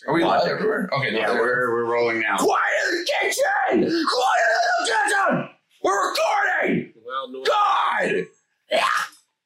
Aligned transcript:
this. 0.00 0.08
Are 0.08 0.14
we 0.14 0.24
Watch 0.24 0.42
live 0.42 0.50
everywhere? 0.50 0.88
Okay, 0.92 1.10
no, 1.10 1.18
Yeah, 1.18 1.32
we're 1.34 1.72
we're 1.72 1.84
rolling 1.90 2.20
now. 2.20 2.36
Quiet 2.38 2.62
in 2.90 2.98
the 2.98 3.06
kitchen! 3.20 4.04
Quiet 4.08 4.46
in 4.48 4.84
the 4.86 4.92
kitchen! 4.92 5.48
We're 5.82 6.10
recording! 6.10 6.92
Well, 7.04 7.30
no, 7.32 7.44
God! 7.44 8.26
Yeah. 8.70 8.84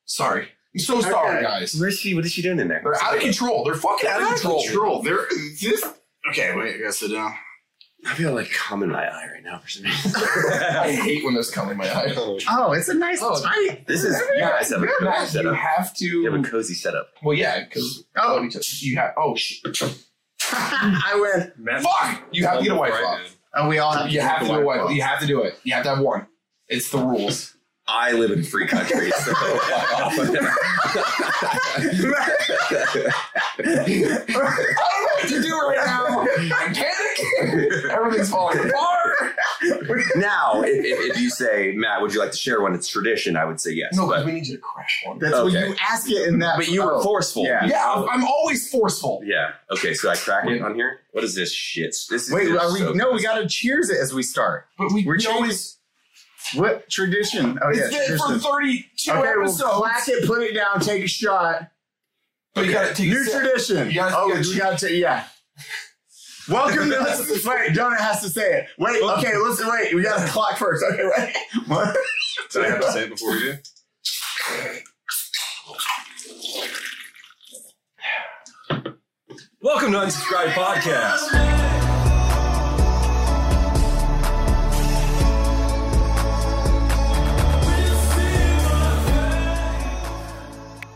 Sorry. 0.05 0.49
I'm 0.75 0.81
so 0.81 1.01
sorry, 1.01 1.39
Okay. 1.39 1.43
guys. 1.47 1.75
Where's 1.79 1.99
she? 1.99 2.15
What 2.15 2.25
is 2.25 2.33
she 2.33 2.43
doing 2.43 2.61
in 2.61 2.69
there? 2.69 2.81
They're 2.85 3.03
out 3.03 3.15
of 3.17 3.21
control. 3.23 3.65
They're 3.65 3.75
fucking 3.75 4.09
out 4.09 4.21
of 4.23 4.29
control. 4.29 4.63
control. 4.65 5.03
They're 5.03 5.27
This. 5.61 5.83
Okay, 6.31 6.55
wait. 6.55 6.75
I 6.77 6.79
gotta 6.79 6.93
sit 6.93 7.13
down. 7.13 7.33
I 8.07 8.15
feel 8.15 8.35
like 8.35 8.51
cum 8.53 8.83
in 8.85 8.91
my 8.93 9.05
eye 9.05 9.27
right 9.33 9.43
now 9.43 9.59
for 9.59 9.69
some 9.69 9.85
reason. 9.85 10.13
I 10.17 10.93
hate 10.93 11.25
when 11.25 11.35
there's 11.35 11.51
cum 11.51 11.71
in 11.71 11.77
my 11.77 11.89
eye. 11.89 12.13
Oh, 12.17 12.39
oh, 12.51 12.73
it's 12.73 12.89
a 12.89 12.95
nice 12.95 13.21
Oh, 13.23 13.43
tight. 13.43 13.85
this 13.89 14.05
is 14.05 14.17
you 14.35 14.39
guys 14.41 14.69
have 14.71 14.83
a 14.83 14.87
cozy 14.87 15.05
Matt, 15.05 15.21
you 15.23 15.27
setup. 15.29 15.57
have 15.57 15.95
to. 15.97 16.05
You 16.05 16.31
have 16.31 16.41
a 16.41 16.43
cozy 16.49 16.75
setup. 16.75 17.09
well, 17.23 17.35
yeah, 17.37 17.65
because 17.65 18.05
Oh. 18.17 18.47
you 18.81 18.97
have. 18.97 19.13
Oh 19.17 19.35
shit! 19.35 19.83
I 20.53 21.19
win. 21.21 21.53
Matt, 21.57 21.83
Fuck! 21.83 22.23
You 22.33 22.47
have 22.47 22.59
to 22.59 22.65
get 22.65 22.73
a 22.73 22.77
wife 22.77 22.93
Right, 22.93 23.05
off. 23.05 23.19
dude. 23.23 23.31
Oh, 23.55 23.69
we 23.69 23.79
all 23.79 23.93
have. 23.93 24.11
You 24.11 24.21
have 24.21 24.41
to 24.41 24.47
get 24.47 24.53
do 24.55 24.61
a 24.61 24.65
wipe 24.65 24.81
wife. 24.85 24.95
You 24.95 25.03
have 25.03 25.21
to 25.21 25.27
do 25.27 25.43
it. 25.43 25.59
You 25.65 25.75
have 25.75 25.83
to 25.85 25.91
have 25.95 26.01
one. 26.01 26.27
It's 26.69 26.91
the 26.91 26.99
rules. 26.99 27.53
I 27.89 28.11
live 28.13 28.33
in 28.33 28.41
a 28.41 28.43
free 28.43 28.67
country, 28.67 29.11
so 29.13 29.33
I 29.37 30.13
don't 30.17 30.33
know 30.35 30.51
what 35.15 35.29
to 35.29 35.43
do 35.43 35.59
right 35.59 35.87
now. 35.87 36.21
I'm 36.57 36.75
panicking. 36.75 37.91
Everything's 37.91 38.31
falling 38.31 38.59
apart. 38.59 38.73
Now, 40.17 40.63
if, 40.63 40.85
if, 40.85 41.11
if 41.11 41.21
you 41.21 41.31
say, 41.31 41.73
Matt, 41.77 42.01
would 42.03 42.13
you 42.13 42.21
like 42.21 42.33
to 42.33 42.37
share 42.37 42.61
one? 42.61 42.75
It's 42.75 42.89
tradition. 42.89 43.37
I 43.37 43.45
would 43.45 43.61
say 43.61 43.73
yes. 43.73 43.95
No, 43.97 44.07
because 44.07 44.23
but, 44.23 44.27
we 44.27 44.33
need 44.33 44.47
you 44.47 44.57
to 44.57 44.63
crash 44.63 45.03
one. 45.07 45.19
That's 45.19 45.35
what 45.35 45.53
you 45.53 45.75
ask 45.81 46.11
it 46.11 46.29
in 46.29 46.39
that. 46.41 46.57
but 46.57 46.69
you 46.69 46.85
were 46.85 46.95
oh. 46.95 47.03
forceful. 47.03 47.45
Yeah. 47.45 47.67
Yeah, 47.67 47.93
I'm, 47.93 48.09
I'm 48.09 48.25
always 48.25 48.71
forceful. 48.71 49.23
Yeah. 49.25 49.53
Okay, 49.71 49.95
so 49.95 50.11
I 50.11 50.17
crack 50.17 50.47
it 50.47 50.63
on 50.63 50.75
here. 50.75 51.01
What 51.13 51.25
is 51.25 51.35
this 51.35 51.53
shit? 51.53 51.97
This 52.11 52.11
is 52.11 52.33
Wait, 52.33 52.47
this 52.47 52.63
are 52.63 52.73
we? 52.73 52.79
so 52.81 52.93
no, 52.93 53.13
we 53.13 53.23
gotta 53.23 53.47
cheers 53.47 53.91
it 53.91 53.99
as 54.01 54.13
we 54.13 54.23
start. 54.23 54.67
But 54.79 54.93
we, 54.93 55.05
We're 55.05 55.19
always. 55.31 55.79
What 56.55 56.89
tradition? 56.89 57.59
Oh 57.61 57.71
yeah, 57.71 57.89
It's 57.91 58.23
for 58.23 58.29
tradition. 58.29 58.41
32 58.41 59.11
Okay, 59.11 59.21
we'll 59.21 59.43
episodes. 59.45 59.73
clack 59.79 60.09
it, 60.09 60.27
put 60.27 60.43
it 60.43 60.55
down, 60.55 60.81
take 60.81 61.03
a 61.03 61.09
shot. 61.09 61.71
But 62.55 62.67
you 62.67 62.73
gotta 62.73 62.95
take 62.95 63.11
New 63.11 63.23
a 63.23 63.25
tradition. 63.31 63.89
You 63.89 63.95
gotta- 63.95 64.17
oh, 64.17 64.29
you 64.29 64.35
gotta 64.35 64.49
we 64.49 64.59
gotta 64.59 64.87
take. 64.87 64.99
Yeah. 64.99 65.25
Welcome 66.49 66.91
to 66.91 66.97
this. 66.99 67.45
Wait, 67.45 67.73
Donut 67.73 67.99
has 67.99 68.23
to 68.23 68.29
say 68.29 68.61
it. 68.61 68.67
Wait, 68.79 69.03
okay, 69.03 69.37
listen, 69.37 69.67
wait. 69.69 69.93
We 69.93 70.05
got 70.05 70.25
to 70.25 70.29
clock 70.29 70.57
first. 70.57 70.85
Okay, 70.93 71.03
right. 71.03 71.37
What? 71.67 71.97
Do 72.53 72.63
I 72.63 72.69
have 72.69 72.81
to 72.83 72.93
say 72.93 73.03
it 73.03 73.11
before 73.11 73.33
we 73.33 73.41
do? 73.41 73.55
Welcome 79.61 79.91
to 79.91 79.99
Unsubscribe 79.99 80.53
Podcast. 80.53 81.31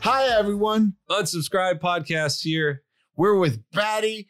Hi, 0.03 0.39
everyone. 0.39 0.95
Unsubscribe 1.11 1.81
Podcast 1.81 2.41
here. 2.43 2.85
We're 3.17 3.35
with 3.35 3.69
Baddie, 3.73 4.27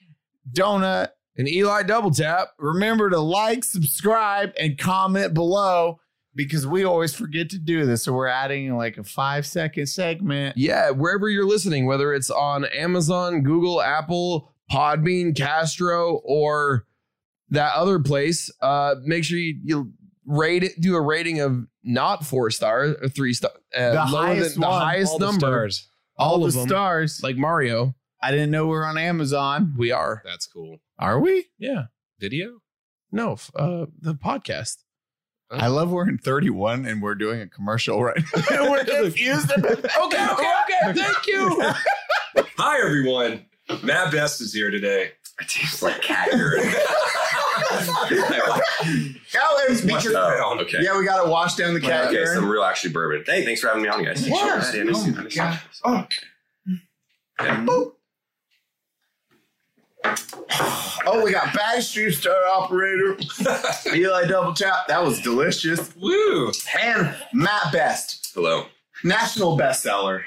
Donut. 0.52 1.08
And 1.36 1.48
Eli 1.48 1.84
Doubletap. 1.84 2.48
Remember 2.58 3.08
to 3.08 3.18
like, 3.18 3.64
subscribe, 3.64 4.52
and 4.58 4.76
comment 4.76 5.32
below 5.32 6.00
because 6.34 6.66
we 6.66 6.84
always 6.84 7.14
forget 7.14 7.48
to 7.50 7.58
do 7.58 7.86
this. 7.86 8.02
So 8.04 8.12
we're 8.12 8.26
adding 8.26 8.76
like 8.76 8.98
a 8.98 9.04
five 9.04 9.46
second 9.46 9.86
segment. 9.86 10.56
Yeah, 10.58 10.90
wherever 10.90 11.28
you're 11.30 11.46
listening, 11.46 11.86
whether 11.86 12.12
it's 12.12 12.30
on 12.30 12.66
Amazon, 12.66 13.42
Google, 13.42 13.80
Apple, 13.80 14.52
Podbean, 14.70 15.34
Castro, 15.34 16.20
or 16.24 16.86
that 17.50 17.74
other 17.74 17.98
place, 18.00 18.50
uh, 18.60 18.96
make 19.04 19.24
sure 19.24 19.38
you, 19.38 19.54
you 19.64 19.92
rate 20.26 20.62
it, 20.62 20.80
do 20.80 20.94
a 20.94 21.00
rating 21.00 21.40
of 21.40 21.64
not 21.82 22.24
four 22.26 22.50
stars 22.50 22.96
or 23.00 23.08
three 23.08 23.32
star, 23.32 23.50
uh, 23.74 23.90
The 24.06 24.12
lower 24.12 24.26
highest 24.26 24.54
than 24.54 24.60
the 24.60 24.68
one, 24.68 24.80
highest 24.82 25.12
all 25.12 25.18
the 25.18 25.26
number. 25.26 25.38
stars. 25.40 25.88
All, 26.18 26.32
All 26.32 26.40
the 26.46 26.50
them. 26.50 26.68
stars. 26.68 27.20
Like 27.22 27.36
Mario, 27.36 27.94
I 28.22 28.30
didn't 28.30 28.50
know 28.50 28.66
we 28.66 28.76
are 28.76 28.84
on 28.84 28.98
Amazon. 28.98 29.74
we 29.76 29.92
are. 29.92 30.22
That's 30.24 30.46
cool. 30.46 30.78
Are 30.98 31.18
we? 31.18 31.46
Yeah. 31.58 31.84
Video? 32.18 32.58
No, 33.10 33.32
f- 33.32 33.50
uh, 33.56 33.86
the 34.00 34.14
podcast. 34.14 34.76
I 35.50 35.66
love 35.66 35.90
we're 35.90 36.08
in 36.08 36.18
31 36.18 36.86
and 36.86 37.02
we're 37.02 37.16
doing 37.16 37.40
a 37.40 37.48
commercial 37.48 38.02
right 38.04 38.22
now. 38.50 38.70
we're 38.70 38.84
confused. 39.02 39.50
Okay, 39.60 39.76
okay, 39.98 40.52
okay. 40.64 40.92
Thank 40.92 41.26
you. 41.26 41.60
Hi, 42.58 42.80
everyone. 42.86 43.46
Mat 43.82 44.12
Best 44.12 44.40
is 44.40 44.52
here 44.52 44.70
today. 44.70 45.12
It 45.40 45.48
tastes 45.48 45.82
like 45.82 46.02
cat 46.02 46.28
urine. 46.32 46.72
Oh, 47.72 48.06
and 49.68 49.88
oh, 50.14 50.58
okay. 50.60 50.78
Yeah, 50.82 50.98
we 50.98 51.04
got 51.04 51.22
to 51.24 51.28
wash 51.30 51.54
down 51.56 51.74
the 51.74 51.80
cat 51.80 52.06
Okay, 52.06 52.14
urine. 52.16 52.34
some 52.34 52.48
real 52.48 52.62
actually 52.62 52.92
bourbon. 52.92 53.24
Hey, 53.26 53.44
thanks 53.44 53.60
for 53.60 53.68
having 53.68 53.82
me 53.82 53.88
on, 53.88 54.04
guys. 54.04 54.24
Of 54.26 54.32
course. 54.32 54.68
I 54.68 54.72
didn't- 54.72 54.94
I 54.96 54.98
Oh, 55.84 56.06
didn't- 57.46 57.68
God. 57.68 57.92
Oh, 60.04 61.22
we 61.24 61.32
got 61.32 61.44
Baddie 61.48 61.82
Street 61.82 62.12
Star 62.12 62.36
Operator, 62.52 63.12
Eli 63.94 64.24
Doubletap. 64.24 64.86
That 64.88 65.02
was 65.02 65.20
delicious. 65.20 65.94
Woo! 65.96 66.52
And 66.82 67.14
Mat 67.32 67.72
Best, 67.72 68.32
Hello. 68.34 68.66
national 69.04 69.56
bestseller, 69.58 70.22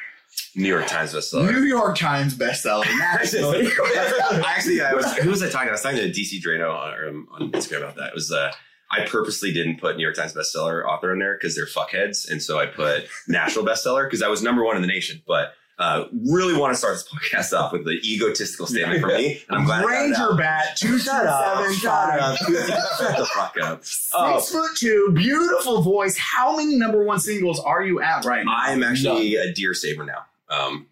New 0.56 0.67
York 0.69 0.88
Times 0.88 1.13
bestseller. 1.13 1.51
New 1.51 1.63
York 1.63 1.97
Times 1.97 2.35
bestseller, 2.35 2.85
nationally. 2.97 3.67
Actually, 4.45 4.81
I 4.81 4.94
was 4.94 5.06
who 5.17 5.29
was 5.29 5.44
I 5.44 5.50
talking 5.50 5.67
to? 5.67 5.72
I 5.72 5.73
was 5.73 5.81
talking 5.81 5.97
to 6.00 6.09
DC 6.09 6.41
Drano 6.41 6.73
on, 6.73 7.07
um, 7.07 7.28
on 7.34 7.51
Instagram 7.51 7.78
about 7.79 7.95
that. 7.97 8.09
It 8.09 8.16
was 8.16 8.31
uh, 8.31 8.51
I 8.91 9.05
purposely 9.05 9.51
didn't 9.53 9.79
put 9.79 9.97
New 9.97 10.03
York 10.03 10.16
Times 10.16 10.34
bestseller 10.34 10.85
author 10.85 11.13
in 11.13 11.19
there 11.19 11.35
because 11.40 11.55
they're 11.55 11.66
fuckheads, 11.67 12.29
and 12.29 12.41
so 12.41 12.59
I 12.59 12.66
put 12.67 13.05
national 13.28 13.66
bestseller 13.66 14.05
because 14.05 14.22
I 14.22 14.28
was 14.28 14.41
number 14.41 14.63
one 14.63 14.75
in 14.75 14.81
the 14.81 14.88
nation. 14.88 15.22
But 15.28 15.53
uh, 15.79 16.06
really 16.29 16.56
want 16.57 16.72
to 16.73 16.78
start 16.78 16.94
this 16.95 17.07
podcast 17.13 17.57
off 17.57 17.72
with 17.73 17.84
the 17.85 18.00
egotistical 18.03 18.67
statement 18.67 19.01
from 19.01 19.11
me, 19.16 19.41
and 19.50 19.57
I'm 19.57 19.66
glad. 19.66 19.79
I 19.79 19.81
got 19.84 19.89
it 19.89 19.97
Ranger. 20.19 20.34
Bat, 20.35 20.78
two 20.78 20.97
Shut 21.00 21.25
up! 21.25 21.57
seven 21.57 21.73
Shut 21.75 22.19
up! 22.19 22.38
five. 22.38 22.47
Shut 22.97 23.17
the 23.17 23.25
fuck 23.34 23.56
up! 23.61 23.84
Oh, 24.13 24.39
Six 24.39 24.51
foot 24.51 24.72
two, 24.78 25.11
beautiful 25.16 25.81
voice. 25.81 26.17
How 26.17 26.56
many 26.57 26.75
number 26.78 27.03
one 27.03 27.19
singles 27.19 27.59
are 27.59 27.84
you 27.84 28.01
at 28.01 28.23
right 28.25 28.45
now? 28.45 28.56
I'm 28.56 28.84
actually 28.84 29.35
a 29.35 29.51
deer 29.53 29.73
saver 29.73 30.06
now. 30.06 30.25
Um, 30.50 30.88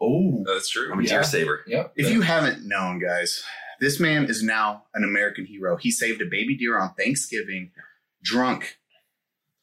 oh. 0.00 0.42
That's 0.46 0.68
true. 0.68 0.90
I'm 0.92 0.98
a 0.98 1.02
Yeah. 1.02 1.08
deer 1.10 1.24
saver. 1.24 1.62
Yep. 1.66 1.92
If 1.96 2.10
you 2.10 2.20
haven't 2.22 2.66
known, 2.66 2.98
guys, 2.98 3.42
this 3.80 4.00
man 4.00 4.24
is 4.26 4.42
now 4.42 4.84
an 4.94 5.04
American 5.04 5.46
hero. 5.46 5.76
He 5.76 5.90
saved 5.90 6.20
a 6.20 6.26
baby 6.26 6.56
deer 6.56 6.78
on 6.78 6.94
Thanksgiving, 6.94 7.70
drunk, 8.22 8.78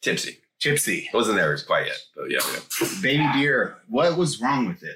Tipsy. 0.01 0.39
Tipsy. 0.61 1.09
Wasn't 1.13 1.35
there 1.35 1.57
quite 1.59 1.87
yet, 1.87 1.97
but 2.15 2.31
yeah, 2.31 2.39
yeah. 2.53 2.87
Baby 3.01 3.27
deer. 3.33 3.77
What 3.89 4.17
was 4.17 4.39
wrong 4.39 4.67
with 4.67 4.83
it? 4.83 4.95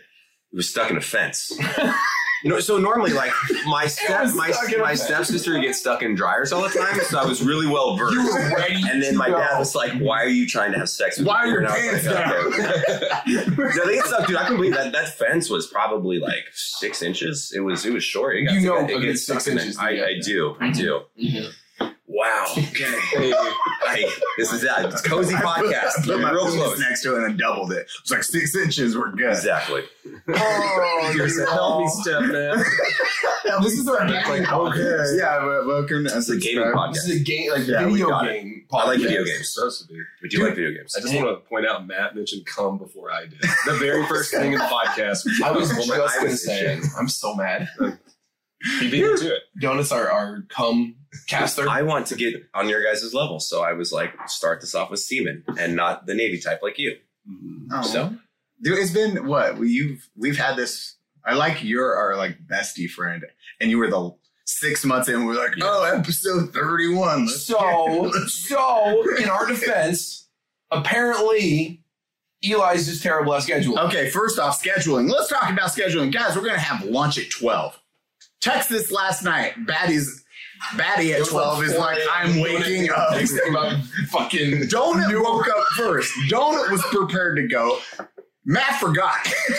It 0.53 0.56
was 0.56 0.70
stuck 0.70 0.90
in 0.90 0.98
a 0.98 1.02
fence. 1.02 1.52
You 2.44 2.52
know, 2.52 2.59
so 2.59 2.78
normally, 2.78 3.12
like 3.12 3.31
my 3.66 3.88
step, 3.88 4.28
my 4.36 4.54
in 4.72 4.80
my 4.80 4.94
stepsister 4.94 5.58
gets 5.59 5.80
stuck 5.80 6.04
in 6.04 6.14
dryers 6.14 6.52
all 6.52 6.62
the 6.62 6.70
time, 6.70 7.00
so 7.00 7.18
I 7.18 7.25
was 7.25 7.42
really 7.42 7.66
well 7.66 7.98
versed. 7.98 8.14
You 8.14 8.24
were 8.24 8.56
ready 8.56 8.84
And 8.88 9.02
then 9.02 9.18
my 9.18 9.30
dad 9.30 9.58
was 9.58 9.74
like, 9.74 9.94
"Why 9.94 10.22
are 10.22 10.28
you 10.30 10.46
trying 10.48 10.72
to 10.74 10.78
have 10.78 10.90
sex 10.90 11.18
with 11.18 11.25
Why 11.25 11.38
are 11.38 11.48
your 11.48 11.62
your 11.64 11.72
deer?" 11.72 11.92
I 11.92 11.94
was 11.94 12.04
pants 12.04 12.06
like, 12.06 13.25
down? 13.25 13.56
No, 13.75 13.86
they 13.88 13.96
get 13.96 14.06
stuck, 14.06 14.28
dude. 14.28 14.36
I 14.36 14.46
can 14.46 14.58
believe 14.58 14.75
that. 14.75 14.92
That 14.92 15.18
fence 15.18 15.50
was 15.50 15.66
probably 15.66 16.20
like 16.20 16.46
six 16.54 17.02
inches. 17.02 17.52
It 17.56 17.62
was 17.62 17.84
it 17.84 17.94
was 17.94 18.04
short. 18.04 18.36
It 18.36 18.44
got, 18.44 18.54
You 18.54 18.62
know 18.62 18.78
it, 18.84 18.92
it 18.92 19.02
gets 19.02 19.25
six 19.25 19.48
in 19.48 19.58
inches, 19.58 19.78
it. 19.78 19.81
I. 19.81 20.06
I 20.09 20.20
do. 20.24 20.56
I 20.59 20.72
do. 20.72 21.02
Mhm. 21.20 21.52
Wow. 22.16 22.46
Okay. 22.58 23.34
I, 23.88 24.09
this 24.38 24.52
is 24.53 24.62
that. 24.62 24.86
It's 24.86 25.02
cozy 25.02 25.36
I 25.36 25.40
put- 25.42 25.48
I 25.48 25.62
podcast. 25.64 26.06
put 26.06 26.20
my 26.22 26.31
real 26.31 26.46
penis 26.46 26.64
close. 26.64 26.80
next 26.80 27.02
to 27.03 27.14
it 27.14 27.18
and 27.18 27.26
then 27.26 27.38
doubled 27.38 27.72
it. 27.74 27.88
It's 28.02 28.09
like 28.12 28.24
six 28.24 28.56
inches. 28.56 28.98
We're 28.98 29.12
good. 29.12 29.31
Exactly. 29.31 29.84
Oh, 30.30 31.12
Here's 31.14 31.36
a 31.38 31.42
you're 31.42 31.50
help 31.52 31.81
me 31.84 31.88
step, 32.02 32.22
man. 32.24 32.64
This 33.62 33.74
is 33.74 33.88
our 33.88 34.06
gaming 34.08 34.44
podcast. 34.44 35.18
Yeah, 35.19 35.45
welcome 35.68 36.04
to 36.06 36.18
It's 36.18 36.30
a 36.30 36.38
gaming 36.38 36.63
podcast. 36.66 36.94
This 36.94 37.06
is 37.10 37.22
a 37.22 37.24
game, 37.24 37.51
like 37.51 37.68
Yeah, 37.68 37.86
video 37.86 38.10
got 38.10 38.28
it. 38.28 38.34
game. 38.42 38.66
I 38.74 38.86
like 38.88 38.98
podcast. 39.00 39.04
video 39.04 39.22
It's 39.22 39.31
games. 39.31 39.54
supposed 39.54 39.81
to 39.81 39.88
be. 39.94 40.00
We 40.24 40.30
do 40.30 40.38
Dude, 40.38 40.45
like 40.48 40.56
video 40.56 40.72
games. 40.72 40.95
I 40.95 41.01
just 41.01 41.13
want 41.16 41.28
to 41.28 41.48
point 41.50 41.68
out 41.68 41.86
Matt 41.86 42.16
mentioned 42.16 42.45
"come" 42.48 42.78
before 42.80 43.12
I 43.12 43.28
did. 43.28 43.39
The 43.66 43.74
very 43.80 44.06
first 44.07 44.31
thing 44.31 44.54
in 44.54 44.57
the 44.60 44.66
podcast. 44.66 45.28
I 45.44 45.51
was 45.51 45.69
Well, 45.69 45.78
just 45.78 45.89
my- 45.89 45.98
going 46.19 46.30
to 46.31 46.38
say. 46.38 46.80
I'm 46.98 47.07
so 47.07 47.36
mad. 47.36 47.69
He 48.80 48.89
beat 48.89 49.04
me 49.06 49.16
to 49.18 49.36
it. 49.36 49.42
Donuts 49.62 49.92
are 49.92 50.10
our 50.10 50.42
cum 50.50 50.95
caster. 51.27 51.67
I 51.69 51.81
want 51.81 52.07
to 52.07 52.15
get 52.15 52.35
on 52.53 52.69
your 52.69 52.83
guys' 52.83 53.13
level, 53.13 53.39
so 53.39 53.63
I 53.63 53.73
was 53.73 53.91
like, 53.91 54.13
start 54.27 54.62
this 54.62 54.75
off 54.75 54.89
with 54.91 55.00
semen 55.00 55.44
and 55.57 55.75
not 55.75 56.06
the 56.06 56.13
Navy 56.13 56.39
type 56.39 56.62
like 56.62 56.77
you. 56.77 56.97
Oh. 57.71 57.81
So 57.81 58.15
Dude, 58.62 58.79
it's 58.79 58.91
been 58.91 59.27
what 59.27 59.57
we 59.57 59.69
you've 59.69 60.07
we've 60.15 60.38
had 60.38 60.56
this. 60.56 60.95
I 61.25 61.33
like 61.33 61.63
you're 61.63 61.95
our 61.95 62.15
like 62.15 62.38
bestie 62.47 62.89
friend, 62.89 63.23
and 63.59 63.69
you 63.69 63.77
were 63.77 63.89
the 63.89 64.15
six 64.45 64.85
months 64.85 65.09
in. 65.09 65.25
We're 65.25 65.35
like, 65.35 65.53
oh, 65.62 65.83
episode 65.83 66.53
thirty 66.53 66.94
one. 66.94 67.27
So, 67.27 68.12
so 68.27 69.15
in 69.17 69.27
our 69.27 69.45
defense, 69.45 70.29
apparently 70.71 71.83
Eli's 72.44 72.85
just 72.85 73.03
terrible 73.03 73.33
at 73.33 73.44
scheduling. 73.44 73.77
okay, 73.88 74.09
first 74.09 74.39
off, 74.39 74.63
scheduling. 74.63 75.12
Let's 75.12 75.29
talk 75.29 75.50
about 75.50 75.71
scheduling, 75.71 76.13
guys. 76.13 76.35
We're 76.35 76.45
gonna 76.45 76.57
have 76.57 76.85
lunch 76.85 77.17
at 77.17 77.29
twelve. 77.29 77.79
Text 78.39 78.69
this 78.69 78.91
last 78.91 79.23
night. 79.23 79.53
Baddie's 79.65 80.23
Baddie 80.73 81.13
at 81.19 81.27
twelve 81.27 81.59
like 81.59 81.67
is 81.67 81.77
like, 81.77 82.00
I'm 82.12 82.39
waking 82.39 82.89
up. 82.89 83.09
Texting 83.13 83.50
about 83.50 83.83
fucking. 84.09 84.51
Donut 84.69 85.21
woke 85.23 85.47
up 85.47 85.63
first. 85.77 86.12
Donut 86.29 86.71
was 86.71 86.81
prepared 86.83 87.38
to 87.38 87.47
go. 87.47 87.79
Matt 88.45 88.79
forgot 88.79 89.15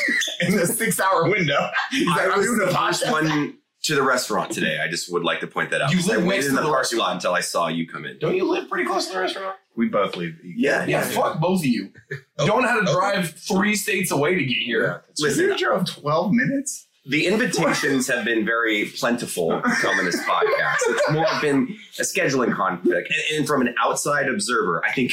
in 0.40 0.56
the 0.56 0.66
six 0.66 1.00
hour 1.00 1.28
window. 1.28 1.70
He's 1.90 2.06
like, 2.06 2.20
I 2.20 2.30
I'm 2.30 2.38
was 2.38 2.46
doing 2.46 2.58
the 2.58 2.68
a 2.68 2.72
first 2.72 3.10
one 3.10 3.58
to 3.84 3.94
the 3.94 4.02
restaurant 4.02 4.50
today. 4.52 4.78
I 4.82 4.88
just 4.88 5.12
would 5.12 5.22
like 5.24 5.40
to 5.40 5.46
point 5.46 5.70
that 5.70 5.80
out. 5.82 5.90
You 5.90 5.96
'cause 5.98 6.08
I 6.10 6.14
live 6.16 6.24
next 6.24 6.28
waited 6.28 6.48
in 6.48 6.54
the 6.56 6.62
the 6.62 6.68
parking 6.68 6.98
lot 6.98 7.14
until 7.14 7.32
I 7.34 7.40
saw 7.40 7.68
you 7.68 7.86
come 7.88 8.04
in. 8.04 8.18
Don't 8.18 8.36
you 8.36 8.44
live 8.44 8.68
pretty 8.68 8.84
close 8.84 9.06
to 9.08 9.14
the 9.14 9.20
restaurant? 9.20 9.56
We 9.76 9.88
both 9.88 10.16
live. 10.16 10.34
Yeah, 10.44 10.86
Yeah, 10.86 11.02
fuck 11.02 11.38
both 11.40 11.60
of 11.60 11.66
you. 11.66 11.92
Oh, 12.38 12.46
don't 12.46 12.62
know 12.62 12.68
how 12.68 12.80
to 12.80 12.92
drive 12.92 13.30
three 13.38 13.76
states 13.76 14.10
away 14.10 14.34
to 14.34 14.44
get 14.44 14.56
here. 14.56 15.02
Listen, 15.18 15.44
You 15.44 15.58
drove 15.58 15.84
12 15.84 16.32
minutes? 16.32 16.85
The 17.08 17.26
invitations 17.26 18.08
have 18.08 18.24
been 18.24 18.44
very 18.44 18.86
plentiful 18.96 19.50
to 19.50 19.68
come 19.80 20.04
this 20.04 20.20
podcast. 20.22 20.76
It's 20.86 21.10
more 21.10 21.26
been 21.40 21.76
a 21.98 22.02
scheduling 22.02 22.52
conflict. 22.54 23.10
And, 23.30 23.38
and 23.38 23.46
from 23.46 23.60
an 23.62 23.74
outside 23.82 24.28
observer, 24.28 24.84
I 24.84 24.92
think 24.92 25.12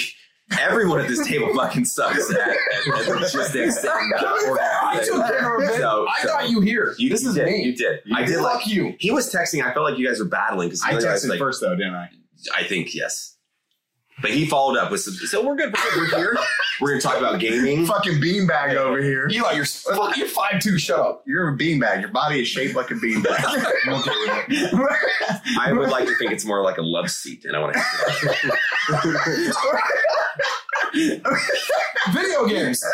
everyone 0.60 1.00
at 1.00 1.08
this 1.08 1.26
table 1.28 1.54
fucking 1.56 1.86
sucks 1.86 2.32
at, 2.32 2.40
at, 2.40 2.56
at 2.88 3.08
logistics 3.08 3.78
and 3.84 4.14
uh, 4.14 4.18
I 4.20 5.02
took 5.04 5.16
organizing. 5.16 5.22
care 5.22 5.56
of 5.58 5.64
it. 5.64 5.78
So- 5.78 6.08
I 6.08 6.22
so- 6.22 6.28
got 6.28 6.50
you 6.50 6.62
here. 6.62 6.96
You, 6.98 7.10
this 7.10 7.24
you 7.24 7.30
is 7.30 7.36
did, 7.36 7.46
me. 7.46 7.64
You 7.64 7.76
did. 7.76 8.00
You 8.06 8.16
I 8.18 8.24
did. 8.26 8.36
Fuck 8.38 8.54
like. 8.56 8.68
you. 8.68 8.96
He 9.00 9.12
was 9.12 9.32
texting. 9.32 9.64
I 9.64 9.74
felt 9.74 9.90
like 9.90 9.98
you 10.00 10.08
guys 10.08 10.20
were 10.20 10.26
battling 10.26 10.70
because 10.70 10.84
I 10.84 10.94
texted 10.94 11.38
first, 11.38 11.62
though, 11.62 11.76
didn't 11.76 11.96
I? 11.96 12.10
I 12.56 12.64
think 12.64 12.94
yes. 12.94 13.33
But 14.24 14.32
he 14.32 14.48
followed 14.48 14.78
up 14.78 14.90
with 14.90 15.02
some. 15.02 15.14
So 15.16 15.46
we're 15.46 15.58
good. 15.58 15.74
We're 15.74 16.08
good. 16.08 16.12
We're 16.14 16.18
here. 16.18 16.38
We're 16.80 16.90
going 16.92 17.02
to 17.02 17.08
talk 17.08 17.18
about 17.18 17.42
gaming. 17.42 17.86
Fucking 17.94 18.22
beanbag 18.22 18.76
over 18.76 19.04
here. 19.04 19.28
Eli, 19.30 19.52
you're 19.52 19.66
fuck, 19.66 20.16
you're 20.16 20.30
five 20.30 20.62
two. 20.62 20.80
Shut 20.80 20.98
up. 20.98 21.24
You're 21.28 21.50
a 21.50 21.58
beanbag. 21.58 22.00
Your 22.00 22.10
body 22.10 22.42
is 22.42 22.48
shaped 22.48 22.74
like 22.74 22.90
a 22.90 22.94
beanbag. 22.94 23.36
I'm 23.86 23.94
okay 23.96 24.12
with 24.12 24.46
it. 24.48 25.42
I 25.60 25.74
would 25.74 25.90
like 25.90 26.08
to 26.08 26.16
think 26.16 26.32
it's 26.32 26.46
more 26.46 26.64
like 26.64 26.78
a 26.78 26.82
love 26.82 27.12
seat, 27.12 27.44
and 27.44 27.54
I 27.56 27.60
want 27.60 27.74
to. 27.74 27.82
Video 32.14 32.48
games. 32.48 32.84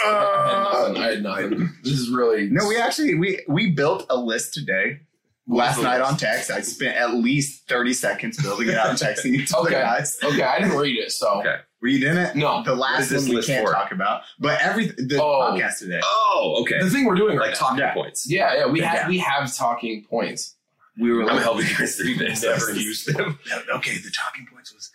Uh, 0.00 0.06
I 0.06 0.48
had 0.48 0.62
nothing. 0.62 0.96
I 0.96 1.10
had 1.10 1.22
nothing. 1.24 1.70
This 1.82 1.94
is 1.94 2.08
really 2.08 2.48
no, 2.48 2.68
we 2.68 2.76
actually 2.76 3.16
we 3.16 3.40
we 3.48 3.72
built 3.72 4.06
a 4.08 4.16
list 4.16 4.54
today. 4.54 5.00
Last 5.50 5.80
night 5.82 6.00
on 6.02 6.16
text, 6.18 6.50
I 6.50 6.60
spent 6.60 6.96
at 6.96 7.14
least 7.14 7.66
30 7.68 7.94
seconds 7.94 8.42
building 8.42 8.68
it 8.68 8.74
out 8.74 8.90
and 8.90 8.98
texting 8.98 9.32
you 9.32 9.46
to 9.46 9.52
the 9.52 9.58
Okay. 9.60 9.72
guys. 9.80 10.18
Okay, 10.22 10.42
I 10.42 10.58
didn't 10.60 10.76
read 10.76 10.98
it, 10.98 11.10
so 11.10 11.40
Okay. 11.40 11.56
Were 11.80 11.88
you 11.88 12.06
in 12.08 12.18
it? 12.18 12.34
No. 12.36 12.62
The 12.64 12.74
last 12.74 13.10
one 13.12 13.24
we 13.28 13.42
can't 13.42 13.66
for? 13.66 13.72
talk 13.72 13.92
about. 13.92 14.22
But 14.40 14.60
every 14.60 14.86
the 14.88 15.18
Oh. 15.22 15.52
podcast 15.52 15.78
today. 15.78 16.00
Oh, 16.04 16.58
okay. 16.62 16.82
the 16.82 16.90
thing 16.90 17.04
we're 17.06 17.14
doing 17.14 17.38
Like 17.38 17.50
now. 17.52 17.56
talking 17.56 17.78
Yeah. 17.78 17.94
points. 17.94 18.26
Yeah, 18.28 18.54
yeah, 18.56 18.66
we 18.66 18.80
Yeah. 18.80 18.88
have 18.94 19.08
we 19.08 19.18
have 19.18 19.54
talking 19.56 20.04
points. 20.04 20.56
We 21.00 21.12
were 21.12 21.22
I'm 21.22 21.36
like, 21.36 21.42
helping 21.44 21.66
you 21.66 21.76
guys 21.78 21.96
through 21.96 22.16
this. 22.16 22.42
Never 22.42 22.72
used 22.72 23.06
them. 23.14 23.38
okay, 23.76 23.96
the 23.98 24.10
talking 24.10 24.46
points 24.52 24.74
was 24.74 24.90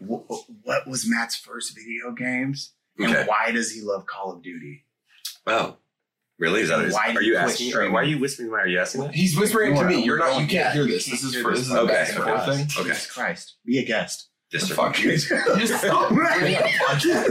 wh- 0.00 0.66
what 0.66 0.88
was 0.88 1.06
Matt's 1.06 1.36
first 1.36 1.76
video 1.76 2.12
games? 2.12 2.72
And 2.98 3.14
Okay. 3.14 3.24
why 3.26 3.52
does 3.52 3.70
he 3.72 3.82
love 3.82 4.06
Call 4.06 4.32
of 4.32 4.42
Duty? 4.42 4.86
Oh, 5.46 5.76
really? 6.38 6.60
Is 6.62 6.68
that 6.70 6.90
Why 6.92 7.12
do 7.12 7.18
are 7.18 7.22
you 7.22 7.32
you 7.32 7.38
asking? 7.38 7.68
streaming? 7.70 7.92
Why 7.92 8.00
are 8.00 8.04
you 8.04 8.18
whispering? 8.18 8.50
Why 8.50 8.60
are 8.60 8.66
you 8.66 8.78
asking 8.80 9.02
that? 9.02 9.14
He's 9.14 9.36
whispering 9.38 9.74
to 9.76 9.84
me. 9.84 10.02
You're 10.04 10.18
not. 10.18 10.34
You 10.40 10.46
Yeah, 10.46 10.62
can't 10.64 10.74
hear 10.74 10.84
you 10.86 10.92
this. 10.94 11.04
can't 11.06 11.20
This 11.20 11.24
is 11.24 11.34
hear 11.34 11.42
for 11.42 11.50
this. 11.50 11.60
this 11.60 11.68
is 11.68 11.74
a 11.74 11.80
Okay. 11.80 11.92
back 11.92 12.08
and 12.14 12.24
forth 12.24 12.44
thing. 12.44 12.66
Okay. 12.78 12.88
Jesus 12.90 13.06
Christ. 13.10 13.56
Be 13.64 13.78
a 13.78 13.84
guest. 13.84 14.28
Yes, 14.52 14.64
sir. 14.64 14.74
Fuck 14.74 14.98
you. 15.02 15.12
Just 15.16 15.78
stop. 15.78 16.08
bringing 16.12 16.56
up 16.56 16.64
podcasts. 16.86 17.28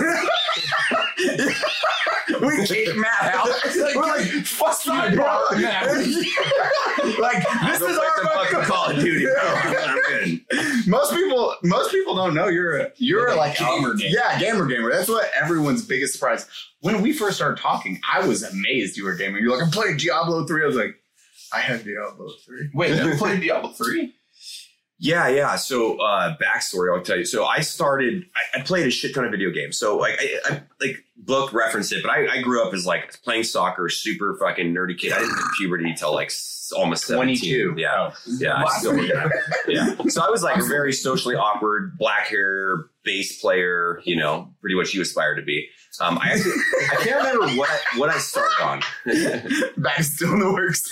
we 2.42 2.66
kicked 2.66 2.98
Matt 2.98 3.36
out. 3.36 3.48
Like, 3.76 3.96
We're 3.96 4.02
like, 4.08 4.46
fuck 4.46 4.86
you, 4.86 5.16
bro. 5.16 5.42
Matt. 5.60 5.86
like, 7.20 7.44
this 7.68 7.82
is 7.82 7.98
play 7.98 8.06
our 8.06 8.18
some 8.18 8.26
fucking 8.26 8.52
fucking 8.52 8.64
Call 8.64 8.90
of 8.92 8.96
Duty, 9.00 9.26
bro. 9.26 9.71
Most 10.88 11.14
people, 11.14 11.56
most 11.64 11.92
people 11.92 12.16
don't 12.16 12.34
know 12.34 12.48
you're 12.48 12.78
a 12.78 12.92
you're 12.98 13.28
a 13.28 13.36
like 13.36 13.58
gamer 13.58 13.94
gamer. 13.96 14.12
Yeah, 14.14 14.40
gamer 14.40 14.66
gamer. 14.66 14.92
That's 14.92 15.10
what 15.10 15.30
everyone's 15.40 15.86
biggest 15.86 16.14
surprise. 16.14 16.48
When 16.82 17.02
we 17.02 17.14
first 17.14 17.36
started 17.38 17.62
talking, 17.62 18.00
I 18.12 18.26
was 18.26 18.44
amazed 18.44 18.98
you 18.98 19.06
were 19.06 19.12
a 19.12 19.18
gamer. 19.18 19.40
You're 19.40 19.52
like, 19.52 19.64
I'm 19.64 19.72
playing 19.72 19.98
Diablo 19.98 20.46
three. 20.46 20.64
I 20.64 20.68
was 20.68 20.76
like, 20.76 20.96
I 21.54 21.60
have 21.60 21.84
Diablo 21.84 22.30
three. 22.46 22.70
Wait, 22.74 23.04
you 23.04 23.16
played 23.18 23.42
Diablo 23.42 23.72
three? 23.72 24.16
Yeah, 25.04 25.28
yeah. 25.30 25.56
So 25.56 26.00
uh 26.00 26.38
backstory, 26.38 26.96
I'll 26.96 27.04
tell 27.04 27.18
you. 27.18 27.26
So 27.26 27.46
I 27.46 27.62
started 27.62 28.24
I, 28.36 28.60
I 28.60 28.62
played 28.62 28.86
a 28.86 28.92
shit 28.92 29.16
ton 29.16 29.26
of 29.26 29.32
video 29.32 29.50
games. 29.50 29.78
So 29.78 29.98
like 29.98 30.20
I, 30.22 30.38
I 30.46 30.62
like 30.80 30.98
book 31.18 31.52
referenced 31.54 31.92
it, 31.92 32.04
but 32.04 32.12
I, 32.12 32.38
I 32.38 32.42
grew 32.44 32.66
up 32.66 32.72
as 32.74 32.86
like 32.86 33.20
playing 33.24 33.44
soccer, 33.44 33.90
super 33.90 34.38
fucking 34.40 34.74
nerdy 34.74 34.96
kid. 34.98 35.12
I 35.12 35.18
didn't 35.20 35.36
hit 35.36 35.46
puberty 35.58 35.90
until 35.90 36.14
like 36.14 36.32
almost 36.78 37.06
17. 37.08 37.74
22. 37.76 37.82
Yeah. 37.82 38.12
Yeah. 38.28 38.54
I 38.54 38.64
Wow. 38.64 38.70
still, 38.78 39.04
yeah. 39.04 39.28
yeah. 39.68 39.96
So 40.08 40.22
I 40.22 40.30
was 40.30 40.44
like 40.44 40.58
a 40.58 40.64
very 40.66 40.94
socially 40.94 41.36
awkward, 41.36 41.98
black 41.98 42.28
hair, 42.28 42.86
bass 43.04 43.42
player, 43.42 44.02
you 44.06 44.16
know, 44.16 44.54
pretty 44.62 44.76
much 44.76 44.94
you 44.94 45.02
aspire 45.02 45.34
to 45.36 45.42
be. 45.42 45.68
Um 46.00 46.20
I 46.22 46.34
actually 46.34 46.54
I 46.92 46.96
can't 47.04 47.18
remember 47.18 47.48
what 47.58 47.70
I 47.72 47.98
what 47.98 48.10
I 48.12 48.20
started 48.20 48.62
on. 48.64 48.82
That 49.06 49.96
still 50.02 50.34
in 50.34 50.40
the 50.40 50.54
works. 50.54 50.88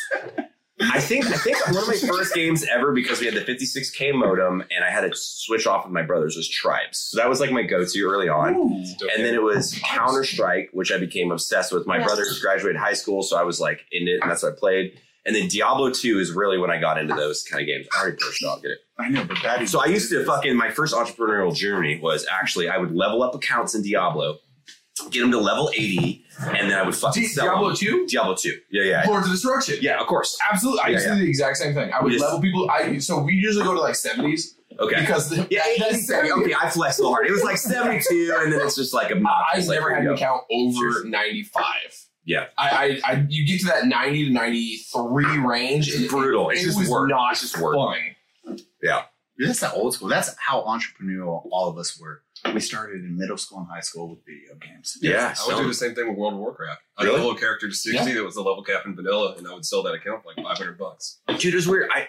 I 0.81 0.99
think 1.01 1.25
I 1.27 1.33
think 1.37 1.57
one 1.67 1.77
of 1.77 1.87
my 1.87 1.95
first 1.95 2.33
games 2.33 2.65
ever 2.65 2.93
because 2.93 3.19
we 3.19 3.25
had 3.25 3.35
the 3.35 3.41
56k 3.41 4.13
modem 4.13 4.61
and 4.73 4.83
I 4.85 4.89
had 4.89 5.01
to 5.01 5.11
switch 5.13 5.67
off 5.67 5.83
with 5.85 5.93
my 5.93 6.03
brothers 6.03 6.35
was 6.37 6.47
Tribes. 6.49 6.97
So 7.11 7.17
that 7.17 7.27
was 7.27 7.39
like 7.41 7.51
my 7.51 7.63
go-to 7.63 7.99
early 8.05 8.29
on. 8.29 8.55
And 8.55 9.25
then 9.25 9.33
it 9.35 9.41
was 9.43 9.77
Counter 9.83 10.23
Strike, 10.23 10.69
which 10.71 10.91
I 10.91 10.97
became 10.97 11.31
obsessed 11.31 11.73
with. 11.73 11.85
My 11.85 11.97
Yeah. 11.97 12.05
brothers 12.05 12.39
graduated 12.39 12.79
high 12.79 12.93
school, 12.93 13.23
so 13.23 13.37
I 13.37 13.43
was 13.43 13.59
like 13.59 13.81
in 13.91 14.07
it, 14.07 14.19
and 14.21 14.31
that's 14.31 14.43
what 14.43 14.53
I 14.53 14.55
played. 14.57 14.93
And 15.25 15.35
then 15.35 15.47
Diablo 15.49 15.91
2 15.91 16.17
is 16.17 16.31
really 16.31 16.57
when 16.57 16.71
I 16.71 16.79
got 16.79 16.97
into 16.97 17.13
those 17.13 17.43
kind 17.43 17.61
of 17.61 17.67
games. 17.67 17.85
I 17.95 18.01
already 18.01 18.17
pushed 18.17 18.43
off, 18.45 18.61
get 18.61 18.71
it. 18.71 18.77
I 18.97 19.09
know, 19.09 19.25
but 19.25 19.37
that 19.43 19.61
is 19.61 19.71
So 19.71 19.81
I 19.83 19.87
used 19.87 20.09
to 20.11 20.23
fucking 20.25 20.55
my 20.55 20.69
first 20.71 20.95
entrepreneurial 20.95 21.53
journey 21.53 21.99
was 22.01 22.25
actually 22.31 22.69
I 22.69 22.77
would 22.77 22.95
level 22.95 23.21
up 23.21 23.35
accounts 23.35 23.75
in 23.75 23.83
Diablo, 23.83 24.37
get 25.11 25.21
them 25.21 25.31
to 25.31 25.39
level 25.39 25.69
80, 25.75 26.23
and 26.41 26.69
then 26.71 26.77
I 26.77 26.83
would 26.83 26.95
fucking 26.95 27.23
Di- 27.23 27.27
sell 27.29 27.45
Diablo 27.47 27.67
them. 27.69 27.77
two? 27.77 28.07
Diablo 28.07 28.35
2. 28.35 28.57
Yeah, 28.71 28.83
yeah. 28.83 29.03
Lords 29.07 29.25
of 29.27 29.31
Destruction. 29.33 29.77
Yeah, 29.81 29.99
of 29.99 30.07
course. 30.07 30.37
Absolutely. 30.51 30.81
I 30.81 30.87
Yeah, 30.87 30.93
used 30.93 31.07
to 31.07 31.13
do 31.15 31.19
the 31.21 31.27
exact 31.29 31.57
same 31.57 31.73
thing. 31.73 31.91
I 31.93 32.01
would 32.01 32.13
Yes. 32.13 32.21
level 32.21 32.41
people. 32.41 32.69
I 32.71 32.97
so 32.99 33.19
we 33.21 33.33
usually 33.33 33.63
go 33.65 33.73
to 33.73 33.79
like 33.79 33.95
seventies 33.95 34.55
Okay. 34.79 35.01
because 35.01 35.29
the, 35.29 35.45
Yeah, 35.49 35.63
that- 35.79 35.91
that's 35.91 36.09
okay, 36.11 36.31
okay. 36.31 36.53
I 36.59 36.69
flexed 36.69 36.99
a 36.99 37.01
little 37.01 37.13
hard. 37.15 37.27
It 37.27 37.31
was 37.31 37.43
like 37.43 37.57
72, 37.57 38.33
and 38.39 38.53
then 38.53 38.61
it's 38.61 38.75
just 38.75 38.93
like 38.93 39.11
a 39.11 39.21
I've 39.53 39.67
never 39.67 39.93
had 39.93 40.05
an 40.05 40.13
account 40.13 40.43
over 40.51 41.03
ninety 41.05 41.43
five. 41.43 41.95
Yeah. 42.25 42.45
I, 42.57 42.69
I, 42.69 43.11
I, 43.13 43.25
you 43.27 43.45
get 43.47 43.59
to 43.61 43.65
that 43.67 43.85
ninety 43.87 44.25
to 44.25 44.31
ninety 44.31 44.77
three 44.93 45.39
range. 45.39 45.87
It's 45.89 45.97
and 45.97 46.07
brutal. 46.09 46.49
It's 46.51 46.61
it 46.61 46.65
just 46.65 46.79
was 46.79 46.89
work. 46.89 47.09
not 47.09 47.31
It's 47.31 47.41
just 47.41 47.57
work. 47.59 47.75
fun. 47.75 48.57
That's 49.39 49.59
the 49.61 49.71
old 49.71 49.93
school. 49.93 50.09
That's 50.09 50.35
how 50.37 50.61
entrepreneurial 50.63 51.47
all 51.51 51.69
of 51.69 51.77
us 51.77 51.99
were. 51.99 52.23
We 52.53 52.59
started 52.59 53.03
in 53.03 53.17
middle 53.17 53.37
school 53.37 53.59
and 53.59 53.67
high 53.67 53.79
school 53.81 54.09
with 54.09 54.19
video 54.25 54.55
games. 54.59 54.97
Yeah. 55.01 55.33
I 55.41 55.47
would 55.47 55.61
do 55.61 55.67
the 55.67 55.73
same 55.73 55.95
thing 55.95 56.07
with 56.09 56.17
World 56.17 56.33
of 56.33 56.39
Warcraft. 56.39 56.81
I 56.97 57.03
Really? 57.03 57.15
leveled 57.17 57.37
a 57.37 57.39
character 57.39 57.67
to 57.69 57.73
60 57.75 58.13
that 58.13 58.23
was 58.23 58.35
the 58.35 58.41
level 58.41 58.63
cap 58.63 58.85
in 58.85 58.95
vanilla, 58.95 59.35
and 59.37 59.47
I 59.47 59.53
would 59.53 59.65
sell 59.65 59.81
that 59.83 59.93
account 59.93 60.23
for 60.23 60.29
like 60.35 60.45
500 60.45 60.77
bucks. 60.77 61.19
Dude, 61.37 61.53
it 61.53 61.55
was 61.55 61.67
weird. 61.67 61.89
I 61.93 62.07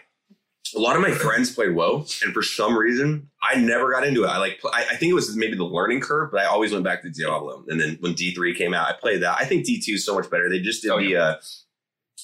a 0.76 0.78
lot 0.78 0.94
of 0.94 1.02
my 1.02 1.10
friends 1.10 1.52
played 1.52 1.75
WoW, 1.75 2.04
and 2.25 2.32
for 2.32 2.42
some 2.44 2.76
reason, 2.76 3.28
I 3.42 3.56
never 3.56 3.90
got 3.90 4.06
into 4.06 4.22
it. 4.22 4.28
I 4.28 4.38
like, 4.38 4.60
I, 4.72 4.82
I 4.92 4.96
think 4.96 5.10
it 5.10 5.14
was 5.14 5.34
maybe 5.34 5.56
the 5.56 5.64
learning 5.64 6.00
curve, 6.00 6.30
but 6.30 6.40
I 6.42 6.44
always 6.44 6.70
went 6.70 6.84
back 6.84 7.02
to 7.02 7.10
Diablo. 7.10 7.64
And 7.66 7.80
then 7.80 7.96
when 7.99 8.14
D 8.14 8.32
three 8.34 8.54
came 8.54 8.72
out, 8.72 8.87
I 8.87 8.92
played 8.92 9.22
that. 9.22 9.37
I 9.40 9.44
think 9.46 9.64
D 9.64 9.80
two 9.84 9.94
is 9.94 10.04
so 10.06 10.14
much 10.14 10.30
better. 10.30 10.49
They 10.49 10.60
just 10.60 10.82
did 10.82 10.92
Oh, 10.92 11.00
the, 11.00 11.16
uh, 11.16 11.34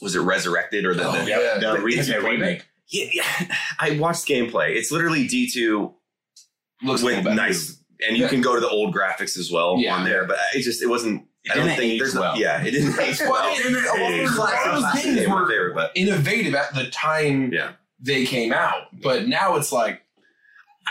was 0.01 0.15
it 0.15 0.21
Resurrected 0.21 0.85
or 0.85 0.95
the, 0.95 1.05
Oh, 1.09 1.13
the 1.25 1.29
yeah. 1.29 1.59
The 1.59 1.77
But 1.77 1.83
re- 1.83 1.95
it's 1.97 2.07
the 2.07 2.19
a 2.19 2.23
remake. 2.23 2.67
Yeah, 2.89 3.07
yeah. 3.13 3.57
I 3.79 3.99
watched 3.99 4.27
gameplay. 4.27 4.75
It's 4.77 4.91
literally 4.91 5.27
D 5.27 5.49
two 5.51 5.95
Looks 6.83 7.03
a 7.03 7.07
with 7.07 7.25
better. 7.25 7.35
nice, 7.35 7.81
and 8.07 8.17
you 8.17 8.25
Yeah. 8.25 8.29
can 8.29 8.41
go 8.43 8.55
to 8.55 8.61
the 8.61 8.69
old 8.69 8.95
graphics 8.95 9.39
as 9.39 9.51
well 9.51 9.77
Yeah. 9.79 9.95
on 9.97 10.05
there. 10.05 10.25
But 10.27 10.37
it 10.55 10.63
just 10.63 10.83
it 10.83 10.87
wasn't. 10.89 11.25
It 11.45 11.53
I 11.53 11.55
don't 11.55 11.65
didn't 11.67 11.79
think 11.79 11.93
age 11.93 11.99
there's 12.01 12.15
no, 12.15 12.21
well. 12.23 12.37
yeah, 12.39 12.61
it 12.63 12.73
didn't 12.73 12.99
age 13.01 13.21
Well, 13.21 13.31
well. 13.33 13.57
and 13.67 13.77
a 13.77 13.79
lot 13.79 14.13
of 14.13 14.19
those- 14.19 14.37
a 14.37 14.41
lot 14.41 14.53
of 14.67 14.73
those 14.75 14.81
Classic 14.83 15.15
games 15.15 15.29
were- 15.29 15.49
favorite, 15.49 15.75
but 15.77 15.93
Innovative 15.95 16.55
at 16.57 16.75
the 16.75 16.91
time 16.91 17.53
Yeah. 17.53 17.73
they 18.01 18.27
came 18.27 18.53
out, 18.53 18.89
but 19.01 19.29
now 19.29 19.55
it's 19.57 19.71
like 19.71 20.03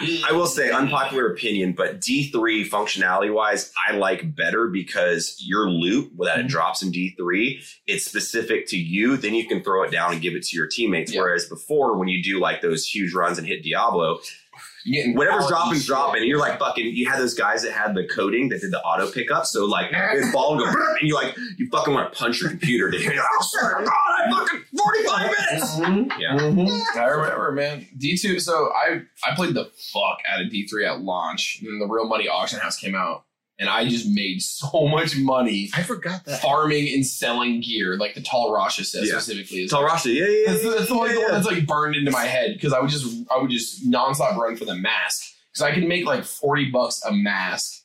I 0.01 0.31
will 0.33 0.47
say, 0.47 0.71
unpopular 0.71 1.31
opinion, 1.31 1.71
but 1.71 2.01
D3 2.01 2.67
functionality 2.67 3.33
wise, 3.33 3.71
I 3.87 3.95
like 3.95 4.35
better 4.35 4.67
because 4.67 5.37
your 5.39 5.69
loot 5.69 6.11
that 6.19 6.35
Mm-hmm. 6.35 6.45
it 6.45 6.47
drops 6.49 6.83
in 6.83 6.91
D3, 6.91 7.63
it's 7.87 8.03
specific 8.03 8.67
to 8.67 8.77
you. 8.77 9.15
Then 9.15 9.33
you 9.33 9.47
can 9.47 9.63
throw 9.63 9.83
it 9.83 9.91
down 9.91 10.11
and 10.11 10.21
give 10.21 10.33
it 10.35 10.43
to 10.43 10.57
your 10.57 10.67
teammates. 10.67 11.13
Yeah. 11.13 11.21
Whereas 11.21 11.47
before, 11.47 11.97
when 11.97 12.09
you 12.09 12.21
do 12.21 12.39
like 12.39 12.61
those 12.61 12.85
huge 12.87 13.13
runs 13.13 13.37
and 13.37 13.47
hit 13.47 13.63
Diablo, 13.63 14.19
whatever's 15.13 15.47
dropping, 15.47 15.79
shit. 15.79 15.87
dropping. 15.87 16.23
You're 16.23 16.39
like 16.39 16.59
fucking. 16.59 16.85
You 16.85 17.09
had 17.09 17.19
those 17.19 17.33
guys 17.33 17.63
that 17.63 17.71
had 17.71 17.95
the 17.95 18.07
coding 18.07 18.49
that 18.49 18.61
did 18.61 18.71
the 18.71 18.81
auto 18.81 19.11
pickup. 19.11 19.45
So 19.45 19.65
like, 19.65 19.91
this 19.91 20.31
ball 20.31 20.55
would 20.55 20.63
go, 20.63 20.69
and 20.99 21.07
you're 21.09 21.21
like, 21.21 21.35
you 21.57 21.67
fucking 21.71 21.93
want 21.93 22.11
to 22.13 22.17
punch 22.17 22.41
your 22.41 22.49
computer. 22.51 22.91
To 22.95 22.99
hear, 22.99 23.19
oh, 23.21 23.43
sir, 23.43 23.83
God, 23.83 23.89
I 23.89 24.29
fucking 24.31 24.61
45 24.77 25.21
minutes. 25.49 25.75
Mhm. 25.75 26.11
Yeah. 26.19 26.37
Mhm. 26.37 26.81
I 26.95 27.05
remember, 27.07 27.51
man. 27.51 27.85
D 27.97 28.15
two. 28.17 28.39
So 28.39 28.71
I 28.73 29.01
I 29.29 29.35
played 29.35 29.53
the 29.55 29.65
fuck 29.93 30.19
out 30.31 30.41
of 30.41 30.49
D 30.49 30.65
three 30.67 30.85
at 30.85 31.01
launch, 31.01 31.59
and 31.61 31.69
then 31.69 31.79
the 31.79 31.87
Real 31.93 32.07
Money 32.07 32.27
Auction 32.29 32.59
House 32.59 32.77
came 32.77 32.95
out 32.95 33.24
and 33.57 33.69
I 33.69 33.87
just 33.87 34.07
made 34.07 34.41
so 34.41 34.87
much 34.87 35.15
money 35.17 35.69
I 35.73 35.83
forgot 35.83 36.25
that. 36.25 36.41
farming 36.41 36.87
and 36.93 37.05
selling 37.05 37.61
gear, 37.61 37.97
like 37.97 38.13
the 38.15 38.21
Tal 38.21 38.49
Rasha 38.51 38.83
says 38.85 39.07
Yeah. 39.07 39.19
specifically. 39.19 39.63
Is 39.63 39.71
Tal 39.71 39.83
Rasha, 39.83 40.13
yeah, 40.13 40.25
yeah. 40.25 40.51
that's, 40.51 40.63
yeah, 40.63 40.69
that's 40.71 40.87
the, 40.87 40.93
like, 40.95 41.09
yeah, 41.09 41.15
the 41.15 41.21
one 41.21 41.31
that's 41.31 41.47
like 41.47 41.65
burned 41.65 41.95
into 41.95 42.11
my 42.11 42.25
head 42.25 42.53
because 42.55 42.73
I 42.73 42.79
would 42.79 42.89
just 42.89 43.05
I 43.31 43.37
would 43.37 43.51
just 43.51 43.89
nonstop 43.89 44.35
run 44.37 44.55
for 44.57 44.65
the 44.65 44.75
mask 44.75 45.23
because 45.51 45.61
I 45.61 45.73
could 45.73 45.87
make 45.87 46.05
like 46.05 46.23
forty 46.25 46.69
bucks 46.69 47.01
a 47.05 47.13
mask, 47.13 47.81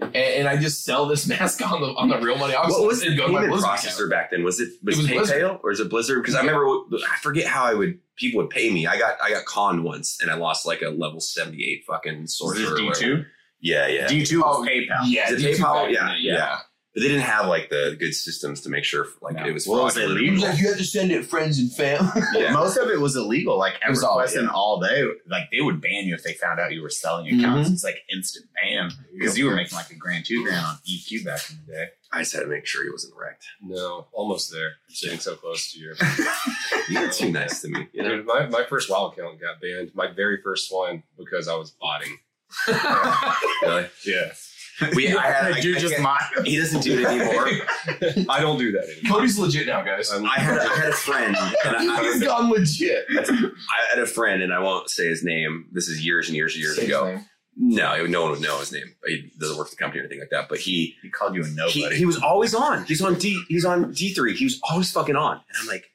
and, 0.00 0.14
and 0.14 0.48
I 0.48 0.56
just 0.56 0.84
sell 0.84 1.06
this 1.06 1.26
mask 1.38 1.60
on 1.68 1.80
the 1.80 1.88
on 1.88 2.08
the 2.08 2.18
real 2.20 2.36
money. 2.38 2.54
What 2.54 2.86
was 2.86 3.00
the 3.00 3.06
it'd 3.06 3.18
go 3.18 3.26
to 3.26 3.32
my 3.32 3.40
payment 3.40 3.60
Blizzard 3.60 3.70
processor 3.70 3.94
account. 4.06 4.10
back 4.10 4.30
then? 4.30 4.44
Was 4.44 4.60
it 4.60 4.68
was, 4.84 4.96
It 4.96 4.98
was 4.98 5.10
Blizzard. 5.10 5.42
PayPal 5.42 5.60
or 5.64 5.70
is 5.72 5.80
it 5.80 5.90
Blizzard? 5.90 6.22
Because 6.22 6.36
I 6.36 6.40
remember 6.40 6.64
I 7.12 7.16
forget 7.20 7.46
how 7.48 7.64
I 7.64 7.74
would 7.74 7.98
people 8.16 8.40
would 8.42 8.50
pay 8.50 8.70
me. 8.70 8.86
I 8.86 8.96
got 8.98 9.16
I 9.20 9.30
got 9.30 9.44
conned 9.46 9.82
once 9.82 10.18
and 10.22 10.30
I 10.30 10.34
lost 10.34 10.64
like 10.64 10.82
a 10.82 10.90
level 10.90 11.18
seventy 11.20 11.64
eight 11.64 11.84
fucking 11.88 12.28
sorcerer. 12.28 12.74
or 12.74 12.76
D 12.76 12.84
whatever. 12.86 13.00
two. 13.04 13.24
Yeah, 13.60 13.86
yeah. 13.88 14.06
D 14.08 14.24
two 14.24 14.42
Oh, 14.44 14.60
was 14.60 14.68
PayPal. 14.68 15.00
Yeah, 15.06 15.30
Is 15.32 15.42
it 15.44 15.56
D2 15.56 15.60
PayPal? 15.60 15.84
back 15.86 15.92
Yeah, 15.92 16.14
yeah. 16.16 16.58
But 16.94 17.02
they 17.02 17.08
didn't 17.08 17.24
have 17.24 17.46
like 17.46 17.68
the 17.68 17.96
good 17.98 18.14
systems 18.14 18.62
to 18.62 18.70
make 18.70 18.82
sure 18.82 19.06
like 19.20 19.36
No. 19.36 19.46
it 19.46 19.52
was 19.52 19.66
Well, 19.66 19.80
it 19.80 19.84
was 19.84 19.94
fraudulent. 19.94 20.20
illegal. 20.20 20.50
you 20.54 20.68
have 20.68 20.78
to 20.78 20.84
send 20.84 21.12
it 21.12 21.26
friends 21.26 21.58
and 21.58 21.72
family. 21.72 22.22
Yeah. 22.34 22.52
Most 22.54 22.76
of 22.76 22.88
it 22.88 22.98
was 23.00 23.14
illegal. 23.14 23.58
Like 23.58 23.74
It 23.74 23.90
was 23.90 24.02
all- 24.02 24.18
EverQuest 24.18 24.38
and 24.38 24.48
all 24.48 24.80
day, 24.80 25.04
like 25.28 25.50
they 25.52 25.60
would 25.60 25.80
ban 25.80 26.04
you 26.06 26.14
if 26.14 26.22
they 26.24 26.32
found 26.32 26.58
out 26.60 26.72
you 26.72 26.82
were 26.82 26.90
selling 26.90 27.26
mm-hmm. 27.26 27.40
accounts. 27.40 27.70
It's 27.70 27.84
like 27.84 27.98
instant 28.12 28.46
ban 28.60 28.90
because 29.12 29.36
you 29.38 29.46
were 29.46 29.54
making 29.54 29.76
like 29.76 29.90
a 29.90 29.94
grand, 29.94 30.24
two 30.24 30.42
grand 30.44 30.64
on 30.64 30.76
EQ 30.88 31.24
back 31.24 31.40
in 31.50 31.58
the 31.66 31.72
day. 31.72 31.86
I 32.10 32.20
just 32.20 32.32
had 32.32 32.40
to 32.40 32.46
make 32.46 32.64
sure 32.64 32.82
he 32.84 32.90
wasn't 32.90 33.14
wrecked. 33.20 33.44
No, 33.60 34.06
almost 34.12 34.50
there. 34.50 34.68
I'm 34.88 34.94
sitting 34.94 35.18
so 35.18 35.34
close 35.36 35.72
to 35.72 35.78
you. 35.78 35.94
You're 36.88 37.10
too 37.10 37.30
nice 37.30 37.60
to 37.60 37.68
me. 37.68 37.86
You 37.92 38.02
know? 38.02 38.16
Dude, 38.16 38.26
my, 38.26 38.46
my 38.46 38.64
first 38.64 38.88
WoW 38.90 39.08
account 39.08 39.38
got 39.40 39.60
banned. 39.60 39.90
My 39.94 40.06
very 40.10 40.40
first 40.42 40.72
one 40.72 41.02
because 41.18 41.48
I 41.48 41.54
was 41.54 41.70
botting. 41.72 42.16
Really? 43.62 43.86
Yeah. 44.06 44.32
We, 44.94 45.08
I 45.12 45.22
had, 45.22 45.52
I, 45.54 45.60
Dude, 45.60 45.76
I 45.76 45.80
just 45.80 45.96
can't- 45.96 46.46
he 46.46 46.56
doesn't 46.56 46.82
do 46.82 47.00
it 47.00 47.04
anymore. 47.04 47.48
I 48.28 48.40
don't 48.40 48.58
do 48.58 48.70
that 48.72 48.84
anymore. 48.84 49.18
Cody's 49.18 49.36
legit 49.36 49.66
now, 49.66 49.82
guys. 49.82 50.12
I'm- 50.12 50.24
I 50.24 50.38
had, 50.38 50.58
I 50.60 50.76
had 50.76 50.88
a 50.90 50.92
friend, 50.92 51.36
and 51.64 51.76
I, 51.76 52.02
He's 52.12 52.22
I, 52.22 52.26
gone 52.26 52.50
legit. 52.50 53.04
I 53.10 53.50
had 53.90 53.98
a 53.98 54.06
friend, 54.06 54.40
and 54.40 54.52
I 54.54 54.60
won't 54.60 54.88
say 54.88 55.08
his 55.08 55.24
name. 55.24 55.66
This 55.72 55.88
is 55.88 56.04
years 56.06 56.28
and 56.28 56.36
years 56.36 56.54
and 56.54 56.62
years 56.62 56.76
Say 56.76 56.84
ago. 56.86 57.18
No, 57.56 58.06
no 58.06 58.22
one 58.22 58.30
would 58.30 58.40
know 58.40 58.60
his 58.60 58.70
name. 58.70 58.94
He 59.04 59.32
doesn't 59.40 59.56
work 59.58 59.66
for 59.66 59.74
the 59.74 59.78
company 59.78 59.98
or 60.00 60.04
anything 60.04 60.20
like 60.20 60.30
that. 60.30 60.48
But 60.48 60.60
he 60.60 60.94
He 61.02 61.10
called 61.10 61.34
you 61.34 61.42
a 61.42 61.46
he, 61.46 61.54
nobody. 61.56 61.96
he 61.96 62.06
was 62.06 62.16
always 62.22 62.54
on. 62.54 62.84
He's 62.84 63.02
on 63.02 63.16
D. 63.18 63.42
He's 63.48 63.64
on 63.64 63.90
D 63.90 64.14
three. 64.14 64.36
He 64.36 64.44
was 64.44 64.60
always 64.70 64.92
fucking 64.92 65.16
on. 65.16 65.32
And 65.38 65.56
I'm 65.60 65.66
like, 65.66 65.86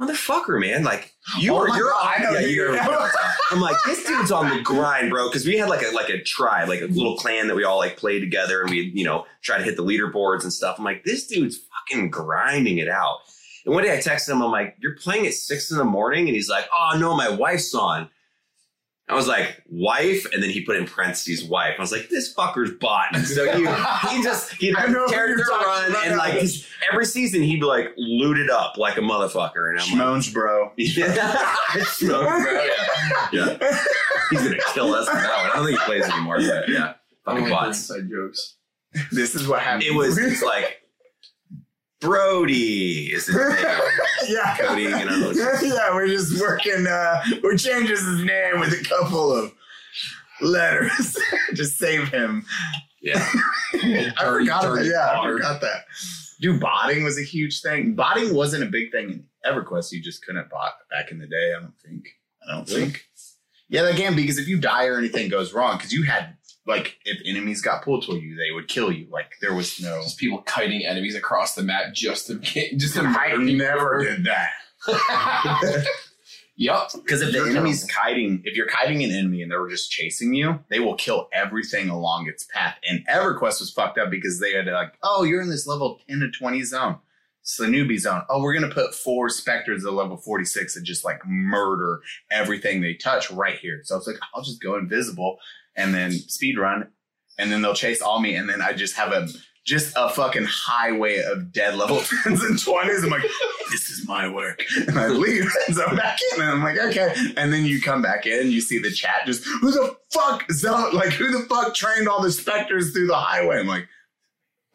motherfucker, 0.00 0.60
man. 0.60 0.84
Like 0.84 1.14
you 1.38 1.54
Oh 1.54 1.58
are. 1.58 1.68
You're. 1.76 1.90
God, 1.90 2.14
I 2.18 2.22
know 2.22 2.32
yeah, 2.32 2.46
you're, 2.46 2.74
you're 2.74 3.10
I'm 3.50 3.60
like, 3.60 3.76
this 3.84 4.04
dude's 4.04 4.30
on 4.30 4.54
the 4.54 4.62
grind, 4.62 5.10
bro. 5.10 5.28
Because 5.28 5.46
we 5.46 5.56
had 5.56 5.68
like 5.68 5.82
a 5.82 5.94
like 5.94 6.08
a 6.08 6.22
tribe, 6.22 6.68
like 6.68 6.80
a 6.80 6.86
little 6.86 7.16
clan 7.16 7.48
that 7.48 7.56
we 7.56 7.64
all 7.64 7.78
like 7.78 7.96
played 7.96 8.20
together, 8.20 8.62
and 8.62 8.70
we 8.70 8.92
you 8.94 9.04
know 9.04 9.24
try 9.42 9.58
to 9.58 9.64
hit 9.64 9.76
the 9.76 9.84
leaderboards 9.84 10.42
and 10.42 10.52
stuff. 10.52 10.76
I'm 10.78 10.84
like, 10.84 11.04
this 11.04 11.26
dude's 11.26 11.58
fucking 11.58 12.10
grinding 12.10 12.78
it 12.78 12.88
out. 12.88 13.18
And 13.64 13.74
one 13.74 13.82
day 13.82 13.92
I 13.92 13.98
texted 13.98 14.30
him, 14.30 14.42
I'm 14.42 14.52
like, 14.52 14.76
you're 14.78 14.94
playing 14.94 15.26
at 15.26 15.34
six 15.34 15.72
in 15.72 15.78
the 15.78 15.84
morning, 15.84 16.28
and 16.28 16.36
he's 16.36 16.48
like, 16.48 16.66
oh 16.76 16.96
no, 16.98 17.16
my 17.16 17.28
wife's 17.28 17.74
on. 17.74 18.08
I 19.08 19.14
was 19.14 19.28
like, 19.28 19.62
wife, 19.68 20.26
and 20.32 20.42
then 20.42 20.50
he 20.50 20.62
put 20.62 20.74
in 20.76 20.84
parentheses 20.84 21.44
wife. 21.44 21.74
I 21.78 21.80
was 21.80 21.92
like, 21.92 22.08
this 22.08 22.34
fucker's 22.34 22.72
bot. 22.72 23.14
And 23.14 23.24
so 23.24 23.44
he, 23.52 23.60
he 24.16 24.22
just 24.22 24.52
he'd 24.54 24.74
I 24.74 24.80
have 24.80 24.90
know 24.90 25.06
who 25.06 25.12
character 25.12 25.44
you're 25.48 25.58
run 25.60 25.84
and 26.04 26.10
now. 26.12 26.18
like 26.18 26.34
his, 26.34 26.66
every 26.92 27.04
season 27.06 27.40
he'd 27.42 27.60
be 27.60 27.66
like 27.66 27.92
looted 27.96 28.50
up 28.50 28.76
like 28.78 28.96
a 28.96 29.00
motherfucker. 29.00 29.70
And 29.70 29.78
I'm 29.78 29.98
like, 30.20 30.32
bro. 30.32 30.72
yeah. 30.76 31.54
Smoke, 31.84 32.26
bro. 32.26 32.66
yeah. 33.32 33.58
He's 34.30 34.42
gonna 34.42 34.56
kill 34.74 34.92
us 34.94 35.06
with 35.06 35.22
that 35.22 35.36
one. 35.42 35.50
I 35.50 35.52
don't 35.54 35.66
think 35.66 35.78
he 35.78 35.84
plays 35.84 36.04
anymore, 36.08 36.38
but 36.38 36.68
yeah. 36.68 36.94
Fucking 37.24 37.38
Only 37.42 37.50
bots. 37.50 37.88
inside 37.90 38.10
jokes. 38.10 38.56
This 39.12 39.34
is 39.36 39.46
what 39.46 39.60
happened. 39.60 39.84
It 39.84 39.94
was 39.94 40.18
it's 40.18 40.42
like 40.42 40.82
Brody 42.06 43.12
is 43.12 43.26
his 43.26 43.36
name. 43.36 43.66
yeah. 44.28 44.56
Cody, 44.58 44.82
you 44.82 44.90
know. 44.90 45.30
yeah, 45.62 45.92
we're 45.94 46.06
just 46.06 46.40
working. 46.40 46.86
Uh, 46.86 47.22
we're 47.42 47.56
changing 47.56 47.96
his 47.96 48.22
name 48.24 48.60
with 48.60 48.72
a 48.72 48.84
couple 48.84 49.32
of 49.32 49.52
letters. 50.40 51.18
just 51.54 51.76
save 51.78 52.08
him. 52.08 52.44
Yeah. 53.02 53.26
I 53.74 53.78
Dirty, 54.20 54.44
forgot. 54.46 54.62
That. 54.62 54.68
dirty 54.76 54.88
Yeah, 54.90 55.20
I 55.20 55.26
forgot 55.26 55.60
that. 55.60 55.84
Dude, 56.40 56.60
botting 56.60 57.02
was 57.02 57.18
a 57.18 57.22
huge 57.24 57.60
thing. 57.60 57.94
Botting 57.94 58.34
wasn't 58.34 58.62
a 58.62 58.66
big 58.66 58.92
thing 58.92 59.10
in 59.10 59.24
EverQuest. 59.44 59.90
You 59.92 60.02
just 60.02 60.24
couldn't 60.24 60.48
bot 60.50 60.74
back 60.90 61.10
in 61.10 61.18
the 61.18 61.26
day. 61.26 61.54
I 61.56 61.60
don't 61.60 61.74
think. 61.84 62.06
I 62.48 62.54
don't 62.56 62.68
Really? 62.68 62.82
think. 62.82 63.04
Yeah, 63.68 63.82
that 63.82 63.96
game 63.96 64.14
because 64.14 64.38
if 64.38 64.46
you 64.46 64.58
die 64.60 64.86
or 64.86 64.96
anything 64.98 65.28
goes 65.28 65.52
wrong, 65.52 65.76
because 65.76 65.92
you 65.92 66.04
had 66.04 66.36
like 66.66 66.98
if 67.04 67.20
enemies 67.24 67.62
got 67.62 67.82
pulled 67.84 68.04
toward 68.04 68.22
you, 68.22 68.36
they 68.36 68.52
would 68.54 68.68
kill 68.68 68.90
you. 68.90 69.06
Like 69.10 69.32
there 69.40 69.54
was 69.54 69.80
no. 69.80 70.02
Just 70.02 70.18
people 70.18 70.38
kiting 70.42 70.84
enemies 70.84 71.14
across 71.14 71.54
the 71.54 71.62
map 71.62 71.94
just 71.94 72.26
to 72.26 72.34
get 72.36 72.76
just 72.78 72.94
to 72.94 73.00
I 73.00 73.12
murder 73.12 73.38
people. 73.38 73.54
never 73.56 74.04
did 74.04 74.24
that. 74.24 74.50
Yep. 76.58 76.88
Because 76.94 77.20
if 77.20 77.32
the 77.32 77.38
You're 77.38 77.50
enemy's 77.50 77.84
kiting, 77.84 78.40
if 78.44 78.56
you're 78.56 78.66
kiting 78.66 79.04
an 79.04 79.10
enemy 79.10 79.42
and 79.42 79.50
they're 79.52 79.68
just 79.68 79.90
chasing 79.90 80.32
you, 80.32 80.60
they 80.70 80.80
will 80.80 80.94
kill 80.96 81.28
everything 81.32 81.90
along 81.90 82.28
its 82.28 82.44
path. 82.44 82.76
And 82.88 83.06
EverQuest 83.08 83.60
was 83.60 83.70
fucked 83.70 83.98
up 83.98 84.10
because 84.10 84.40
they 84.40 84.52
had 84.54 84.66
like, 84.66 84.94
oh, 85.02 85.24
you're 85.24 85.42
in 85.42 85.50
this 85.50 85.66
level 85.66 86.00
10 86.08 86.20
to 86.20 86.30
20 86.30 86.62
zone. 86.62 86.96
It's 87.42 87.58
the 87.58 87.66
newbie 87.66 87.98
zone. 87.98 88.22
Oh, 88.28 88.40
we're 88.42 88.54
gonna 88.54 88.72
put 88.72 88.94
four 88.94 89.28
specters 89.28 89.84
at 89.84 89.92
level 89.92 90.16
46 90.16 90.76
and 90.76 90.84
just 90.86 91.04
like 91.04 91.20
murder 91.26 92.00
everything 92.30 92.80
they 92.80 92.94
touch 92.94 93.30
right 93.30 93.58
here. 93.58 93.82
So 93.84 93.96
it's 93.98 94.06
like, 94.06 94.16
I'll 94.34 94.42
just 94.42 94.60
go 94.62 94.76
invisible 94.76 95.38
and 95.76 95.94
then 95.94 96.12
speed 96.12 96.58
run, 96.58 96.88
and 97.38 97.52
then 97.52 97.62
they'll 97.62 97.74
chase 97.74 98.00
all 98.02 98.20
me, 98.20 98.34
and 98.34 98.48
then 98.48 98.62
I 98.62 98.72
just 98.72 98.96
have 98.96 99.12
a 99.12 99.28
just 99.64 99.92
a 99.96 100.08
fucking 100.08 100.44
highway 100.48 101.18
of 101.24 101.50
dead 101.52 101.74
level 101.74 101.96
10s 102.24 102.24
and 102.40 102.56
20s. 102.56 103.02
I'm 103.02 103.10
like, 103.10 103.22
this 103.72 103.90
is 103.90 104.06
my 104.06 104.28
work. 104.28 104.62
And 104.86 104.96
I 104.96 105.08
leave. 105.08 105.44
And 105.66 105.74
so 105.76 105.84
I'm 105.84 105.96
back 105.96 106.20
in 106.34 106.40
and 106.40 106.50
I'm 106.52 106.62
like, 106.62 106.78
okay. 106.78 107.12
And 107.36 107.52
then 107.52 107.64
you 107.64 107.82
come 107.82 108.00
back 108.00 108.26
in, 108.26 108.52
you 108.52 108.60
see 108.60 108.78
the 108.78 108.92
chat 108.92 109.26
just, 109.26 109.42
who 109.44 109.72
the 109.72 109.96
fuck 110.12 110.48
zone? 110.52 110.94
Like, 110.94 111.08
who 111.12 111.32
the 111.32 111.48
fuck 111.48 111.74
trained 111.74 112.08
all 112.08 112.22
the 112.22 112.30
specters 112.30 112.92
through 112.92 113.08
the 113.08 113.16
highway? 113.16 113.58
I'm 113.58 113.66
like, 113.66 113.88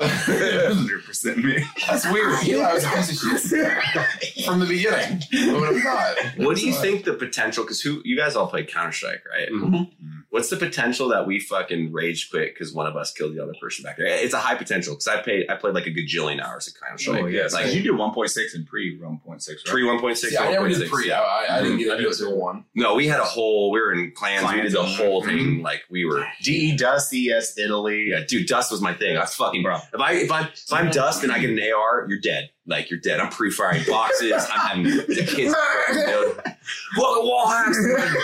100% 0.02 1.38
me. 1.44 1.64
That's 1.88 2.12
weird. 2.12 2.44
Eli 2.48 2.74
was 2.74 2.84
a 2.84 2.90
piece 2.90 4.46
from 4.46 4.60
the 4.60 4.66
beginning. 4.66 5.22
Who 5.32 5.60
would 5.62 5.76
have 5.76 5.84
thought? 5.84 6.16
What 6.38 6.58
do 6.58 6.66
you 6.68 6.74
think 6.74 7.06
the 7.06 7.14
potential? 7.14 7.64
Because 7.64 7.82
who 7.82 8.02
you 8.04 8.18
guys 8.18 8.36
all 8.36 8.48
play 8.48 8.66
Counter 8.66 8.92
Strike, 8.92 9.24
right? 9.30 9.50
Mhm. 9.50 9.92
What's 10.32 10.50
the 10.50 10.56
potential 10.56 11.10
that 11.10 11.28
we 11.28 11.40
fucking 11.40 11.92
rage 11.92 12.32
quit 12.32 12.54
because 12.54 12.74
one 12.74 12.88
of 12.88 12.96
us 12.96 13.12
killed 13.12 13.36
the 13.36 13.44
other 13.44 13.54
person 13.62 13.84
back 13.84 13.98
there? 13.98 14.08
It's 14.08 14.34
a 14.34 14.40
high 14.40 14.56
potential 14.56 14.94
because 14.94 15.08
I 15.08 15.22
played 15.22 15.50
I 15.50 15.56
played 15.56 15.76
like 15.76 15.88
a 15.88 15.92
gajillion 15.92 16.42
hours 16.42 16.70
of 16.70 16.74
Counter 16.80 16.98
Strike. 16.98 17.24
Oh, 17.24 17.28
yes. 17.28 17.54
like 17.54 17.66
Like, 17.66 17.76
you 17.76 17.82
did 17.82 17.92
1.6 17.92 18.56
and 18.56 18.66
pre 18.66 18.98
1.6, 18.98 19.48
right? 19.50 19.58
pre 19.66 19.84
one 19.84 20.00
point 20.00 20.18
six. 20.18 20.32
See, 20.32 20.38
I 20.38 20.52
never 20.52 20.70
did 20.70 20.90
pre. 20.90 21.12
I, 21.12 21.20
I, 21.22 21.58
I 21.58 21.62
didn't 21.62 21.80
get 21.80 21.98
into 21.98 22.10
it 22.10 22.18
till 22.18 22.38
one. 22.38 22.64
No, 22.76 22.96
we 22.96 23.08
had 23.08 23.20
a 23.20 23.26
whole. 23.26 23.72
We 23.72 23.82
were 23.82 23.92
in 23.94 24.12
clans. 24.16 24.50
we 24.52 24.62
did 24.62 24.72
the 24.72 24.84
whole 24.84 25.22
thing. 25.24 25.38
Mm-hmm. 25.38 25.62
Like 25.64 25.82
we 25.90 26.06
were. 26.06 26.26
GE 26.40 26.78
Dust, 26.78 27.14
ES 27.14 27.58
Italy. 27.58 28.12
Yeah, 28.12 28.22
dude, 28.26 28.48
dust 28.48 28.72
was 28.72 28.82
my 28.82 28.94
thing. 28.94 29.18
I 29.18 29.22
was 29.22 29.36
fucking 29.36 29.64
Bro. 29.64 29.80
If 29.94 30.00
I 30.00 30.14
if 30.14 30.32
I 30.32 30.42
if 30.44 30.72
I'm 30.74 30.92
dust 30.92 31.24
and 31.24 31.32
I 31.32 31.40
get 31.40 31.50
an 31.50 31.60
AR, 31.60 32.06
you're 32.08 32.20
dead. 32.20 32.52
Like 32.68 32.90
you're 32.92 33.00
dead. 33.00 33.20
I'm 33.20 33.30
pre-firing 33.32 33.84
boxes. 33.88 34.34
I'm 34.52 34.84
having 34.84 34.84
the 35.08 35.26
kids. 35.28 35.56
Welcome 36.98 37.28
wall 37.28 37.48
hacks, 37.48 37.78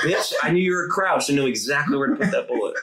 bitch. 0.04 0.34
I 0.44 0.52
knew 0.52 0.62
you 0.62 0.74
were 0.76 0.88
crouched. 0.90 1.30
I 1.30 1.34
knew 1.34 1.48
exactly 1.48 1.98
where 1.98 2.08
to 2.08 2.16
put 2.16 2.32
that 2.32 2.48
bullet. 2.48 2.76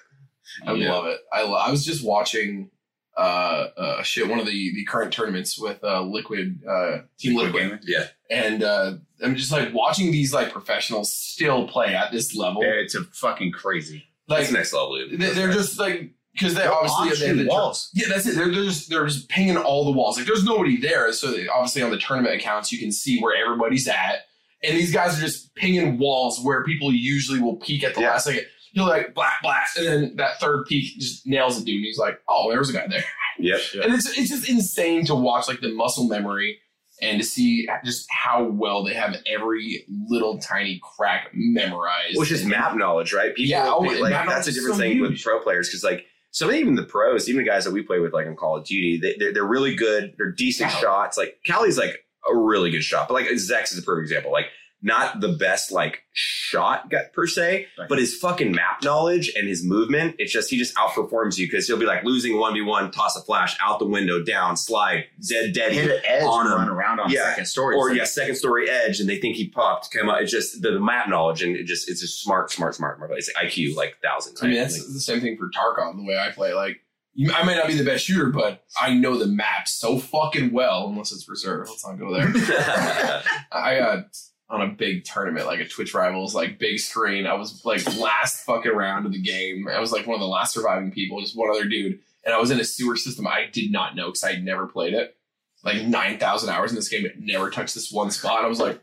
I 0.67 0.73
love 0.73 1.07
it. 1.07 1.21
I, 1.33 1.43
lo- 1.43 1.55
I 1.55 1.71
was 1.71 1.85
just 1.85 2.05
watching 2.05 2.71
uh, 3.17 3.69
uh 3.77 4.03
shit 4.03 4.29
one 4.29 4.41
of 4.41 4.47
the 4.47 4.75
the 4.75 4.85
current 4.87 5.13
tournaments 5.13 5.57
with 5.59 5.83
uh 5.85 6.03
Liquid 6.03 6.59
uh 6.69 6.99
Team 7.19 7.37
Liquid, 7.37 7.53
Gaming. 7.63 7.79
Yeah, 7.85 8.07
and 8.31 8.63
uh 8.65 8.95
I'm 9.23 9.37
just 9.37 9.53
like 9.53 9.73
watching 9.73 10.11
these 10.11 10.35
like 10.35 10.51
professionals 10.51 11.13
still 11.13 11.69
play 11.69 11.95
at 11.95 12.11
this 12.11 12.35
level. 12.35 12.63
Yeah, 12.65 12.71
It's 12.71 12.97
a 12.97 13.05
fucking 13.05 13.53
crazy. 13.53 14.05
Like 14.27 14.41
that's 14.41 14.53
next 14.53 14.73
level. 14.73 14.97
Dude. 14.97 15.21
they- 15.21 15.33
they're 15.33 15.53
just 15.53 15.79
like 15.79 16.11
because 16.35 16.55
they 16.55 16.63
They're 16.63 16.73
obviously 16.73 17.33
they 17.33 17.43
the 17.45 17.49
walls. 17.49 17.89
Yeah, 17.95 18.09
that's 18.09 18.27
it. 18.27 18.35
They're, 18.35 18.51
they're 18.53 18.65
just 18.65 18.91
they're 18.91 19.07
just 19.07 19.29
pinging 19.29 19.57
all 19.57 19.85
the 19.85 19.93
walls. 19.93 20.19
Like 20.19 20.27
there's 20.27 20.45
nobody 20.45 20.77
there, 20.77 21.13
so 21.13 21.31
they, 21.33 21.49
obviously 21.49 21.83
on 21.83 21.91
the 21.91 21.99
tournament 21.99 22.35
accounts 22.35 22.71
you 22.73 22.79
can 22.79 22.93
see 22.93 23.21
where 23.21 23.35
everybody's 23.37 23.89
at, 23.89 24.17
and 24.63 24.77
these 24.77 24.93
guys 24.93 25.17
are 25.19 25.23
just 25.23 25.55
pinging 25.55 25.99
walls 25.99 26.41
where 26.43 26.65
people 26.65 26.93
usually 26.93 27.41
will 27.41 27.57
peek 27.57 27.85
at 27.85 27.95
the 27.95 28.01
Yeah. 28.03 28.11
last 28.11 28.25
second. 28.25 28.45
He'll 28.73 28.87
like 28.89 29.15
black 29.15 29.41
blast, 29.43 29.77
and 29.79 29.87
then 29.87 30.17
that 30.17 30.41
third 30.41 30.67
peek 30.67 30.99
just 30.99 31.27
nails 31.27 31.59
the 31.59 31.65
dude. 31.65 31.77
And 31.77 31.85
he's 31.85 31.99
like, 31.99 32.19
"Oh, 32.29 32.51
there's 32.51 32.71
a 32.71 32.73
guy 32.73 32.87
there." 32.89 33.05
Yep. 33.37 33.61
And 33.83 33.93
it's 33.93 34.17
it's 34.17 34.31
just 34.31 34.49
insane 34.49 35.05
to 35.07 35.15
watch 35.17 35.49
like 35.49 35.61
the 35.61 35.73
muscle 35.75 36.07
memory 36.07 36.57
and 37.03 37.21
to 37.21 37.27
see 37.27 37.69
just 37.85 38.07
how 38.09 38.45
well 38.45 38.85
they 38.85 38.95
have 38.95 39.17
every 39.27 39.85
little 40.09 40.39
tiny 40.39 40.81
crack 40.97 41.31
memorized. 41.35 42.17
Which 42.17 42.31
is 42.31 42.45
map 42.45 42.77
knowledge, 42.77 43.13
right? 43.13 43.35
People, 43.35 43.51
Yeah, 43.51 43.69
oh, 43.69 43.81
like 43.81 44.13
that's 44.29 44.47
a 44.47 44.53
different 44.53 44.77
so 44.77 44.81
thing 44.81 45.01
with 45.01 45.21
pro 45.21 45.41
players 45.41 45.69
because 45.69 45.83
like 45.83 46.05
of 46.43 46.53
even 46.53 46.75
the 46.75 46.83
pros, 46.83 47.29
even 47.29 47.45
the 47.45 47.49
guys 47.49 47.65
that 47.65 47.73
we 47.73 47.83
play 47.83 48.01
with, 48.01 48.13
like 48.13 48.27
in 48.27 48.37
Call 48.37 48.57
of 48.57 48.65
Duty, 48.65 48.99
they, 48.99 49.17
they're, 49.19 49.33
they're 49.33 49.45
really 49.45 49.75
good. 49.75 50.15
They're 50.19 50.33
decent 50.33 50.71
shots. 50.71 51.17
Like 51.17 51.39
Cali's 51.45 51.79
like 51.79 52.05
a 52.29 52.37
really 52.37 52.71
good 52.71 52.83
shot, 52.83 53.09
but 53.09 53.15
like 53.15 53.27
Zex 53.27 53.73
is 53.73 53.79
a 53.79 53.83
perfect 53.83 54.05
example. 54.05 54.33
Like 54.33 54.47
not 54.87 55.21
the 55.21 55.31
best 55.33 55.73
like 55.73 56.03
shot 56.13 56.91
guy 56.91 57.05
per 57.15 57.27
se, 57.27 57.67
Right. 57.79 57.89
but 57.89 57.99
his 57.99 58.15
fucking 58.19 58.53
map 58.53 58.83
knowledge 58.85 59.33
and 59.35 59.49
his 59.49 59.65
movement, 59.65 60.17
it's 60.19 60.31
just 60.31 60.51
he 60.51 60.59
just 60.59 60.75
outperforms 60.77 61.39
you 61.39 61.47
because 61.47 61.67
he'll 61.67 61.79
be 61.79 61.87
like 61.87 62.05
losing 62.05 62.39
one 62.39 62.53
v 62.53 62.61
one, 62.61 62.91
toss 62.91 63.17
a 63.17 63.23
flash 63.23 63.57
out 63.63 63.79
the 63.79 63.87
window, 63.87 64.23
down, 64.23 64.57
slide, 64.59 65.07
dead, 65.29 65.55
dead, 65.55 65.73
Hit 65.73 65.91
an 65.91 66.03
edge 66.05 66.23
on 66.23 66.47
him. 66.47 66.53
run 66.53 66.69
around 66.69 67.01
on 67.01 67.11
Yeah. 67.11 67.31
second 67.31 67.47
story. 67.47 67.75
or 67.77 67.95
yeah, 67.95 68.05
second 68.05 68.35
story 68.37 68.69
edge, 68.69 69.01
and 69.01 69.09
they 69.09 69.19
think 69.19 69.37
he 69.37 69.49
popped. 69.49 69.89
Out, 69.97 70.21
it's 70.23 70.31
just 70.31 70.61
the, 70.61 70.73
the 70.73 70.81
map 70.81 71.09
knowledge, 71.09 71.43
and 71.43 71.57
it 71.57 71.65
just 71.65 71.89
it's 71.91 72.01
just 72.03 72.23
smart, 72.23 72.51
smart, 72.53 72.75
smart. 72.75 72.99
smart. 72.99 73.11
It's 73.17 73.33
IQ 73.33 73.75
like 73.77 73.97
thousands. 74.03 74.43
I 74.43 74.47
mean, 74.49 74.57
right? 74.59 74.65
that's 74.65 74.93
the 74.93 75.01
same 75.01 75.21
thing 75.23 75.39
for 75.39 75.47
Tarkov. 75.49 75.97
The 75.97 76.05
way 76.05 76.19
I 76.19 76.31
play, 76.31 76.53
like 76.53 76.81
I 77.35 77.43
might 77.45 77.55
not 77.57 77.69
be 77.69 77.75
the 77.75 77.85
best 77.85 78.05
shooter, 78.05 78.27
but 78.31 78.65
I 78.81 78.93
know 78.93 79.17
the 79.17 79.27
map 79.29 79.67
so 79.67 79.99
fucking 79.99 80.53
well. 80.53 80.89
Unless 80.89 81.13
it's 81.13 81.29
reserved, 81.29 81.71
let's 81.71 81.87
not 81.87 81.99
go 81.99 82.13
there. 82.13 82.29
I 83.53 83.79
got 83.79 84.05
on 84.55 84.63
a 84.63 84.73
big 84.73 85.05
tournament, 85.05 85.47
like 85.47 85.61
a 85.61 85.69
Twitch 85.69 85.95
Rivals, 85.95 86.35
like 86.35 86.59
big 86.59 86.79
screen. 86.79 87.27
I 87.27 87.35
was 87.35 87.65
like 87.65 87.85
last 87.99 88.45
fucking 88.45 88.73
round 88.73 89.07
of 89.07 89.13
the 89.13 89.21
game. 89.21 89.69
I 89.69 89.81
was 89.81 89.93
like 89.93 90.07
one 90.07 90.15
of 90.15 90.21
the 90.21 90.27
last 90.27 90.55
surviving 90.55 90.91
people, 90.91 91.21
just 91.21 91.37
one 91.37 91.51
other 91.51 91.65
dude. 91.65 91.99
And 92.25 92.35
I 92.35 92.39
was 92.39 92.51
in 92.51 92.61
a 92.61 92.65
sewer 92.65 92.97
system 92.97 93.27
I 93.27 93.49
did 93.53 93.71
not 93.71 93.97
know 93.97 94.07
because 94.07 94.25
I 94.25 94.33
had 94.33 94.45
never 94.45 94.67
played 94.67 94.95
it. 94.95 95.17
Like 95.63 95.83
9,000 95.83 96.51
hours 96.51 96.71
in 96.71 96.77
this 96.77 96.89
game, 96.89 97.07
it 97.07 97.19
never 97.19 97.51
touched 97.51 97.75
this 97.75 97.91
one 97.91 98.11
spot. 98.11 98.45
I 98.45 98.49
was 98.49 98.61
like, 98.61 98.81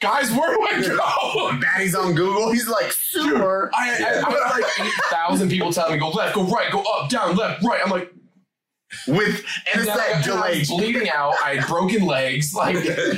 guys, 0.00 0.30
where 0.30 0.54
do 0.54 0.62
I 0.62 0.82
go? 0.82 1.60
Baddie's 1.60 1.94
on 1.94 2.14
Google. 2.14 2.52
He's 2.52 2.68
like 2.68 2.92
super. 2.92 3.70
I, 3.74 3.90
I, 3.90 4.22
I 4.26 4.30
had 4.30 4.60
like 4.60 4.94
8,000 5.10 5.48
people 5.50 5.72
telling 5.72 5.94
me, 5.94 5.98
go 5.98 6.10
left, 6.10 6.34
go 6.34 6.44
right, 6.44 6.70
go 6.70 6.82
up, 6.82 7.10
down, 7.10 7.36
left, 7.36 7.62
right. 7.64 7.80
I'm 7.84 7.90
like, 7.90 8.12
with 9.06 9.44
and 9.72 9.82
it's 9.82 9.86
then 9.86 9.90
I- 9.90 9.96
that 9.96 10.16
I 10.16 10.22
delay. 10.22 10.58
was 10.60 10.68
bleeding 10.68 11.08
out. 11.10 11.34
I 11.44 11.56
had 11.56 11.66
broken 11.68 12.06
legs. 12.06 12.54
Like, 12.54 12.74
You're 12.84 13.16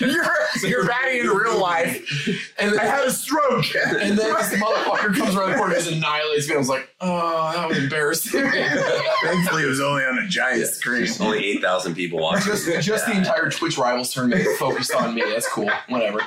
you're 0.64 0.84
Baddie 0.84 1.20
in 1.20 1.28
real 1.28 1.58
life. 1.60 2.28
and 2.58 2.72
then, 2.72 2.80
I 2.80 2.84
had 2.84 3.04
a 3.06 3.10
stroke. 3.12 3.64
And 3.76 3.96
then 3.96 4.16
this 4.16 4.52
motherfucker 4.60 5.16
comes 5.16 5.36
around 5.36 5.50
the 5.52 5.56
corner 5.56 5.74
and 5.74 5.84
just 5.84 5.94
annihilates 5.96 6.48
me. 6.48 6.54
I 6.54 6.58
was 6.58 6.68
like, 6.68 6.88
oh, 7.00 7.52
that 7.54 7.68
was 7.68 7.78
embarrassing. 7.78 8.40
Thankfully, 9.22 9.62
it 9.62 9.66
was 9.68 9.80
only 9.80 10.02
on 10.04 10.18
a 10.18 10.26
giant 10.28 10.66
screen. 10.66 11.06
Only 11.20 11.44
eight 11.46 11.62
thousand 11.62 11.94
people 11.94 12.18
watching. 12.18 12.52
just 12.52 12.66
just 12.82 13.06
the 13.06 13.12
entire 13.16 13.48
Twitch 13.50 13.78
Rivals 13.78 14.12
tournament 14.12 14.46
focused 14.58 14.92
on 14.94 15.14
me. 15.14 15.22
That's 15.22 15.48
cool. 15.48 15.70
Whatever. 15.88 16.20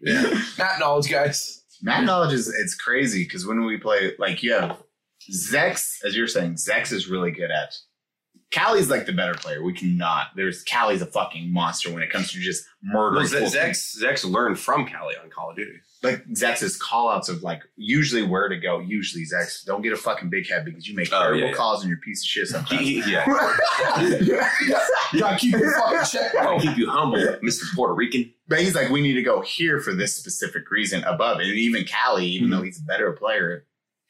Yeah. 0.00 0.38
Map 0.58 0.78
knowledge, 0.80 1.10
guys. 1.10 1.62
Map 1.82 2.04
knowledge 2.04 2.32
is 2.32 2.48
it's 2.48 2.74
crazy 2.74 3.24
because 3.24 3.46
when 3.46 3.64
we 3.64 3.76
play, 3.76 4.12
like 4.18 4.42
you 4.42 4.52
have 4.54 4.82
Zex, 5.30 5.98
as 6.04 6.16
you're 6.16 6.26
saying, 6.28 6.54
Zex 6.54 6.92
is 6.92 7.08
really 7.08 7.30
good 7.30 7.50
at. 7.50 7.74
Callie's 8.52 8.88
like 8.90 9.06
the 9.06 9.12
better 9.12 9.34
player. 9.34 9.62
We 9.62 9.72
cannot. 9.72 10.28
There's 10.36 10.62
Callie's 10.62 11.02
a 11.02 11.06
fucking 11.06 11.52
monster 11.52 11.92
when 11.92 12.02
it 12.02 12.10
comes 12.10 12.32
to 12.32 12.38
just 12.38 12.64
murdering. 12.82 13.28
Well. 13.32 13.50
Zex 13.50 13.96
Zex 14.00 14.24
learned 14.30 14.58
from 14.58 14.86
Callie 14.86 15.16
on 15.22 15.30
Call 15.30 15.50
of 15.50 15.56
Duty. 15.56 15.78
like 16.02 16.24
Zex's 16.28 16.76
call 16.76 17.08
outs 17.08 17.28
of 17.28 17.42
like 17.42 17.62
usually 17.76 18.22
where 18.22 18.48
to 18.48 18.56
go. 18.56 18.78
Usually 18.80 19.24
Zex, 19.24 19.64
don't 19.64 19.82
get 19.82 19.92
a 19.92 19.96
fucking 19.96 20.30
big 20.30 20.48
head 20.48 20.64
because 20.64 20.86
you 20.86 20.94
make 20.94 21.08
Oh, 21.12 21.18
terrible 21.20 21.40
yeah, 21.40 21.46
yeah. 21.46 21.52
calls 21.52 21.82
and 21.82 21.88
you're 21.90 21.98
a 21.98 22.02
piece 22.02 22.22
of 22.22 22.28
shit 22.28 22.46
sometimes. 22.48 22.88
Yeah, 23.08 23.24
You 24.22 24.38
gotta 25.20 25.36
keep 25.38 25.52
your 25.52 25.72
fucking 25.80 26.06
check, 26.10 26.32
bro. 26.32 26.58
keep 26.60 26.76
you 26.76 26.88
humble, 26.88 27.36
Mister 27.42 27.66
Puerto 27.74 27.94
Rican. 27.94 28.32
But 28.46 28.60
he's 28.60 28.74
like, 28.74 28.90
we 28.90 29.00
need 29.00 29.14
to 29.14 29.22
go 29.22 29.40
here 29.40 29.80
for 29.80 29.94
this 29.94 30.14
specific 30.14 30.70
reason 30.70 31.02
above. 31.04 31.38
And 31.38 31.48
even 31.48 31.84
Callie, 31.86 32.26
even 32.26 32.50
though 32.50 32.58
mm-hmm. 32.58 32.66
he's 32.66 32.80
a 32.80 32.84
better 32.84 33.12
player, 33.12 33.66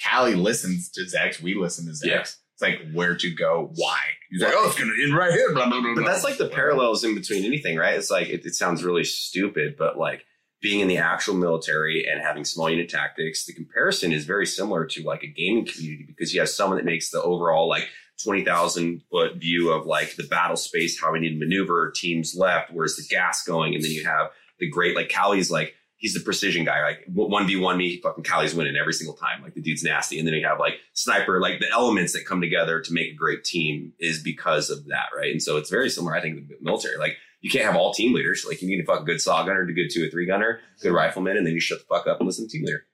Callie 0.07 0.35
listens 0.35 0.91
to 0.91 1.03
Zex. 1.03 1.41
We 1.41 1.55
listen 1.55 1.87
to 1.87 1.93
Zex. 1.93 2.05
Yeah. 2.05 2.21
It's 2.21 2.63
like 2.63 2.81
where 2.93 3.17
to 3.17 3.35
go, 3.35 3.71
why. 3.77 3.99
He's 4.35 4.43
like, 4.43 4.53
oh, 4.57 4.67
it's 4.67 4.77
gonna 4.77 4.91
end 5.01 5.17
right 5.17 5.31
here. 5.31 5.53
Blah 5.55 5.71
blah 5.71 5.81
blah. 5.81 5.95
But 5.95 6.07
that's 6.07 6.25
like 6.25 6.39
the 6.39 6.49
parallels 6.49 7.05
in 7.05 7.15
between 7.15 7.45
anything, 7.45 7.77
right? 7.77 7.95
It's 7.95 8.11
like 8.11 8.29
it, 8.29 8.45
it 8.45 8.57
sounds 8.57 8.83
really 8.83 9.05
stupid, 9.05 9.77
but 9.79 9.97
like 9.97 10.25
being 10.61 10.81
in 10.81 10.89
the 10.89 10.97
actual 10.97 11.35
military 11.35 12.05
and 12.05 12.21
having 12.21 12.45
small 12.45 12.69
unit 12.69 12.89
tactics, 12.89 13.47
the 13.47 13.53
comparison 13.53 14.11
is 14.11 14.25
very 14.25 14.45
similar 14.45 14.87
to 14.87 15.05
like 15.05 15.23
a 15.23 15.29
gaming 15.29 15.65
community 15.65 16.05
because 16.09 16.35
you 16.35 16.41
have 16.41 16.49
someone 16.49 16.79
that 16.79 16.85
makes 16.85 17.11
the 17.11 17.23
overall 17.23 17.69
like 17.69 17.87
twenty 18.25 18.45
thousand 18.45 19.03
foot 19.09 19.37
view 19.37 19.71
of 19.71 19.87
like 19.87 20.17
the 20.17 20.25
battle 20.25 20.57
space, 20.57 21.01
how 21.01 21.13
we 21.13 21.21
need 21.21 21.39
to 21.39 21.39
maneuver, 21.39 21.93
teams 21.95 22.35
left, 22.35 22.73
where's 22.73 22.97
the 22.97 23.07
gas 23.09 23.45
going, 23.45 23.77
and 23.77 23.85
then 23.85 23.93
you 23.93 24.05
have 24.05 24.31
the 24.59 24.69
great 24.69 24.97
like 24.97 25.13
Callie's 25.13 25.53
like 25.53 25.75
he's 26.05 26.13
the 26.13 26.21
precision 26.21 26.67
guy. 26.67 26.83
Like 26.83 27.05
one 27.13 27.47
v 27.47 27.57
one 27.57 27.79
me, 27.79 27.99
fucking 28.03 28.25
Callie's 28.25 28.55
winning 28.55 28.77
every 28.77 28.93
single 28.93 29.17
time. 29.17 29.43
Like 29.43 29.55
the 29.55 29.63
dude's 29.63 29.83
nasty, 29.83 30.19
and 30.19 30.29
then 30.29 30.35
you 30.35 30.47
have 30.47 30.59
like 30.61 30.75
sniper. 30.93 31.41
Like 31.41 31.61
the 31.61 31.71
elements 31.73 32.13
that 32.13 32.27
come 32.27 32.43
together 32.43 32.81
to 32.83 32.93
make 32.93 33.11
a 33.13 33.15
great 33.15 33.43
team 33.43 33.95
is 33.99 34.23
because 34.23 34.69
of 34.69 34.85
that, 34.89 35.07
right? 35.17 35.31
And 35.33 35.43
so 35.43 35.57
it's 35.57 35.71
very 35.71 35.89
similar. 35.89 36.15
I 36.15 36.21
think 36.21 36.37
to 36.37 36.43
the 36.43 36.57
military. 36.61 36.99
Like 36.99 37.17
you 37.41 37.49
can't 37.51 37.65
have 37.65 37.75
all 37.77 37.95
team 37.95 38.13
leaders. 38.15 38.45
Like 38.47 38.61
you 38.61 38.69
need 38.69 38.83
a 38.83 38.85
fucking 38.85 39.07
good 39.07 39.21
saw 39.23 39.43
gunner, 39.45 39.63
a 39.63 39.73
good 39.73 39.89
two 39.91 40.05
or 40.07 40.11
three 40.11 40.27
gunner, 40.27 40.61
good 40.83 40.93
rifleman, 40.93 41.39
and 41.39 41.47
then 41.47 41.55
you 41.55 41.61
shut 41.61 41.79
the 41.79 41.87
fuck 41.87 42.07
up 42.07 42.19
and 42.21 42.27
listen 42.27 42.47
to 42.47 42.53
team 42.53 42.67
leader. 42.67 42.85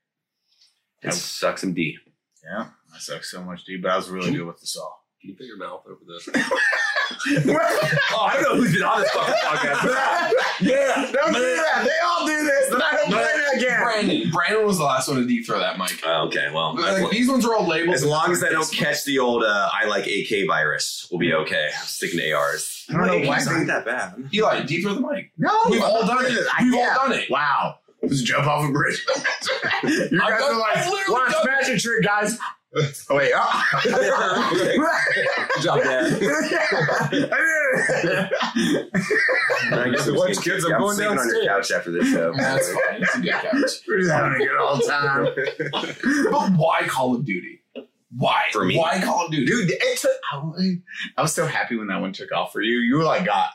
It 1.02 1.06
Yep. 1.06 1.14
sucks 1.14 1.60
some 1.62 1.74
D. 1.74 1.98
yeah, 2.44 2.68
I 2.94 2.98
suck 2.98 3.24
so 3.24 3.42
much, 3.42 3.64
dude. 3.64 3.82
But 3.82 3.90
I 3.90 3.96
was 3.96 4.08
really 4.08 4.30
good 4.32 4.46
with 4.46 4.60
the 4.60 4.66
saw. 4.66 4.88
Can 5.20 5.30
you 5.30 5.36
put 5.36 5.46
your 5.46 5.56
mouth 5.58 5.82
over 5.86 6.00
this? 6.06 6.28
Oh, 8.12 8.24
I 8.26 8.34
don't 8.34 8.42
know 8.42 8.56
who's 8.56 8.72
been 8.72 8.82
on 8.82 9.00
this 9.00 9.10
fucking 9.10 9.34
podcast. 9.34 10.32
yeah, 10.60 11.10
don't 11.12 11.32
do 11.32 11.40
that. 11.40 11.82
They 11.84 12.06
all 12.06 12.26
do 12.26 12.44
this, 12.44 12.70
but 12.70 12.82
I 12.82 12.92
don't 12.92 13.06
play 13.10 13.22
it 13.22 13.56
again. 13.58 13.82
Brandon. 13.82 14.30
Brandon 14.30 14.66
was 14.66 14.78
the 14.78 14.84
last 14.84 15.08
one 15.08 15.16
to 15.18 15.26
deep 15.26 15.46
throw 15.46 15.58
that 15.58 15.78
mic. 15.78 16.00
Oh, 16.04 16.26
okay, 16.28 16.48
well, 16.52 16.74
Like, 16.76 17.10
these 17.10 17.28
ones 17.28 17.44
are 17.46 17.54
all 17.54 17.66
labeled. 17.66 17.94
as 17.94 18.04
long 18.04 18.32
as 18.32 18.42
I 18.44 18.48
don't 18.50 18.70
catch 18.72 19.04
the 19.04 19.18
old 19.18 19.42
uh, 19.44 19.68
I 19.72 19.86
like 19.86 20.06
AK 20.06 20.46
virus, 20.46 21.06
we'll 21.10 21.18
be 21.20 21.32
okay. 21.34 21.70
I'm 21.78 21.86
sticking 21.86 22.18
to 22.20 22.32
ARs. 22.32 22.86
I 22.88 22.92
don't 22.94 23.06
know 23.06 23.28
why 23.28 23.38
AKs 23.38 23.44
they- 23.46 23.50
aren't 23.52 23.66
that 23.68 23.84
bad. 23.84 24.14
Eli, 24.32 24.62
deep 24.62 24.82
throw 24.84 24.94
the 24.94 25.00
mic. 25.00 25.32
No, 25.38 25.50
We've 25.70 25.82
all 25.82 26.06
done 26.06 26.18
doing 26.24 26.36
it. 26.36 26.44
I- 26.56 26.62
We've 26.64 26.74
yeah. 26.74 26.96
all 27.00 27.08
done 27.08 27.18
it. 27.18 27.30
Wow. 27.30 27.76
Just 28.08 28.24
jump 28.24 28.46
off 28.46 28.68
a 28.68 28.72
bridge. 28.72 29.04
you 29.84 29.92
I've 29.92 30.10
guys 30.10 30.40
done- 30.40 30.54
are 30.54 30.58
like, 30.58 30.76
I've 30.78 30.90
literally 30.90 31.12
watch 31.12 31.32
done- 31.32 31.46
magic 31.46 31.80
trick, 31.80 32.02
guys. 32.04 32.38
Oh 33.10 33.16
wait. 33.16 33.32
Oh. 33.34 33.64
Good 35.54 35.62
job, 35.62 35.82
Dad. 35.82 36.12
I 39.72 39.90
guess 39.90 40.08
Watch 40.10 40.40
kids, 40.44 40.64
I'm 40.64 40.78
going 40.80 40.94
sleeping 40.96 41.18
on 41.18 41.28
your 41.28 41.46
couch 41.46 41.70
after 41.72 41.90
this 41.90 42.08
show. 42.12 42.32
That's 42.36 42.72
fine. 42.72 43.02
It's 43.02 43.14
a 43.16 43.20
good 43.20 43.32
couch. 43.32 43.70
We're 43.88 43.98
just 44.00 44.10
having 44.12 44.34
a 44.34 44.38
good 44.38 44.58
old 44.58 44.82
time. 44.86 45.24
But 46.30 46.52
why 46.58 46.82
Call 46.86 47.14
of 47.14 47.24
Duty? 47.24 47.62
Why? 48.16 48.42
For 48.52 48.64
me? 48.64 48.76
Why 48.78 49.00
Call 49.00 49.26
of 49.26 49.32
Duty? 49.32 49.46
Dude, 49.46 49.70
it 49.70 49.98
took, 49.98 50.10
I 50.32 50.76
I 51.16 51.22
was 51.22 51.32
so 51.34 51.46
happy 51.46 51.76
when 51.76 51.88
that 51.88 52.00
one 52.00 52.12
took 52.12 52.32
off 52.32 52.52
for 52.52 52.60
you. 52.60 52.78
You 52.78 52.96
were 52.98 53.04
like, 53.04 53.24
got 53.24 53.50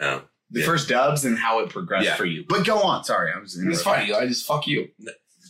Oh. 0.00 0.22
the 0.50 0.60
Yeah. 0.60 0.66
first 0.66 0.88
dubs 0.88 1.24
and 1.24 1.38
how 1.38 1.60
it 1.60 1.70
progressed 1.70 2.06
Yeah. 2.06 2.16
for 2.16 2.24
you. 2.24 2.44
But 2.48 2.64
go 2.64 2.80
on. 2.82 3.04
Sorry, 3.04 3.32
I 3.34 3.38
was. 3.38 3.56
It's 3.56 3.82
fine, 3.82 4.12
I 4.12 4.26
Just 4.26 4.46
fuck 4.46 4.66
you. 4.66 4.88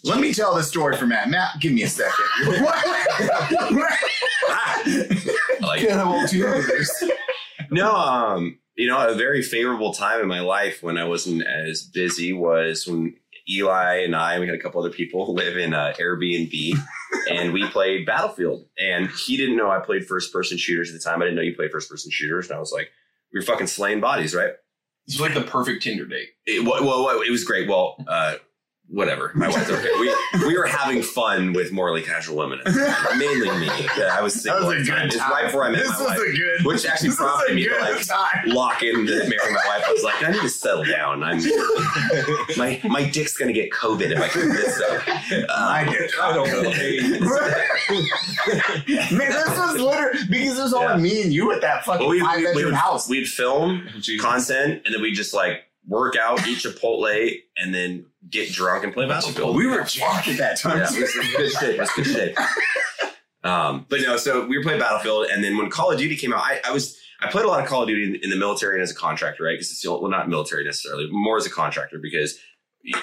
Let 0.05 0.21
me 0.21 0.35
tell 0.35 0.55
this 0.55 0.69
story 0.69 0.97
for 0.97 1.07
Matt. 1.07 1.31
Matt, 1.31 1.61
give 1.61 1.73
me 1.73 1.83
a 1.83 1.89
second. 1.89 2.13
I 4.47 4.77
like 5.63 5.81
Can't 5.81 5.93
have 5.93 6.07
all 6.07 6.29
two 6.29 6.47
others. 6.47 6.93
No, 7.71 7.95
um, 7.95 8.59
you 8.77 8.87
know, 8.87 9.09
a 9.09 9.15
very 9.15 9.43
favorable 9.43 9.95
time 9.95 10.21
in 10.21 10.29
my 10.29 10.41
life 10.41 10.83
when 10.83 10.99
I 10.99 11.05
wasn't 11.05 11.47
as 11.47 11.83
busy 11.83 12.35
was 12.35 12.87
when 12.87 13.15
Eli 13.49 14.03
and 14.03 14.15
I, 14.15 14.39
we 14.41 14.47
had 14.47 14.55
a 14.55 14.59
couple 14.59 14.81
other 14.81 14.91
people 14.91 15.33
live 15.35 15.57
in 15.57 15.73
uh, 15.73 15.95
Airbnb, 15.99 16.79
and 17.31 17.53
we 17.53 17.67
played 17.69 18.05
Battlefield. 18.05 18.67
And 18.79 19.09
he 19.11 19.37
didn't 19.39 19.57
know 19.57 19.71
I 19.71 19.79
played 19.79 20.07
first 20.07 20.33
person 20.33 20.59
shooters 20.59 20.91
at 20.91 20.95
the 20.95 21.01
time. 21.01 21.23
I 21.23 21.27
didn't 21.27 21.37
know 21.37 21.43
you 21.43 21.55
played 21.55 21.73
first 21.73 21.91
person 21.91 22.11
shooters, 22.11 22.49
and 22.49 22.57
I 22.57 22.61
was 22.61 22.73
like, 22.73 22.91
we 23.33 23.41
were 23.41 23.45
fucking 23.45 23.69
slaying 23.69 24.01
bodies, 24.01 24.35
right? 24.35 24.53
It's 25.07 25.21
like 25.21 25.35
the 25.35 25.43
perfect 25.43 25.83
Tinder 25.83 26.07
date. 26.07 26.29
It, 26.47 26.65
well, 26.65 26.85
well, 26.85 27.21
it 27.21 27.31
was 27.31 27.45
great. 27.45 27.69
Well, 27.69 27.97
uh, 28.07 28.37
whatever. 28.89 29.33
My 29.35 29.49
wife's 29.49 29.71
okay. 29.71 29.89
We 29.99 30.15
we 30.47 30.57
were 30.57 30.67
having 30.67 31.03
fun 31.03 31.53
with 31.53 31.73
morally 31.73 32.03
casual 32.03 32.37
women, 32.37 32.61
at 32.61 32.67
the 32.73 32.87
time. 32.87 33.19
mainly 33.19 33.51
me. 33.59 33.69
I 34.11 34.21
was 34.21 34.35
That 34.35 34.41
single. 34.43 34.69
was 34.69 34.77
a 34.77 34.81
at 34.81 34.87
time. 34.87 34.97
good 35.09 35.15
It's 35.15 35.17
time. 35.17 35.31
right 35.33 35.45
before 35.47 35.65
I 35.67 35.71
met 35.71 35.79
this 35.81 35.89
my 35.91 35.99
was 36.01 36.09
wife. 36.09 36.19
a 36.19 36.33
good. 36.37 36.65
Which 36.67 36.87
actually 36.87 37.11
prompted 37.17 37.55
me 37.57 37.65
to, 37.69 37.79
like, 37.81 38.07
time. 38.07 38.47
lock 38.49 38.83
in 38.83 39.07
to 39.07 39.13
marry 39.29 39.53
my 39.53 39.63
wife. 39.67 39.85
I 39.87 39.93
was 39.93 40.03
like, 40.05 40.23
I 40.23 40.31
need 40.33 40.41
to 40.43 40.49
settle 40.49 40.85
down. 40.85 41.23
I'm 41.23 41.39
my 42.57 42.81
my 42.85 43.09
dick's 43.11 43.37
gonna 43.37 43.53
get 43.53 43.71
COVID 43.73 44.11
if 44.11 44.21
I 44.21 44.29
keep 44.29 44.45
this 44.53 44.81
up. 44.81 45.09
Uh, 45.09 45.45
I 45.51 45.85
did. 45.85 46.11
I 46.21 46.33
don't 46.33 46.49
know. 46.49 46.71
Man, 49.17 49.31
this 49.31 49.59
was 49.59 49.81
literally 49.81 50.19
because 50.29 50.59
it 50.59 50.63
was 50.63 50.75
only 50.75 50.87
Yeah. 50.95 50.97
me 50.97 51.23
and 51.23 51.33
you 51.33 51.53
at 51.53 51.61
that 51.63 51.85
fucking 51.85 52.01
well, 52.01 52.11
we, 52.11 52.21
five 52.21 52.39
we, 52.39 52.47
we 52.47 52.55
bedroom 52.55 52.75
house. 52.75 53.09
we'd 53.09 53.27
film 53.29 53.89
Jesus. 54.01 54.25
content 54.25 54.83
and 54.85 54.95
then 54.95 55.03
we 55.03 55.13
just 55.13 55.35
like 55.35 55.65
work 55.87 56.17
out, 56.17 56.47
eat 56.47 56.59
Chipotle, 56.59 57.39
and 57.57 57.75
then 57.75 58.07
get 58.29 58.51
drunk 58.53 58.85
and 58.85 58.93
play 58.93 59.07
basketball. 59.07 59.55
we 59.55 59.67
were 59.67 59.83
jacked 59.85 60.29
at 60.29 60.39
that 60.39 60.59
time. 60.59 60.79
Yeah, 60.79 60.93
it 60.93 61.01
was, 61.01 61.15
it 61.15 61.19
was 61.19 61.33
good 61.37 61.53
shit. 61.53 61.75
It 61.75 61.81
was 61.81 61.91
good 61.91 62.07
shit. 62.07 62.39
Um, 63.45 63.85
but 63.91 64.01
no, 64.01 64.17
so 64.17 64.47
we 64.47 64.57
were 64.57 64.65
playing 64.65 64.81
Battlefield, 64.81 65.27
and 65.31 65.45
then 65.45 65.59
when 65.59 65.69
Call 65.69 65.93
of 65.93 65.99
Duty 65.99 66.17
came 66.17 66.33
out, 66.33 66.41
I, 66.41 66.61
I 66.65 66.73
was 66.73 66.99
I 67.21 67.31
played 67.31 67.45
a 67.45 67.49
lot 67.49 67.61
of 67.61 67.69
Call 67.69 67.83
of 67.83 67.89
Duty 67.89 68.05
in, 68.05 68.25
in 68.25 68.31
the 68.31 68.37
military 68.37 68.75
and 68.75 68.83
as 68.83 68.91
a 68.91 68.95
contractor, 68.95 69.45
right? 69.45 69.53
Because 69.53 69.71
it's 69.71 69.87
well, 69.87 70.09
not 70.09 70.29
military 70.29 70.65
necessarily, 70.65 71.09
more 71.11 71.37
as 71.37 71.47
a 71.47 71.51
contractor 71.51 71.99
because 71.99 72.39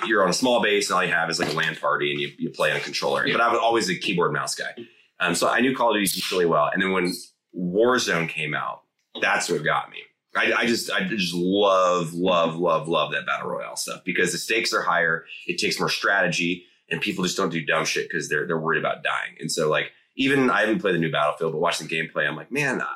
you're 0.05 0.23
on 0.23 0.29
a 0.29 0.33
small 0.33 0.61
base 0.61 0.89
and 0.89 0.95
all 0.95 1.03
you 1.03 1.11
have 1.11 1.29
is 1.29 1.39
like 1.39 1.51
a 1.51 1.55
LAN 1.55 1.75
party 1.75 2.11
and 2.11 2.19
you, 2.19 2.29
you 2.37 2.49
play 2.49 2.71
on 2.71 2.77
a 2.77 2.81
controller. 2.81 3.25
Yeah. 3.25 3.33
But 3.37 3.41
I 3.41 3.51
was 3.51 3.59
always 3.59 3.89
a 3.89 3.95
keyboard 3.95 4.33
mouse 4.33 4.55
guy, 4.55 4.73
um, 5.19 5.35
so 5.35 5.47
I 5.47 5.59
knew 5.59 5.75
Call 5.75 5.91
of 5.91 5.95
Duty 5.95 6.21
really 6.31 6.45
well. 6.45 6.69
And 6.73 6.81
then 6.81 6.91
when 6.91 7.13
Warzone 7.55 8.29
came 8.29 8.53
out, 8.53 8.81
that's 9.21 9.49
what 9.49 9.63
got 9.63 9.89
me. 9.89 9.99
I, 10.35 10.53
I 10.53 10.65
just 10.65 10.89
I 10.89 11.03
just 11.03 11.33
love 11.33 12.13
love 12.13 12.55
love 12.55 12.87
love 12.87 13.11
that 13.11 13.25
battle 13.25 13.49
royale 13.49 13.75
stuff 13.75 14.01
because 14.05 14.31
the 14.31 14.37
stakes 14.37 14.73
are 14.73 14.81
higher. 14.81 15.25
It 15.45 15.57
takes 15.57 15.79
more 15.79 15.89
strategy, 15.89 16.65
and 16.89 17.01
people 17.01 17.23
just 17.23 17.37
don't 17.37 17.49
do 17.49 17.65
dumb 17.65 17.85
shit 17.85 18.07
because 18.09 18.29
they're 18.29 18.47
they're 18.47 18.59
worried 18.59 18.79
about 18.79 19.03
dying. 19.03 19.35
And 19.39 19.51
so 19.51 19.69
like 19.69 19.91
even 20.15 20.49
I 20.49 20.61
haven't 20.61 20.79
played 20.79 20.95
the 20.95 20.99
new 20.99 21.11
Battlefield, 21.11 21.53
but 21.53 21.59
watching 21.59 21.87
the 21.87 21.95
gameplay, 21.95 22.27
I'm 22.27 22.35
like, 22.35 22.51
man, 22.51 22.81
ah, 22.81 22.95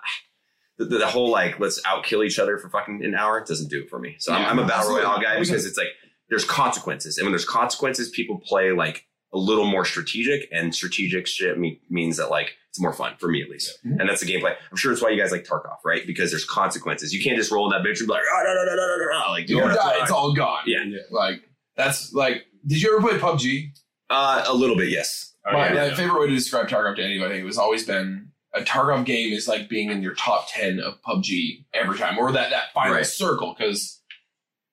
the, 0.77 0.85
the, 0.85 0.97
the 0.99 1.07
whole 1.07 1.29
like 1.29 1.59
let's 1.59 1.81
outkill 1.81 2.25
each 2.25 2.39
other 2.39 2.57
for 2.57 2.69
fucking 2.69 3.03
an 3.03 3.15
hour 3.15 3.43
doesn't 3.43 3.69
do 3.69 3.81
it 3.81 3.89
for 3.89 3.99
me. 3.99 4.15
So 4.19 4.33
I'm, 4.33 4.45
I'm 4.45 4.59
a 4.59 4.67
battle 4.67 4.95
royale 4.95 5.21
guy 5.21 5.39
because 5.39 5.65
it's 5.65 5.77
like 5.77 5.89
there's 6.29 6.45
consequences, 6.45 7.17
and 7.17 7.25
when 7.25 7.33
there's 7.33 7.45
consequences, 7.45 8.09
people 8.09 8.39
play 8.39 8.71
like 8.71 9.05
a 9.33 9.37
little 9.37 9.65
more 9.65 9.83
strategic, 9.83 10.47
and 10.53 10.73
strategic 10.73 11.27
shit 11.27 11.59
me, 11.59 11.81
means 11.89 12.15
that 12.15 12.29
like 12.29 12.55
it's 12.75 12.81
more 12.81 12.91
fun 12.93 13.13
for 13.19 13.29
me 13.29 13.41
at 13.41 13.49
least, 13.49 13.79
Yeah. 13.85 13.95
and 13.99 14.09
that's 14.09 14.21
the 14.21 14.27
gameplay. 14.31 14.53
I'm 14.69 14.75
sure 14.77 14.91
it's 14.91 15.01
why 15.01 15.09
you 15.11 15.19
guys 15.21 15.31
like 15.31 15.45
Tarkov, 15.45 15.77
right? 15.85 16.05
Because 16.05 16.29
there's 16.31 16.43
consequences. 16.45 17.13
You 17.13 17.23
can't 17.23 17.37
just 17.37 17.51
roll 17.51 17.71
in 17.71 17.71
that 17.81 17.87
bitch 17.87 17.99
and 17.99 18.07
be 18.07 18.13
like, 18.13 18.23
oh, 18.29 18.43
no, 18.45 18.53
no, 18.53 18.65
no, 18.65 18.75
no, 18.75 18.87
no, 18.87 18.97
no, 18.97 19.25
no, 19.25 19.31
like 19.31 19.49
You 19.49 19.59
die, 19.61 19.99
it's 20.01 20.11
all 20.11 20.33
gone. 20.33 20.63
Yeah. 20.65 20.83
Like 21.09 21.41
that's 21.77 22.13
like. 22.13 22.45
Did 22.67 22.81
you 22.81 22.97
ever 22.97 23.07
play 23.07 23.17
PUBG? 23.19 23.69
Uh, 24.09 24.43
a 24.47 24.53
little 24.53 24.75
bit, 24.75 24.89
yes. 24.89 25.33
Oh, 25.47 25.53
My, 25.53 25.67
yeah, 25.69 25.73
my 25.75 25.85
yeah. 25.85 25.95
favorite 25.95 26.19
way 26.19 26.27
to 26.27 26.33
describe 26.35 26.67
Tarkov 26.67 26.95
to 26.97 27.03
anybody 27.03 27.43
was 27.43 27.57
always 27.57 27.85
been 27.85 28.31
a 28.53 28.61
Tarkov 28.61 29.05
game 29.05 29.31
is 29.33 29.47
like 29.47 29.69
being 29.69 29.89
in 29.91 30.01
your 30.01 30.15
top 30.15 30.47
ten 30.49 30.79
of 30.79 31.01
PUBG 31.03 31.65
every 31.73 31.97
time, 31.97 32.17
or 32.17 32.31
that 32.31 32.49
that 32.49 32.73
final 32.73 32.95
Right. 32.95 33.05
circle 33.05 33.55
because 33.57 34.01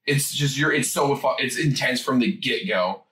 it's 0.06 0.32
just 0.34 0.56
you're 0.58 0.72
it's 0.72 0.90
so 0.90 1.18
it's 1.38 1.58
intense 1.58 2.00
from 2.00 2.18
the 2.18 2.32
get 2.32 2.66
go. 2.66 3.04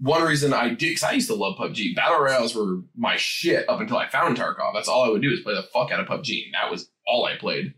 One 0.00 0.22
reason 0.22 0.52
I 0.52 0.68
did 0.70 0.78
because 0.80 1.02
I 1.04 1.12
used 1.12 1.28
to 1.28 1.34
love 1.34 1.56
PUBG. 1.56 1.94
Battle 1.94 2.18
royales 2.20 2.54
were 2.54 2.80
my 2.96 3.16
shit 3.16 3.68
up 3.68 3.80
until 3.80 3.96
I 3.96 4.08
found 4.08 4.36
Tarkov. 4.36 4.74
That's 4.74 4.88
all 4.88 5.04
I 5.04 5.08
would 5.08 5.22
do 5.22 5.30
is 5.30 5.40
play 5.40 5.54
the 5.54 5.62
fuck 5.62 5.90
out 5.92 6.00
of 6.00 6.06
PUBG, 6.06 6.46
and 6.46 6.54
that 6.54 6.70
was 6.70 6.90
all 7.06 7.24
I 7.24 7.36
played. 7.36 7.74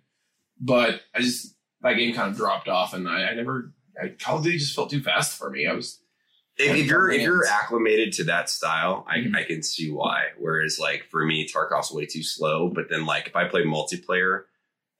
But 0.60 1.02
I 1.14 1.20
just 1.20 1.54
that 1.82 1.94
game 1.94 2.14
kind 2.14 2.30
of 2.30 2.36
dropped 2.36 2.68
off, 2.68 2.94
and 2.94 3.08
I, 3.08 3.24
I 3.26 3.34
never. 3.34 3.72
I, 4.02 4.08
Call 4.18 4.38
of 4.38 4.44
Duty 4.44 4.58
just 4.58 4.74
felt 4.74 4.90
too 4.90 5.02
fast 5.02 5.36
for 5.38 5.50
me. 5.50 5.66
I 5.66 5.74
was 5.74 6.00
If, 6.58 6.74
if 6.76 6.86
you're 6.86 7.10
if 7.10 7.20
you're 7.22 7.46
acclimated 7.46 8.12
to 8.14 8.24
that 8.24 8.48
style, 8.48 9.06
I, 9.08 9.18
Mhm. 9.18 9.36
I 9.36 9.44
can 9.44 9.62
see 9.62 9.90
why. 9.90 10.28
Whereas 10.38 10.78
like 10.78 11.04
for 11.10 11.24
me, 11.24 11.46
Tarkov's 11.46 11.92
way 11.92 12.06
too 12.06 12.22
slow. 12.22 12.70
But 12.70 12.86
then 12.90 13.04
like 13.06 13.26
if 13.28 13.36
I 13.36 13.46
play 13.48 13.62
multiplayer 13.62 14.44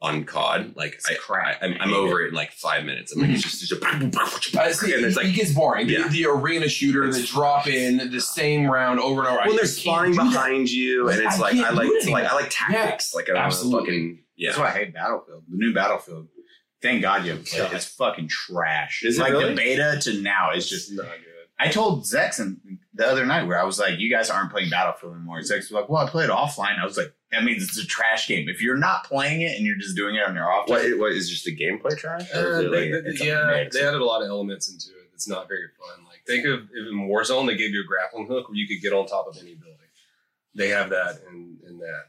on 0.02 0.24
COD, 0.24 0.74
like 0.76 1.00
I, 1.08 1.14
crap. 1.14 1.62
I, 1.62 1.66
I'm, 1.66 1.76
I'm 1.80 1.94
over 1.94 2.22
it 2.22 2.28
in 2.28 2.34
like 2.34 2.52
five 2.52 2.84
minutes. 2.84 3.12
I'm 3.12 3.20
like 3.20 3.28
mm-hmm. 3.28 3.36
it's 3.36 3.44
just, 3.44 3.62
it's 3.62 3.70
just 3.70 4.56
I 4.56 4.72
see, 4.72 4.92
and 4.92 5.02
it, 5.02 5.08
it's 5.08 5.16
like 5.16 5.26
it 5.26 5.32
gets 5.32 5.52
boring. 5.52 5.86
The- 5.86 5.94
Yeah. 5.94 6.08
The, 6.08 6.26
arena 6.26 6.68
shooter, 6.68 7.10
the 7.10 7.22
drop 7.22 7.66
in, 7.66 8.10
the 8.10 8.20
same 8.20 8.66
round 8.66 9.00
over 9.00 9.20
and 9.20 9.28
over. 9.28 9.40
I 9.40 9.46
when 9.46 9.56
they're 9.56 9.64
just 9.64 9.80
spawning 9.80 10.14
behind 10.14 10.70
you, 10.70 11.08
and 11.08 11.20
it's 11.20 11.36
I 11.36 11.38
like 11.38 11.56
I 11.56 11.70
like 11.70 11.88
do 11.88 11.94
it 11.94 12.04
to 12.04 12.10
like 12.10 12.24
I 12.26 12.34
like 12.34 12.48
tactics. 12.50 13.14
Like 13.14 13.30
I 13.30 13.34
don't 13.34 13.42
absolutely. 13.42 13.80
fucking 13.80 14.18
yeah. 14.36 14.50
That's 14.50 14.58
why 14.58 14.66
I 14.66 14.70
hate 14.72 14.94
Battlefield. 14.94 15.44
The 15.48 15.56
new 15.56 15.72
Battlefield. 15.74 16.28
Thank 16.82 17.02
God 17.02 17.24
you 17.24 17.30
haven't 17.30 17.46
played 17.46 17.62
it. 17.62 17.72
It's 17.72 17.86
fucking 17.86 18.28
trash. 18.28 19.02
Is 19.02 19.18
it 19.18 19.22
like 19.22 19.32
really? 19.32 19.50
the 19.50 19.56
beta 19.56 19.98
to 20.02 20.20
now 20.20 20.52
is 20.52 20.68
just. 20.68 20.92
Not 20.92 21.06
good. 21.06 21.35
I 21.58 21.68
told 21.68 22.02
Zexon 22.04 22.56
the 22.92 23.06
other 23.06 23.24
night 23.24 23.44
where 23.46 23.58
I 23.60 23.64
was 23.64 23.78
like, 23.78 23.98
"You 23.98 24.10
guys 24.10 24.28
aren't 24.30 24.50
playing 24.50 24.68
Battlefield 24.70 25.14
anymore." 25.14 25.38
Zex 25.40 25.56
was 25.58 25.70
like, 25.72 25.88
"Well, 25.88 26.04
I 26.06 26.10
played 26.10 26.24
it 26.28 26.30
offline." 26.30 26.78
I 26.78 26.84
was 26.84 26.96
like, 26.98 27.14
"That 27.32 27.44
means 27.44 27.62
it's 27.62 27.78
a 27.78 27.86
trash 27.86 28.28
game. 28.28 28.48
If 28.48 28.60
you're 28.60 28.76
not 28.76 29.04
playing 29.04 29.40
it 29.40 29.56
and 29.56 29.64
you're 29.66 29.76
just 29.78 29.96
doing 29.96 30.16
it 30.16 30.22
on 30.26 30.34
your 30.34 30.50
off 30.50 30.68
What, 30.68 30.84
it- 30.84 30.98
what 30.98 31.12
is 31.12 31.30
just 31.30 31.46
a 31.46 31.50
gameplay 31.50 31.96
trash? 31.96 32.28
Uh, 32.34 32.60
they, 32.62 32.68
like- 32.92 33.04
they- 33.04 33.26
yeah, 33.26 33.46
mix. 33.46 33.74
they 33.74 33.82
added 33.86 34.00
a 34.00 34.04
lot 34.04 34.22
of 34.22 34.28
elements 34.28 34.68
into 34.70 34.90
it. 34.98 35.08
It's 35.14 35.26
not 35.28 35.48
very 35.48 35.68
fun. 35.78 36.04
Like 36.04 36.20
think 36.26 36.44
of 36.44 36.64
if 36.74 36.86
in 36.92 37.08
Warzone, 37.08 37.46
they 37.46 37.56
gave 37.56 37.70
you 37.70 37.80
a 37.82 37.86
grappling 37.86 38.26
hook 38.26 38.48
where 38.50 38.56
you 38.58 38.68
could 38.68 38.82
get 38.82 38.92
on 38.92 39.06
top 39.06 39.26
of 39.26 39.38
any 39.40 39.54
building. 39.54 39.72
They 40.54 40.68
have 40.68 40.90
that 40.90 41.20
in, 41.30 41.56
in 41.66 41.78
that. 41.78 42.02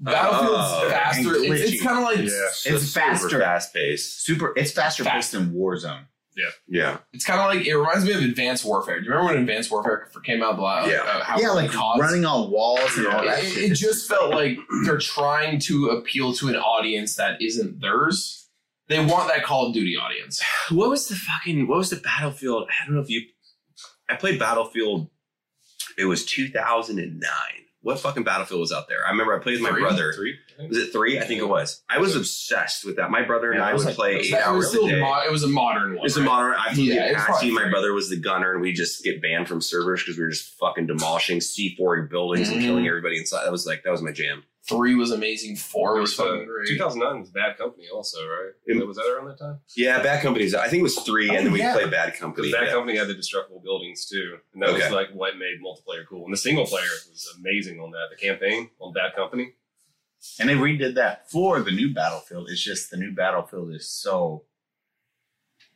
Battlefield's 0.00 0.54
Oh, 0.58 0.88
faster. 0.90 1.34
It's, 1.34 1.72
it's 1.72 1.82
kind 1.82 1.98
of 1.98 2.04
like 2.04 2.18
Yeah. 2.18 2.74
it's 2.74 2.92
faster. 2.94 3.38
fast 3.40 3.74
paced. 3.74 4.22
super. 4.24 4.54
It's 4.56 4.72
faster 4.72 5.04
Fast. 5.04 5.14
paced 5.14 5.32
than 5.32 5.52
Warzone. 5.52 6.06
Yeah, 6.36 6.50
Yeah. 6.68 6.98
it's 7.14 7.24
kind 7.24 7.40
of 7.40 7.46
like 7.46 7.66
it 7.66 7.74
reminds 7.74 8.04
me 8.04 8.12
of 8.12 8.20
Advanced 8.20 8.64
Warfare. 8.64 8.98
Do 9.00 9.06
you 9.06 9.10
remember 9.10 9.32
when 9.32 9.40
Advanced 9.42 9.70
Warfare 9.70 10.10
came 10.24 10.42
out? 10.42 10.58
Like, 10.58 10.90
Yeah. 10.90 10.98
uh, 10.98 11.24
how 11.24 11.38
yeah, 11.40 11.50
like 11.50 11.70
CODs? 11.70 12.00
running 12.00 12.24
on 12.26 12.50
walls 12.50 12.96
and 12.98 13.06
all 13.06 13.24
that. 13.24 13.42
It, 13.42 13.72
it 13.72 13.74
just 13.74 14.06
felt 14.08 14.30
like 14.34 14.58
they're 14.84 14.98
trying 14.98 15.58
to 15.60 15.88
appeal 15.88 16.34
to 16.34 16.48
an 16.48 16.56
audience 16.56 17.16
that 17.16 17.40
isn't 17.40 17.80
theirs. 17.80 18.48
They 18.88 19.04
want 19.04 19.28
that 19.28 19.42
Call 19.44 19.66
of 19.68 19.74
Duty 19.74 19.96
audience. 19.96 20.42
what 20.70 20.90
was 20.90 21.08
the 21.08 21.16
fucking 21.16 21.66
what 21.66 21.78
was 21.78 21.90
the 21.90 21.96
battlefield 21.96 22.68
i 22.68 22.84
don't 22.86 22.94
know 22.96 23.00
if 23.00 23.08
you 23.10 23.22
i 24.08 24.14
played 24.14 24.38
battlefield 24.38 25.08
it 25.98 26.04
was 26.04 26.24
2009 26.24 27.20
what 27.80 27.98
fucking 27.98 28.22
battlefield 28.24 28.60
was 28.60 28.72
out 28.72 28.88
there 28.88 29.04
i 29.06 29.10
remember 29.10 29.34
i 29.34 29.42
played 29.42 29.54
with 29.54 29.62
my 29.62 29.70
Three? 29.70 29.80
brother 29.80 30.12
Three. 30.12 30.36
I 30.56 30.60
think. 30.60 30.68
was 30.70 30.78
it 30.78 30.92
three 30.92 31.18
i 31.20 31.24
think 31.24 31.40
it 31.40 31.48
was 31.48 31.82
i 31.90 31.98
was 31.98 32.16
obsessed 32.16 32.84
with 32.84 32.96
that 32.96 33.10
my 33.10 33.22
brother 33.22 33.50
and 33.52 33.60
Yeah, 33.60 33.66
i 33.68 33.72
was 33.74 33.82
would 33.84 33.88
like- 33.90 33.96
play 33.96 34.14
It 34.14 34.18
was, 34.18 34.26
eight 34.26 34.30
that- 34.32 34.40
it 34.40 34.46
hours 34.46 34.56
was 34.56 34.66
a 34.66 34.70
still 34.70 34.88
day 34.88 35.00
mo- 35.00 35.22
it 35.26 35.30
was 35.30 35.42
a 35.44 35.48
modern 35.48 35.96
one. 35.96 36.06
it's 36.06 36.16
a 36.16 36.20
right? 36.20 36.26
modern. 36.26 36.54
I 36.58 36.72
flew 36.74 36.84
Yeah, 36.84 37.08
the 37.08 37.14
Apache. 37.14 37.50
My 37.50 37.62
three. 37.62 37.70
brother 37.70 37.92
was 37.92 38.08
the 38.08 38.16
gunner, 38.16 38.52
and 38.52 38.60
we 38.62 38.72
just 38.72 39.04
get 39.04 39.20
banned 39.22 39.48
from 39.48 39.60
servers 39.60 40.02
because 40.02 40.16
we 40.16 40.24
were 40.24 40.30
just 40.30 40.56
fucking 40.58 40.86
demolishing 40.86 41.38
C4 41.40 42.08
buildings 42.08 42.48
and 42.48 42.60
Mhm. 42.60 42.64
killing 42.64 42.86
everybody 42.88 43.18
inside. 43.18 43.44
That 43.44 43.52
was 43.52 43.66
like 43.66 43.82
that 43.84 43.90
was 43.90 44.02
my 44.02 44.12
jam. 44.12 44.44
Three 44.68 44.96
was 44.96 45.12
amazing. 45.12 45.54
Four 45.56 45.92
There 45.94 46.00
was 46.00 46.10
was, 46.18 46.20
uh, 46.20 46.24
fucking 46.32 46.46
great. 46.46 46.66
2009 46.68 47.20
was 47.20 47.30
Bad 47.30 47.56
Company 47.56 47.86
also, 47.94 48.18
right? 48.26 48.50
It- 48.66 48.84
was 48.86 48.96
that 48.96 49.06
around 49.06 49.28
that 49.28 49.38
time? 49.38 49.60
Yeah, 49.76 50.02
Bad 50.02 50.22
Companies. 50.22 50.54
I 50.56 50.66
think 50.68 50.80
it 50.80 50.82
was 50.82 50.98
three, 51.00 51.28
and 51.28 51.38
Oh, 51.38 51.42
then 51.44 51.52
we 51.52 51.60
yeah. 51.60 51.72
played 51.72 51.90
Bad 51.92 52.14
Company. 52.14 52.50
Bad 52.50 52.64
yeah. 52.66 52.72
Company 52.72 52.96
had 52.98 53.06
the 53.06 53.14
destructible 53.14 53.60
buildings 53.60 54.06
too, 54.08 54.38
and 54.54 54.62
that 54.62 54.70
Okay. 54.70 54.82
was 54.84 54.90
like 54.92 55.10
what 55.12 55.36
made 55.36 55.60
multiplayer 55.62 56.04
cool. 56.08 56.24
And 56.24 56.32
the 56.32 56.36
single 56.38 56.66
player 56.66 56.82
was 57.10 57.32
amazing 57.38 57.78
on 57.80 57.92
that. 57.92 58.08
The 58.10 58.16
campaign 58.16 58.70
on 58.80 58.92
Bad 58.92 59.14
Company. 59.14 59.54
And 60.40 60.48
they 60.48 60.54
redid 60.54 60.94
that 60.96 61.30
for 61.30 61.60
the 61.60 61.70
new 61.70 61.94
Battlefield. 61.94 62.48
It's 62.50 62.62
just 62.62 62.90
the 62.90 62.96
new 62.96 63.12
Battlefield 63.12 63.72
is 63.72 63.88
so 63.88 64.44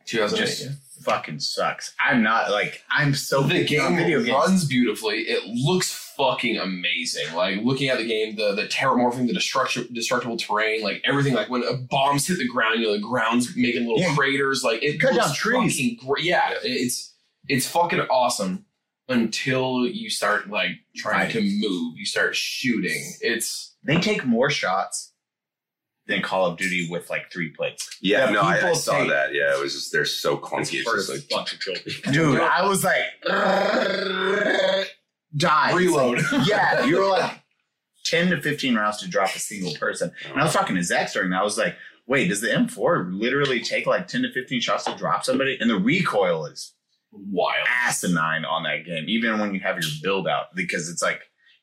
2008. 0.05 0.45
just 0.45 0.63
yeah. 0.63 0.71
fucking 1.03 1.39
sucks. 1.39 1.93
I'm 1.99 2.21
not 2.23 2.51
like 2.51 2.81
I'm 2.89 3.13
so 3.13 3.43
the 3.43 3.63
game 3.63 3.95
video 3.95 4.19
games. 4.19 4.29
runs 4.35 4.65
beautifully. 4.65 5.19
It 5.19 5.43
looks 5.47 5.91
fucking 6.17 6.57
amazing. 6.57 7.33
Like 7.35 7.61
looking 7.63 7.89
at 7.89 7.97
the 7.99 8.05
game, 8.07 8.35
the 8.35 8.53
the 8.55 8.67
terramorphing, 8.67 9.27
the 9.27 9.33
destructible 9.33 9.87
destructible 9.93 10.37
terrain, 10.37 10.81
like 10.83 11.01
everything. 11.05 11.33
Like 11.33 11.49
when 11.49 11.63
uh, 11.63 11.73
bombs 11.89 12.27
hit 12.27 12.39
the 12.39 12.47
ground, 12.47 12.79
you 12.81 12.87
know, 12.87 12.93
the 12.93 12.99
ground's 12.99 13.55
making 13.55 13.83
little 13.87 13.99
Yeah. 14.01 14.15
craters. 14.15 14.63
Like 14.63 14.83
it 14.83 14.99
Cut 14.99 15.15
down 15.15 15.33
trees. 15.33 15.79
great. 16.05 16.25
Yeah, 16.25 16.55
it's 16.63 17.13
it's 17.47 17.67
fucking 17.67 18.01
awesome 18.01 18.65
until 19.07 19.85
you 19.87 20.09
start 20.09 20.49
like 20.49 20.71
trying 20.95 21.31
to 21.31 21.41
move. 21.41 21.97
You 21.97 22.05
start 22.05 22.35
shooting. 22.35 23.01
It's 23.21 23.70
They 23.83 23.97
take 23.97 24.25
more 24.25 24.49
shots 24.49 25.13
than 26.07 26.21
Call 26.21 26.45
of 26.45 26.57
Duty 26.57 26.87
with 26.89 27.09
like 27.09 27.31
three 27.31 27.49
plates. 27.49 27.97
Yeah, 28.01 28.27
that 28.27 28.33
no, 28.33 28.41
I, 28.41 28.69
I 28.69 28.73
saw 28.73 28.99
take- 28.99 29.09
that. 29.09 29.33
Yeah, 29.33 29.55
it 29.55 29.61
was 29.61 29.73
just 29.73 29.91
they're 29.91 30.05
so 30.05 30.37
clunky. 30.37 30.79
It's 30.79 30.87
hard 30.87 30.99
just 30.99 31.09
like 31.09 31.21
fuck 31.29 31.47
to 31.47 31.57
kill. 31.57 32.13
Dude, 32.13 32.39
I 32.39 32.65
was 32.65 32.83
like 32.83 33.05
die. 35.35 35.73
reload. 35.73 36.21
yeah, 36.45 36.85
you 36.85 36.97
were 36.99 37.07
like 37.07 37.39
10 38.05 38.29
to 38.31 38.41
15 38.41 38.75
rounds 38.75 38.97
to 38.97 39.09
drop 39.09 39.33
a 39.35 39.39
single 39.39 39.73
person. 39.75 40.11
And 40.29 40.39
I 40.39 40.43
was 40.43 40.55
oh. 40.55 40.59
talking 40.59 40.75
to 40.75 40.83
Zach 40.83 41.11
during 41.13 41.29
that. 41.31 41.41
I 41.41 41.43
was 41.43 41.57
like, 41.57 41.75
wait, 42.07 42.27
does 42.27 42.41
the 42.41 42.47
M4 42.47 43.09
literally 43.13 43.61
take 43.61 43.85
like 43.85 44.07
10 44.07 44.23
to 44.23 44.31
15 44.31 44.61
shots 44.61 44.85
to 44.85 44.95
drop 44.95 45.23
somebody? 45.23 45.57
And 45.59 45.69
the 45.69 45.79
recoil 45.79 46.45
is 46.45 46.73
Wild. 47.11 47.67
asinine 47.67 48.45
on 48.45 48.63
that 48.63 48.85
game, 48.85 49.05
even 49.07 49.39
when 49.39 49.53
you 49.53 49.59
have 49.61 49.77
your 49.79 49.89
build 50.01 50.27
out, 50.27 50.47
because 50.55 50.89
it's 50.89 51.01
like, 51.01 51.21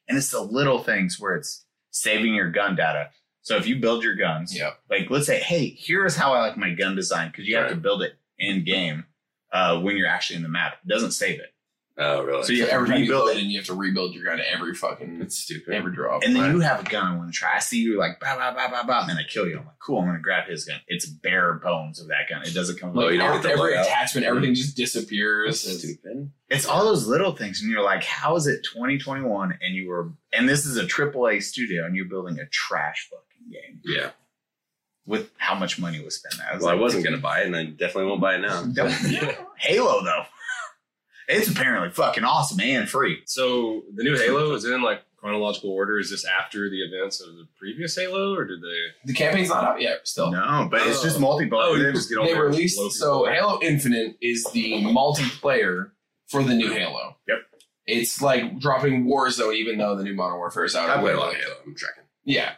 and 0.08 0.16
it's 0.16 0.30
the 0.30 0.40
little 0.40 0.82
things 0.82 1.18
where 1.18 1.36
it's 1.36 1.64
saving 1.90 2.34
your 2.34 2.50
gun 2.50 2.76
data. 2.76 3.10
So 3.42 3.56
if 3.56 3.66
you 3.66 3.76
build 3.80 4.02
your 4.04 4.14
guns, 4.14 4.54
Yep. 4.56 4.78
like 4.90 5.10
let's 5.10 5.26
say, 5.26 5.40
hey, 5.40 5.74
here's 5.78 6.14
how 6.16 6.34
I 6.34 6.40
like 6.40 6.56
my 6.56 6.70
gun 6.70 6.94
design, 6.94 7.28
because 7.30 7.46
you 7.48 7.56
have 7.56 7.70
to 7.70 7.76
build 7.76 8.02
it 8.02 8.14
in 8.38 8.64
game 8.64 9.04
uh, 9.52 9.80
when 9.80 9.96
you're 9.96 10.08
actually 10.08 10.36
in 10.36 10.42
the 10.42 10.48
map. 10.48 10.74
It 10.84 10.88
doesn't 10.88 11.12
save 11.12 11.40
it. 11.40 11.54
Oh 11.98 12.22
really? 12.22 12.42
So 12.44 12.52
you 12.52 12.60
have 12.62 12.70
to 12.70 12.74
every 12.74 12.88
time 12.88 12.96
you 12.98 13.02
rebuild 13.04 13.26
build 13.26 13.36
it. 13.36 13.38
it, 13.38 13.42
and 13.42 13.50
you 13.52 13.58
have 13.58 13.66
to 13.66 13.74
rebuild 13.74 14.14
your 14.14 14.24
gun 14.24 14.40
every 14.52 14.74
fucking 14.74 15.20
it's 15.22 15.38
stupid. 15.38 15.74
every 15.74 15.92
drop. 15.94 16.22
And 16.24 16.34
then 16.34 16.42
Right. 16.44 16.52
you 16.52 16.60
have 16.60 16.80
a 16.80 16.88
gun 16.88 17.04
I 17.12 17.16
want 17.16 17.32
to 17.32 17.36
try. 17.38 17.56
I 17.56 17.58
see 17.58 17.80
you 17.80 17.98
like 17.98 18.20
bah 18.20 18.36
bah 18.36 18.52
bah 18.54 18.68
bah 18.70 18.84
bah, 18.86 19.00
and 19.02 19.10
then 19.10 19.16
I 19.18 19.24
kill 19.28 19.46
you. 19.46 19.58
I'm 19.58 19.66
like, 19.66 19.78
cool. 19.80 20.00
I'm 20.00 20.06
gonna 20.06 20.20
grab 20.20 20.48
his 20.48 20.64
gun. 20.64 20.80
It's 20.88 21.06
bare 21.06 21.54
bones 21.54 22.00
of 22.00 22.08
that 22.08 22.28
gun. 22.28 22.42
It 22.42 22.54
doesn't 22.54 22.78
come. 22.80 22.94
like 22.94 23.04
with 23.06 23.14
you 23.14 23.18
don't 23.20 23.28
every, 23.30 23.42
get 23.42 23.56
the 23.56 23.62
every 23.62 23.74
attachment, 23.76 24.26
everything 24.26 24.54
just 24.54 24.76
disappears. 24.76 25.64
That's 25.64 25.76
It's- 25.84 25.94
stupid. 25.98 26.30
It's 26.50 26.64
all 26.64 26.84
those 26.84 27.06
little 27.06 27.36
things, 27.36 27.60
and 27.60 27.70
you're 27.70 27.82
like, 27.84 28.02
how 28.04 28.34
is 28.36 28.46
it 28.46 28.62
2021 28.72 29.58
and 29.60 29.74
you 29.74 29.88
were? 29.88 30.12
And 30.32 30.48
this 30.48 30.64
is 30.64 30.76
a 30.78 30.86
AAA 30.86 31.42
studio, 31.42 31.84
and 31.84 31.94
you're 31.94 32.06
building 32.06 32.38
a 32.38 32.46
trash 32.46 33.06
fucking 33.10 33.50
game 33.52 33.80
Yeah. 33.84 34.10
with 35.04 35.30
how 35.36 35.54
much 35.54 35.78
money 35.78 36.02
was 36.02 36.16
spent. 36.16 36.36
I 36.50 36.54
was 36.54 36.62
Well, 36.62 36.70
I 36.70 36.72
like, 36.74 36.80
wasn't 36.82 37.04
gonna 37.04 37.18
buy 37.18 37.40
it, 37.40 37.46
and 37.46 37.56
I 37.56 37.64
definitely 37.64 38.06
won't 38.06 38.20
buy 38.22 38.36
it 38.36 38.40
now. 38.40 38.62
Halo 39.58 40.02
though, 40.02 40.24
it's 41.28 41.48
apparently 41.48 41.90
fucking 41.90 42.24
awesome 42.24 42.60
and 42.60 42.88
free. 42.88 43.20
So 43.26 43.82
the 43.94 44.02
new 44.02 44.16
Halo 44.16 44.54
is 44.54 44.64
in 44.64 44.82
like 44.82 45.02
chronological 45.16 45.70
order? 45.70 45.98
Is 45.98 46.10
this 46.10 46.24
after 46.24 46.70
the 46.70 46.80
events 46.82 47.20
of 47.20 47.34
the 47.34 47.46
previous 47.58 47.96
Halo, 47.96 48.34
or 48.34 48.44
did 48.44 48.60
they? 48.62 48.76
the 49.04 49.12
campaign's 49.12 49.48
not 49.48 49.64
out 49.64 49.80
yet. 49.80 50.06
Still, 50.06 50.30
No, 50.30 50.68
but 50.70 50.86
it's 50.86 51.02
just 51.02 51.16
Oh. 51.18 51.20
multiplayer. 51.20 51.50
Oh, 51.64 51.76
They- 51.78 51.92
just 51.92 52.08
get 52.08 52.18
on 52.18 52.26
they 52.26 52.34
released 52.38 52.76
so 52.76 53.24
people. 53.24 53.26
Halo 53.26 53.58
Infinite 53.62 54.16
is 54.20 54.44
the 54.52 54.74
multiplayer 54.84 55.90
for 56.28 56.42
the 56.42 56.54
new 56.54 56.72
Halo. 56.72 57.16
Yep. 57.26 57.38
It's 57.86 58.20
like 58.22 58.58
dropping 58.60 59.06
Warzone, 59.06 59.56
even 59.56 59.78
though 59.78 59.96
the 59.96 60.04
new 60.04 60.14
Modern 60.14 60.36
Warfare 60.38 60.64
is 60.64 60.76
out. 60.76 60.88
I 60.90 60.96
or 60.98 61.00
played 61.00 61.14
a 61.14 61.18
lot 61.18 61.26
whatever. 61.28 61.42
of 61.44 61.48
Halo. 61.50 61.62
I'm 61.66 61.74
tracking. 61.74 62.04
Yeah, 62.24 62.52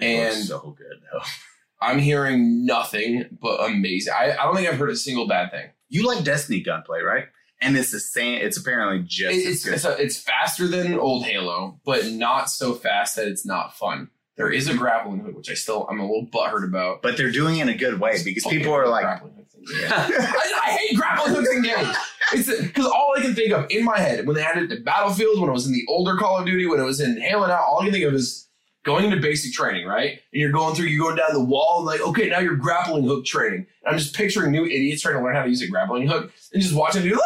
It 0.00 0.26
was 0.28 0.36
and- 0.36 0.46
so 0.46 0.74
good 0.78 1.00
though. 1.12 1.20
I'm 1.82 1.98
hearing 1.98 2.64
nothing 2.66 3.38
but 3.42 3.64
amazing. 3.68 4.12
I, 4.16 4.32
I 4.32 4.44
don't 4.44 4.54
think 4.54 4.68
I've 4.68 4.78
heard 4.78 4.90
a 4.90 4.96
single 4.96 5.26
bad 5.26 5.50
thing. 5.50 5.70
You 5.88 6.06
like 6.06 6.24
Destiny 6.24 6.60
gunplay, 6.60 7.00
right? 7.00 7.24
And 7.62 7.76
it's 7.76 7.90
the 7.92 8.00
same. 8.00 8.40
It's 8.40 8.56
apparently 8.56 9.04
just 9.06 9.36
It- 9.36 9.46
as 9.46 9.54
it's 9.56 9.64
good. 9.64 9.74
it's, 9.74 9.84
a, 9.84 9.96
it's 10.02 10.18
faster 10.18 10.66
than 10.66 10.98
old 10.98 11.24
Halo, 11.24 11.78
but 11.84 12.06
not 12.06 12.48
so 12.50 12.74
fast 12.74 13.16
that 13.16 13.28
it's 13.28 13.44
not 13.44 13.76
fun. 13.76 14.08
There 14.36 14.50
is 14.50 14.68
a 14.68 14.74
grappling 14.74 15.20
hook, 15.20 15.36
which 15.36 15.50
I 15.50 15.54
still 15.54 15.86
I'm 15.90 16.00
a 16.00 16.02
little 16.02 16.26
butthurt 16.26 16.64
about. 16.64 17.02
but 17.02 17.18
they're 17.18 17.30
doing 17.30 17.58
it 17.58 17.62
in 17.62 17.68
a 17.68 17.76
good 17.76 18.00
way 18.00 18.16
because 18.24 18.44
Fucking 18.44 18.58
people 18.60 18.72
are 18.72 18.88
like, 18.88 19.02
grappling 19.02 19.34
hooks 19.34 19.54
in 19.54 19.64
games. 19.64 19.84
I, 19.92 20.52
I 20.66 20.70
hate 20.70 20.96
grappling 20.96 21.34
hooks 21.34 21.50
in 21.54 21.62
games. 21.62 21.96
It's 22.32 22.62
because 22.62 22.86
all 22.86 23.12
I 23.18 23.20
can 23.20 23.34
think 23.34 23.52
of 23.52 23.66
in 23.70 23.84
my 23.84 23.98
head 23.98 24.26
when 24.26 24.36
they 24.36 24.42
had 24.42 24.56
it 24.56 24.72
in 24.72 24.82
Battlefield, 24.82 25.38
when 25.40 25.50
it 25.50 25.52
was 25.52 25.66
in 25.66 25.72
the 25.74 25.84
older 25.88 26.16
Call 26.16 26.38
of 26.38 26.46
Duty, 26.46 26.66
when 26.66 26.80
it 26.80 26.84
was 26.84 27.00
in 27.00 27.20
Halo 27.20 27.46
now, 27.48 27.60
all 27.60 27.80
I 27.80 27.84
can 27.84 27.92
think 27.92 28.04
of 28.06 28.14
is 28.14 28.46
going 28.82 29.04
into 29.04 29.18
basic 29.20 29.52
training, 29.52 29.86
right? 29.86 30.12
And 30.12 30.40
you're 30.40 30.52
going 30.52 30.74
through, 30.74 30.86
you're 30.86 31.04
going 31.04 31.16
down 31.16 31.34
the 31.34 31.44
wall, 31.44 31.78
and 31.80 31.86
like, 31.86 32.00
okay, 32.00 32.30
now 32.30 32.38
you're 32.38 32.56
grappling 32.56 33.04
hook 33.04 33.26
training. 33.26 33.66
And 33.84 33.92
I'm 33.92 33.98
just 33.98 34.14
picturing 34.14 34.52
new 34.52 34.64
idiots 34.64 35.02
trying 35.02 35.16
to 35.16 35.22
learn 35.22 35.34
how 35.36 35.42
to 35.42 35.50
use 35.50 35.60
a 35.60 35.68
grappling 35.68 36.06
hook 36.08 36.32
and 36.54 36.62
just 36.62 36.74
watching 36.74 37.02
dude 37.02 37.18
ah, 37.18 37.20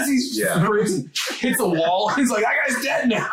as 0.00 0.06
he 0.08 0.40
Yeah. 0.40 0.66
hits 1.38 1.60
a 1.60 1.68
wall. 1.68 2.08
He's 2.16 2.30
like, 2.30 2.42
that 2.42 2.54
guy's 2.66 2.82
dead 2.82 3.08
now. 3.08 3.28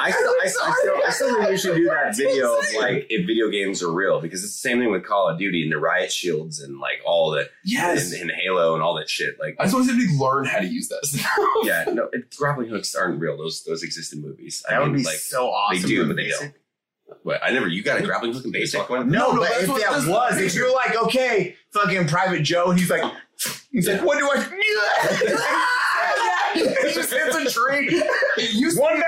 I 0.00 0.10
still, 0.10 0.30
I, 0.30 0.44
I 0.44 0.46
still, 0.48 1.00
I 1.06 1.10
still 1.10 1.34
think 1.36 1.48
we 1.50 1.56
should 1.58 1.76
do 1.76 1.84
that 1.86 2.16
video 2.16 2.58
of 2.58 2.64
like 2.78 3.06
if 3.10 3.26
video 3.26 3.50
games 3.50 3.82
are 3.82 3.90
real 3.92 4.20
because 4.20 4.42
it's 4.44 4.52
the 4.54 4.68
same 4.68 4.78
thing 4.80 4.90
with 4.90 5.04
Call 5.04 5.28
of 5.28 5.38
Duty 5.38 5.62
and 5.62 5.72
the 5.72 5.78
riot 5.78 6.10
shields 6.12 6.60
and 6.60 6.78
like 6.78 7.00
all 7.04 7.30
the 7.30 7.48
Yes. 7.64 8.12
and, 8.12 8.22
and 8.22 8.30
Halo 8.40 8.74
and 8.74 8.82
all 8.82 8.94
that 8.94 9.08
shit. 9.10 9.36
Like, 9.40 9.56
I 9.58 9.64
just 9.64 9.74
want 9.74 9.86
to 9.88 9.92
see 9.94 10.02
if 10.04 10.10
we 10.10 10.18
learn 10.18 10.44
how 10.46 10.58
to 10.58 10.66
use 10.66 10.88
this. 10.88 11.24
yeah, 11.62 11.84
no, 11.92 12.08
it, 12.12 12.34
grappling 12.36 12.68
hooks 12.68 12.94
aren't 12.94 13.20
real. 13.20 13.36
Those 13.36 13.62
those 13.64 13.82
exist 13.82 14.12
in 14.12 14.20
movies. 14.22 14.62
that 14.68 14.76
I 14.76 14.80
would 14.80 14.88
mean, 14.92 14.98
be 14.98 15.04
like, 15.04 15.16
so 15.16 15.48
awesome. 15.50 15.82
they 15.82 15.88
do, 15.88 16.02
in 16.02 16.08
but 16.08 16.16
they 16.16 16.24
basic. 16.24 16.40
don't. 16.40 16.54
What? 17.22 17.40
I 17.44 17.50
never. 17.52 17.68
You 17.68 17.82
got 17.82 18.00
a 18.00 18.02
grappling 18.02 18.32
hook 18.32 18.44
in 18.44 18.50
basic 18.50 18.88
one? 18.88 19.10
No, 19.10 19.28
No, 19.28 19.32
no, 19.34 19.40
but 19.42 19.50
if 19.52 19.66
that 19.66 19.76
that's- 19.78 20.06
was, 20.06 20.38
if 20.40 20.54
you're 20.54 20.72
like, 20.74 20.96
okay, 21.04 21.54
fucking 21.72 22.08
Private 22.08 22.42
Joe, 22.42 22.70
and 22.70 22.80
he's 22.80 22.90
like, 22.90 23.02
he's 23.70 23.86
like, 23.88 24.02
what 24.02 24.18
do 24.18 24.28
I? 24.32 25.80
He 26.94 27.00
just 27.00 27.12
hits 27.12 27.36
a 27.36 27.60
tree. 27.60 28.02
It 28.38 28.52
used 28.54 28.78
One 28.80 28.94
down. 28.94 29.04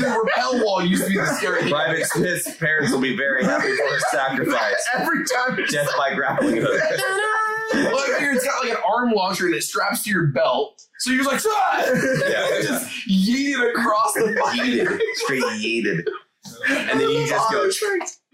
the 0.00 0.20
repel 0.24 0.64
wall 0.64 0.84
used 0.84 1.04
to 1.04 1.08
be 1.10 1.16
the 1.16 1.26
scary 1.38 1.62
thing. 1.62 1.70
Private 1.70 2.06
Smith's 2.06 2.56
parents 2.56 2.92
will 2.92 3.00
be 3.00 3.16
very 3.16 3.44
happy 3.44 3.74
for 3.76 3.94
his 3.94 4.04
sacrifice. 4.10 4.86
Every 4.94 5.24
time. 5.26 5.58
Death 5.70 5.88
by 5.96 6.14
grappling 6.14 6.56
hook. 6.56 6.80
Well, 7.74 7.98
I 7.98 8.06
figure 8.14 8.32
it's 8.32 8.44
got 8.44 8.64
like 8.64 8.72
an 8.76 8.82
arm 8.88 9.12
launcher 9.12 9.46
and 9.46 9.54
it 9.54 9.62
straps 9.62 10.02
to 10.04 10.10
your 10.10 10.28
belt. 10.28 10.82
So 11.00 11.10
you're 11.12 11.22
just 11.24 11.44
like, 11.46 11.54
ah! 11.54 11.84
Yeah. 12.28 12.60
just 12.62 12.86
yeet 13.08 13.54
it 13.58 13.76
across 13.76 14.14
the 14.14 14.36
fucking. 14.40 14.98
Straight 15.14 15.42
yeeted. 15.62 16.06
And 16.68 16.98
then 17.00 17.08
you 17.10 17.26
just 17.26 17.50
go 17.52 17.68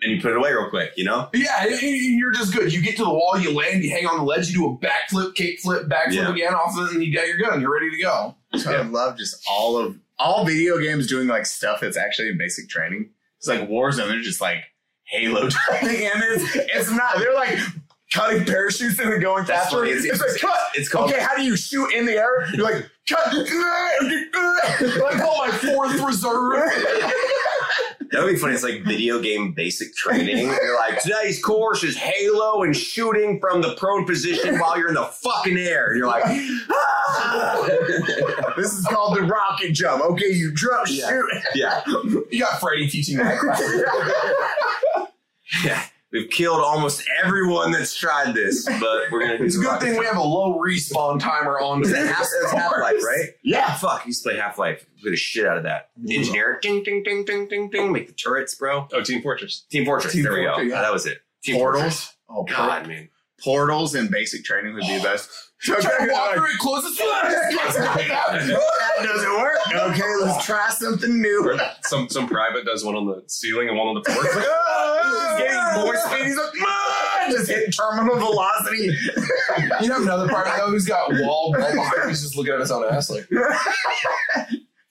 and 0.02 0.12
you 0.16 0.20
put 0.20 0.30
it 0.32 0.36
away 0.36 0.52
real 0.52 0.68
quick, 0.70 0.92
you 0.96 1.04
know? 1.04 1.28
Yeah, 1.32 1.64
and- 1.64 1.72
and 1.72 2.18
you're 2.18 2.30
just 2.32 2.52
good. 2.54 2.72
You 2.72 2.80
get 2.82 2.96
to 2.98 3.04
the 3.04 3.10
wall, 3.10 3.38
you 3.38 3.52
land, 3.56 3.82
you 3.82 3.90
hang 3.90 4.06
on 4.06 4.18
the 4.18 4.22
ledge, 4.22 4.48
you 4.50 4.54
do 4.54 4.66
a 4.66 4.76
backflip, 4.86 5.34
kickflip, 5.34 5.88
backflip 5.88 6.12
Yeah. 6.12 6.30
again 6.30 6.54
off 6.54 6.76
of 6.78 6.88
it, 6.90 6.94
and 6.94 7.02
you 7.02 7.12
got 7.14 7.26
your 7.26 7.38
gun. 7.38 7.60
You're 7.60 7.72
ready 7.72 7.90
to 7.90 7.96
go. 8.02 8.36
I 8.66 8.82
love 8.82 9.16
just 9.18 9.36
all 9.48 9.76
of 9.76 9.96
all 10.18 10.44
video 10.44 10.78
games 10.78 11.06
doing 11.06 11.26
like 11.28 11.46
stuff 11.46 11.80
that's 11.80 11.96
actually 11.96 12.28
in 12.28 12.38
basic 12.38 12.68
training. 12.68 13.10
It's 13.38 13.48
like 13.48 13.68
Warzone. 13.68 14.08
They're 14.08 14.20
just 14.20 14.40
like 14.40 14.58
Halo 15.04 15.48
training, 15.68 16.06
and 16.12 16.22
it's 16.24 16.54
it's 16.56 16.90
not. 16.90 17.18
They're 17.18 17.34
like 17.34 17.58
cutting 18.12 18.44
parachutes 18.44 18.98
and 19.00 19.12
then 19.12 19.20
going 19.20 19.44
That's 19.44 19.64
faster. 19.64 19.78
funny. 19.78 19.90
It's, 19.90 20.04
It's- 20.04 20.20
like 20.20 20.40
cut. 20.40 20.58
It's 20.74 20.88
called 20.88 21.10
Okay, 21.10 21.20
how 21.20 21.34
do 21.36 21.42
you 21.42 21.56
shoot 21.56 21.92
in 21.92 22.06
the 22.06 22.12
air? 22.12 22.46
You're 22.52 22.64
like 22.64 22.88
cut. 23.08 23.34
Like, 24.80 25.16
oh, 25.22 25.46
my 25.46 25.50
fourth 25.50 26.00
reserve. 26.00 26.62
That 28.10 28.22
would 28.22 28.32
be 28.32 28.38
funny. 28.38 28.54
It's 28.54 28.62
like 28.62 28.82
video 28.84 29.20
game 29.20 29.52
basic 29.54 29.94
training. 29.94 30.46
You're 30.46 30.76
like, 30.76 31.00
today's 31.02 31.42
course 31.42 31.82
is 31.82 31.96
Halo 31.96 32.62
and 32.62 32.76
shooting 32.76 33.40
from 33.40 33.60
the 33.62 33.74
prone 33.76 34.06
position 34.06 34.58
while 34.58 34.78
you're 34.78 34.88
in 34.88 34.94
the 34.94 35.04
fucking 35.04 35.56
air. 35.58 35.88
And 35.88 35.98
you're 35.98 36.06
like, 36.06 36.24
ah! 36.70 38.54
this 38.56 38.72
is 38.72 38.84
called 38.86 39.16
the 39.16 39.22
rocket 39.22 39.72
jump. 39.72 40.02
Okay, 40.04 40.30
you 40.32 40.52
jump, 40.54 40.86
Yeah. 40.88 41.08
shoot. 41.08 41.26
yeah, 41.54 41.80
You 42.30 42.40
got 42.40 42.60
Freddy 42.60 42.88
teaching 42.88 43.16
that 43.18 43.38
class. 43.38 43.60
yeah. 45.64 45.82
We've 46.14 46.30
killed 46.30 46.60
almost 46.60 47.02
everyone 47.24 47.72
that's 47.72 47.92
tried 47.92 48.34
this, 48.34 48.64
but 48.66 49.10
we're 49.10 49.18
gonna 49.18 49.38
do 49.38 49.44
It's 49.44 49.56
a 49.56 49.58
good 49.58 49.66
rocket 49.66 49.84
thing 49.84 49.98
we 49.98 50.06
have 50.06 50.16
a 50.16 50.22
low 50.22 50.60
respawn 50.60 51.18
timer 51.18 51.58
on 51.58 51.82
Is 51.82 51.90
that 51.90 52.06
half, 52.06 52.18
that's 52.40 52.52
Half-Life, 52.52 53.02
right? 53.02 53.30
Yeah. 53.42 53.74
Fuck, 53.74 54.02
I 54.04 54.06
used 54.06 54.22
to 54.22 54.28
play 54.30 54.38
Half-Life. 54.38 54.86
Play 55.02 55.10
the 55.10 55.16
shit 55.16 55.44
out 55.44 55.56
of 55.56 55.64
that. 55.64 55.90
Mm-hmm. 55.98 56.12
Engineer, 56.12 56.58
ding, 56.62 56.84
ding, 56.84 57.02
ding, 57.02 57.24
ding, 57.24 57.48
ding, 57.48 57.68
ding. 57.68 57.90
Make 57.90 58.06
the 58.06 58.12
turrets, 58.12 58.54
bro. 58.54 58.86
Oh, 58.92 59.02
Team 59.02 59.22
Fortress. 59.22 59.66
Team 59.70 59.84
Fortress. 59.84 60.12
Team 60.12 60.22
there 60.22 60.34
we 60.34 60.44
go. 60.44 60.58
yeah. 60.58 60.82
that 60.82 60.92
was 60.92 61.04
it. 61.04 61.18
Team 61.42 61.56
Fortress. 61.56 61.82
Portals. 61.82 62.14
Oh, 62.28 62.44
God, 62.44 62.86
man. 62.86 63.08
portals 63.42 63.96
and 63.96 64.08
basic 64.08 64.44
training 64.44 64.74
would 64.74 64.82
be 64.82 64.96
the 64.96 65.02
best. 65.02 65.28
Try 65.64 65.80
to 65.80 66.12
walk 66.12 66.34
through 66.34 66.44
it, 66.46 66.58
close 66.58 66.84
its 66.84 66.98
that 66.98 68.20
doesn't 69.02 69.32
work. 69.32 69.58
Okay, 69.74 70.02
let's 70.20 70.44
try 70.44 70.68
something 70.68 71.20
new. 71.20 71.58
Some 71.82 72.08
some 72.08 72.28
private 72.28 72.66
does 72.66 72.84
one 72.84 72.94
on 72.94 73.06
the 73.06 73.22
ceiling 73.28 73.68
and 73.68 73.78
one 73.78 73.88
on 73.88 73.94
the 73.94 74.02
floor. 74.04 74.24
It's 74.24 74.36
like, 74.36 74.44
He's 75.04 75.38
getting 75.38 75.82
more 75.82 75.96
speed. 75.96 76.26
He's 76.26 76.36
like, 76.36 76.52
"Ah!" 76.60 77.26
just 77.30 77.48
hitting 77.48 77.70
terminal 77.70 78.16
velocity. 78.16 78.90
You 79.80 79.92
have 79.92 80.02
another 80.02 80.28
part 80.28 80.46
though 80.56 80.70
who's 80.70 80.84
got 80.84 81.10
wall 81.12 81.44
wall 81.52 81.52
behind 81.52 82.02
him. 82.02 82.08
He's 82.08 82.22
just 82.22 82.36
looking 82.36 82.52
at 82.52 82.60
his 82.60 82.70
own 82.70 82.84
ass 82.92 83.10
like. 83.10 83.28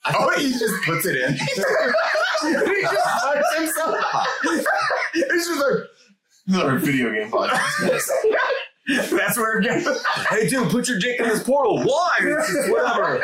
Oh, 0.06 0.38
he 0.38 0.50
just 0.50 0.84
puts 0.84 1.06
it 1.06 1.16
in. 1.16 1.32
he 1.32 1.46
just 2.82 3.22
touched 3.22 3.58
himself. 3.58 3.96
He's 5.14 5.46
just 5.46 5.58
like, 5.58 5.74
Another 6.46 6.76
video 6.78 7.10
game 7.10 7.30
podcast. 7.30 8.10
that's 9.10 9.36
where 9.38 9.58
it 9.58 9.64
gets. 9.64 9.88
Hey, 10.28 10.46
dude, 10.48 10.70
put 10.70 10.88
your 10.88 10.98
dick 10.98 11.18
in 11.18 11.26
this 11.28 11.42
portal. 11.42 11.82
Why? 11.82 12.18
It's 12.20 12.52
just 12.52 12.70
whatever. 12.70 13.22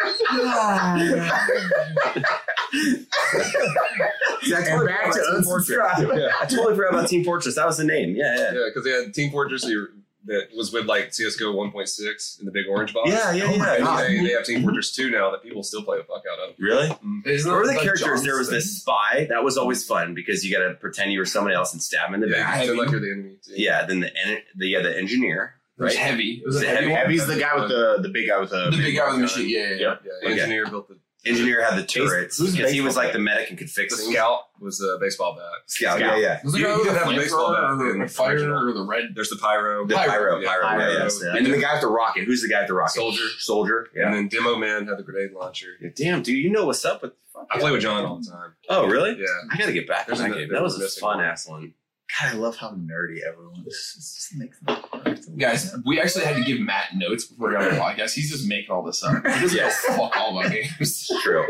See, 4.42 4.54
I 4.54 4.58
And 4.58 4.66
totally 4.66 4.86
back 4.86 5.12
forgot 5.12 5.14
to 5.14 5.20
about 5.20 5.34
Team 5.36 5.44
Fortress. 5.44 5.70
unsubscribe. 5.70 6.18
yeah, 6.18 6.28
I 6.40 6.46
totally 6.46 6.74
forgot 6.76 6.94
about 6.94 7.08
Team 7.08 7.24
Fortress. 7.24 7.54
That 7.56 7.66
was 7.66 7.76
the 7.76 7.84
name. 7.84 8.14
Yeah, 8.16 8.34
yeah. 8.36 8.52
yeah, 8.54 8.60
because 8.68 8.84
they 8.84 8.90
had 8.90 9.12
Team 9.14 9.30
Fortress 9.30 9.62
that 9.62 9.70
you- 9.70 9.88
that 10.30 10.48
was 10.56 10.72
with 10.72 10.86
like 10.86 11.12
CS:GO 11.12 11.52
1.6 11.52 12.40
in 12.40 12.46
the 12.46 12.52
big 12.52 12.66
orange 12.68 12.94
box. 12.94 13.10
Yeah, 13.10 13.32
yeah, 13.32 13.44
Oh 13.44 13.54
yeah. 13.56 13.74
And 13.74 13.84
God. 13.84 14.04
they, 14.06 14.18
they 14.22 14.32
have 14.32 14.44
Team 14.44 14.62
Fortress 14.62 14.94
2 14.94 15.10
now 15.10 15.30
that 15.32 15.42
people 15.42 15.62
still 15.62 15.82
play 15.82 15.98
the 15.98 16.04
fuck 16.04 16.22
out 16.32 16.38
of. 16.48 16.54
Really? 16.58 16.88
Mm-hmm. 16.88 17.20
Isn't 17.26 17.50
Remember 17.50 17.68
the 17.68 17.74
like 17.74 17.82
characters? 17.84 18.22
There 18.22 18.38
was 18.38 18.48
Johnson? 18.48 18.54
this 18.54 18.78
spy. 18.80 19.26
That 19.28 19.44
was 19.44 19.58
always 19.58 19.84
fun 19.84 20.14
because 20.14 20.44
you 20.44 20.56
got 20.56 20.66
to 20.66 20.74
pretend 20.74 21.12
you 21.12 21.18
were 21.18 21.26
somebody 21.26 21.54
else 21.56 21.72
and 21.72 21.82
stab 21.82 22.08
him 22.08 22.14
in 22.14 22.20
the 22.20 22.28
Yeah, 22.28 22.42
back. 22.44 22.64
you 22.66 22.74
pretend 22.74 22.78
like 22.78 22.90
you're 22.90 23.00
the 23.00 23.10
enemy. 23.12 23.36
Too. 23.44 23.52
Yeah. 23.56 23.84
Then 23.86 24.00
the 24.00 24.16
en- 24.26 24.42
the 24.56 24.66
yeah 24.68 24.82
the 24.82 24.96
engineer. 24.96 25.56
It 25.78 25.82
was 25.84 25.94
Right. 25.96 26.02
heavy. 26.04 26.30
It 26.42 26.46
was 26.46 26.56
Was 26.56 26.64
a 26.64 26.66
heavy, 26.66 26.76
heavy? 26.76 26.90
one. 26.92 27.00
Heavy's 27.00 27.26
the 27.26 27.36
guy 27.38 27.56
with 27.58 27.68
the 27.70 27.98
the 28.02 28.08
big 28.10 28.28
guy 28.28 28.38
with 28.38 28.50
the 28.50 28.70
The 28.70 28.76
big 28.76 28.96
guy 28.96 29.06
with 29.06 29.16
the 29.16 29.22
machine. 29.22 29.48
Yeah, 29.48 29.58
yeah, 29.60 29.66
yeah. 29.70 29.94
Yeah, 30.04 30.28
Okay. 30.30 30.40
engineer 30.40 30.66
built 30.66 30.88
the, 30.88 30.98
Engineer 31.26 31.62
had 31.62 31.76
the 31.78 31.84
turrets 31.84 32.38
who's 32.38 32.56
because 32.56 32.72
he 32.72 32.80
was 32.80 32.96
like 32.96 33.12
the 33.12 33.18
medic 33.18 33.50
and 33.50 33.58
could 33.58 33.68
fix 33.70 33.94
the 33.94 34.02
things. 34.02 34.14
scout 34.14 34.40
was 34.58 34.78
the 34.78 34.96
baseball 35.00 35.34
bat. 35.34 35.44
Scout. 35.66 35.98
Scout. 35.98 36.16
Yeah, 36.18 36.22
yeah. 36.22 36.40
Was 36.42 36.54
it 36.54 36.58
You- 36.60 36.64
the 36.64 36.68
guy 36.68 36.72
you 36.72 36.78
with 36.84 36.92
the 36.94 36.98
have 36.98 37.08
a 37.08 37.16
baseball 37.16 37.52
bat 37.52 37.60
flamethrower 37.62 37.80
or 37.80 37.94
in 37.94 37.98
the 38.00 38.08
fire 38.08 38.32
original. 38.32 38.68
or 38.68 38.72
the 38.72 38.82
red? 38.84 39.04
There's 39.14 39.28
the 39.30 39.36
pyro. 39.36 39.86
The 39.86 39.94
Pyro. 39.94 40.08
pyro, 40.10 40.40
Yeah, 40.40 40.48
pyro, 40.48 40.62
pyro, 40.62 40.78
yeah, 40.80 40.92
yeah. 40.96 41.02
yes, 41.04 41.20
yeah. 41.22 41.36
And 41.36 41.44
then 41.46 41.52
the 41.52 41.60
guy 41.60 41.72
with 41.74 41.82
the 41.82 41.88
rocket. 41.88 42.24
Who's 42.24 42.40
the 42.42 42.48
guy 42.48 42.60
with 42.60 42.68
the 42.68 42.74
rocket? 42.74 42.92
Soldier. 42.94 43.28
Soldier. 43.38 43.88
And 43.94 44.14
then 44.14 44.28
Demoman 44.30 44.88
had 44.88 44.96
the 44.98 45.02
grenade 45.02 45.32
launcher. 45.32 45.68
Yeah, 45.80 45.90
Damn, 45.94 46.22
dude, 46.22 46.36
you 46.38 46.50
know 46.50 46.64
what's 46.66 46.84
up 46.86 47.02
with? 47.02 47.12
I 47.50 47.58
play 47.58 47.70
with 47.70 47.80
John 47.82 48.04
all 48.04 48.18
the 48.18 48.30
time. 48.30 48.52
Oh, 48.68 48.86
really? 48.86 49.18
Yeah. 49.18 49.26
I 49.50 49.56
gotta 49.56 49.72
get 49.72 49.86
back. 49.88 50.06
There's 50.06 50.20
on 50.20 50.26
a- 50.26 50.34
that 50.34 50.38
game. 50.40 50.48
That 50.52 50.62
was 50.62 50.72
was 50.74 50.80
a 50.80 50.84
a 50.84 50.84
missing 50.86 51.00
fun 51.00 51.16
one. 51.18 51.26
ass 51.26 51.46
one. 51.48 51.74
God, 52.20 52.34
I 52.34 52.36
love 52.36 52.56
how 52.56 52.70
nerdy 52.72 53.20
everyone 53.26 53.64
is. 53.66 53.94
It 53.96 54.00
just 54.00 54.34
makes 54.36 54.58
me 54.62 55.36
Guys, 55.38 55.74
we 55.86 56.00
actually 56.00 56.24
had 56.24 56.36
to 56.36 56.42
give 56.44 56.58
Matt 56.60 56.94
notes 56.96 57.24
before 57.26 57.48
we 57.48 57.54
got 57.54 57.64
on 57.68 57.74
the 57.74 57.80
podcast. 57.80 58.14
He's 58.14 58.30
just 58.30 58.46
making 58.48 58.70
all 58.70 58.82
this 58.82 59.02
up. 59.04 59.16
He 59.16 59.22
doesn't 59.40 59.56
Yes. 59.56 59.84
know 59.88 59.96
fuck 59.96 60.16
all 60.16 60.38
about 60.38 60.50
games. 60.52 60.70
It's 60.80 61.06
true. 61.22 61.46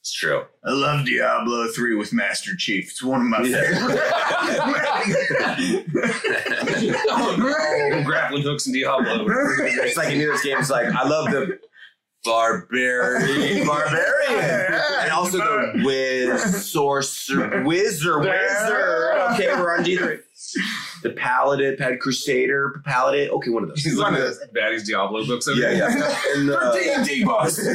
It's 0.00 0.12
true. 0.12 0.42
I 0.64 0.70
love 0.72 1.06
Diablo 1.06 1.66
3 1.68 1.94
with 1.96 2.12
Master 2.12 2.54
Chief. 2.56 2.90
It's 2.90 3.02
one 3.02 3.20
of 3.22 3.26
my 3.26 3.38
Oh, 7.08 8.02
Grappling 8.04 8.42
hooks 8.42 8.66
and 8.66 8.74
Diablo. 8.74 9.18
favorites. 9.26 9.76
It's 9.80 9.96
like 9.96 10.12
in 10.12 10.18
this 10.18 10.42
game. 10.42 10.58
It's 10.58 10.70
like 10.70 10.86
I 10.94 11.06
love 11.08 11.30
the 11.30 11.58
barbarian, 12.24 13.66
barbarian, 13.66 14.80
and 15.00 15.10
also 15.12 15.38
the 15.38 15.82
whiz, 15.84 16.70
sorcerer, 16.70 17.62
wizard, 17.64 18.20
wizard. 18.20 19.13
Okay, 19.34 19.46
we're 19.48 19.76
on 19.76 19.82
D 19.84 19.96
three. 19.96 20.18
The 21.02 21.10
paladin, 21.10 21.76
pad 21.76 22.00
crusader, 22.00 22.80
paladin. 22.84 23.28
Okay, 23.30 23.50
one 23.50 23.62
of 23.62 23.68
those. 23.68 23.82
He's 23.82 23.96
looking 23.96 24.16
at 24.16 24.52
Baddie's. 24.54 24.86
Diablo 24.88 25.24
books 25.26 25.48
over 25.48 25.58
Yeah, 25.60 25.70
yeah. 25.72 26.16
And 26.34 26.48
They're 26.48 26.62
uh, 26.62 26.72
D&D 27.04 27.24
books. 27.24 27.56
They're 27.56 27.74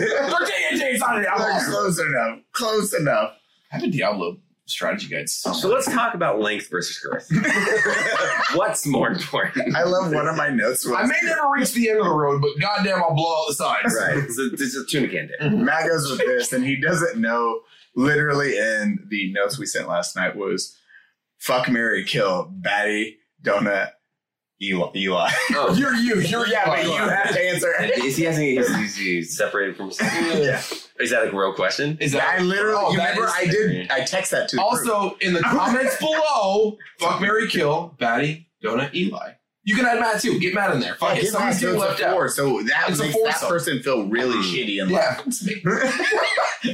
D&D's 0.71 1.01
on 1.01 1.21
it. 1.21 1.27
Like, 1.27 1.65
close 1.65 1.99
enough. 1.99 2.39
Close 2.53 2.93
enough. 2.93 3.33
I 3.71 3.75
have 3.75 3.83
a 3.83 3.87
Diablo 3.87 4.37
strategy 4.65 5.07
guide. 5.07 5.27
so 5.29 5.67
let's 5.67 5.91
talk 5.91 6.13
about 6.13 6.39
length 6.39 6.69
versus 6.69 6.97
girth. 6.99 7.27
What's 8.55 8.85
more 8.85 9.09
important? 9.09 9.75
I 9.75 9.83
love 9.83 10.11
one 10.13 10.27
of 10.27 10.35
my 10.35 10.49
notes. 10.49 10.85
Was, 10.85 10.95
I 10.95 11.03
may 11.03 11.19
never 11.23 11.49
reach 11.55 11.73
the 11.73 11.89
end 11.89 11.99
of 11.99 12.05
the 12.05 12.11
road, 12.13 12.41
but 12.41 12.51
goddamn, 12.61 13.01
I'll 13.01 13.15
blow 13.15 13.31
out 13.31 13.45
the 13.47 13.53
sides. 13.55 13.95
Right. 13.99 14.17
It's 14.17 14.37
a, 14.39 14.49
it's 14.53 14.75
a 14.75 14.85
tuna 14.85 15.07
can 15.07 15.27
day. 15.27 15.49
Matt 15.55 15.87
goes 15.87 16.09
with 16.09 16.19
this, 16.19 16.53
and 16.53 16.63
he 16.63 16.75
doesn't 16.79 17.19
know. 17.19 17.61
Literally, 17.95 18.55
in 18.57 18.99
the 19.09 19.33
notes 19.33 19.57
we 19.57 19.65
sent 19.65 19.87
last 19.87 20.15
night 20.15 20.35
was 20.35 20.77
"fuck 21.39 21.69
Mary 21.69 22.03
kill 22.03 22.53
Baddie 22.61 23.15
Donut 23.43 23.89
Eli. 24.61 24.91
Eli. 24.95 25.29
Oh, 25.51 25.73
You're 25.77 25.95
you. 25.95 26.19
You're 26.19 26.47
yeah, 26.47 26.65
but 26.65 26.83
you 26.83 26.91
oh. 26.91 26.97
have 27.09 27.31
to 27.31 27.41
answer. 27.41 27.73
is 27.79 28.17
he 28.17 28.27
asking? 28.27 28.57
Is, 28.57 28.69
is 28.69 28.95
he 28.95 29.23
separated 29.23 29.77
from? 29.77 29.91
yeah. 30.01 30.61
Is 30.99 31.11
that 31.11 31.27
a 31.27 31.31
real 31.31 31.53
question? 31.53 31.97
Is 32.01 32.11
that 32.11 32.39
I 32.39 32.41
literally, 32.41 32.75
Oh, 32.77 32.91
you 32.91 32.97
that 32.97 33.15
remember, 33.15 33.27
is- 33.27 33.33
I 33.35 33.45
did, 33.45 33.91
I 33.91 34.03
text 34.03 34.31
that 34.31 34.49
to 34.49 34.57
the 34.57 34.61
group. 34.61 34.95
Also, 34.95 35.17
in 35.21 35.33
the 35.33 35.41
comments 35.41 35.97
below, 35.97 36.77
fuck 36.99 37.21
Mary 37.21 37.47
Kill, 37.47 37.95
Baddie, 37.97 38.47
Donut, 38.63 38.93
Eli. 38.93 39.31
You 39.65 39.75
can 39.75 39.85
add 39.85 39.99
Matt 39.99 40.21
too. 40.21 40.39
Get 40.39 40.53
Matt 40.55 40.73
in 40.73 40.79
there. 40.79 40.95
Fuck 40.95 41.09
Yeah, 41.09 41.15
it. 41.17 41.21
give 41.23 41.31
Someone's 41.31 41.59
getting 41.59 41.75
so 41.75 41.81
left 41.85 41.99
it's 41.99 42.01
a 42.01 42.07
out. 42.09 42.29
so 42.31 42.63
that 42.63 42.89
It's 42.89 42.99
a 42.99 43.03
makes 43.03 43.15
that 43.15 43.23
foursome. 43.33 43.49
person 43.49 43.83
feel 43.83 44.07
really 44.07 44.35
Mm. 44.37 44.53
shitty 44.53 44.81
in 44.81 44.89
life. 44.89 45.03
Yeah, 45.19 45.21
it's 45.27 45.45
me. 45.45 45.61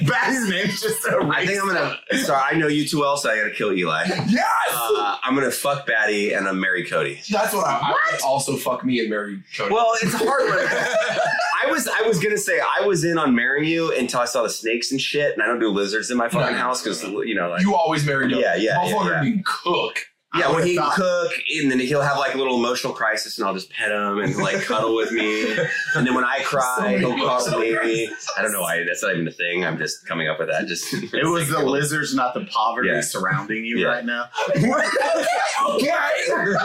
Baddie's 0.05 0.49
name's 0.49 0.81
just 0.81 1.05
a 1.05 1.17
I 1.31 1.45
think 1.45 1.61
I'm 1.61 1.67
gonna. 1.67 1.97
Sorry, 2.23 2.41
I 2.51 2.55
know 2.57 2.67
you 2.67 2.87
too 2.87 2.99
well, 3.01 3.17
so 3.17 3.29
I 3.31 3.37
gotta 3.37 3.51
kill 3.51 3.71
Eli. 3.73 4.05
Yes! 4.27 4.45
Uh, 4.71 5.17
I'm 5.23 5.35
gonna 5.35 5.51
fuck 5.51 5.87
Baddie 5.87 6.35
and 6.37 6.47
I'm 6.47 6.59
marry 6.59 6.85
Cody. 6.85 7.19
That's 7.29 7.53
what 7.53 7.65
I, 7.67 7.79
I 7.93 8.17
also 8.23 8.55
fuck 8.57 8.83
me 8.85 8.99
and 8.99 9.09
marry 9.09 9.43
Cody. 9.57 9.73
Well, 9.73 9.91
it's 10.01 10.13
hard. 10.13 10.49
When, 10.49 10.67
I 10.67 11.69
was 11.71 11.87
I 11.87 12.01
was 12.07 12.19
gonna 12.19 12.37
say 12.37 12.59
I 12.59 12.85
was 12.85 13.03
in 13.03 13.17
on 13.17 13.35
marrying 13.35 13.69
you 13.69 13.93
until 13.95 14.21
I 14.21 14.25
saw 14.25 14.43
the 14.43 14.49
snakes 14.49 14.91
and 14.91 14.99
shit, 15.01 15.33
and 15.33 15.41
I 15.43 15.47
don't 15.47 15.59
do 15.59 15.69
lizards 15.69 16.09
in 16.11 16.17
my 16.17 16.29
fucking 16.29 16.55
No, 16.55 16.61
house 16.61 16.81
because 16.81 17.03
you 17.03 17.35
know 17.35 17.49
like 17.49 17.61
you 17.61 17.75
always 17.75 18.05
marry 18.05 18.27
Donut. 18.27 18.41
Yeah, 18.41 18.55
yeah, 18.55 18.83
yeah, 18.85 18.91
Motherfucker 18.93 19.09
yeah. 19.11 19.21
can 19.21 19.43
cook. 19.45 19.99
Yeah 20.37 20.51
when 20.53 20.65
he 20.65 20.75
thought- 20.75 20.93
cook 20.95 21.31
and 21.61 21.71
then 21.71 21.79
he'll 21.79 22.01
have 22.01 22.17
like 22.17 22.33
a 22.35 22.37
little 22.37 22.57
emotional 22.57 22.93
crisis 22.93 23.37
and 23.37 23.47
I'll 23.47 23.53
just 23.53 23.69
pet 23.69 23.91
him 23.91 24.19
and 24.19 24.35
like 24.37 24.61
cuddle 24.63 24.95
with 24.95 25.11
me, 25.11 25.51
and 25.95 26.05
then 26.07 26.13
when 26.15 26.23
I 26.25 26.39
cry 26.43 26.75
So 26.79 26.97
he'll 26.97 27.09
many 27.11 27.21
cuddle 27.25 27.59
me. 27.59 27.69
emotional 27.71 28.17
I 28.37 28.41
don't 28.41 28.51
know 28.51 28.61
why 28.61 28.83
that's 28.85 29.01
not 29.03 29.13
even 29.13 29.27
a 29.27 29.31
thing. 29.31 29.65
I'm 29.65 29.77
just 29.77 30.05
coming 30.07 30.27
up 30.27 30.39
with 30.39 30.49
that. 30.49 30.67
Just 30.67 30.93
It 30.93 31.25
was 31.29 31.49
the 31.49 31.59
lizards, 31.63 32.13
not 32.15 32.33
the 32.33 32.45
poverty 32.45 32.89
Yeah. 32.89 33.01
surrounding 33.01 33.65
you 33.65 33.77
Yeah. 33.79 33.87
right 33.87 34.05
now. 34.05 34.25
okay. 34.55 35.89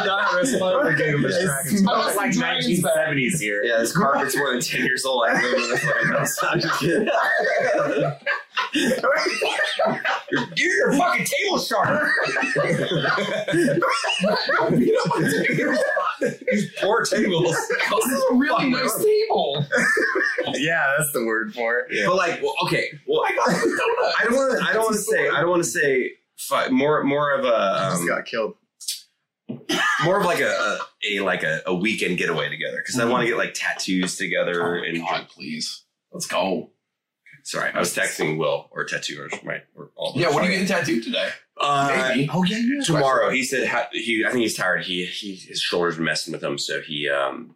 Not 0.05 0.35
wrestling 0.35 0.85
the 0.85 0.95
game 0.97 1.25
of 1.25 1.31
It 1.31 1.45
dragons. 1.45 1.81
smells 1.81 2.17
like 2.17 2.33
1970s 2.33 3.39
here. 3.41 3.63
Yeah, 3.65 3.79
this 3.79 3.97
carpet's 3.97 4.37
more 4.37 4.53
than 4.53 4.61
ten 4.61 4.85
years 4.85 5.05
old. 5.05 5.25
I 5.29 5.35
live 5.41 5.55
in 5.55 5.69
this 5.71 5.85
fucking 5.85 6.09
house. 6.09 6.37
I'm 6.43 6.61
just 6.61 6.81
kidding. 6.81 7.09
You're, 8.75 10.47
you're 10.57 10.91
a 10.91 10.97
fucking 10.97 11.27
table 11.27 11.59
shark. 11.59 12.11
Poor 16.81 17.05
tables. 17.05 17.53
this 17.57 18.13
is 18.13 18.25
a 18.31 18.35
really 18.35 18.71
nice 18.71 18.97
table. 18.97 19.67
yeah, 20.55 20.95
that's 20.99 21.13
the 21.13 21.25
word 21.25 21.55
for 21.55 21.87
it. 21.89 22.07
But 22.07 22.17
like, 22.17 22.43
well, 22.43 22.55
okay, 22.65 22.87
well, 23.07 23.25
I 23.27 23.35
got 23.35 23.47
the 23.49 23.69
donut. 23.69 24.13
I 24.21 24.25
don't 24.25 24.35
want 24.35 24.59
to. 24.59 24.65
I 24.69 24.73
don't 24.73 24.83
want 24.85 24.95
to 24.95 25.01
say. 25.01 25.29
I 25.29 25.41
don't 25.41 25.51
want 25.51 25.63
to 25.65 25.69
say. 25.69 26.13
fi- 26.39 26.69
More, 26.69 27.03
more 27.05 27.33
of 27.33 27.45
I 27.45 27.49
a, 27.89 27.91
just 27.91 28.03
um, 28.03 28.09
got 28.09 28.25
killed. 28.27 28.55
more 30.05 30.21
of 30.21 30.25
like 30.27 30.41
a, 30.41 30.47
a, 30.49 30.79
a 31.17 31.21
like 31.21 31.43
a, 31.43 31.61
a 31.67 31.75
weekend 31.75 32.19
getaway 32.19 32.49
together 32.49 32.79
because 32.79 32.99
I 33.01 33.05
want 33.05 33.23
to 33.23 33.27
get 33.29 33.37
like 33.37 33.55
tattoos 33.55 34.17
together. 34.17 34.79
Oh 34.79 34.81
my 34.81 34.87
and 34.87 34.99
God, 35.01 35.29
please. 35.29 35.85
Let's 36.13 36.27
go. 36.27 36.71
Sorry, 37.51 37.71
I 37.75 37.79
was 37.79 37.95
texting 37.95 38.39
Will 38.39 38.69
or 38.71 38.85
tattoo 38.85 39.21
or 39.21 39.29
my 39.45 39.63
or 39.77 39.91
all. 39.97 40.13
Yeah, 40.15 40.29
what 40.31 40.43
are 40.43 40.47
you 40.47 40.53
getting 40.53 40.67
tattooed 40.69 41.03
today? 41.03 41.31
Uh, 41.61 42.09
Maybe. 42.15 42.31
Oh, 42.33 42.43
yeah, 42.45 42.57
yeah. 42.59 42.83
tomorrow. 42.83 43.31
He 43.31 43.43
said 43.45 43.69
he. 43.93 44.25
I 44.27 44.31
think 44.31 44.43
he's 44.43 44.57
tired. 44.57 44.85
He, 44.85 45.05
he 45.07 45.35
his 45.35 45.61
shoulders 45.61 45.99
were 45.99 46.05
messing 46.05 46.33
with 46.33 46.43
him, 46.43 46.57
so 46.59 46.81
he 46.81 47.09
um 47.09 47.55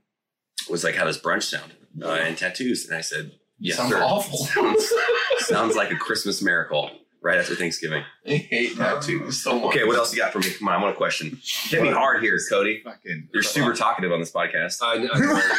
was 0.68 0.84
like, 0.84 0.94
"How 0.94 1.04
does 1.04 1.18
brunch 1.20 1.44
sound?" 1.44 1.72
Uh, 2.02 2.08
and 2.10 2.36
tattoos, 2.36 2.86
and 2.86 2.96
I 2.96 3.00
said, 3.00 3.32
"Yes, 3.58 3.76
Sounds 3.78 3.92
sir." 3.92 4.02
awful. 4.02 4.38
Sounds, 4.38 4.92
sounds 5.38 5.76
like 5.76 5.90
a 5.90 5.96
Christmas 5.96 6.42
miracle 6.42 6.90
right 7.22 7.38
after 7.38 7.54
Thanksgiving. 7.54 8.02
I 8.26 8.30
hate 8.36 8.76
tattoos 8.76 9.42
so 9.42 9.58
much. 9.58 9.74
Okay, 9.76 9.84
what 9.84 9.96
else 9.96 10.12
you 10.12 10.18
got 10.20 10.32
for 10.32 10.40
me? 10.40 10.50
Come 10.58 10.68
on, 10.68 10.74
I 10.74 10.82
want 10.82 10.92
a 10.94 10.96
question. 10.96 11.38
Hit 11.42 11.80
me 11.82 11.90
hard 11.90 12.22
here, 12.22 12.38
Cody. 12.50 12.82
Fucking. 12.84 13.28
You're 13.32 13.42
super 13.42 13.72
talkative 13.72 14.12
on 14.12 14.20
this 14.20 14.32
podcast. 14.32 14.82
I, 14.82 14.96
I 15.10 15.18
know. 15.18 15.40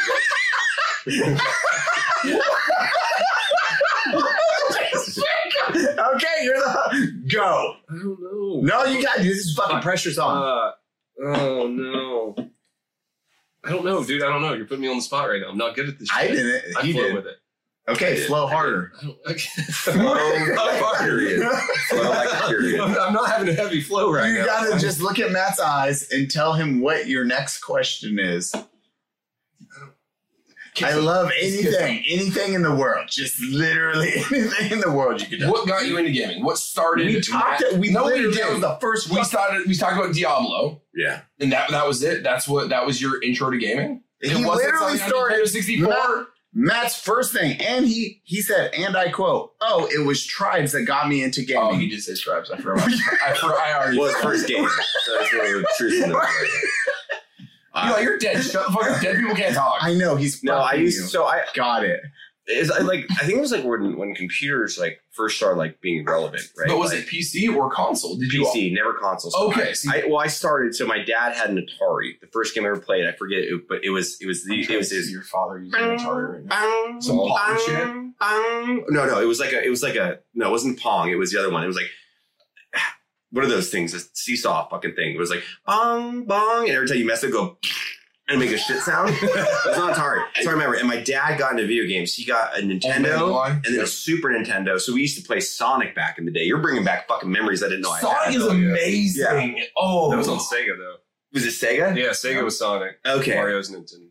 You 1.07 1.23
guys- 4.75 5.97
okay, 6.15 6.34
you're 6.45 6.59
the 6.59 7.23
go. 7.31 7.75
I 7.89 7.93
don't 7.93 8.19
know. 8.21 8.61
No, 8.61 8.83
you 8.85 9.01
got 9.03 9.17
this. 9.17 9.37
Is 9.37 9.55
fucking 9.55 9.79
pressure's 9.81 10.17
on. 10.17 10.37
Uh, 10.37 10.71
oh 11.25 11.67
no. 11.67 12.35
I 13.63 13.69
don't 13.71 13.83
know, 13.85 14.03
dude. 14.03 14.21
I 14.23 14.27
don't 14.29 14.41
know. 14.41 14.53
You're 14.53 14.65
putting 14.65 14.83
me 14.83 14.89
on 14.89 14.97
the 14.97 15.01
spot 15.01 15.27
right 15.27 15.41
now. 15.41 15.49
I'm 15.49 15.57
not 15.57 15.75
good 15.75 15.89
at 15.89 15.97
this. 15.99 16.09
I 16.13 16.27
shit. 16.27 16.35
didn't. 16.35 16.77
I 16.77 16.81
He 16.83 16.93
flow 16.93 17.01
did. 17.03 17.15
with 17.15 17.25
it. 17.27 17.35
Okay, 17.87 18.23
I 18.23 18.27
flow 18.27 18.47
I 18.47 18.51
harder. 18.51 18.93
I. 19.01 19.15
I 19.27 19.33
can't. 19.33 19.67
Flow 19.69 20.95
period. 20.99 21.47
Flow 21.89 22.09
like 22.09 22.47
period. 22.47 22.79
I'm, 22.79 22.97
I'm 22.99 23.13
not 23.13 23.29
having 23.29 23.47
a 23.49 23.53
heavy 23.53 23.81
flow 23.81 24.11
right 24.11 24.27
you 24.27 24.33
now. 24.35 24.39
You 24.41 24.45
gotta 24.45 24.79
just 24.79 25.01
look 25.01 25.19
at 25.19 25.31
Matt's 25.31 25.59
eyes 25.59 26.09
and 26.11 26.29
tell 26.29 26.53
him 26.53 26.79
what 26.81 27.07
your 27.07 27.25
next 27.25 27.59
question 27.59 28.17
is. 28.19 28.53
I 30.83 30.93
love 30.95 31.31
anything, 31.39 32.03
anything 32.07 32.53
in 32.53 32.61
the 32.61 32.73
world. 32.75 33.07
Just 33.09 33.41
literally 33.41 34.11
anything 34.31 34.71
in 34.71 34.79
the 34.79 34.91
world 34.91 35.21
you 35.21 35.27
could 35.27 35.39
do. 35.39 35.49
What 35.51 35.67
got 35.67 35.85
you 35.85 35.97
into 35.97 36.11
gaming? 36.11 36.43
What 36.43 36.57
started? 36.57 37.07
We 37.07 37.21
talked. 37.21 37.61
that? 37.61 37.73
We 37.79 37.89
no, 37.91 38.03
we 38.05 38.11
literally 38.13 38.35
that 38.37 38.45
was 38.49 38.55
did. 38.59 38.63
the 38.63 38.77
first. 38.81 39.09
We 39.09 39.23
started. 39.23 39.67
We 39.67 39.75
talked 39.75 39.97
about 39.97 40.13
Diablo, 40.13 40.81
Yeah. 40.93 41.21
and 41.39 41.51
that 41.51 41.69
that 41.71 41.87
was 41.87 42.03
it. 42.03 42.23
That's 42.23 42.47
what 42.47 42.69
that 42.69 42.85
was 42.85 43.01
your 43.01 43.21
intro 43.23 43.49
to 43.51 43.57
gaming. 43.57 44.01
He 44.21 44.29
It 44.31 44.45
wasn't 44.45 44.71
literally 44.73 44.97
something 44.97 45.09
started 45.09 45.43
Nintendo 45.43 45.47
64. 45.47 45.87
Matt- 45.89 46.27
Matt's 46.57 46.97
first 46.97 47.33
thing, 47.33 47.59
and 47.61 47.85
he 47.85 48.21
he 48.23 48.41
said, 48.41 48.73
and 48.73 48.95
I 48.95 49.09
quote, 49.11 49.51
"Oh, 49.59 49.89
it 49.93 50.05
was 50.05 50.25
tribes 50.25 50.71
that 50.71 50.83
got 50.83 51.09
me 51.09 51.21
into 51.21 51.41
Oh, 51.41 51.45
gaming." 51.71 51.81
he 51.81 51.89
did 51.89 52.01
say 52.01 52.13
stripes. 52.13 52.49
I 52.49 52.57
forgot. 52.57 52.89
I, 53.27 53.33
for, 53.33 53.53
I 53.53 53.73
already. 53.77 53.97
Well, 53.99 54.07
his 54.07 54.15
first 54.23 54.47
game. 54.47 54.65
So 55.03 55.19
it's 55.19 55.33
one 55.33 55.61
the 55.61 55.67
truths 55.77 56.01
in 56.03 56.09
the 56.11 56.15
right 56.15 56.47
Uh, 57.75 57.83
you're 57.87 57.95
like, 57.95 58.03
you're 58.05 58.17
dead. 58.17 58.43
Shut 58.43 58.67
the 58.67 58.73
fuck 58.77 58.89
up. 58.91 59.01
Dead 59.01 59.17
people 59.17 59.35
can't 59.35 59.53
talk. 59.55 59.77
I 59.81 59.93
know 59.93 60.15
he's 60.15 60.43
No, 60.43 60.55
I 60.57 60.73
used 60.73 60.97
you. 60.99 61.03
so 61.05 61.25
I 61.25 61.43
got 61.53 61.83
it. 61.83 61.99
is 62.47 62.69
I 62.71 62.79
like 62.79 63.05
I 63.11 63.25
think 63.25 63.37
it 63.37 63.41
was 63.41 63.51
like 63.51 63.63
when 63.65 63.97
when 63.97 64.13
computers 64.15 64.77
like 64.79 64.99
first 65.11 65.37
started 65.37 65.57
like 65.57 65.81
being 65.81 66.05
relevant, 66.05 66.43
right? 66.57 66.67
but 66.69 66.77
was 66.77 66.91
Like, 66.93 67.01
it 67.03 67.07
PC 67.07 67.53
or 67.55 67.71
console? 67.71 68.15
Did 68.17 68.31
you? 68.31 68.45
PC, 68.45 68.73
never 68.73 68.93
console. 68.93 69.31
So 69.31 69.47
Okay, 69.49 69.69
I, 69.69 69.73
see- 69.73 69.89
I, 69.91 70.03
well, 70.07 70.19
I 70.19 70.27
started. 70.27 70.75
So 70.75 70.85
my 70.85 71.03
dad 71.03 71.33
had 71.35 71.49
an 71.49 71.57
Atari. 71.57 72.19
The 72.21 72.27
first 72.27 72.53
game 72.53 72.63
I 72.65 72.67
ever 72.67 72.79
played, 72.79 73.05
I 73.07 73.13
forget, 73.13 73.39
it, 73.39 73.67
but 73.67 73.83
it 73.83 73.89
was 73.89 74.17
it 74.21 74.27
was 74.27 74.43
the 74.45 74.61
it 74.71 74.77
was 74.77 74.91
his 74.91 75.09
your 75.11 75.23
father 75.23 75.59
using 75.59 75.79
an 75.81 75.97
Atari 75.97 76.33
right 76.33 76.43
now. 76.45 76.49
Bang, 76.85 77.01
Some 77.01 77.17
Pong 77.17 77.35
bang, 77.35 77.59
shit? 77.65 78.19
bang. 78.19 78.85
No, 78.89 79.05
no, 79.05 79.19
it 79.19 79.25
was 79.25 79.39
like 79.39 79.51
a, 79.53 79.63
it 79.65 79.69
was 79.69 79.81
like 79.83 79.95
a, 79.95 80.19
no, 80.35 80.47
it 80.47 80.51
wasn't 80.51 80.79
Pong. 80.79 81.09
It 81.09 81.15
was 81.15 81.31
the 81.31 81.39
other 81.39 81.49
one. 81.51 81.63
It 81.63 81.67
was 81.67 81.75
like, 81.75 81.89
what 83.31 83.43
are 83.43 83.47
those 83.49 83.69
things? 83.69 83.93
A 83.93 83.99
seesaw 84.13 84.67
fucking 84.69 84.95
thing. 84.95 85.13
It 85.15 85.19
was 85.19 85.29
like 85.29 85.43
bong, 85.65 86.25
bong, 86.25 86.67
and 86.67 86.75
every 86.75 86.87
time 86.87 86.97
you 86.97 87.05
mess 87.05 87.23
it, 87.23 87.31
go 87.31 87.57
and 88.29 88.39
make 88.39 88.51
a 88.51 88.57
shit 88.57 88.81
sound. 88.81 89.09
it 89.21 89.21
was 89.65 89.77
on 89.77 89.93
Atari. 89.93 90.23
So 90.41 90.49
I 90.49 90.53
remember, 90.53 90.75
and 90.75 90.87
my 90.87 91.01
dad 91.01 91.37
got 91.37 91.51
into 91.51 91.67
video 91.67 91.85
games. 91.87 92.13
He 92.13 92.25
got 92.25 92.57
a 92.57 92.61
oh, 92.61 92.65
Nintendo 92.65 93.31
Line. 93.31 93.61
and 93.65 93.75
then 93.75 93.81
a 93.81 93.87
Super 93.87 94.29
Nintendo. 94.29 94.79
So 94.79 94.93
we 94.93 95.01
used 95.01 95.17
to 95.21 95.23
play 95.27 95.39
Sonic 95.39 95.93
back 95.95 96.17
in 96.17 96.25
the 96.25 96.31
day. 96.31 96.43
You're 96.43 96.61
bringing 96.61 96.83
back 96.83 97.07
fucking 97.07 97.31
memories 97.31 97.61
I 97.61 97.67
didn't 97.67 97.81
know 97.81 97.91
I 97.91 97.99
Sonic 98.01 98.17
had. 98.25 98.35
is 98.35 98.43
Oh, 98.43 98.51
yeah. 98.53 98.69
amazing. 98.71 99.63
Oh, 99.77 100.09
That 100.11 100.17
was 100.17 100.27
on 100.27 100.39
Sega 100.39 100.77
though. 100.77 100.95
Was 101.33 101.45
it 101.45 101.49
Sega? 101.49 101.95
Yeah, 101.97 102.09
Sega 102.11 102.43
was 102.43 102.57
Sonic. 102.57 102.97
Okay. 103.05 103.35
Mario's 103.35 103.69
Nintendo. 103.69 104.07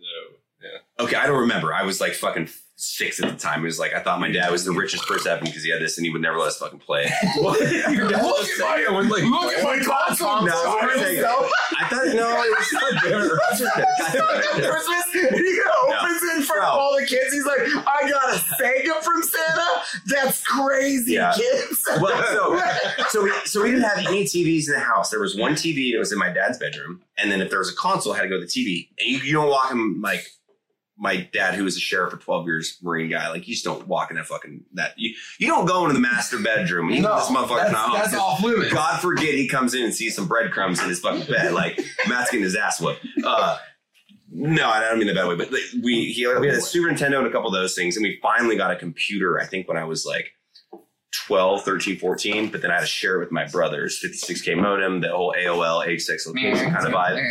Yeah. 0.62 1.05
Okay, 1.05 1.16
I 1.16 1.27
don't 1.27 1.40
remember. 1.40 1.72
I 1.74 1.83
was 1.83 2.00
like 2.00 2.12
fucking 2.12 2.48
six 2.85 3.20
at 3.23 3.31
the 3.31 3.37
time. 3.37 3.61
It 3.62 3.64
was 3.64 3.79
like 3.79 3.94
I 3.94 4.01
thought 4.01 4.20
my 4.20 4.31
dad 4.31 4.51
was 4.53 4.64
the 4.64 4.73
richest 4.73 5.07
person 5.07 5.33
ever 5.33 5.44
because 5.44 5.62
he 5.64 5.70
had 5.70 5.81
this 5.81 5.97
and 5.99 6.05
he 6.07 6.12
would 6.12 6.23
never 6.23 6.38
let 6.38 6.49
us 6.49 6.59
fucking 6.59 6.81
play. 6.81 7.11
Look 7.40 7.61
at 7.61 7.90
my, 7.90 9.01
look 9.01 9.53
at 9.55 9.64
my 9.64 9.79
console. 9.83 10.42
No, 10.42 10.53
Sorry. 10.53 11.01
it's 11.01 11.20
Sega. 11.20 11.49
I 11.81 11.88
thought 11.88 12.07
no, 12.14 12.42
it 12.42 12.59
was 12.59 13.64
Christmas, 14.55 15.05
he 15.12 15.20
opens 15.88 16.23
in 16.37 16.42
front 16.42 16.62
of 16.64 16.79
all 16.79 16.97
the 16.99 17.07
kids. 17.07 17.33
He's 17.33 17.44
like, 17.47 17.61
"I 17.87 18.09
got 18.11 18.35
a 18.35 18.38
Sega 18.62 19.03
from 19.03 19.23
Santa. 19.23 19.66
That's 20.07 20.44
crazy, 20.44 21.12
Yeah. 21.14 21.33
kids." 21.37 21.83
well, 22.01 22.25
so, 22.29 23.05
so 23.09 23.23
we 23.25 23.33
so 23.44 23.62
we 23.62 23.70
didn't 23.70 23.85
have 23.85 23.99
any 23.99 24.25
TVs 24.25 24.66
in 24.68 24.75
the 24.75 24.81
house. 24.81 25.11
There 25.11 25.20
was 25.20 25.37
one 25.37 25.53
TV 25.53 25.92
it 25.92 25.99
was 25.99 26.12
in 26.12 26.18
my 26.18 26.31
dad's 26.31 26.59
bedroom, 26.59 27.03
and 27.18 27.31
then 27.31 27.40
if 27.40 27.51
there 27.51 27.59
was 27.59 27.70
a 27.73 27.77
console, 27.77 28.12
I 28.12 28.16
had 28.16 28.23
to 28.23 28.29
go 28.29 28.40
to 28.40 28.47
the 28.47 28.51
TV. 28.51 28.88
And 29.01 29.09
you, 29.09 29.18
you 29.18 29.33
don't 29.33 29.49
walk 29.49 29.70
him 29.70 30.01
like 30.03 30.27
my 30.96 31.28
dad, 31.33 31.54
who 31.54 31.64
was 31.64 31.76
a 31.76 31.80
sheriff 31.80 32.12
for 32.12 32.18
twelve 32.18 32.46
years, 32.46 32.78
Marine 32.83 33.11
guy. 33.11 33.28
Like 33.30 33.48
you 33.48 33.54
just 33.54 33.64
don't 33.64 33.87
walk 33.88 34.11
in 34.11 34.16
that 34.16 34.26
fucking 34.26 34.64
that. 34.74 34.94
You 34.96 35.14
you 35.38 35.46
don't 35.48 35.66
go 35.66 35.83
into 35.83 35.94
the 35.94 36.00
master 36.00 36.38
bedroom. 36.38 36.90
You, 36.90 37.02
No, 37.02 37.16
this 37.16 37.28
motherfucker's 37.28 37.48
that's, 37.62 37.72
not 37.72 37.88
home. 37.90 37.98
that's 37.98 38.14
off 38.14 38.42
limits. 38.42 38.72
God 38.72 39.00
forbid 39.00 39.35
he 39.35 39.48
comes 39.48 39.74
in 39.74 39.85
and 39.85 39.94
sees 39.94 40.14
some 40.14 40.28
breadcrumbs 40.28 40.80
in 40.83 40.88
his 40.88 41.00
fucking 41.00 41.27
bed. 41.33 41.52
Like 41.52 41.81
Matt's 42.08 42.31
getting 42.31 42.44
his 42.44 42.56
ass 42.56 42.81
whooped. 42.81 43.06
Uh, 43.25 43.58
no, 44.31 44.69
I 44.69 44.81
don't 44.81 44.98
mean 44.98 45.06
the 45.06 45.14
bad 45.14 45.29
way, 45.29 45.37
but 45.37 45.52
like, 45.52 45.62
we 45.83 46.12
he, 46.12 46.27
we 46.27 46.48
had 46.48 46.56
a 46.56 46.60
Super 46.60 46.88
Nintendo 46.88 47.19
and 47.19 47.27
a 47.27 47.31
couple 47.31 47.48
of 47.48 47.54
those 47.54 47.75
things, 47.75 47.96
and 47.96 48.02
we 48.02 48.19
finally 48.21 48.56
got 48.56 48.71
a 48.73 48.77
computer. 48.77 49.40
I 49.40 49.46
think 49.46 49.69
when 49.69 49.77
I 49.77 49.85
was 49.85 50.04
like 50.04 50.33
12, 51.27 51.62
13, 51.64 51.98
14, 51.98 52.48
but 52.50 52.60
then 52.60 52.71
I 52.71 52.75
had 52.75 52.81
to 52.81 52.87
share 52.87 53.16
it 53.16 53.21
with 53.21 53.31
my 53.31 53.46
brothers. 53.46 54.00
56k 54.04 54.60
modem, 54.60 55.00
the 55.00 55.10
whole 55.10 55.35
AOL 55.38 55.87
H6 55.87 56.27
location 56.27 56.73
kind 56.73 56.87
of 56.87 56.92
vibe. 56.92 57.31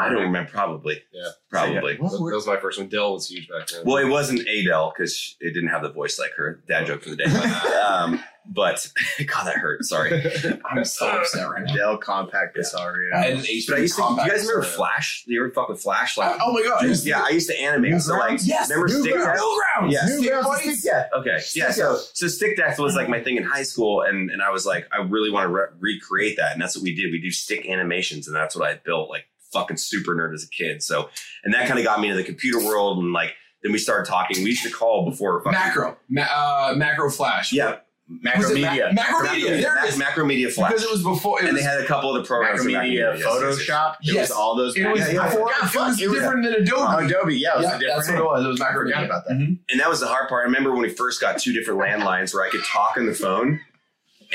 I 0.00 0.08
don't 0.10 0.22
remember. 0.22 0.50
Probably. 0.50 1.02
Yeah. 1.12 1.30
Probably. 1.50 1.96
That, 1.96 2.02
that 2.02 2.20
was 2.20 2.46
my 2.46 2.58
first 2.58 2.78
one. 2.78 2.88
Dell 2.88 3.14
was 3.14 3.30
huge 3.30 3.48
back 3.48 3.68
then. 3.68 3.82
Well, 3.84 3.96
it 3.96 4.08
wasn't 4.08 4.40
Adele 4.40 4.92
because 4.96 5.36
it 5.40 5.54
didn't 5.54 5.70
have 5.70 5.82
the 5.82 5.90
voice 5.90 6.18
like 6.18 6.32
her. 6.36 6.62
Dad 6.68 6.86
joke 6.86 7.02
for 7.02 7.10
the 7.10 7.16
day. 7.16 7.24
um, 7.88 8.22
but 8.50 8.90
God, 9.26 9.44
that 9.46 9.56
hurt. 9.56 9.84
Sorry. 9.84 10.22
I'm 10.64 10.84
so 10.84 11.08
upset 11.08 11.48
right 11.50 11.64
now. 11.64 11.74
Dell 11.74 11.98
Compaq 11.98 12.54
Presario. 12.54 13.14
I 13.14 13.18
had 13.18 13.32
an 13.32 13.38
But 13.40 13.48
I 13.48 13.78
used 13.80 13.96
to. 13.96 14.10
You 14.10 14.16
guys 14.16 14.46
remember 14.46 14.62
Presario. 14.62 14.64
Flash? 14.64 15.24
You 15.26 15.40
ever 15.42 15.50
fuck 15.52 15.68
with 15.68 15.80
Flash? 15.80 16.16
Like, 16.16 16.38
oh 16.42 16.52
my 16.52 16.62
god! 16.62 16.80
Dude, 16.80 17.04
yeah, 17.04 17.22
I 17.24 17.30
used 17.30 17.48
to 17.48 17.58
animate. 17.60 18.00
So 18.00 18.16
like, 18.16 18.40
Yes, 18.42 18.70
remember 18.70 18.88
Stick 18.88 19.14
Newgrounds. 19.14 19.24
Death? 19.24 19.40
Newgrounds. 19.40 19.92
Yeah. 19.92 20.06
Stick 20.06 20.30
Newgrounds 20.30 20.42
fights. 20.44 20.80
Stick 20.80 20.92
Death. 20.92 21.06
Okay, 21.14 21.38
yeah. 21.54 21.70
So 21.70 21.98
so 22.14 22.28
Stick 22.28 22.56
Death 22.56 22.78
was 22.78 22.94
like 22.94 23.08
my 23.08 23.22
thing 23.22 23.36
in 23.36 23.42
high 23.42 23.62
school, 23.62 24.02
and 24.02 24.30
and 24.30 24.42
I 24.42 24.50
was 24.50 24.64
like, 24.66 24.86
I 24.92 24.98
really 25.02 25.30
want 25.30 25.44
to 25.44 25.52
re- 25.52 25.68
recreate 25.78 26.36
that, 26.38 26.52
and 26.52 26.60
that's 26.60 26.76
what 26.76 26.82
we 26.82 26.94
did. 26.94 27.10
We 27.12 27.20
do 27.20 27.30
stick 27.30 27.66
animations, 27.68 28.26
and 28.26 28.36
that's 28.36 28.56
what 28.56 28.68
I 28.68 28.74
built. 28.82 29.10
Like 29.10 29.26
fucking 29.52 29.76
super 29.76 30.14
nerd 30.14 30.34
as 30.34 30.44
a 30.44 30.48
kid. 30.48 30.82
So 30.82 31.08
and 31.44 31.52
that 31.54 31.66
kind 31.66 31.78
of 31.78 31.84
got 31.84 32.00
me 32.00 32.08
into 32.08 32.20
the 32.20 32.26
computer 32.26 32.58
world, 32.58 32.98
and 32.98 33.12
like 33.12 33.34
then 33.62 33.72
we 33.72 33.78
started 33.78 34.08
talking. 34.08 34.42
We 34.42 34.50
used 34.50 34.62
to 34.64 34.70
call 34.70 35.04
before 35.08 35.42
fucking, 35.42 35.52
Macro, 35.58 35.96
Ma- 36.08 36.22
uh, 36.22 36.74
macro 36.76 37.10
flash. 37.10 37.52
Yeah, 37.52 37.78
Macromedia. 38.24 38.94
Ma- 38.94 39.02
Macromedia. 39.02 39.60
There 39.60 39.84
it 39.84 39.88
is. 39.88 39.98
Macromedia 39.98 40.50
Flash, 40.50 40.70
Because 40.70 40.84
it 40.84 40.90
was 40.90 41.02
before. 41.02 41.40
It 41.40 41.44
and 41.46 41.54
was, 41.54 41.62
they 41.62 41.68
had 41.68 41.80
a 41.80 41.84
couple 41.86 42.14
of 42.14 42.22
the 42.22 42.26
programs. 42.26 42.64
in 42.64 42.72
Macromedia, 42.72 42.92
yes, 42.94 43.18
yes, 43.20 43.24
yes. 43.24 43.42
Photoshop. 43.68 43.92
It 44.00 44.14
Yes. 44.14 44.28
was 44.28 44.30
all 44.30 44.56
those. 44.56 44.76
it 44.76 44.86
was 44.86 45.00
Yeah, 45.00 45.08
yeah, 45.12 45.24
before. 45.28 45.50
yeah. 45.50 45.56
It 45.58 45.62
was 45.62 45.72
Fuck, 45.72 45.98
different 45.98 46.44
than 46.44 46.54
Adobe. 46.54 46.80
Oh, 46.80 46.98
Adobe. 47.04 47.36
Yeah, 47.38 47.54
it 47.54 47.56
was 47.58 47.64
yeah, 47.66 47.78
different 47.78 47.94
that's 47.96 48.08
what 48.08 48.18
it 48.18 48.24
was. 48.24 48.44
It 48.44 48.48
was 48.48 48.58
macro. 48.60 48.80
forgot 48.86 49.04
about 49.04 49.26
that. 49.26 49.34
Mhm. 49.34 49.58
And 49.70 49.80
that 49.80 49.88
was 49.90 50.00
the 50.00 50.06
hard 50.06 50.28
part. 50.28 50.42
I 50.42 50.44
remember 50.46 50.70
when 50.72 50.80
we 50.82 50.88
first 50.88 51.20
got 51.20 51.38
two 51.38 51.52
different 51.52 51.80
landlines 51.80 52.32
where 52.32 52.44
I 52.46 52.48
could 52.50 52.64
talk 52.64 52.94
on 52.96 53.06
the 53.06 53.14
phone 53.14 53.60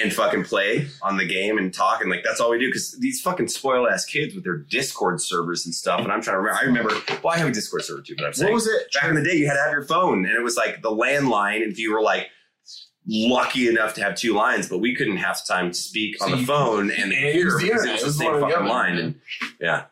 and 0.01 0.11
fucking 0.11 0.43
play 0.43 0.87
on 1.03 1.17
the 1.17 1.25
game 1.25 1.57
and 1.59 1.73
talk. 1.73 2.01
And 2.01 2.09
like, 2.09 2.23
that's 2.23 2.39
all 2.39 2.49
we 2.51 2.59
do. 2.59 2.71
Cause 2.71 2.95
these 2.99 3.21
fucking 3.21 3.47
spoiled 3.47 3.87
ass 3.89 4.05
kids 4.05 4.33
with 4.33 4.43
their 4.43 4.57
Discord 4.57 5.21
servers 5.21 5.65
and 5.65 5.73
stuff. 5.75 5.99
And 6.01 6.11
I'm 6.11 6.21
trying 6.21 6.35
to 6.35 6.39
remember, 6.39 6.59
I 6.59 6.63
remember, 6.65 6.95
well, 7.23 7.33
I 7.33 7.37
have 7.37 7.47
a 7.47 7.51
Discord 7.51 7.83
server 7.83 8.01
too, 8.01 8.15
but 8.17 8.25
I'm 8.25 8.43
What 8.45 8.53
was 8.53 8.67
it? 8.67 8.91
back 8.93 9.09
in 9.09 9.15
the 9.15 9.23
day, 9.23 9.35
you 9.35 9.45
had 9.47 9.53
to 9.53 9.61
have 9.61 9.71
your 9.71 9.85
phone 9.85 10.25
and 10.25 10.35
it 10.35 10.41
was 10.41 10.55
like 10.57 10.81
the 10.81 10.89
landline. 10.89 11.59
If 11.61 11.77
you 11.77 11.93
were 11.93 12.01
like, 12.01 12.27
lucky 13.05 13.67
enough 13.67 13.93
to 13.95 14.03
have 14.03 14.15
two 14.15 14.33
lines, 14.33 14.69
but 14.69 14.77
we 14.79 14.95
couldn't 14.95 15.17
half 15.17 15.45
the 15.45 15.53
time 15.53 15.73
speak 15.73 16.23
on 16.23 16.31
the 16.31 16.37
phone 16.45 16.89
and 16.89 17.11
the 17.11 17.15
computer 17.15 17.57
the 17.59 17.65
because 17.65 17.85
it 17.85 17.91
was 17.91 18.01
It 18.01 18.05
the 18.05 18.11
same 18.13 18.31
one 18.31 18.43
or 18.43 18.47
the 18.47 18.53
fucking 18.53 18.67
line. 18.69 18.97
And 18.97 19.15
yeah, 19.59 19.85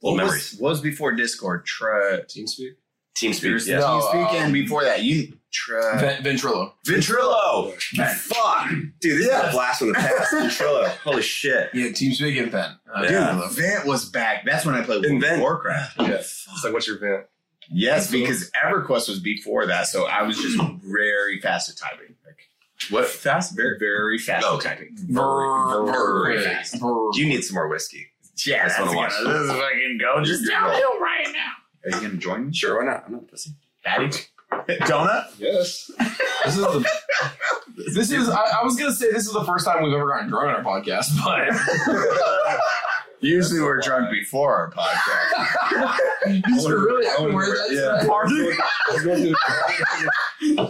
What 0.00 0.10
old 0.10 0.20
was, 0.20 0.26
memories. 0.28 0.56
what 0.58 0.68
was 0.70 0.80
before 0.82 1.12
Discord? 1.12 1.64
Tra- 1.64 2.24
TeamSpeak. 2.26 2.72
TeamSpeak, 3.16 3.40
There's 3.40 3.66
yes. 3.68 3.80
No. 3.80 4.00
TeamSpeak, 4.00 4.28
um, 4.30 4.36
and 4.36 4.52
before 4.52 4.84
that, 4.84 5.02
you 5.02 5.37
tra- 5.52 5.98
Ven- 5.98 6.22
Ventrilo. 6.22 6.72
Ventrilo. 6.86 7.72
Fuck. 8.16 8.68
Dude, 9.00 9.20
this 9.20 9.26
is 9.26 9.28
a 9.28 9.50
blast 9.52 9.78
from 9.80 9.88
the 9.88 9.94
past. 9.94 10.32
Ventrilo. 10.34 10.88
Holy 10.98 11.22
shit. 11.22 11.70
Yeah, 11.74 11.86
TeamSpeak 11.86 12.42
and 12.42 12.50
Vent. 12.52 12.72
Uh, 12.94 13.02
Yeah. 13.02 13.10
Ventrilo. 13.34 13.50
Vent 13.52 13.86
was 13.86 14.08
back. 14.10 14.44
That's 14.44 14.64
when 14.64 14.74
I 14.74 14.82
played 14.82 14.96
World 15.02 15.04
of 15.06 15.10
Invent. 15.12 15.40
Warcraft. 15.40 15.96
Yeah. 16.00 16.08
It's 16.14 16.60
like, 16.64 16.72
what's 16.72 16.86
your 16.86 16.98
vent? 16.98 17.26
Yes, 17.70 18.10
because 18.10 18.50
EverQuest 18.64 19.08
was 19.10 19.20
before 19.20 19.66
that, 19.66 19.86
so 19.88 20.06
I 20.06 20.22
was 20.22 20.38
just 20.38 20.58
very 20.82 21.38
fast 21.40 21.68
at 21.68 21.76
typing. 21.76 22.14
Like 22.24 22.48
What? 22.90 23.06
fast, 23.06 23.54
very, 23.54 23.78
very 23.78 24.16
fast 24.18 24.46
Oh, 24.48 24.56
at 24.56 24.62
typing. 24.62 24.88
Ver- 24.96 25.84
Very 25.84 26.38
ver- 26.38 26.42
fast. 26.44 26.80
ver- 26.80 27.10
You 27.12 27.26
need 27.26 27.42
some 27.42 27.54
more 27.56 27.68
whiskey. 27.68 28.06
Yeah, 28.46 28.62
That's 28.62 28.78
that's 28.78 28.88
what 28.94 28.98
I 28.98 29.08
gonna, 29.10 29.28
watch. 29.28 29.34
this 29.42 29.50
is 29.56 29.60
fucking 29.60 29.98
go 30.00 30.24
just 30.24 30.48
downhill 30.48 30.98
right 31.00 31.26
now. 31.32 31.52
Are 31.92 31.96
you 32.00 32.06
gonna 32.08 32.18
join 32.18 32.46
me, 32.46 32.54
Sure, 32.54 32.78
why 32.78 32.90
not? 32.90 33.04
I'm 33.06 33.12
not 33.12 33.22
a 33.22 33.26
pussy. 33.26 33.50
Baddie? 33.86 34.26
Donut? 34.52 35.24
Yes. 35.38 35.90
This 36.44 36.56
is 36.56 36.62
the. 36.62 36.88
This 37.94 38.10
is. 38.10 38.28
I, 38.28 38.42
I 38.60 38.64
was 38.64 38.76
gonna 38.76 38.92
say 38.92 39.10
this 39.12 39.26
is 39.26 39.32
the 39.32 39.44
first 39.44 39.64
time 39.66 39.82
we've 39.82 39.92
ever 39.92 40.08
gotten 40.08 40.28
drunk 40.28 40.48
on 40.56 40.64
our 40.64 40.80
podcast, 40.82 41.10
but 41.24 41.48
Usually 43.20 43.60
we're 43.60 43.80
drunk 43.80 44.10
before 44.12 44.54
our 44.54 44.70
podcast. 44.70 45.98
these 46.46 46.64
are 46.66 46.78
really 46.78 47.04
everywhere. 47.06 47.46
That's 47.48 47.72
Yeah. 47.72 48.04
party. 48.06 48.34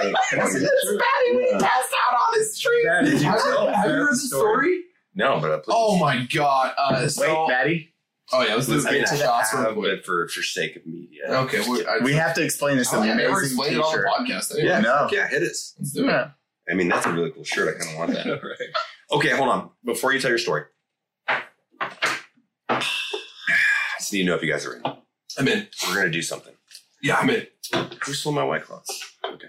Baddie, 0.00 1.36
we 1.36 1.52
passed 1.60 1.92
out 2.06 2.14
on 2.14 2.38
the 2.38 2.44
street. 2.44 2.86
Have 2.88 3.06
you, 3.08 3.18
have 3.18 3.84
you 3.86 3.90
heard 3.92 4.12
this 4.12 4.26
story? 4.28 4.80
No, 5.14 5.38
but 5.40 5.62
please. 5.64 5.74
Oh 5.76 5.98
my 5.98 6.26
god! 6.32 6.74
Uh, 6.76 7.06
so, 7.08 7.46
Wait, 7.46 7.52
Baddie, 7.54 7.88
oh 8.34 8.42
yeah, 8.42 8.54
let's 8.54 8.66
do 8.66 8.74
I 8.74 8.76
mean, 8.76 9.00
get 9.00 9.12
I 9.12 9.16
to 9.16 9.22
shots 9.22 9.54
real 9.54 9.62
have, 9.62 9.74
quick. 9.74 9.98
but 9.98 10.04
for, 10.04 10.28
for 10.28 10.42
sake 10.42 10.76
of 10.76 10.86
media. 10.86 11.22
Okay, 11.28 11.60
we, 11.68 11.86
I, 11.86 11.98
we 12.02 12.14
have 12.14 12.34
to 12.34 12.42
explain 12.42 12.76
this 12.76 12.92
I 12.92 12.96
don't 12.96 13.06
think 13.06 13.20
I've 13.20 13.30
ever 13.30 13.42
explained 13.42 13.76
it 13.76 13.80
on 13.80 13.92
the 13.92 14.32
podcast. 14.34 14.52
Anyway. 14.52 14.68
Yeah, 14.68 14.80
no. 14.80 15.08
Yeah, 15.10 15.28
hit 15.28 15.42
us. 15.42 15.74
let's 15.78 15.92
do 15.92 16.08
it. 16.08 16.28
I 16.68 16.74
mean, 16.74 16.88
that's 16.88 17.06
a 17.06 17.12
really 17.12 17.30
cool 17.30 17.44
shirt. 17.44 17.76
I 17.76 17.84
kind 17.84 17.90
of 17.90 17.98
want 17.98 18.12
that. 18.12 18.26
right. 18.42 18.68
Okay, 19.12 19.30
hold 19.30 19.48
on. 19.48 19.70
Before 19.84 20.12
you 20.12 20.20
tell 20.20 20.30
your 20.30 20.38
story, 20.38 20.64
I 21.28 21.42
just 23.98 24.12
need 24.12 24.20
to 24.20 24.24
know 24.26 24.34
if 24.34 24.42
you 24.42 24.50
guys 24.50 24.66
are 24.66 24.76
in. 24.76 24.82
I'm 25.38 25.48
in. 25.48 25.68
We're 25.86 25.94
going 25.94 26.06
to 26.06 26.12
do 26.12 26.22
something. 26.22 26.54
Yeah, 27.02 27.16
I'm 27.16 27.28
in. 27.30 27.46
Who 28.04 28.12
stole 28.14 28.32
my 28.32 28.44
white 28.44 28.64
claws? 28.64 28.86
Okay. 29.24 29.48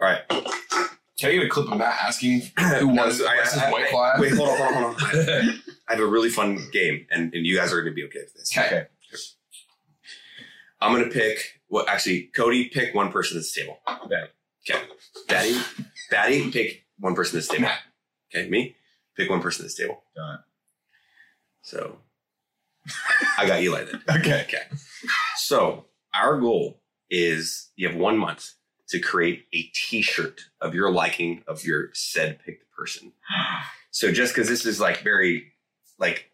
All 0.00 0.08
right. 0.08 0.88
Can 1.22 1.30
I 1.30 1.34
get 1.34 1.46
a 1.46 1.48
clip 1.48 1.70
of 1.70 1.78
Matt 1.78 1.96
asking 2.02 2.42
who 2.58 2.92
No, 2.92 3.04
won 3.04 3.12
so 3.12 3.26
I- 3.28 3.36
Wes's 3.36 3.58
I- 3.58 3.70
white 3.70 3.86
I- 3.86 3.90
claw? 3.90 4.12
Wait, 4.18 4.32
hold 4.32 4.48
on, 4.48 4.56
hold 4.58 4.70
on, 4.70 4.94
hold 4.94 5.28
on. 5.28 5.62
I 5.88 5.92
have 5.92 6.00
a 6.00 6.06
really 6.06 6.30
fun 6.30 6.58
game, 6.72 7.06
and, 7.10 7.32
and 7.32 7.46
you 7.46 7.56
guys 7.56 7.72
are 7.72 7.80
going 7.80 7.92
to 7.92 7.94
be 7.94 8.04
okay 8.06 8.18
with 8.24 8.34
this. 8.34 8.56
Okay. 8.58 8.86
I'm 10.80 10.92
going 10.92 11.04
to 11.04 11.10
pick, 11.10 11.60
well, 11.68 11.84
actually, 11.88 12.30
Cody, 12.34 12.68
pick 12.68 12.92
one 12.94 13.12
person 13.12 13.36
at 13.36 13.40
this 13.40 13.52
table. 13.54 13.78
Baddie. 13.86 14.28
Okay. 14.68 14.82
Baddie, 15.28 15.84
Baddie, 16.10 16.52
pick 16.52 16.84
one 16.98 17.14
person 17.14 17.36
at 17.36 17.42
this 17.42 17.48
table. 17.48 17.62
Matt. 17.62 17.78
Okay, 18.34 18.48
me, 18.48 18.74
pick 19.16 19.30
one 19.30 19.40
person 19.40 19.62
at 19.62 19.66
this 19.66 19.76
table. 19.76 20.02
Done. 20.16 20.40
So, 21.62 21.98
I 23.38 23.46
got 23.46 23.62
Eli 23.62 23.84
then. 23.84 24.02
Okay. 24.10 24.42
Okay. 24.42 24.62
So, 25.36 25.84
our 26.12 26.40
goal 26.40 26.80
is 27.10 27.70
you 27.76 27.86
have 27.86 27.96
one 27.96 28.18
month 28.18 28.54
to 28.92 29.00
create 29.00 29.46
a 29.52 29.62
t-shirt 29.74 30.40
of 30.60 30.74
your 30.74 30.90
liking 30.90 31.42
of 31.46 31.64
your 31.64 31.88
said 31.92 32.38
picked 32.44 32.64
person. 32.72 33.12
So 33.90 34.10
just 34.12 34.34
because 34.34 34.48
this 34.48 34.64
is 34.64 34.80
like 34.80 35.00
very 35.02 35.52
like 35.98 36.28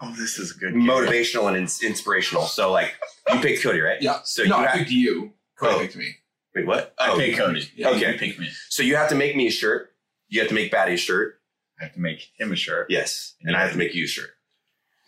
Oh, 0.00 0.12
this 0.18 0.38
is 0.40 0.54
a 0.56 0.58
good. 0.58 0.74
motivational 0.74 1.46
and 1.46 1.56
ins- 1.56 1.82
inspirational. 1.82 2.44
So 2.46 2.72
like 2.72 2.94
you 3.32 3.38
picked 3.40 3.62
Cody, 3.62 3.80
right? 3.80 4.02
Yeah. 4.02 4.18
So 4.24 4.42
no, 4.42 4.58
you 4.58 4.64
I 4.64 4.66
have 4.68 4.78
picked 4.78 4.90
you. 4.90 5.32
Cody 5.58 5.74
Oh. 5.74 5.78
picked 5.80 5.96
me. 5.96 6.16
wait, 6.54 6.66
what? 6.66 6.94
I 6.98 7.10
Oh, 7.10 7.16
pick 7.16 7.36
Cody. 7.36 7.70
Yeah, 7.76 7.90
Okay. 7.90 8.12
You 8.12 8.18
pick 8.18 8.38
me. 8.38 8.48
So 8.70 8.82
you 8.82 8.96
have 8.96 9.08
to 9.10 9.14
make 9.14 9.36
me 9.36 9.46
a 9.46 9.50
shirt. 9.50 9.92
You 10.28 10.40
have 10.40 10.48
to 10.48 10.54
make 10.54 10.72
Baddie 10.72 10.94
a 10.94 10.96
shirt. 10.96 11.40
I 11.80 11.84
have 11.84 11.94
to 11.94 12.00
make 12.00 12.30
him 12.36 12.52
a 12.52 12.56
shirt. 12.56 12.90
Yes, 12.90 13.34
and 13.42 13.56
I 13.56 13.60
have 13.62 13.72
to 13.72 13.78
make 13.78 13.94
you 13.94 14.04
a 14.04 14.08
shirt. 14.08 14.30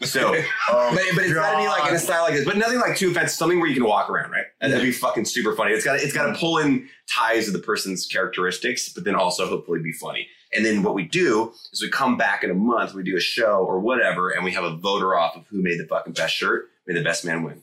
So, 0.02 0.34
um, 0.34 0.44
but, 0.68 0.74
Oh, 0.74 0.92
but 1.14 1.24
it's 1.24 1.32
got 1.32 1.52
to 1.52 1.58
be 1.58 1.66
like 1.66 1.88
in 1.88 1.96
a 1.96 1.98
style 1.98 2.22
like 2.22 2.34
this, 2.34 2.44
but 2.44 2.56
nothing 2.56 2.78
like 2.78 2.96
too 2.96 3.10
offensive. 3.10 3.36
Something 3.36 3.58
where 3.58 3.68
you 3.68 3.74
can 3.74 3.84
walk 3.84 4.10
around, 4.10 4.30
right? 4.30 4.44
And 4.60 4.72
that'd 4.72 4.84
be 4.84 4.92
fucking 4.92 5.24
super 5.24 5.54
funny. 5.54 5.72
It's 5.72 5.84
got 5.84 5.96
it's 5.96 6.12
got 6.12 6.24
to 6.24 6.30
mm-hmm. 6.30 6.40
pull 6.40 6.58
in 6.58 6.88
ties 7.08 7.46
of 7.46 7.52
the 7.52 7.60
person's 7.60 8.06
characteristics, 8.06 8.88
but 8.88 9.04
then 9.04 9.14
also 9.14 9.48
hopefully 9.48 9.80
be 9.80 9.92
funny. 9.92 10.28
And 10.52 10.64
then 10.64 10.82
what 10.82 10.94
we 10.94 11.04
do 11.04 11.52
is 11.72 11.82
we 11.82 11.90
come 11.90 12.16
back 12.16 12.44
in 12.44 12.50
a 12.50 12.54
month, 12.54 12.94
we 12.94 13.02
do 13.02 13.16
a 13.16 13.20
show 13.20 13.58
or 13.58 13.80
whatever, 13.80 14.30
and 14.30 14.44
we 14.44 14.52
have 14.52 14.64
a 14.64 14.76
voter 14.76 15.16
off 15.16 15.36
of 15.36 15.46
who 15.48 15.62
made 15.62 15.78
the 15.78 15.86
fucking 15.86 16.12
best 16.12 16.34
shirt. 16.34 16.68
May 16.86 16.94
the 16.94 17.02
best 17.02 17.24
man 17.24 17.42
win. 17.42 17.62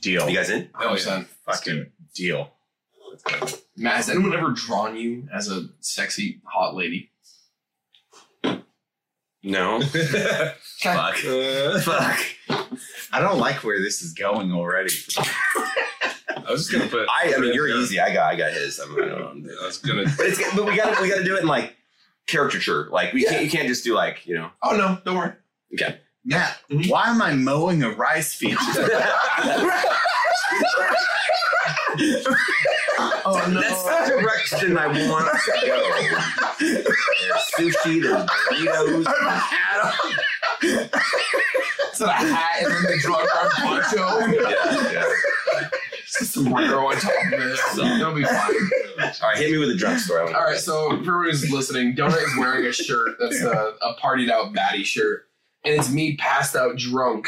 deal. 0.00 0.28
You 0.28 0.36
guys 0.36 0.50
in? 0.50 0.70
Oh, 0.78 0.96
yeah. 0.96 1.24
Fucking 1.46 1.90
deal. 2.14 2.52
Matt, 3.76 3.96
has 3.96 4.08
anyone 4.08 4.32
ever 4.32 4.50
drawn 4.50 4.96
you 4.96 5.28
as 5.34 5.50
a 5.50 5.68
sexy, 5.80 6.40
hot 6.44 6.76
lady? 6.76 7.10
No. 9.42 9.80
Fuck. 10.80 11.24
Uh, 11.24 11.80
Fuck. 11.80 12.18
I 13.12 13.20
don't 13.20 13.38
like 13.38 13.64
where 13.64 13.80
this 13.80 14.02
is 14.02 14.12
going 14.12 14.52
already. 14.52 14.92
I 15.18 16.44
was 16.52 16.66
just 16.68 16.72
gonna 16.72 16.90
put. 16.90 17.08
I, 17.08 17.34
I 17.34 17.38
mean, 17.38 17.52
you're 17.54 17.68
easy. 17.68 17.98
I 18.00 18.12
got, 18.12 18.32
I 18.32 18.36
got 18.36 18.52
his. 18.52 18.78
I'm, 18.78 18.92
I 18.94 19.06
don't 19.06 19.42
know. 19.42 19.52
I 19.62 19.66
was 19.66 19.78
gonna. 19.78 20.04
But 20.16 20.26
it's, 20.26 20.54
but 20.54 20.66
we 20.66 20.76
got, 20.76 20.96
to 20.96 21.02
we 21.02 21.08
got 21.08 21.18
to 21.18 21.24
do 21.24 21.36
it 21.36 21.40
in 21.42 21.46
like 21.48 21.74
caricature. 22.26 22.88
Like 22.90 23.12
we 23.12 23.24
can't, 23.24 23.44
you 23.44 23.50
can't 23.50 23.68
just 23.68 23.84
do 23.84 23.94
like, 23.94 24.26
you 24.26 24.34
know. 24.34 24.50
Oh 24.62 24.76
no, 24.76 24.98
don't 25.04 25.16
worry. 25.16 25.32
Okay. 25.74 25.98
Matt, 26.24 26.58
Mhm. 26.70 26.90
why 26.90 27.08
am 27.08 27.22
I 27.22 27.32
mowing 27.34 27.82
a 27.82 27.90
rice 27.90 28.34
field? 28.34 28.58
Oh 33.24 33.48
no. 33.50 33.60
That's 33.60 34.10
the 34.10 34.20
direction 34.20 34.76
I 34.78 34.86
want 34.86 35.26
to 35.26 35.66
go. 35.66 35.78
There's 36.58 37.74
sushi, 37.74 38.02
there's 38.02 38.26
burritos. 38.26 39.06
It's 40.62 42.00
a 42.00 42.12
hat 42.12 42.62
and 42.62 42.72
then 42.72 42.82
the 42.82 42.98
drunk 43.02 43.28
on 43.36 43.50
poncho. 43.50 44.04
Yeah, 44.32 44.92
yeah. 44.92 45.68
Sombrero 46.06 46.86
on 46.88 46.96
top 46.96 47.12
of 47.32 47.40
it. 47.40 47.58
So- 47.74 47.84
It'll 47.84 48.14
be 48.14 48.24
fine. 48.24 48.36
All 49.00 49.28
right, 49.30 49.36
hit 49.38 49.50
me 49.52 49.58
with 49.58 49.70
a 49.70 49.74
drunk 49.76 49.98
story. 50.00 50.32
All 50.34 50.42
right, 50.44 50.58
so 50.58 50.88
for 50.90 50.94
everyone 50.96 51.24
who's 51.30 51.50
listening, 51.50 51.94
Donut 51.94 52.22
is 52.22 52.36
wearing 52.38 52.66
a 52.66 52.72
shirt 52.72 53.16
that's 53.18 53.40
a, 53.42 53.74
a 53.82 53.94
partied 54.02 54.30
out 54.30 54.52
Baddie 54.52 54.84
shirt, 54.84 55.26
and 55.64 55.74
it's 55.74 55.90
me 55.90 56.16
passed 56.16 56.54
out 56.56 56.76
drunk 56.76 57.26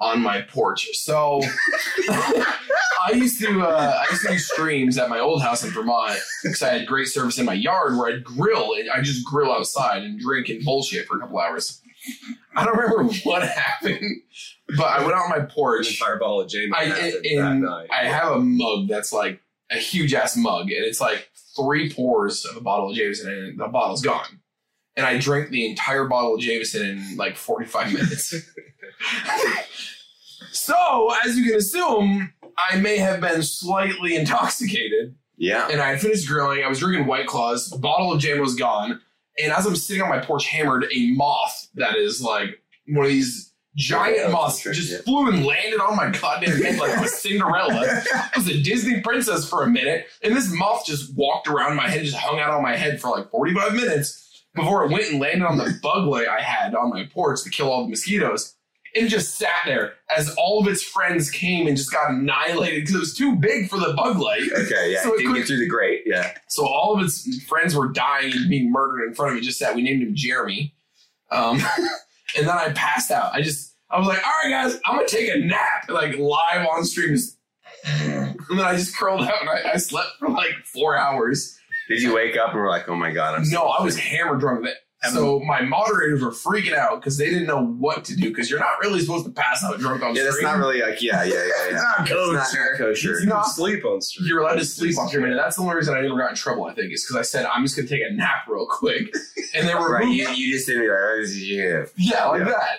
on 0.00 0.22
my 0.22 0.40
porch. 0.42 0.88
So 0.94 1.40
I 2.08 3.12
used 3.12 3.40
to 3.40 3.62
uh, 3.62 4.02
I 4.06 4.10
used 4.10 4.22
to 4.22 4.28
do 4.32 4.38
streams 4.38 4.98
at 4.98 5.08
my 5.08 5.18
old 5.18 5.42
house 5.42 5.64
in 5.64 5.70
Vermont 5.70 6.18
because 6.42 6.62
I 6.62 6.70
had 6.78 6.86
great 6.86 7.08
service 7.08 7.38
in 7.38 7.44
my 7.46 7.54
yard 7.54 7.96
where 7.96 8.12
I'd 8.12 8.24
grill 8.24 8.74
and 8.74 8.90
I 8.90 9.00
just 9.00 9.24
grill 9.26 9.52
outside 9.52 10.02
and 10.02 10.18
drink 10.18 10.48
and 10.48 10.64
bullshit 10.64 11.06
for 11.06 11.16
a 11.16 11.20
couple 11.20 11.38
hours. 11.38 11.80
I 12.56 12.64
don't 12.64 12.76
remember 12.78 13.12
what 13.24 13.42
happened, 13.42 14.22
but 14.76 14.86
I 14.86 15.00
went 15.04 15.12
out 15.12 15.24
on 15.24 15.30
my 15.30 15.36
An 15.36 15.46
porch. 15.48 15.90
entire 15.90 16.18
ball 16.18 16.40
of 16.40 16.48
Jamie 16.48 16.72
I 16.74 16.84
happened 16.86 17.26
in, 17.26 17.38
that 17.38 17.54
night. 17.56 17.88
I 17.92 18.06
have 18.06 18.32
a 18.32 18.40
mug 18.40 18.88
that's 18.88 19.12
like 19.12 19.40
a 19.70 19.76
huge 19.76 20.14
ass 20.14 20.36
mug, 20.36 20.70
and 20.70 20.84
it's 20.84 21.00
like 21.00 21.30
three 21.56 21.92
pours 21.92 22.44
of 22.46 22.56
a 22.56 22.60
bottle 22.60 22.90
of 22.90 22.96
Jameson, 22.96 23.30
and 23.32 23.60
the 23.60 23.68
bottle's 23.68 24.02
gone. 24.02 24.39
And 24.96 25.06
I 25.06 25.18
drank 25.18 25.50
the 25.50 25.68
entire 25.68 26.04
bottle 26.04 26.34
of 26.34 26.40
Jameson 26.40 26.82
in 26.86 27.16
like 27.16 27.36
45 27.36 27.92
minutes. 27.92 28.34
so, 30.52 31.10
as 31.24 31.36
you 31.36 31.44
can 31.44 31.54
assume, 31.54 32.32
I 32.70 32.76
may 32.76 32.98
have 32.98 33.20
been 33.20 33.42
slightly 33.42 34.16
intoxicated. 34.16 35.14
Yeah. 35.36 35.68
And 35.70 35.80
I 35.80 35.90
had 35.90 36.00
finished 36.00 36.28
grilling. 36.28 36.62
I 36.64 36.68
was 36.68 36.80
drinking 36.80 37.06
White 37.06 37.26
Claws. 37.26 37.70
The 37.70 37.78
bottle 37.78 38.12
of 38.12 38.20
jam 38.20 38.40
was 38.40 38.54
gone. 38.54 39.00
And 39.42 39.52
as 39.52 39.64
I'm 39.64 39.76
sitting 39.76 40.02
on 40.02 40.08
my 40.08 40.18
porch, 40.18 40.46
hammered, 40.46 40.84
a 40.92 41.12
moth 41.12 41.68
that 41.74 41.96
is 41.96 42.20
like 42.20 42.60
one 42.88 43.06
of 43.06 43.10
these 43.10 43.54
giant 43.76 44.18
Yeah, 44.18 44.28
moths 44.28 44.60
sure, 44.60 44.72
just 44.74 44.90
yeah. 44.90 44.98
flew 44.98 45.28
and 45.30 45.46
landed 45.46 45.80
on 45.80 45.96
my 45.96 46.10
goddamn 46.10 46.60
head 46.60 46.78
like 46.78 46.90
a 47.02 47.08
Cinderella. 47.08 48.02
I 48.12 48.30
was 48.36 48.48
a 48.48 48.60
Disney 48.60 49.00
princess 49.00 49.48
for 49.48 49.62
a 49.62 49.68
minute, 49.68 50.06
and 50.22 50.36
this 50.36 50.52
moth 50.52 50.84
just 50.84 51.14
walked 51.16 51.48
around 51.48 51.76
my 51.76 51.88
head, 51.88 52.04
just 52.04 52.16
hung 52.16 52.40
out 52.40 52.50
on 52.50 52.62
my 52.62 52.76
head 52.76 53.00
for 53.00 53.10
like 53.10 53.30
45 53.30 53.72
minutes 53.74 54.26
before 54.54 54.84
it 54.84 54.90
went 54.90 55.10
and 55.10 55.20
landed 55.20 55.46
on 55.46 55.58
the 55.58 55.78
bug 55.82 56.06
light 56.06 56.28
I 56.28 56.40
had 56.40 56.74
on 56.74 56.90
my 56.90 57.06
porch 57.12 57.42
to 57.44 57.50
kill 57.50 57.70
all 57.70 57.84
the 57.84 57.90
mosquitoes. 57.90 58.54
And 58.96 59.08
just 59.08 59.36
sat 59.36 59.62
there 59.66 59.92
as 60.16 60.34
all 60.36 60.60
of 60.60 60.66
its 60.66 60.82
friends 60.82 61.30
came 61.30 61.68
and 61.68 61.76
just 61.76 61.92
got 61.92 62.10
annihilated 62.10 62.80
because 62.80 62.96
it 62.96 62.98
was 62.98 63.16
too 63.16 63.36
big 63.36 63.68
for 63.68 63.78
the 63.78 63.94
bug 63.96 64.18
light. 64.18 64.42
Okay. 64.52 64.92
Yeah. 64.92 65.02
So 65.04 65.14
it 65.14 65.18
Didn't 65.18 65.34
get 65.34 65.46
through 65.46 65.60
the 65.60 65.68
grate. 65.68 66.02
Yeah. 66.06 66.32
So 66.48 66.66
all 66.66 66.98
of 66.98 67.04
its 67.04 67.40
friends 67.44 67.76
were 67.76 67.86
dying 67.86 68.32
and 68.32 68.50
being 68.50 68.72
murdered 68.72 69.06
in 69.06 69.14
front 69.14 69.30
of 69.30 69.38
it. 69.38 69.44
Just 69.44 69.60
that 69.60 69.76
we 69.76 69.82
named 69.82 70.02
him 70.02 70.16
Jeremy. 70.16 70.74
Um, 71.30 71.60
and 72.36 72.48
then 72.48 72.48
I 72.48 72.72
passed 72.72 73.12
out. 73.12 73.32
I 73.32 73.42
just 73.42 73.76
I 73.90 73.98
was 73.98 74.08
like, 74.08 74.24
all 74.24 74.32
right, 74.42 74.50
guys, 74.50 74.80
I'm 74.84 74.96
gonna 74.96 75.06
take 75.06 75.28
a 75.34 75.38
nap, 75.38 75.88
like 75.88 76.18
live 76.18 76.66
on 76.66 76.84
stream. 76.84 77.16
And 77.84 78.36
then 78.50 78.60
I 78.60 78.74
just 78.76 78.96
curled 78.96 79.22
out 79.22 79.40
and 79.40 79.48
I, 79.48 79.72
I 79.74 79.76
slept 79.76 80.16
for 80.18 80.28
like 80.28 80.54
four 80.64 80.96
hours. 80.96 81.56
Did 81.90 82.00
you 82.02 82.14
wake 82.14 82.36
up 82.38 82.50
and 82.52 82.58
were 82.60 82.68
like, 82.70 82.88
oh 82.88 82.96
my 82.96 83.10
god, 83.12 83.34
I'm 83.38 83.50
No, 83.50 83.64
I 83.64 83.82
was 83.84 83.98
hammer 83.98 84.36
drunk. 84.36 84.64
That 84.64 84.76
so 85.12 85.40
my 85.40 85.62
moderators 85.62 86.22
were 86.22 86.30
freaking 86.30 86.74
out 86.74 87.00
because 87.00 87.16
they 87.16 87.30
didn't 87.30 87.46
know 87.46 87.64
what 87.64 88.04
to 88.04 88.14
do 88.14 88.28
because 88.28 88.50
you're 88.50 88.58
not 88.60 88.78
really 88.82 89.00
supposed 89.00 89.24
to 89.24 89.32
pass 89.32 89.64
out 89.64 89.78
drunk 89.78 90.02
on 90.02 90.14
stream. 90.14 90.26
Yeah, 90.26 90.30
that's 90.30 90.42
not 90.42 90.58
really 90.58 90.82
like 90.82 91.00
yeah, 91.02 91.24
yeah, 91.24 91.34
yeah, 91.34 91.70
yeah. 91.70 91.76
Not 91.78 92.10
It's 92.10 92.10
not 92.12 92.36
kosher. 92.52 92.74
kosher. 92.76 93.12
It's 93.12 93.20
You 93.22 93.26
not- 93.28 93.44
can 93.44 93.52
sleep 93.54 93.84
on 93.86 94.00
stream. 94.02 94.28
You're 94.28 94.40
allowed 94.42 94.56
to 94.56 94.64
sleep 94.66 94.98
on 94.98 95.08
stream, 95.08 95.24
and 95.24 95.38
that's 95.38 95.56
the 95.56 95.62
only 95.62 95.74
reason 95.76 95.94
I 95.96 96.02
never 96.02 96.18
got 96.18 96.30
in 96.30 96.36
trouble. 96.36 96.66
I 96.66 96.74
think 96.74 96.92
is 96.92 97.02
because 97.02 97.16
I 97.16 97.22
said 97.22 97.46
I'm 97.46 97.64
just 97.64 97.76
gonna 97.76 97.88
take 97.88 98.02
a 98.08 98.12
nap 98.12 98.44
real 98.46 98.66
quick, 98.66 99.10
and 99.54 99.66
they 99.66 99.74
were 99.74 99.90
Right, 99.94 100.06
you, 100.06 100.28
you 100.30 100.52
just 100.52 100.66
didn't 100.66 100.82
realize 100.82 101.50
yeah. 101.50 101.84
Oh, 101.86 101.86
yeah, 101.96 102.24
like 102.26 102.38
Yeah. 102.40 102.44
that. 102.48 102.78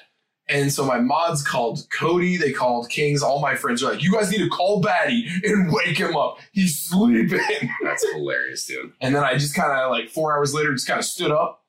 And 0.49 0.71
so 0.71 0.85
my 0.85 0.99
mods 0.99 1.43
called 1.43 1.87
Cody, 1.97 2.35
they 2.35 2.51
called 2.51 2.89
Kings. 2.89 3.23
All 3.23 3.39
my 3.39 3.55
friends 3.55 3.81
are 3.81 3.91
like, 3.91 4.03
you 4.03 4.11
guys 4.11 4.31
need 4.31 4.39
to 4.39 4.49
call 4.49 4.81
Baddie 4.81 5.25
and 5.43 5.71
wake 5.85 5.97
him 5.97 6.15
up. 6.15 6.39
He's 6.51 6.77
sleeping. 6.77 7.39
That's 7.83 8.05
hilarious, 8.11 8.65
dude. 8.65 8.91
And 8.99 9.15
then 9.15 9.23
I 9.23 9.33
just 9.33 9.55
kind 9.55 9.71
of 9.71 9.91
like 9.91 10.09
four 10.09 10.35
hours 10.35 10.53
later, 10.53 10.73
just 10.73 10.87
kind 10.87 10.99
of 10.99 11.05
stood 11.05 11.31
up, 11.31 11.63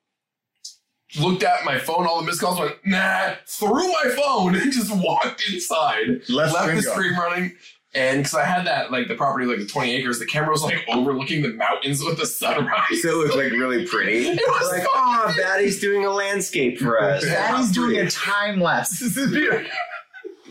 looked 1.20 1.42
at 1.44 1.64
my 1.64 1.78
phone, 1.78 2.06
all 2.06 2.20
the 2.20 2.26
missed 2.26 2.40
calls, 2.40 2.58
went, 2.58 2.74
nah, 2.84 3.34
threw 3.46 3.86
my 3.92 4.12
phone 4.16 4.54
and 4.60 4.72
just 4.72 4.94
walked 4.96 5.44
inside, 5.52 6.28
Left, 6.28 6.54
left 6.54 6.74
the 6.74 6.82
stream 6.82 7.14
running. 7.16 7.52
And 7.95 8.20
because 8.20 8.34
I 8.34 8.45
had 8.45 8.66
that, 8.66 8.90
like 8.90 9.09
the 9.09 9.14
property, 9.14 9.45
like 9.45 9.59
the 9.59 9.66
20 9.66 9.93
acres, 9.95 10.18
the 10.18 10.24
camera 10.24 10.51
was 10.51 10.62
like 10.62 10.82
overlooking 10.88 11.43
the 11.43 11.53
mountains 11.53 12.03
with 12.03 12.18
the 12.18 12.24
sunrise. 12.24 13.03
So 13.03 13.09
it 13.11 13.16
looked 13.16 13.36
like 13.36 13.53
really 13.53 13.86
pretty. 13.86 14.28
It 14.28 14.40
was 14.49 14.72
like, 14.72 14.86
oh, 14.88 15.34
Baddie's 15.36 15.78
doing 15.78 16.07
a 16.07 16.11
landscape 16.11 16.78
for 16.78 17.03
us. 17.03 17.22
Baddie's 17.24 17.70
doing 17.72 17.99
a 17.99 18.11
time 18.11 18.61
lapse. 18.61 18.99
This 19.01 19.16
is 19.16 19.30
beautiful. 19.30 19.70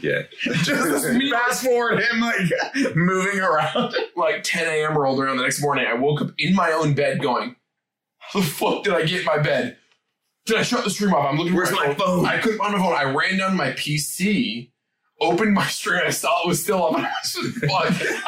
Yeah. 0.02 0.22
Just 0.42 1.06
fast 1.32 1.64
forward 1.64 2.00
him 2.00 2.22
like 2.22 2.96
moving 2.96 3.40
around. 3.40 3.96
like 4.16 4.44
10 4.44 4.68
a.m. 4.68 4.98
rolled 4.98 5.20
around 5.20 5.38
the 5.38 5.44
next 5.44 5.62
morning. 5.62 5.86
I 5.88 5.94
woke 5.94 6.22
up 6.22 6.32
in 6.38 6.54
my 6.56 6.72
own 6.72 6.94
bed 6.94 7.22
going, 7.22 7.56
How 8.20 8.40
the 8.40 8.46
fuck 8.46 8.84
did 8.84 8.94
I 8.94 9.04
get 9.06 9.22
in 9.22 9.26
my 9.26 9.38
bed? 9.40 9.78
Did 10.46 10.58
I 10.58 10.64
shut 10.64 10.84
the 10.84 10.90
stream 10.90 11.14
off? 11.14 11.30
I'm 11.30 11.38
looking 11.38 11.54
Where's 11.54 11.70
for 11.70 11.76
my 11.76 11.94
phone? 11.94 12.26
I 12.26 12.40
couldn't 12.40 12.58
find 12.58 12.74
my 12.74 12.80
phone. 12.80 12.94
I 12.96 13.04
ran 13.04 13.38
down 13.38 13.52
to 13.52 13.56
my 13.56 13.72
PC, 13.72 14.71
opened 15.22 15.54
my 15.54 15.68
string. 15.68 16.02
I 16.06 16.10
saw 16.10 16.44
it 16.44 16.48
was 16.48 16.62
still 16.64 16.84
up. 16.84 16.96
I. 16.98 17.08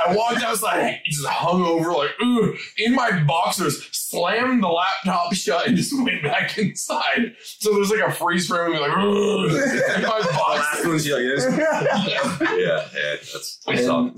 I 0.07 0.15
walked 0.15 0.43
outside, 0.43 1.01
just 1.05 1.25
hung 1.25 1.63
over, 1.63 1.91
like, 1.91 2.11
ooh, 2.21 2.55
in 2.77 2.95
my 2.95 3.23
boxers, 3.23 3.87
slammed 3.91 4.63
the 4.63 4.67
laptop 4.67 5.33
shut, 5.33 5.67
and 5.67 5.75
just 5.75 5.93
went 6.03 6.23
back 6.23 6.57
inside. 6.57 7.35
So 7.41 7.73
there's 7.73 7.89
like 7.89 8.07
a 8.07 8.11
freeze 8.11 8.47
frame 8.47 8.67
of 8.67 8.73
me, 8.73 8.79
like, 8.79 8.97
ooh, 8.97 9.45
in 9.47 10.01
my 10.03 10.07
last 10.09 10.31
boxers. 10.33 11.07
like 11.09 11.21
this. 11.21 11.45
Yeah. 11.45 12.37
Yeah, 12.55 12.87
yeah, 12.93 13.15
that's 13.19 13.59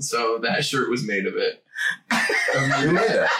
so 0.00 0.38
that 0.42 0.64
shirt 0.64 0.90
was 0.90 1.06
made 1.06 1.26
of 1.26 1.34
it. 1.36 1.62
Who 2.10 2.92
made 2.92 3.08
that? 3.08 3.30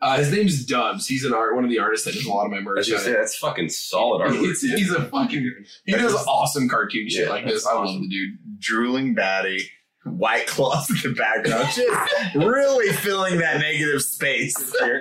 Uh, 0.00 0.18
his 0.18 0.30
name's 0.30 0.64
Dubs. 0.66 1.06
He's 1.06 1.24
an 1.24 1.32
art, 1.32 1.54
one 1.54 1.64
of 1.64 1.70
the 1.70 1.78
artists 1.78 2.04
that 2.04 2.12
does 2.14 2.26
a 2.26 2.30
lot 2.30 2.44
of 2.44 2.50
my 2.50 2.58
I 2.58 2.60
was 2.60 2.66
merch. 2.66 2.86
just 2.86 3.06
that's 3.06 3.36
fucking 3.38 3.70
solid 3.70 4.20
art. 4.22 4.32
He's, 4.32 4.60
he's 4.60 4.90
a 4.92 5.02
fucking. 5.06 5.64
He 5.86 5.92
does 5.92 6.14
awesome 6.26 6.68
cartoon 6.68 7.08
shit 7.08 7.24
Yeah, 7.24 7.30
like 7.30 7.46
this. 7.46 7.66
I 7.66 7.72
love 7.74 8.00
the 8.00 8.06
dude. 8.08 8.38
Drooling 8.58 9.14
Baddie, 9.16 9.62
white 10.04 10.46
claws 10.46 10.90
in 10.90 10.96
the 11.10 11.16
background, 11.16 11.68
just 11.74 12.34
really 12.34 12.92
filling 12.92 13.38
that 13.38 13.58
negative 13.60 14.02
space. 14.02 14.54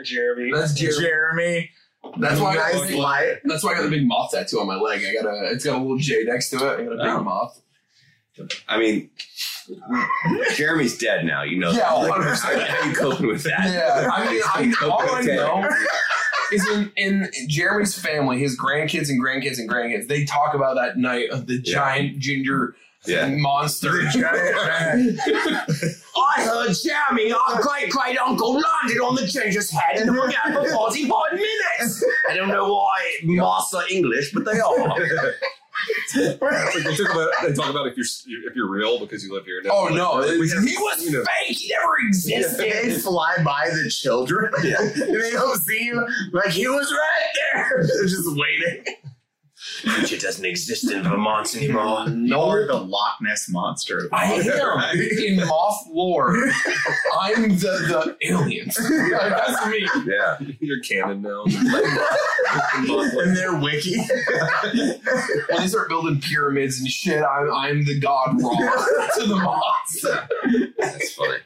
Jeremy. 0.06 0.52
That's 0.54 0.74
Jeremy, 0.74 1.70
That's 2.18 2.40
why. 2.40 2.52
I 2.52 2.56
got 2.56 2.74
nice 2.74 2.88
big, 2.88 2.96
light. 2.98 3.34
that's 3.44 3.64
why 3.66 3.72
I 3.72 3.76
got 3.76 3.84
the 3.84 3.90
big 3.90 4.08
moth 4.08 4.32
tattoo 4.32 4.60
on 4.62 4.68
my 4.68 4.76
leg. 4.78 5.04
I 5.04 5.22
got 5.22 5.30
a. 5.30 5.52
It's 5.52 5.66
got 5.66 5.76
a 5.78 5.82
little 5.82 5.98
J 5.98 6.24
next 6.24 6.52
to 6.52 6.56
it. 6.58 6.62
I 6.80 6.84
got 6.86 6.94
a 6.94 6.96
big 6.96 7.00
Oh. 7.06 7.24
moth. 7.24 7.62
I 8.68 8.78
mean, 8.80 9.10
Jeremy's 10.56 10.98
dead 10.98 11.26
now. 11.26 11.44
You 11.44 11.58
know. 11.60 11.72
Yeah, 11.72 11.80
that. 11.90 11.94
Like, 11.98 12.22
100%. 12.22 12.40
how, 12.42 12.60
how 12.66 12.84
you 12.90 12.96
coping 12.96 13.28
with 13.28 13.44
that? 13.44 13.66
Yeah, 13.72 14.10
I 14.12 14.32
mean, 14.32 14.74
I, 14.82 14.86
all 14.88 15.02
I 15.16 15.22
know 15.22 15.68
is 16.52 16.68
in, 16.70 16.92
in 16.96 17.30
Jeremy's 17.48 17.98
family, 17.98 18.40
his 18.40 18.58
grandkids 18.60 19.10
and 19.10 19.22
grandkids 19.24 19.58
and 19.58 19.70
grandkids, 19.70 20.08
they 20.08 20.26
talk 20.26 20.54
about 20.54 20.76
that 20.76 20.98
night 20.98 21.30
of 21.32 21.48
the 21.48 21.60
giant 21.60 22.20
ginger 22.20 22.76
Yeah. 23.08 23.28
monster. 23.30 24.02
I 26.18 26.42
heard 26.44 26.76
Jeremy, 26.84 27.32
our 27.34 27.62
great 27.62 27.90
great 27.90 28.18
uncle, 28.20 28.54
landed 28.54 29.00
on 29.02 29.16
the 29.16 29.26
ginger's 29.28 29.70
head 29.72 29.98
and 29.98 30.10
hung 30.10 30.34
out 30.44 30.54
for 30.64 30.72
45 30.72 31.34
minutes. 31.34 32.06
I 32.30 32.36
don't 32.36 32.50
know 32.50 32.74
why 32.74 33.02
master 33.24 33.82
English, 33.90 34.32
but 34.34 34.46
they 34.46 34.60
are. 34.60 34.96
It's 36.16 36.16
like 36.42 36.74
they 36.84 36.96
talk 36.96 37.14
about 37.14 37.30
they 37.44 37.54
talk 37.54 37.70
about 37.70 37.88
if 37.88 37.98
you're 37.98 38.06
if 38.50 38.56
you're 38.56 38.70
real 38.70 39.00
because 39.00 39.24
you 39.24 39.34
live 39.34 39.46
here. 39.46 39.62
Now. 39.64 39.72
Oh 39.74 39.88
no, 39.90 40.14
Like, 40.14 40.30
we 40.40 40.48
he 40.48 40.54
have- 40.56 40.64
was 40.64 41.04
you 41.06 41.12
know, 41.12 41.24
fake. 41.48 41.58
He 41.58 41.70
never 41.70 41.98
existed. 42.08 42.60
They 42.60 42.70
existed. 42.84 43.04
fly 43.10 43.36
by 43.44 43.70
the 43.72 43.90
children. 43.90 44.52
Yeah. 44.64 44.82
and 44.82 44.92
they 45.22 45.32
don't 45.32 45.58
see 45.62 45.84
you. 45.86 46.08
Like 46.32 46.50
he 46.52 46.68
was 46.68 46.92
right 46.92 47.30
there. 47.54 47.88
They're 47.94 48.06
just 48.06 48.28
waiting. 48.38 48.84
Creature 49.82 50.18
doesn't 50.18 50.46
exist 50.46 50.90
in 50.92 51.04
Vermont 51.04 51.56
anymore. 51.56 52.08
You're 52.08 52.68
the 52.68 52.76
Loch 52.76 53.18
Ness 53.22 53.48
monster. 53.50 54.08
I 54.12 54.34
am 54.34 55.00
in 55.00 55.46
moth 55.48 55.88
lore. 55.90 56.36
I'm 57.22 57.50
the 57.50 58.16
the 58.20 58.28
aliens. 58.28 58.78
Like, 59.16 59.30
that's 59.30 59.66
me. 59.68 59.88
Yeah. 60.06 60.38
You're 60.60 60.82
canon 60.82 61.22
now. 61.22 61.44
and 62.76 63.36
their 63.38 63.56
wiki. 63.60 63.98
When 63.98 65.60
they 65.60 65.68
start 65.68 65.90
building 65.90 66.20
pyramids 66.22 66.80
and 66.80 66.90
shit, 66.90 67.24
I'm 67.24 67.52
I'm 67.52 67.86
the 67.86 68.00
god 68.00 68.42
Ra 68.42 69.08
to 69.18 69.26
the 69.28 69.36
moths. 69.36 70.06
That's 70.78 71.14
funny. 71.14 71.38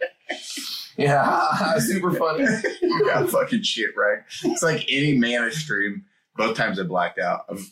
Yeah, 0.98 1.80
super 1.80 2.12
funny. 2.14 2.46
you 2.82 3.06
got 3.06 3.30
fucking 3.30 3.64
shit 3.64 3.92
right. 3.96 4.20
It's 4.44 4.64
like 4.64 4.86
any 4.90 5.18
mana 5.18 5.52
stream. 5.52 6.06
Both 6.36 6.58
times 6.58 6.80
I 6.80 6.84
blacked 6.84 7.20
out. 7.20 7.46
Of- 7.50 7.72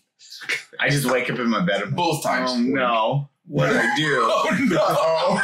I 0.80 0.90
just 0.90 1.10
wake 1.10 1.30
up 1.30 1.40
in 1.40 1.50
my 1.50 1.66
bed 1.66 1.82
and 1.82 1.96
Both 1.96 2.24
times. 2.24 2.52
Oh 2.54 2.60
no. 2.60 3.30
What 3.46 3.68
did 3.68 3.78
I 3.78 3.96
do? 3.96 4.22
Oh 4.30 4.58
no. 4.70 4.78
Oh. 4.90 5.42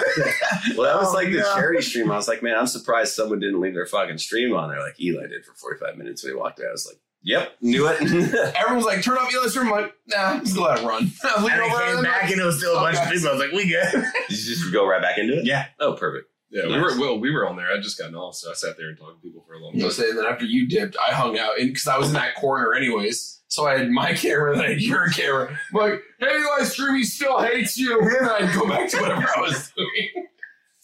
Well, 0.78 0.88
that 0.94 1.00
was 1.02 1.10
Oh, 1.10 1.14
like 1.14 1.28
the 1.32 1.40
no. 1.40 1.56
charity 1.56 1.82
stream. 1.82 2.12
I 2.12 2.16
was 2.18 2.28
like, 2.28 2.44
man, 2.44 2.58
I'm 2.58 2.68
surprised 2.68 3.14
someone 3.14 3.40
didn't 3.40 3.60
leave 3.62 3.74
their 3.74 3.86
fucking 3.86 4.18
stream 4.18 4.54
on 4.56 4.70
there 4.70 4.80
like 4.80 5.00
Eli 5.00 5.28
did 5.28 5.46
for 5.46 5.54
45 5.56 5.98
minutes 5.98 6.24
when 6.24 6.34
he 6.34 6.38
walked 6.38 6.60
out. 6.60 6.68
I 6.68 6.72
was 6.72 6.86
like, 6.88 7.00
yep, 7.22 7.54
knew 7.62 7.88
it. 7.88 8.02
Everyone's 8.56 8.86
like, 8.86 9.02
turn 9.04 9.18
off 9.18 9.34
Eli's 9.34 9.52
stream. 9.52 9.68
I'm 9.68 9.72
like, 9.84 9.94
nah, 10.08 10.18
I'm 10.18 10.40
just 10.42 10.56
gonna 10.56 10.68
let 10.70 10.80
it 10.84 10.86
run. 10.88 11.04
I 11.04 11.06
was 11.06 11.36
And 11.36 11.44
looking 11.44 11.60
I 11.62 11.86
came 11.86 11.96
and 11.98 12.04
back 12.04 12.32
and 12.32 12.42
it 12.42 12.46
was 12.46 12.58
still 12.58 12.78
a 12.78 12.82
bunch 12.82 12.98
of 12.98 13.10
people. 13.10 13.30
I 13.30 13.32
was 13.32 13.40
like, 13.42 13.52
we 13.52 13.68
good. 13.70 13.92
Did 13.92 14.04
you 14.30 14.56
just 14.56 14.74
go 14.74 14.86
right 14.88 15.02
back 15.02 15.18
into 15.18 15.40
it? 15.40 15.46
Yeah. 15.46 15.68
Oh, 15.80 15.94
perfect. 15.94 16.30
Yeah, 16.52 16.68
we 16.68 16.80
were 16.80 17.00
well, 17.00 17.20
we 17.20 17.32
were 17.32 17.50
on 17.50 17.56
there. 17.56 17.72
I 17.72 17.78
just 17.80 17.98
got 17.98 18.14
off, 18.14 18.36
so 18.36 18.52
I 18.52 18.54
sat 18.54 18.78
there 18.78 18.88
and 18.90 18.96
talked 18.98 19.20
to 19.20 19.28
people 19.28 19.44
for 19.48 19.54
a 19.56 19.60
long 19.60 19.74
You 19.74 19.80
know, 19.80 19.86
time. 19.88 19.94
saying 19.96 20.16
that 20.18 20.28
after 20.28 20.46
you 20.46 20.68
dipped, 20.68 20.96
I 20.98 21.12
hung 21.12 21.40
out 21.40 21.54
because 21.58 21.88
I 21.88 21.98
was 21.98 22.10
in 22.10 22.14
that 22.14 22.36
corner 22.36 22.76
anyways. 22.76 23.40
So 23.54 23.68
I 23.68 23.78
had 23.78 23.92
my 23.92 24.14
camera, 24.16 24.56
then 24.56 24.66
I 24.66 24.70
had 24.70 24.82
your 24.82 25.10
camera. 25.10 25.48
I'm 25.52 25.80
like, 25.80 26.02
hey, 26.20 26.40
Eli 26.40 26.64
Stream, 26.64 26.96
he 26.96 27.04
still 27.04 27.40
hates 27.40 27.78
you. 27.78 28.00
And 28.02 28.28
I'd 28.28 28.52
go 28.56 28.68
back 28.68 28.90
to 28.90 29.00
whatever 29.00 29.28
I 29.38 29.42
was 29.42 29.72
doing. 29.78 30.26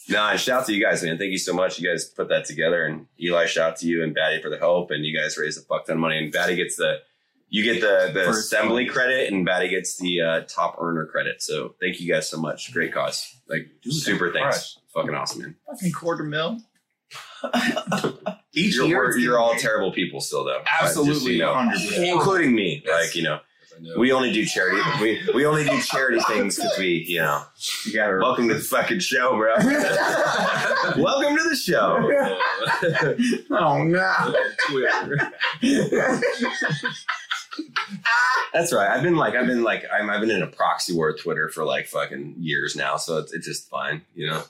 No, 0.08 0.28
and 0.28 0.40
shout 0.40 0.62
out 0.62 0.66
to 0.68 0.74
you 0.74 0.84
guys, 0.84 1.02
man. 1.02 1.18
Thank 1.18 1.32
you 1.32 1.40
so 1.40 1.52
much. 1.52 1.80
You 1.80 1.90
guys 1.90 2.06
put 2.06 2.30
that 2.30 2.46
together. 2.46 2.86
And 2.86 3.08
Eli, 3.20 3.48
shout 3.48 3.72
out 3.72 3.78
to 3.78 3.88
you 3.88 4.04
and 4.04 4.16
Baddie 4.16 4.40
for 4.40 4.52
the 4.52 4.60
help. 4.60 4.92
And 4.92 5.04
you 5.04 5.18
guys 5.18 5.36
raised 5.36 5.58
a 5.58 5.64
fuck 5.64 5.88
ton 5.88 5.96
of 5.96 6.00
money. 6.00 6.20
And 6.20 6.32
Baddie 6.32 6.58
gets 6.58 6.76
the, 6.76 6.98
you 7.48 7.64
get 7.64 7.82
the, 7.82 8.12
the 8.14 8.26
First 8.26 8.54
assembly 8.54 8.84
one. 8.84 8.94
credit 8.94 9.34
and 9.34 9.48
Baddie 9.48 9.72
gets 9.72 9.98
the 9.98 10.22
uh, 10.22 10.42
top 10.42 10.78
earner 10.80 11.08
credit. 11.08 11.42
So 11.42 11.74
thank 11.82 12.00
you 12.00 12.12
guys 12.12 12.30
so 12.30 12.40
much. 12.40 12.72
Great 12.72 12.94
cause. 12.94 13.36
Like, 13.48 13.68
super 13.82 14.32
thanks. 14.32 14.78
Fucking 14.94 15.16
awesome, 15.16 15.42
man. 15.42 15.56
Fucking 15.66 15.92
quarter 15.92 16.24
mil. 16.24 16.60
Each 18.54 18.76
You're, 18.76 18.88
year, 18.88 19.18
you're 19.18 19.40
all 19.40 19.56
terrible 19.56 19.92
people 19.92 20.20
still, 20.20 20.44
though. 20.44 20.60
Just 20.82 20.98
Absolutely. 20.98 21.34
you 21.34 21.40
know. 21.40 21.54
100%. 21.54 22.14
including 22.14 22.54
me. 22.54 22.82
Yes. 22.86 23.06
Like 23.06 23.16
you 23.16 23.24
know, 23.24 23.40
we 23.98 24.12
only 24.12 24.32
do 24.32 24.46
charity. 24.46 24.82
We 25.02 25.22
we 25.34 25.46
only 25.46 25.64
do 25.64 25.80
charity 25.82 26.20
things 26.28 26.56
because 26.56 26.78
we, 26.78 27.06
you 27.08 27.20
know. 27.20 27.44
You 27.86 27.94
gotta 27.94 28.18
Welcome 28.18 28.48
to 28.50 28.56
the 28.56 28.60
fucking 28.60 29.00
show, 29.00 29.38
bro. 29.38 29.56
Welcome 30.98 31.38
to 31.38 31.50
the 31.50 31.56
show. 31.56 32.10
Oh 33.52 33.84
no! 33.84 34.34
That's 38.54 38.74
right. 38.74 38.90
I've 38.90 39.04
been 39.04 39.16
like, 39.16 39.36
I've 39.36 39.48
been 39.48 39.64
like, 39.64 39.84
I'm, 39.92 40.10
I've 40.10 40.22
been 40.22 40.32
in 40.32 40.42
a 40.42 40.48
proxy 40.48 40.94
war 40.94 41.12
with 41.12 41.22
Twitter 41.22 41.50
for 41.50 41.66
like 41.66 41.88
fucking 41.88 42.36
years 42.38 42.76
now, 42.76 42.98
so 42.98 43.18
it's, 43.18 43.34
it's 43.34 43.46
just 43.46 43.70
fine, 43.70 44.04
you 44.16 44.28
know. 44.28 44.44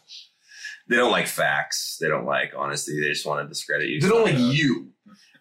They 0.89 0.95
don't 0.95 1.11
like 1.11 1.27
facts. 1.27 1.97
They 2.01 2.07
don't 2.07 2.25
like 2.25 2.53
honesty. 2.57 2.99
They 2.99 3.07
just 3.09 3.25
want 3.25 3.45
to 3.45 3.47
discredit 3.47 3.87
you. 3.89 4.01
They 4.01 4.09
don't 4.09 4.23
like 4.25 4.37
you. 4.37 4.89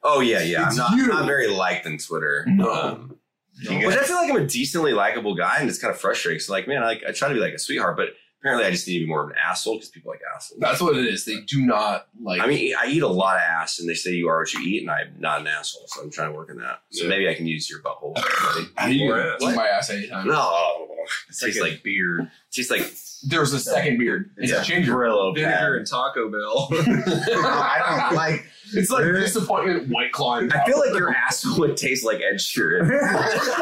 Oh 0.02 0.20
yeah, 0.20 0.42
yeah. 0.42 0.64
I'm 0.68 0.76
not. 0.76 0.92
you. 0.96 1.04
I'm 1.04 1.08
not 1.08 1.26
very 1.26 1.48
liked 1.48 1.86
on 1.86 1.98
Twitter. 1.98 2.44
No. 2.46 2.70
Um, 2.72 3.16
You 3.60 3.88
But 3.88 3.98
I 3.98 4.04
feel 4.04 4.16
like 4.16 4.30
I'm 4.30 4.36
a 4.36 4.46
decently 4.46 4.92
likable 4.92 5.34
guy, 5.34 5.56
and 5.58 5.68
it's 5.68 5.78
kind 5.80 5.92
of 5.92 5.98
frustrating. 6.00 6.38
So, 6.38 6.52
like, 6.52 6.68
man, 6.68 6.82
I, 6.82 6.86
like, 6.86 7.02
I 7.08 7.10
try 7.12 7.26
to 7.28 7.34
be 7.34 7.40
like 7.40 7.54
a 7.54 7.58
sweetheart, 7.58 7.96
but 7.96 8.10
apparently, 8.40 8.64
I 8.66 8.70
just 8.70 8.86
need 8.86 8.94
to 9.00 9.04
be 9.04 9.06
more 9.08 9.24
of 9.24 9.30
an 9.30 9.36
asshole 9.44 9.74
because 9.74 9.88
people 9.88 10.12
like 10.12 10.20
assholes. 10.36 10.60
That's 10.60 10.80
what 10.80 10.96
it 10.96 11.06
is. 11.06 11.24
They 11.24 11.40
do 11.40 11.66
not 11.66 12.06
like. 12.22 12.40
I 12.40 12.46
mean, 12.46 12.74
I 12.78 12.86
eat 12.86 13.02
a 13.02 13.08
lot 13.08 13.34
of 13.36 13.42
ass, 13.42 13.80
and 13.80 13.88
they 13.88 13.94
say 13.94 14.12
you 14.12 14.28
are 14.28 14.38
what 14.38 14.52
you 14.54 14.60
eat, 14.60 14.82
and 14.82 14.90
I'm 14.90 15.14
not 15.18 15.40
an 15.40 15.48
asshole, 15.48 15.84
so 15.88 16.02
I'm 16.02 16.10
trying 16.10 16.30
to 16.30 16.36
work 16.36 16.50
on 16.50 16.58
that. 16.58 16.82
So 16.90 17.04
Yeah. 17.04 17.08
maybe 17.10 17.28
I 17.28 17.34
can 17.34 17.46
use 17.46 17.68
your 17.68 17.80
butthole. 17.82 18.16
how 18.76 18.86
do 18.86 18.94
you 18.94 19.12
eat 19.40 19.56
my 19.56 19.66
ass 19.66 19.90
anytime? 19.90 20.28
no, 20.28 20.86
it 21.28 21.36
tastes 21.40 21.58
like 21.60 21.70
like 21.72 21.80
a 21.80 21.82
beard. 21.82 22.30
tastes 22.52 22.70
like 22.70 22.82
There's 23.24 23.52
a 23.52 23.58
second 23.60 23.98
beard. 23.98 24.30
It's 24.36 24.52
Yeah. 24.52 24.62
ginger. 24.62 24.92
Brillo 24.94 25.34
Vinegar 25.34 25.76
and 25.76 25.86
Taco 25.86 26.30
Bell. 26.30 26.68
I 26.72 28.06
don't 28.08 28.16
like. 28.16 28.44
It's 28.74 28.90
like 28.90 29.04
disappointment 29.04 29.88
white 29.88 30.12
claw. 30.12 30.36
I 30.40 30.64
feel 30.66 30.78
like 30.78 30.90
your 30.94 31.10
asshole 31.14 31.58
would 31.60 31.76
taste 31.76 32.04
like 32.04 32.20
Ed 32.20 32.36
Sheeran. 32.36 32.88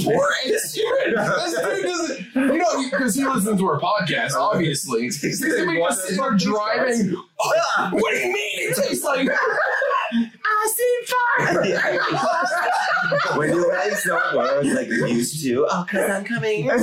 Poor 0.00 0.30
Ed 0.44 0.58
Sheeran. 0.66 1.14
This 1.14 1.54
dude 1.54 1.82
doesn't, 1.84 2.34
you 2.34 2.58
know, 2.58 2.90
because 2.90 3.14
he 3.14 3.24
listens 3.24 3.58
to 3.58 3.66
our 3.66 3.80
podcast, 3.80 4.32
obviously. 4.34 5.02
He's 5.02 5.40
gonna 5.40 5.70
be 5.72 5.80
us 5.82 6.02
sitting 6.02 6.16
there 6.20 6.32
driving. 6.36 7.16
"Oh, 7.40 7.88
what 7.92 8.10
do 8.12 8.18
you 8.18 8.32
mean? 8.32 8.70
It 8.70 8.76
tastes 8.76 9.04
like. 9.04 9.28
when 13.36 13.48
your 13.50 13.68
legs 13.72 14.04
don't 14.04 14.36
work 14.36 14.64
like 14.64 14.88
you 14.88 15.06
used 15.06 15.42
to. 15.44 15.66
Oh, 15.70 15.86
cause 15.88 16.10
I'm 16.10 16.24
coming. 16.24 16.70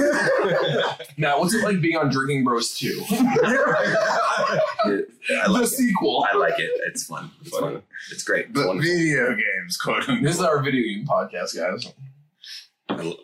Now, 1.17 1.39
what's 1.39 1.53
it 1.53 1.63
like 1.63 1.81
being 1.81 1.97
on 1.97 2.09
Drinking 2.09 2.43
Bros 2.43 2.73
2? 2.77 3.03
I 3.09 4.61
the 4.85 5.05
like 5.49 5.63
it. 5.63 5.67
sequel. 5.67 6.25
I 6.31 6.35
like 6.37 6.57
it. 6.59 6.69
It's 6.87 7.05
fun. 7.05 7.31
It's 7.41 7.57
fun. 7.57 7.81
It's 8.11 8.23
great. 8.23 8.47
It's 8.49 8.53
But 8.53 8.77
video 8.77 9.35
games, 9.35 9.77
quote 9.77 9.99
unquote. 10.09 10.23
This 10.23 10.35
is 10.35 10.41
our 10.41 10.61
video 10.63 10.83
game 10.83 11.05
podcast, 11.05 11.55
guys. 11.55 11.93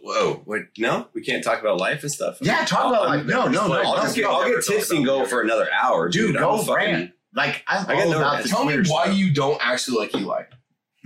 Whoa! 0.04 0.44
Wait, 0.46 0.66
no, 0.78 1.08
we 1.14 1.22
can't 1.22 1.44
talk 1.44 1.60
about 1.60 1.78
life 1.78 2.04
and 2.04 2.12
stuff. 2.12 2.38
Yeah, 2.40 2.64
talk 2.66 2.86
about 2.86 3.08
like 3.08 3.26
no, 3.26 3.48
no, 3.48 3.68
no. 3.68 3.82
I'll 3.82 3.96
just 3.98 4.16
get, 4.16 4.24
no. 4.24 4.32
I'll 4.42 4.48
get 4.48 4.64
tipsy 4.66 4.98
and 4.98 5.06
go 5.06 5.26
for 5.26 5.42
another 5.42 5.68
hour, 5.74 6.08
Dude, 6.10 6.34
dude. 6.34 6.40
go 6.40 6.52
I'm 6.60 6.66
fucking- 6.66 6.74
rant. 6.76 7.12
Like 7.38 7.64
I'm 7.68 7.86
I 7.88 7.94
got 7.94 8.08
all 8.08 8.14
about 8.14 8.34
rant. 8.34 8.44
the 8.44 8.50
Tell 8.50 8.66
me 8.66 8.74
Twitter 8.74 8.92
why 8.92 9.06
stuff. 9.06 9.18
you 9.18 9.32
don't 9.32 9.60
actually 9.64 9.98
like 10.00 10.14
Eli. 10.16 10.44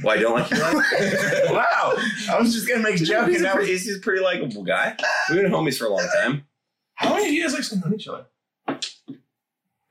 Why 0.01 0.17
don't 0.17 0.39
like 0.39 0.49
Eli? 0.51 0.73
wow, 1.51 1.93
I 2.31 2.39
was 2.39 2.53
just 2.53 2.65
gonna 2.67 2.81
make 2.81 2.99
a 3.01 3.03
joke 3.03 3.27
he's, 3.29 3.41
a 3.41 3.49
pretty, 3.49 3.71
he's 3.73 3.97
a 3.97 3.99
pretty 3.99 4.23
likable 4.23 4.63
guy. 4.63 4.95
We've 5.29 5.41
been 5.41 5.51
homies 5.51 5.77
for 5.77 5.85
a 5.85 5.89
long 5.89 6.07
time. 6.23 6.45
How 6.95 7.13
many 7.15 7.27
of 7.27 7.33
you 7.33 7.43
guys 7.43 7.53
actually 7.53 7.81
know 7.81 7.93
each 7.93 8.07
other? 8.07 8.25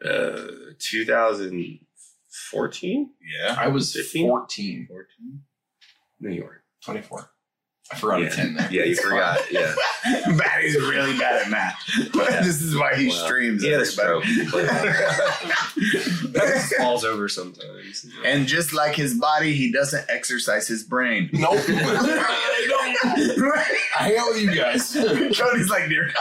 Uh, 0.03 0.47
2014, 0.79 3.11
yeah. 3.21 3.55
I 3.59 3.69
was 3.69 3.93
15? 3.95 4.29
14. 4.29 4.87
14. 4.89 5.43
New 6.21 6.31
York. 6.31 6.65
24. 6.83 7.31
I 7.93 7.97
forgot 7.97 8.21
yeah. 8.21 8.27
a 8.29 8.31
10 8.31 8.55
there. 8.55 8.69
Yeah, 8.73 8.85
you 8.85 8.93
It's 8.93 9.01
forgot. 9.01 9.41
Yeah, 9.51 9.75
Baddie's 10.37 10.77
really 10.77 11.19
bad 11.19 11.43
at 11.43 11.51
math. 11.51 11.75
Yeah. 12.15 12.41
this 12.43 12.63
is 12.63 12.77
why 12.77 12.95
he 12.95 13.09
Well, 13.09 13.27
streams. 13.27 13.65
Yeah, 13.65 13.79
had 13.79 13.81
a 13.81 13.85
everybody. 13.85 14.45
stroke. 14.45 14.71
Falls 16.79 17.05
over 17.05 17.29
sometimes. 17.29 18.07
and 18.25 18.47
just 18.47 18.73
like 18.73 18.95
his 18.95 19.15
body, 19.15 19.55
he 19.55 19.73
doesn't 19.73 20.05
exercise 20.09 20.69
his 20.69 20.85
brain. 20.85 21.31
Nope. 21.33 21.59
I 21.59 22.67
don't. 22.69 22.97
I 23.99 24.03
hang 24.03 24.19
you 24.41 24.55
guys. 24.55 24.93
Cody's 24.93 25.69
like, 25.71 25.89
dear 25.89 26.13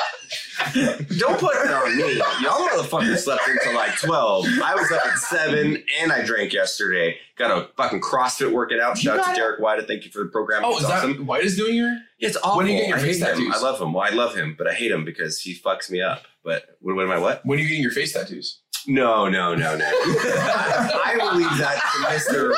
Don't 1.17 1.39
put 1.39 1.53
that 1.63 1.71
on 1.73 1.97
me. 1.97 2.17
Y'all 2.17 2.67
motherfuckers 2.67 3.17
slept 3.19 3.47
until 3.47 3.73
like 3.75 3.97
12. 3.99 4.45
I 4.63 4.75
was 4.75 4.91
up 4.91 5.05
at 5.05 5.17
7 5.17 5.83
and 6.01 6.11
I 6.11 6.23
drank 6.23 6.53
yesterday. 6.53 7.17
Got 7.37 7.51
a 7.51 7.67
fucking 7.77 8.01
CrossFit 8.01 8.51
working 8.51 8.79
out. 8.81 8.97
Shout 8.97 9.19
out 9.19 9.29
to 9.33 9.35
Derek 9.35 9.59
White. 9.61 9.85
Thank 9.87 10.05
you 10.05 10.11
for 10.11 10.19
the 10.23 10.29
program. 10.29 10.63
Oh, 10.65 10.71
It's 10.73 10.81
is 10.81 10.87
that. 10.87 11.23
White 11.25 11.43
is 11.43 11.55
doing 11.57 11.75
your? 11.75 11.89
Yeah, 12.19 12.27
it's 12.27 12.37
awful. 12.37 12.57
When 12.57 12.65
are 12.65 12.69
you 12.69 12.75
getting 12.75 12.89
your 12.89 12.97
I 12.97 13.01
face 13.01 13.19
hate 13.19 13.29
him. 13.29 13.35
tattoos? 13.37 13.55
I 13.55 13.61
love 13.61 13.81
him. 13.81 13.93
Well, 13.93 14.05
I 14.05 14.13
love 14.13 14.35
him, 14.35 14.55
but 14.57 14.67
I 14.67 14.73
hate 14.73 14.91
him 14.91 15.05
because 15.05 15.39
he 15.39 15.55
fucks 15.55 15.89
me 15.89 16.01
up. 16.01 16.23
But 16.43 16.77
what, 16.81 16.95
what 16.95 17.05
am 17.05 17.11
I? 17.11 17.17
What? 17.19 17.45
When 17.45 17.57
are 17.59 17.61
you 17.61 17.67
getting 17.67 17.83
your 17.83 17.91
face 17.91 18.13
tattoos? 18.13 18.59
No, 18.87 19.27
no, 19.29 19.55
no, 19.55 19.75
no. 19.75 19.85
I 19.85 21.15
will 21.19 21.35
leave 21.35 21.57
that 21.57 21.75
to 21.75 22.07
Mr. 22.07 22.53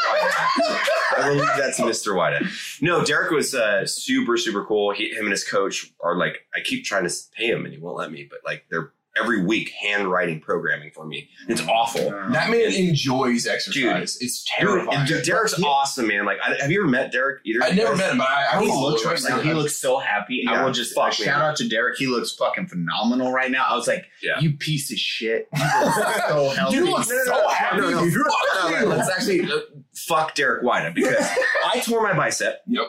I 1.18 1.30
will 1.30 1.36
leave 1.36 1.46
that 1.58 1.74
to 1.78 1.84
Mr. 1.84 2.16
White. 2.16 2.42
No, 2.82 3.04
Derek 3.04 3.32
was 3.32 3.54
uh, 3.54 3.86
super, 3.86 4.38
super 4.38 4.64
cool. 4.66 4.94
He, 4.94 5.10
him 5.10 5.26
and 5.26 5.32
his 5.32 5.48
coach 5.48 5.92
are 6.02 6.16
like, 6.16 6.48
I 6.56 6.62
keep 6.62 6.86
trying 6.86 7.08
to 7.08 7.14
pay 7.36 7.48
him 7.48 7.66
and 7.66 7.74
he 7.74 7.80
won't 7.80 7.98
let 7.98 8.12
me, 8.12 8.28
but 8.30 8.40
like 8.46 8.66
they're 8.70 8.94
every 9.20 9.44
week 9.44 9.70
handwriting 9.82 10.40
programming 10.40 10.90
for 10.92 11.06
me. 11.06 11.30
It's 11.50 11.62
awful. 11.68 12.10
That 12.32 12.50
man 12.50 12.72
enjoys 12.74 13.46
exercise. 13.46 14.18
it's 14.22 14.46
terrifying. 14.48 15.06
Dude, 15.06 15.24
Derek's 15.26 15.62
awesome, 15.62 16.08
man. 16.08 16.26
Like, 16.26 16.38
I, 16.42 16.56
have 16.62 16.72
you 16.72 16.82
ever 16.82 16.90
met 16.90 17.12
Derek 17.12 17.42
either? 17.46 17.62
I 17.64 17.72
never 17.72 17.96
met 17.96 18.12
him, 18.12 18.18
but 18.20 18.30
I, 18.30 18.42
I 18.42 18.44
How 18.54 18.62
he 18.62 18.68
follow 18.70 18.90
looks 18.92 19.04
him. 19.04 19.10
right 19.12 19.22
now, 19.30 19.40
he 19.42 19.54
looks 19.54 19.76
so 19.76 20.00
happy. 20.00 20.46
I 20.48 20.64
will 20.64 20.72
just 20.72 20.96
fuck, 20.96 21.12
shout 21.14 21.40
man. 21.40 21.50
out 21.50 21.56
to 21.58 21.68
Derek. 21.68 21.98
He 21.98 22.08
looks 22.08 22.32
fucking 22.32 22.68
phenomenal 22.68 23.32
right 23.34 23.52
now. 23.52 23.66
I 23.68 23.76
was 23.76 23.88
like, 23.88 24.06
Yeah. 24.24 24.40
you 24.40 24.54
piece 24.54 24.92
of 24.92 24.98
shit. 24.98 25.48
You 25.56 25.64
look 25.86 25.94
so 26.30 26.50
healthy. 26.56 26.78
You 26.78 26.86
look 26.92 27.04
so 27.04 27.50
happy. 27.50 27.78
No, 27.82 27.90
no, 27.90 28.04
no. 28.06 28.12
Fuck 28.12 28.64
No, 28.64 28.70
no, 28.72 28.80
you. 28.80 28.86
let's 28.86 29.10
actually 29.10 29.42
uh, 29.52 29.60
fuck 29.94 30.36
Derek 30.36 30.64
White 30.64 30.94
because 30.96 31.28
I 31.66 31.80
tore 31.82 32.02
my 32.02 32.14
bicep. 32.14 32.62
Yep. 32.68 32.86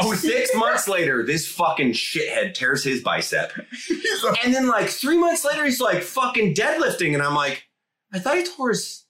Oh, 0.00 0.14
six 0.14 0.50
months 0.54 0.88
later, 0.88 1.24
this 1.24 1.50
fucking 1.50 1.92
shithead 1.92 2.54
tears 2.54 2.84
his 2.84 3.02
bicep. 3.02 3.52
And 4.44 4.54
then 4.54 4.66
like 4.66 4.88
three 4.88 5.18
months 5.18 5.44
later, 5.44 5.64
he's 5.64 5.80
like 5.80 6.02
fucking 6.02 6.54
deadlifting, 6.54 7.14
and 7.14 7.22
I'm 7.22 7.34
like, 7.34 7.64
I 8.12 8.18
thought 8.18 8.36
he 8.38 8.44
tore 8.44 8.70
his 8.70 9.04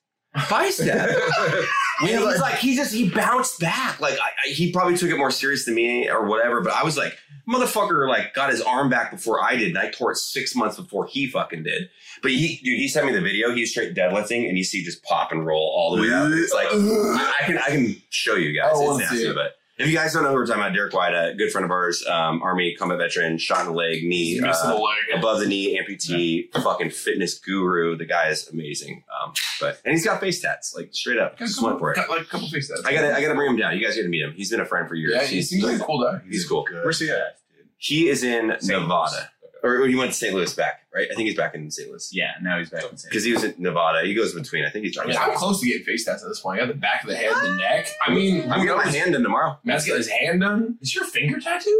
bicep. 0.48 0.88
and 2.00 2.08
he's 2.08 2.40
like, 2.40 2.58
he 2.58 2.76
just 2.76 2.94
he 2.94 3.08
bounced 3.08 3.60
back. 3.60 4.00
Like 4.00 4.14
I, 4.14 4.28
I, 4.46 4.50
he 4.50 4.72
probably 4.72 4.96
took 4.96 5.10
it 5.10 5.16
more 5.16 5.30
serious 5.30 5.64
than 5.64 5.74
me 5.74 6.08
or 6.08 6.26
whatever. 6.26 6.60
But 6.60 6.74
I 6.74 6.82
was 6.84 6.96
like, 6.96 7.16
motherfucker, 7.48 8.08
like 8.08 8.34
got 8.34 8.50
his 8.50 8.60
arm 8.60 8.90
back 8.90 9.10
before 9.10 9.42
I 9.42 9.56
did, 9.56 9.68
and 9.68 9.78
I 9.78 9.90
tore 9.90 10.12
it 10.12 10.16
six 10.16 10.54
months 10.54 10.76
before 10.76 11.06
he 11.06 11.26
fucking 11.26 11.62
did. 11.62 11.88
But 12.22 12.32
he, 12.32 12.60
dude, 12.62 12.78
he 12.78 12.88
sent 12.88 13.06
me 13.06 13.12
the 13.12 13.20
video. 13.20 13.54
He's 13.54 13.70
straight 13.70 13.94
deadlifting, 13.94 14.48
and 14.48 14.56
you 14.58 14.64
see 14.64 14.84
just 14.84 15.02
pop 15.04 15.32
and 15.32 15.46
roll 15.46 15.72
all 15.74 15.96
the 15.96 16.02
way 16.02 16.12
up. 16.12 16.30
It's 16.32 16.52
like 16.52 16.68
I 16.70 17.34
I 17.40 17.46
can 17.46 17.58
I 17.58 17.68
can 17.68 17.96
show 18.10 18.34
you 18.34 18.58
guys. 18.58 18.72
It's 18.74 18.98
nasty, 18.98 19.32
but. 19.32 19.54
If 19.80 19.88
you 19.88 19.94
guys 19.94 20.12
don't 20.12 20.22
know 20.22 20.28
who 20.30 20.34
we're 20.34 20.46
talking 20.46 20.62
about, 20.62 20.74
Derek 20.74 20.92
White, 20.92 21.14
a 21.14 21.34
good 21.34 21.50
friend 21.50 21.64
of 21.64 21.70
ours, 21.70 22.04
um, 22.06 22.42
Army 22.42 22.74
combat 22.78 22.98
veteran, 22.98 23.38
shot 23.38 23.60
in 23.60 23.66
the 23.66 23.72
leg, 23.72 24.02
knee, 24.04 24.38
Missing 24.40 24.70
uh, 24.70 24.74
a 24.74 24.76
leg. 24.76 25.18
above 25.18 25.40
the 25.40 25.46
knee 25.46 25.80
amputee, 25.80 26.52
fucking 26.62 26.90
fitness 26.90 27.38
guru. 27.38 27.96
The 27.96 28.04
guy 28.04 28.28
is 28.28 28.48
amazing. 28.48 29.04
Um, 29.22 29.32
but 29.60 29.80
and 29.84 29.92
he's 29.92 30.04
got 30.04 30.20
face 30.20 30.40
tats, 30.40 30.74
like 30.74 30.90
straight 30.92 31.18
up. 31.18 31.38
Got 31.38 31.44
a 31.46 31.48
Just 31.48 31.62
went 31.62 31.78
for 31.78 31.92
it. 31.92 31.96
Got 31.96 32.10
like 32.10 32.22
a 32.22 32.24
couple 32.24 32.48
face 32.48 32.68
tats. 32.68 32.82
I 32.84 32.92
gotta, 32.92 33.14
I 33.16 33.22
gotta 33.22 33.34
bring 33.34 33.50
him 33.50 33.56
down. 33.56 33.76
You 33.76 33.84
guys 33.84 33.96
gotta 33.96 34.08
meet 34.08 34.22
him. 34.22 34.32
He's 34.32 34.50
been 34.50 34.60
a 34.60 34.66
friend 34.66 34.88
for 34.88 34.94
years. 34.94 35.14
Yeah, 35.14 35.24
he 35.24 35.36
he's, 35.36 35.48
seems 35.48 35.64
like 35.64 35.80
a 35.80 35.84
cool 35.84 36.02
guy. 36.04 36.20
he's 36.28 36.46
cool. 36.46 36.66
Where's 36.70 36.98
he 37.00 37.10
at? 37.10 37.38
Dude? 37.56 37.66
He 37.78 38.08
is 38.08 38.22
in 38.22 38.54
St. 38.60 38.82
Nevada, 38.82 39.30
or 39.62 39.86
he 39.86 39.94
went 39.94 40.12
to 40.12 40.16
St. 40.16 40.34
Louis 40.34 40.52
back, 40.54 40.80
right? 40.94 41.08
I 41.10 41.14
think 41.14 41.28
he's 41.28 41.36
back 41.36 41.54
in 41.54 41.70
St. 41.70 41.88
Louis 41.90 42.08
yeah, 42.12 42.32
now 42.42 42.58
he's 42.58 42.70
back 42.70 42.84
in 42.90 42.96
San 42.96 43.08
because 43.10 43.24
he 43.24 43.32
was 43.32 43.44
in 43.44 43.54
Nevada. 43.58 44.06
He 44.06 44.14
goes 44.14 44.34
between. 44.34 44.64
I 44.64 44.70
think 44.70 44.84
he's. 44.86 44.96
I 44.98 45.04
mean, 45.06 45.16
I'm 45.16 45.36
close 45.36 45.60
to 45.60 45.66
getting 45.66 45.84
face 45.84 46.04
tats 46.04 46.22
at 46.22 46.28
this 46.28 46.40
point. 46.40 46.60
I 46.60 46.64
got 46.66 46.72
the 46.72 46.78
back 46.80 47.02
of 47.04 47.08
the 47.10 47.16
head, 47.16 47.32
the 47.42 47.56
neck. 47.56 47.88
I 48.06 48.12
mean, 48.14 48.50
I'm 48.50 48.60
who 48.60 48.66
getting 48.66 48.78
my 48.78 48.84
knows? 48.84 48.94
hand 48.94 49.14
in 49.14 49.22
tomorrow. 49.22 49.58
Matt's 49.64 49.86
got 49.86 49.96
his 49.98 50.08
hand 50.08 50.40
done. 50.40 50.78
Is 50.80 50.94
your 50.94 51.04
finger 51.04 51.38
tattooed? 51.40 51.74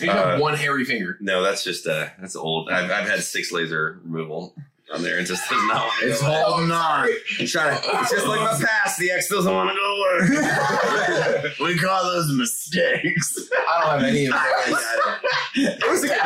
You 0.00 0.10
have 0.10 0.38
Uh, 0.38 0.42
one 0.42 0.54
hairy 0.56 0.84
finger. 0.84 1.16
No, 1.20 1.42
that's 1.42 1.62
just 1.62 1.86
uh, 1.86 2.08
that's 2.20 2.34
old. 2.34 2.68
I've, 2.70 2.90
I've 2.90 3.08
had 3.08 3.22
six 3.22 3.52
laser 3.52 4.00
removal 4.04 4.56
on 4.92 5.02
there. 5.02 5.18
It 5.20 5.24
just 5.26 5.48
does 5.48 5.62
not. 5.68 5.88
It's 6.02 6.20
holding 6.20 6.70
on. 6.72 7.08
I'm 7.38 7.46
trying 7.46 7.80
to. 7.80 7.90
It's 8.00 8.10
just 8.10 8.26
like 8.26 8.40
my 8.40 8.58
past. 8.66 8.98
The 8.98 9.10
X 9.12 9.28
doesn't 9.28 9.52
want 9.52 9.70
to 9.70 9.76
go 9.76 11.44
away. 11.44 11.54
we 11.74 11.78
call 11.78 12.02
those 12.04 12.32
mistakes. 12.36 13.48
I 13.68 13.80
don't 13.80 14.00
have 14.00 14.08
any 14.08 14.26
of 14.26 14.32
those. 14.32 14.84
it 15.54 15.90
was 15.90 16.02
a 16.04 16.08
good 16.08 16.18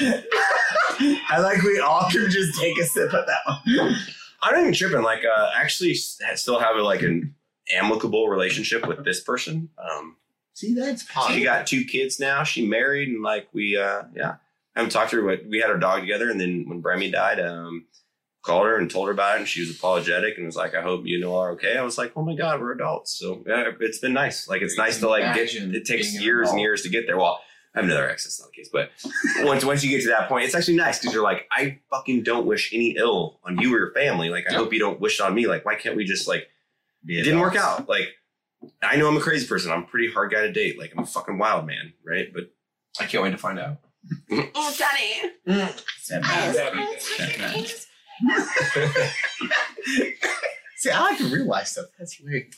memory. 0.00 0.24
I 1.30 1.38
like 1.40 1.62
we 1.62 1.78
all 1.80 2.08
can 2.10 2.30
just 2.30 2.58
take 2.60 2.78
a 2.78 2.84
sip 2.84 3.12
of 3.12 3.26
that 3.26 3.38
one. 3.46 3.96
I'm 4.42 4.52
not 4.54 4.60
even 4.60 4.72
tripping. 4.72 5.02
Like, 5.02 5.24
uh, 5.24 5.50
actually, 5.56 5.92
s- 5.92 6.20
still 6.36 6.60
have 6.60 6.76
a, 6.76 6.82
like 6.82 7.02
an 7.02 7.34
amicable 7.72 8.28
relationship 8.28 8.86
with 8.86 9.04
this 9.04 9.20
person. 9.20 9.68
Um, 9.78 10.16
See, 10.54 10.74
that's 10.74 11.04
she 11.28 11.44
got 11.44 11.66
two 11.68 11.84
kids 11.84 12.18
now. 12.18 12.42
She 12.42 12.66
married, 12.66 13.08
and 13.08 13.22
like 13.22 13.46
we, 13.52 13.76
uh, 13.76 14.02
yeah, 14.14 14.36
I 14.74 14.80
haven't 14.80 14.90
talked 14.90 15.10
to 15.12 15.22
her. 15.22 15.36
But 15.36 15.46
we 15.48 15.60
had 15.60 15.70
our 15.70 15.78
dog 15.78 16.00
together, 16.00 16.30
and 16.30 16.40
then 16.40 16.64
when 16.68 16.80
Bremy 16.80 17.12
died, 17.12 17.38
um, 17.38 17.86
called 18.42 18.66
her 18.66 18.76
and 18.76 18.90
told 18.90 19.06
her 19.06 19.12
about 19.12 19.36
it, 19.36 19.38
and 19.40 19.48
she 19.48 19.60
was 19.60 19.70
apologetic 19.70 20.36
and 20.36 20.46
was 20.46 20.56
like, 20.56 20.74
"I 20.74 20.82
hope 20.82 21.02
you 21.06 21.20
know 21.20 21.36
are 21.36 21.52
okay." 21.52 21.76
I 21.76 21.82
was 21.82 21.96
like, 21.96 22.10
"Oh 22.16 22.22
my 22.22 22.34
god, 22.34 22.60
we're 22.60 22.72
adults." 22.72 23.12
So 23.16 23.44
yeah, 23.46 23.70
it's 23.78 23.98
been 23.98 24.12
nice. 24.14 24.48
Like 24.48 24.60
it's 24.62 24.76
nice 24.76 24.98
to 24.98 25.08
like 25.08 25.22
get. 25.34 25.36
Imagine 25.54 25.74
It 25.76 25.84
takes 25.84 26.20
years 26.20 26.50
and 26.50 26.60
years 26.60 26.82
to 26.82 26.88
get 26.88 27.06
there. 27.06 27.16
Well, 27.18 27.40
I 27.74 27.80
have 27.80 27.84
another 27.84 28.08
ex. 28.08 28.24
That's 28.24 28.40
not 28.40 28.50
the 28.50 28.56
case, 28.56 28.70
but 28.72 28.90
once 29.46 29.64
once 29.64 29.84
you 29.84 29.90
get 29.90 30.02
to 30.02 30.08
that 30.08 30.28
point, 30.28 30.44
it's 30.46 30.54
actually 30.54 30.76
nice 30.76 30.98
because 30.98 31.12
you're 31.14 31.22
like, 31.22 31.46
I 31.52 31.78
fucking 31.90 32.22
don't 32.24 32.46
wish 32.46 32.72
any 32.74 32.96
ill 32.98 33.38
on 33.44 33.58
you 33.58 33.74
or 33.74 33.78
your 33.78 33.92
family. 33.92 34.30
Like 34.30 34.46
I 34.48 34.52
Yeah. 34.52 34.58
hope 34.58 34.72
you 34.72 34.78
don't 34.80 35.00
wish 35.00 35.20
it 35.20 35.22
on 35.24 35.34
me. 35.34 35.46
Like 35.46 35.64
why 35.64 35.74
can't 35.76 35.94
we 35.96 36.04
just 36.04 36.26
like 36.26 36.48
Be 37.04 37.18
it 37.20 37.24
didn't 37.24 37.40
work 37.40 37.56
out. 37.56 37.88
Like 37.88 38.08
I 38.82 38.96
know 38.96 39.06
I'm 39.08 39.16
a 39.16 39.20
crazy 39.20 39.46
person. 39.46 39.70
I'm 39.70 39.84
a 39.84 39.86
pretty 39.86 40.10
hard 40.12 40.32
guy 40.32 40.40
to 40.42 40.52
date. 40.52 40.78
Like 40.78 40.92
I'm 40.96 41.02
a 41.04 41.06
fucking 41.06 41.38
wild 41.38 41.66
man, 41.66 41.92
right? 42.04 42.32
But 42.32 42.50
I 42.98 43.04
can't 43.06 43.22
wait 43.22 43.30
to 43.30 43.38
find 43.38 43.58
out. 43.58 43.76
Oh, 44.32 44.74
Daddy. 44.78 45.32
Sad 45.98 46.22
I 46.24 46.52
man. 46.74 47.62
was 47.62 47.86
See, 50.76 50.90
I 50.90 51.00
like 51.00 51.18
to 51.18 51.28
realize 51.28 51.72
stuff. 51.72 51.86
That's 51.98 52.20
weird. 52.20 52.54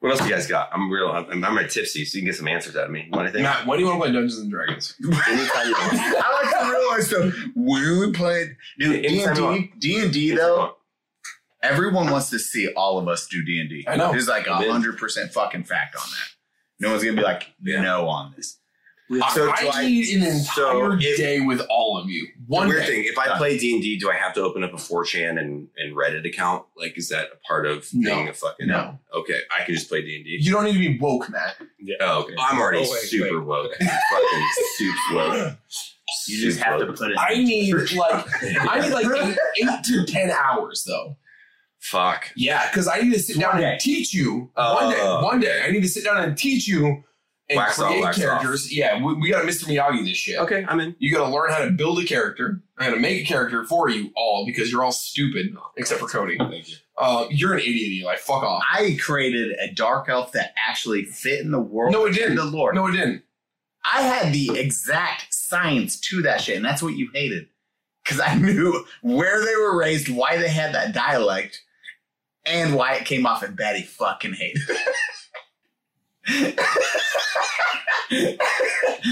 What 0.00 0.10
else 0.12 0.20
you 0.24 0.30
guys 0.30 0.46
got? 0.46 0.68
I'm 0.72 0.90
real. 0.90 1.08
I'm, 1.08 1.26
I'm 1.30 1.44
already 1.44 1.68
tipsy, 1.68 2.04
so 2.04 2.16
you 2.16 2.22
can 2.22 2.30
get 2.30 2.36
some 2.36 2.46
answers 2.48 2.76
out 2.76 2.84
of 2.84 2.90
me. 2.90 3.04
You 3.04 3.10
Want 3.10 3.24
anything? 3.26 3.42
Matt, 3.42 3.66
when 3.66 3.78
do 3.78 3.84
you 3.84 3.90
want 3.90 4.00
to 4.00 4.04
play 4.06 4.12
Dungeons 4.12 4.38
and 4.38 4.50
Dragons? 4.50 4.94
Anytime 5.02 5.66
you 5.66 5.72
want. 5.72 5.92
I 5.94 6.42
like 6.42 6.58
to 6.58 6.70
realize 6.70 7.06
stuff. 7.08 7.34
When 7.56 7.98
we 8.00 8.12
played, 8.12 8.56
dude, 8.78 9.02
D 9.02 9.08
Anytime 9.08 9.28
and 9.28 9.28
you 9.28 9.34
D, 9.34 9.42
want. 9.42 9.80
D 9.80 10.00
and 10.02 10.12
D 10.12 10.30
though. 10.36 10.74
Everyone 11.62 12.08
wants 12.10 12.30
to 12.30 12.38
see 12.38 12.68
all 12.74 12.98
of 12.98 13.08
us 13.08 13.26
do 13.26 13.44
D 13.44 13.60
and 13.60 13.68
D. 13.68 13.84
I 13.88 13.96
know. 13.96 14.12
There's 14.12 14.28
like 14.28 14.46
a 14.46 14.52
I'm 14.52 14.62
in. 14.62 14.70
hundred 14.70 14.96
percent 14.98 15.32
fucking 15.32 15.64
fact 15.64 15.96
on 15.96 16.02
that. 16.08 16.28
No 16.86 16.90
one's 16.92 17.02
gonna 17.02 17.16
be 17.16 17.22
like 17.22 17.48
Yeah. 17.60 17.80
no 17.80 18.06
on 18.08 18.32
this. 18.36 18.58
So 19.32 19.50
I, 19.50 19.60
do 19.62 19.70
I- 19.72 19.86
need 19.86 20.16
an 20.16 20.22
entire 20.22 20.44
so 20.44 20.92
if- 21.00 21.16
day 21.16 21.40
with 21.40 21.60
all 21.70 21.96
of 21.98 22.10
you. 22.10 22.26
One 22.46 22.68
Weird 22.68 22.82
day. 22.82 22.86
thing. 22.88 23.04
If 23.04 23.18
I 23.18 23.36
play 23.38 23.58
D 23.58 23.74
and 23.74 23.82
D, 23.82 23.98
do 23.98 24.10
I 24.10 24.14
have 24.14 24.32
to 24.34 24.40
open 24.42 24.64
up 24.64 24.72
a 24.72 24.76
4chan 24.76 25.38
and, 25.38 25.68
and 25.76 25.94
Reddit 25.96 26.26
account? 26.26 26.64
Like, 26.76 26.96
is 26.96 27.08
that 27.10 27.26
a 27.32 27.36
part 27.46 27.66
of 27.66 27.86
No. 27.92 28.14
being 28.14 28.28
a 28.28 28.32
fucking? 28.34 28.66
No. 28.66 28.98
Okay, 29.14 29.40
I 29.58 29.64
can 29.64 29.74
just 29.74 29.88
play 29.88 30.00
D 30.02 30.16
and 30.16 30.24
D. 30.24 30.38
You 30.40 30.52
don't 30.52 30.64
need 30.64 30.72
to 30.74 30.78
be 30.78 30.98
woke, 30.98 31.28
Matt. 31.30 31.56
Yeah. 31.78 31.96
Oh, 32.00 32.22
okay. 32.22 32.34
I'm 32.38 32.58
already 32.58 32.78
Oh, 32.78 32.90
wait, 32.90 33.00
super 33.02 33.38
wait. 33.38 33.46
woke. 33.46 33.72
fucking 33.78 34.46
super 34.76 35.14
woke. 35.14 35.56
You 36.26 36.38
just 36.40 36.60
have 36.60 36.78
to 36.80 36.86
put 36.92 37.10
it. 37.10 37.16
I 37.18 37.34
need 37.34 37.74
like 37.96 38.26
I 38.70 38.80
need 38.80 38.92
like 38.92 39.06
eight, 39.26 39.38
eight 39.62 39.84
to 39.84 40.04
ten 40.06 40.30
hours 40.30 40.84
though. 40.86 41.16
Fuck. 41.80 42.30
Yeah, 42.36 42.68
because 42.70 42.88
I 42.88 43.00
need 43.00 43.12
to 43.12 43.18
sit 43.20 43.38
down 43.38 43.54
One 43.54 43.64
and 43.64 43.80
teach 43.80 44.12
you 44.12 44.50
Uh, 44.56 44.74
one 44.74 44.90
day. 44.94 45.00
One 45.22 45.40
day, 45.40 45.62
I 45.66 45.70
need 45.70 45.82
to 45.82 45.88
sit 45.88 46.04
down 46.04 46.16
and 46.22 46.36
teach 46.36 46.66
you 46.66 47.04
and 47.50 47.56
Wax 47.56 47.78
on, 47.78 47.88
create 47.88 48.02
wax 48.02 48.18
characters. 48.18 48.76
Yeah, 48.76 49.02
we, 49.02 49.14
we 49.14 49.30
got 49.30 49.40
to 49.40 49.46
Mr. 49.46 49.64
Miyagi 49.64 50.04
this 50.04 50.16
shit. 50.16 50.38
Okay, 50.38 50.64
I'm 50.68 50.80
in. 50.80 50.94
You 50.98 51.14
got 51.14 51.26
to 51.26 51.34
learn 51.34 51.50
how 51.50 51.64
to 51.64 51.70
build 51.70 51.98
a 51.98 52.04
character, 52.04 52.60
and 52.76 52.88
how 52.88 52.90
to 52.90 53.00
make 53.00 53.22
a 53.22 53.26
character 53.26 53.64
for 53.64 53.88
you 53.88 54.10
all 54.14 54.44
because 54.44 54.70
you're 54.70 54.84
all 54.84 54.92
stupid 54.92 55.56
except 55.76 56.00
for 56.00 56.08
Cody. 56.08 56.36
Thank 56.36 56.68
you. 56.68 56.76
Uh, 56.98 57.26
you're 57.30 57.54
an 57.54 57.60
idiot. 57.60 57.92
Eli. 58.02 58.16
Fuck 58.16 58.42
off. 58.42 58.62
I 58.70 58.98
created 59.00 59.52
a 59.58 59.72
dark 59.72 60.08
elf 60.08 60.32
that 60.32 60.52
actually 60.68 61.04
fit 61.04 61.40
in 61.40 61.50
the 61.50 61.60
world. 61.60 61.92
No, 61.92 62.04
it 62.06 62.12
didn't. 62.12 62.36
The 62.36 62.44
Lord. 62.44 62.74
No, 62.74 62.86
it 62.86 62.92
didn't. 62.92 63.22
I 63.84 64.02
had 64.02 64.34
the 64.34 64.58
exact 64.58 65.32
science 65.32 65.98
to 66.00 66.20
that 66.22 66.42
shit, 66.42 66.56
and 66.56 66.64
that's 66.64 66.82
what 66.82 66.94
you 66.94 67.08
hated. 67.14 67.48
Because 68.04 68.20
I 68.20 68.34
knew 68.38 68.84
where 69.00 69.42
they 69.44 69.56
were 69.56 69.78
raised, 69.78 70.08
why 70.08 70.36
they 70.36 70.48
had 70.48 70.74
that 70.74 70.92
dialect, 70.92 71.62
and 72.44 72.74
why 72.74 72.94
it 72.94 73.06
came 73.06 73.24
off, 73.26 73.42
and 73.42 73.56
Baddie 73.56 73.86
fucking 73.86 74.34
hated 74.34 74.62
it. 78.10 78.40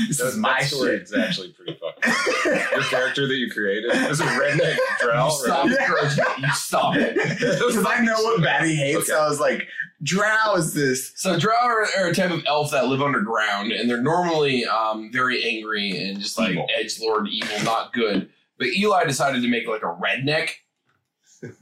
this 0.09 0.21
is 0.21 0.37
my 0.37 0.61
that 0.61 0.69
story 0.69 0.97
It's 0.97 1.15
actually 1.15 1.53
pretty 1.53 1.75
fucking. 1.79 2.13
Your 2.73 2.83
character 2.85 3.27
that 3.27 3.35
you 3.37 3.51
created 3.51 3.91
is 4.11 4.21
a 4.21 4.25
redneck 4.25 4.77
drow. 5.01 5.27
you 5.27 5.33
stop 5.33 5.65
right? 5.65 5.79
encouraging 5.79 6.25
it. 6.25 6.39
You 6.39 6.53
stop 6.53 6.97
it. 6.97 7.15
Because 7.39 7.85
I 7.85 8.01
know 8.01 8.15
what 8.23 8.41
Baddie 8.41 8.77
hates, 8.77 9.09
so 9.09 9.19
I 9.19 9.29
was 9.29 9.41
like, 9.41 9.67
Drow 10.03 10.55
is 10.57 10.75
this. 10.75 11.13
So 11.17 11.39
drow 11.39 11.55
are, 11.63 11.87
are 11.99 12.09
a 12.09 12.15
type 12.15 12.31
of 12.31 12.43
elf 12.47 12.71
that 12.73 12.87
live 12.87 13.01
underground, 13.01 13.73
and 13.73 13.89
they're 13.89 14.03
normally 14.03 14.67
um, 14.67 15.11
very 15.11 15.43
angry 15.45 15.97
and 15.99 16.21
just 16.21 16.39
like 16.39 16.57
edge 16.79 17.01
lord 17.01 17.29
evil, 17.29 17.63
not 17.65 17.93
good. 17.95 18.29
But 18.59 18.69
Eli 18.69 19.05
decided 19.05 19.41
to 19.43 19.49
make 19.49 19.67
like 19.67 19.83
a 19.83 19.87
redneck, 19.87 20.51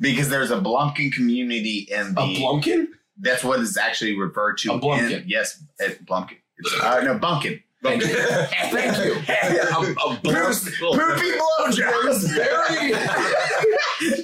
Because 0.01 0.29
there's 0.29 0.51
a 0.51 0.57
Blumpkin 0.61 1.13
community 1.13 1.87
in 1.91 2.15
the. 2.15 2.21
a 2.21 2.25
Blumpkin. 2.37 2.87
That's 3.19 3.45
what 3.45 3.61
is 3.61 3.77
actually 3.77 4.19
referred 4.19 4.59
to. 4.59 4.73
A 4.73 4.79
Blumpkin. 4.81 5.23
In, 5.23 5.25
yes, 5.29 5.63
at 5.81 6.05
Blumpkin. 6.05 6.37
It's, 6.59 6.73
uh, 6.83 7.01
no, 7.03 7.19
Bumpkin. 7.19 7.61
Thank 7.83 8.03
you. 8.03 8.09
Thank 8.09 8.97
you. 9.05 9.13
A, 9.29 9.63
a 9.71 10.17
Poopy 10.23 11.33
blowjobs. 11.39 12.35
very. 12.35 12.93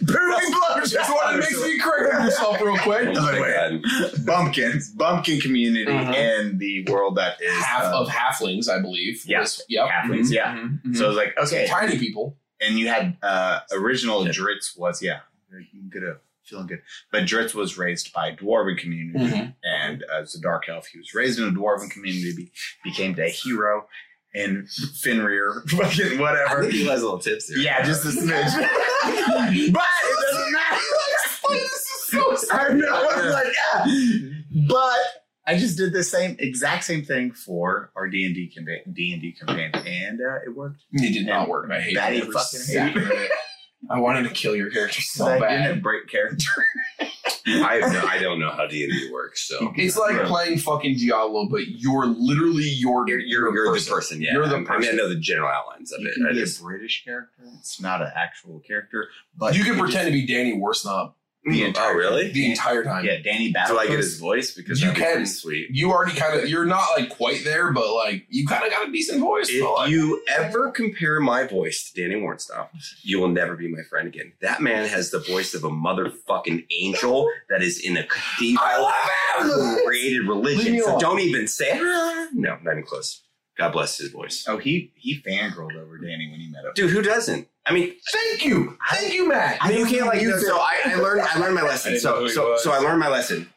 Poopy 0.07 0.53
blowjobs. 0.53 0.91
Just 0.91 1.11
wanted 1.11 1.43
to 1.43 1.51
make 1.51 1.72
me 1.72 1.78
you 1.78 2.18
myself 2.18 2.61
real 2.61 2.78
quick. 2.78 3.09
I 3.09 3.11
was 3.11 3.18
like. 4.14 4.24
Bumpkins, 4.24 4.91
Bumpkin 4.95 5.41
community 5.41 5.84
Mhm. 5.93 6.14
in 6.14 6.59
the 6.59 6.84
world 6.91 7.16
that 7.16 7.41
is 7.41 7.53
Half 7.62 7.84
uh, 7.95 8.01
of 8.01 8.09
halflings, 8.09 8.68
I 8.68 8.80
believe. 8.80 9.22
Yeah. 9.26 9.41
was- 9.41 9.62
yep. 9.68 9.88
Halflings, 9.88 10.28
Mhm, 10.28 10.32
yeah. 10.34 10.55
mhm, 10.55 10.82
mhm. 10.82 10.97
So 10.97 11.05
I 11.05 11.09
was 11.09 11.16
like, 11.16 11.34
okay, 11.38 11.66
tiny 11.68 11.99
people. 11.99 12.36
and 12.62 12.78
you 12.78 12.88
had 12.88 13.16
uh 13.22 13.61
original 13.72 14.24
Yeah. 14.26 14.32
Drizzt 14.32 14.78
was 14.78 15.03
yeah, 15.03 15.20
good, 15.91 16.05
uh, 16.05 16.14
feeling 16.51 16.66
good. 16.66 16.82
But 17.11 17.22
Drizzt 17.24 17.55
was 17.55 17.78
raised 17.78 18.12
by 18.12 18.28
a 18.28 18.36
dwarven 18.36 18.76
community, 18.76 19.18
Mhm. 19.34 19.55
and 19.64 20.05
as 20.14 20.34
a 20.34 20.40
dark 20.40 20.68
elf, 20.68 20.86
he 20.88 20.98
was 20.98 21.14
raised 21.14 21.38
in 21.38 21.46
a 21.48 21.53
dwarven 21.53 21.90
community, 21.90 22.34
be, 22.36 22.53
became 22.84 23.18
a 23.18 23.28
hero 23.30 23.88
in 24.34 24.66
Finrear, 25.03 25.68
fucking 25.70 26.18
whatever. 26.18 26.62
he 26.68 26.84
has 26.86 27.01
a 27.01 27.05
little 27.05 27.18
tips 27.18 27.48
there. 27.48 27.59
Yeah, 27.59 27.82
just 27.84 28.05
a 28.05 28.09
smidge. 28.20 28.53
but 28.55 29.55
it 29.55 29.72
doesn't 29.72 30.53
matter. 30.53 30.80
I 32.53 32.72
know. 32.72 32.88
I 32.88 33.22
was 33.24 33.32
like, 33.34 33.46
yeah. 33.86 34.66
But 34.68 34.98
I 35.46 35.57
just 35.59 35.76
did 35.78 35.92
the 35.92 36.03
same 36.05 36.36
exact 36.38 36.84
same 36.84 37.05
thing 37.05 37.32
for 37.32 37.90
our 37.96 38.09
D 38.09 38.26
and 38.26 38.34
D 38.34 38.48
campaign, 38.48 38.80
D 38.92 39.12
and 39.12 39.22
D 39.22 39.32
campaign, 39.32 39.70
and 39.86 40.20
uh, 40.20 40.36
it 40.44 40.55
worked. 40.55 40.82
It 40.92 41.12
did 41.12 41.26
not 41.26 41.48
work. 41.48 41.70
I 41.70 41.80
hate 41.80 41.94
That 41.94 42.12
it. 42.12 42.24
fucking 42.32 42.96
of 42.96 43.11
it. 43.12 43.30
I 43.89 43.99
wanted 43.99 44.24
to 44.24 44.31
kill 44.35 44.55
your 44.55 44.70
character 44.70 45.01
so 45.01 45.24
So 45.24 45.31
I 45.31 45.39
bad. 45.41 45.62
didn't 45.68 45.83
break 45.83 46.09
character. 46.09 46.45
I 47.47 47.76
have 47.76 47.93
no, 47.93 48.05
I 48.07 48.18
don't 48.18 48.39
know 48.39 48.51
how 48.51 48.66
D 48.66 48.85
and 48.85 48.93
D 48.93 49.11
works, 49.11 49.49
so 49.49 49.72
It's 49.76 49.97
like 49.97 50.14
Yeah. 50.16 50.26
playing 50.28 50.59
fucking 50.59 50.97
Diablo, 50.99 51.49
but 51.49 51.66
you're 51.68 52.07
literally 52.07 52.64
your 52.68 53.09
you're 53.09 53.18
you're, 53.18 53.55
you're 53.55 53.74
the 53.78 53.87
person. 53.91 54.20
Yeah, 54.20 54.35
You're 54.35 54.49
the 54.49 54.59
person. 54.59 54.72
I 54.72 54.78
mean, 54.78 54.91
I 54.91 54.93
know 54.93 55.09
the 55.09 55.16
general 55.16 55.49
outlines 55.49 55.93
of 55.93 56.01
You 56.01 56.09
it. 56.09 56.14
can 56.14 56.26
I 56.26 56.33
be 56.33 56.41
just 56.41 56.61
a 56.61 56.64
British 56.64 57.03
character. 57.05 57.43
It's 57.59 57.81
not 57.81 58.03
an 58.03 58.11
actual 58.14 58.61
character, 58.61 59.09
but 59.37 59.57
you 59.57 59.64
can 59.64 59.78
pretend 59.78 60.07
to 60.07 60.12
be 60.12 60.26
Danny 60.26 60.53
Worsnop 60.59 61.14
The 61.43 61.62
oh 61.64 61.66
entire- 61.68 61.97
really? 61.97 62.30
the 62.32 62.51
entire 62.51 62.84
time. 62.84 63.03
Yeah, 63.05 63.16
Danny 63.24 63.51
Do 63.66 63.78
I 63.78 63.86
get 63.86 63.97
his 63.97 64.18
voice 64.18 64.53
because 64.55 64.78
You 64.80 64.88
that'd 64.88 64.97
be 65.01 65.03
can. 65.05 65.12
pretty 65.14 65.26
sweet. 65.30 65.68
You 65.70 65.91
already 65.91 66.14
kind 66.14 66.38
of 66.38 66.49
you're 66.51 66.66
not 66.66 66.84
like 66.99 67.09
quite 67.09 67.45
there, 67.45 67.72
but 67.72 67.91
like 67.95 68.26
you 68.28 68.47
kind 68.47 68.62
of 68.62 68.70
got 68.70 68.86
a 68.86 68.93
decent 68.93 69.20
voice. 69.20 69.49
If 69.49 69.62
but, 69.62 69.72
like, 69.74 69.91
you 69.91 70.22
ever 70.28 70.70
compare 70.70 71.18
my 71.18 71.45
voice 71.47 71.91
to 71.91 72.03
Danny 72.03 72.20
Worsnop, 72.20 72.68
you 73.03 73.20
will 73.20 73.28
never 73.28 73.57
be 73.57 73.68
my 73.68 73.82
friend 73.88 74.07
again. 74.07 74.34
That 74.43 74.61
man 74.61 74.86
has 74.86 75.11
the 75.11 75.20
voice 75.20 75.55
of 75.55 75.64
a 75.64 75.70
motherfucking 75.70 76.66
angel 76.70 77.26
that 77.49 77.62
is 77.62 77.80
in 77.80 77.97
a 77.97 78.05
cathedral 78.07 78.62
I 78.66 78.78
love 79.43 79.78
him. 79.78 79.84
created 79.86 80.28
religion. 80.28 80.78
So 80.80 80.91
alone. 80.91 81.01
don't 81.01 81.20
even 81.20 81.49
say 81.49 81.70
"Ah." 81.82 82.28
no, 82.34 82.59
not 82.62 82.72
even 82.72 82.84
close. 82.84 83.22
God 83.57 83.72
bless 83.72 83.99
his 83.99 84.11
voice. 84.11 84.45
Oh, 84.49 84.57
he 84.59 84.93
he 84.95 85.20
fangirled 85.20 85.74
over 85.74 85.99
Danny 85.99 86.28
when 86.30 86.41
he 86.41 86.49
met 86.51 86.64
him. 86.64 86.72
Dude, 86.74 86.91
who 86.91 87.03
doesn't? 87.03 87.49
I 87.71 87.73
mean, 87.73 87.95
Thank 88.12 88.45
you, 88.45 88.77
thank 88.91 89.14
you, 89.14 89.29
Matt. 89.29 89.59
I 89.61 89.68
mean, 89.68 89.79
you 89.79 89.87
can't 89.87 90.07
like. 90.07 90.21
You 90.21 90.31
no, 90.31 90.39
so 90.39 90.57
I, 90.59 90.81
I 90.87 90.95
learned. 90.97 91.21
I 91.23 91.39
learned 91.39 91.55
my 91.55 91.62
lesson. 91.62 91.99
So 92.01 92.27
so 92.27 92.57
so 92.57 92.73
I 92.73 92.79
learned 92.79 92.99
my 92.99 93.09
lesson. 93.09 93.49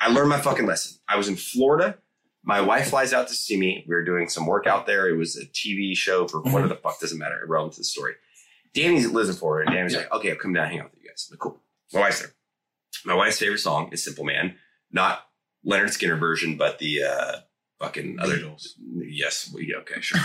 I 0.00 0.08
learned 0.10 0.30
my 0.30 0.40
fucking 0.40 0.64
lesson. 0.64 0.98
I 1.08 1.16
was 1.16 1.28
in 1.28 1.36
Florida. 1.36 1.98
My 2.44 2.60
wife 2.62 2.88
flies 2.88 3.12
out 3.12 3.28
to 3.28 3.34
see 3.34 3.58
me. 3.58 3.84
We 3.86 3.94
were 3.94 4.04
doing 4.04 4.28
some 4.30 4.46
work 4.46 4.66
out 4.66 4.86
there. 4.86 5.06
It 5.08 5.16
was 5.18 5.36
a 5.36 5.44
TV 5.46 5.94
show 5.94 6.26
for 6.26 6.40
what 6.40 6.66
the 6.68 6.76
fuck 6.76 6.98
doesn't 6.98 7.18
matter. 7.18 7.42
Irrelevant 7.44 7.74
to 7.74 7.80
the 7.80 7.84
story. 7.84 8.14
Danny 8.72 9.04
lives 9.04 9.28
in 9.28 9.34
Florida, 9.34 9.68
and 9.68 9.76
Danny's 9.76 9.92
Yeah. 9.92 9.98
like, 10.00 10.12
"Okay, 10.12 10.30
I'll 10.30 10.36
come 10.36 10.54
down, 10.54 10.64
and 10.64 10.72
hang 10.72 10.80
out 10.80 10.90
with 10.90 11.02
you 11.02 11.08
guys." 11.08 11.28
I'm 11.30 11.34
like, 11.34 11.40
cool. 11.40 11.60
My 11.92 12.00
wife's 12.00 12.20
there. 12.20 12.32
My 13.04 13.14
wife's 13.14 13.38
favorite 13.38 13.58
song 13.58 13.90
is 13.92 14.02
"Simple 14.02 14.24
Man," 14.24 14.56
not 14.90 15.26
Lynyrd 15.66 15.88
Skynyrd 15.88 16.20
version, 16.20 16.56
but 16.56 16.78
the 16.78 17.02
uh, 17.02 17.32
fucking 17.80 18.18
other. 18.20 18.36
Beatles. 18.36 18.68
Yes, 18.96 19.54
yeah, 19.56 19.76
okay, 19.78 20.00
sure. 20.00 20.20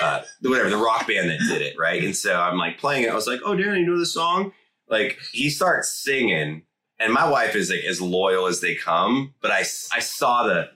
uh, 0.00 0.22
whatever 0.42 0.70
the 0.70 0.76
rock 0.76 1.06
band 1.06 1.30
that 1.30 1.38
did 1.48 1.62
it, 1.62 1.74
right? 1.78 2.02
And 2.02 2.16
so 2.16 2.34
I'm 2.34 2.58
like 2.58 2.78
playing 2.78 3.04
it. 3.04 3.10
I 3.10 3.14
was 3.14 3.26
like, 3.26 3.40
"Oh, 3.44 3.54
Danny, 3.54 3.80
you 3.80 3.86
know 3.86 3.98
this 3.98 4.14
song?" 4.14 4.52
Like 4.88 5.18
he 5.32 5.50
starts 5.50 5.92
singing, 5.92 6.62
and 6.98 7.12
my 7.12 7.28
wife 7.28 7.54
is 7.56 7.70
like 7.70 7.84
as 7.84 8.00
loyal 8.00 8.46
as 8.46 8.60
they 8.60 8.74
come. 8.74 9.34
But 9.40 9.50
I, 9.50 9.60
I 9.60 10.00
saw 10.00 10.44
the, 10.44 10.68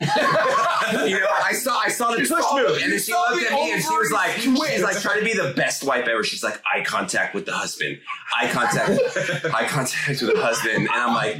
you 0.00 1.18
know, 1.18 1.26
I 1.44 1.52
saw 1.52 1.78
I 1.78 1.88
saw 1.88 2.12
the 2.12 2.24
saw 2.24 2.56
move, 2.56 2.78
and 2.82 2.92
then 2.92 3.00
she 3.00 3.12
looked 3.12 3.44
at 3.44 3.52
me 3.52 3.72
and 3.72 3.82
she 3.82 3.96
was 3.96 4.10
like, 4.12 4.32
she's 4.32 4.82
like 4.82 5.00
trying 5.00 5.18
to 5.18 5.24
be 5.24 5.34
the 5.34 5.52
best 5.56 5.84
wife 5.84 6.06
ever. 6.06 6.22
She's 6.24 6.42
like 6.44 6.60
eye 6.72 6.84
contact 6.84 7.34
with 7.34 7.46
the 7.46 7.52
husband, 7.52 7.98
eye 8.40 8.48
contact, 8.50 8.90
eye 9.54 9.66
contact 9.66 10.22
with 10.22 10.34
the 10.34 10.40
husband, 10.40 10.76
and 10.76 10.88
I'm 10.90 11.14
like, 11.14 11.38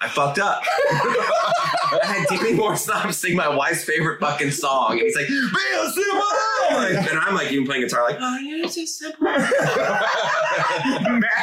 I 0.00 0.08
fucked 0.08 0.38
up. 0.38 0.62
I 2.02 2.06
had 2.06 2.26
Danny 2.28 2.54
Morrison 2.54 3.12
sing 3.12 3.36
my 3.36 3.48
wife's 3.48 3.84
favorite 3.84 4.20
fucking 4.20 4.50
song, 4.52 4.92
and 4.92 5.00
he's 5.02 5.16
like, 5.16 5.26
"Bill 5.28 5.92
Simone," 5.92 7.08
and 7.08 7.18
I'm 7.18 7.34
like 7.34 7.50
even 7.52 7.66
playing 7.66 7.82
guitar, 7.82 8.04
like, 8.04 8.16
"Oh, 8.20 8.38
it's 8.40 8.74
just 8.74 8.98
simple." 8.98 9.26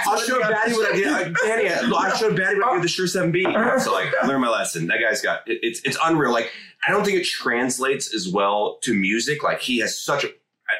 I'll 0.05 0.19
show 0.19 0.39
Baddie 0.41 0.73
what 0.73 0.91
I 0.93 0.95
did. 0.95 1.07
Uh, 1.07 1.29
Danny, 1.45 1.69
I 1.69 2.17
showed 2.17 2.35
Baddie 2.37 2.57
what 2.57 2.67
I 2.67 2.69
did 2.71 2.73
with 2.75 2.81
the 2.83 2.87
Sure 2.87 3.07
Seven 3.07 3.31
B. 3.31 3.43
So 3.79 3.91
like, 3.93 4.07
I 4.21 4.25
learned 4.27 4.41
my 4.41 4.49
lesson. 4.49 4.87
That 4.87 4.99
guy's 5.01 5.21
got 5.21 5.41
it, 5.47 5.59
it's 5.61 5.81
it's 5.83 5.97
unreal. 6.03 6.31
Like, 6.31 6.51
I 6.87 6.91
don't 6.91 7.03
think 7.03 7.17
it 7.19 7.25
translates 7.25 8.13
as 8.13 8.27
well 8.29 8.79
to 8.83 8.93
music. 8.93 9.43
Like, 9.43 9.59
he 9.61 9.79
has 9.79 9.99
such 9.99 10.23
a. 10.23 10.27
I- 10.27 10.31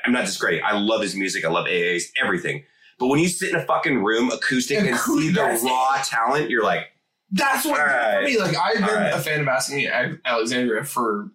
I'm 0.05 0.11
not 0.13 0.25
discrediting. 0.25 0.65
I 0.65 0.77
love 0.77 1.01
his 1.01 1.15
music. 1.15 1.45
I 1.45 1.49
love 1.49 1.65
AA's 1.65 2.11
everything. 2.21 2.63
But 2.99 3.07
when 3.07 3.19
you 3.19 3.27
sit 3.27 3.49
in 3.51 3.55
a 3.55 3.65
fucking 3.65 4.03
room, 4.03 4.31
acoustic, 4.31 4.79
and 4.79 4.97
see 4.97 5.29
the 5.29 5.59
raw 5.63 6.01
talent, 6.03 6.49
you're 6.49 6.63
like, 6.63 6.87
That's 7.31 7.65
what 7.65 7.79
right. 7.79 8.19
for 8.19 8.21
me. 8.23 8.39
Like 8.39 8.55
I've 8.55 8.75
been 8.75 8.85
right. 8.85 9.13
a 9.13 9.19
fan 9.19 9.41
of 9.41 9.47
Asking 9.47 9.87
Alexandria 10.25 10.83
for 10.83 11.31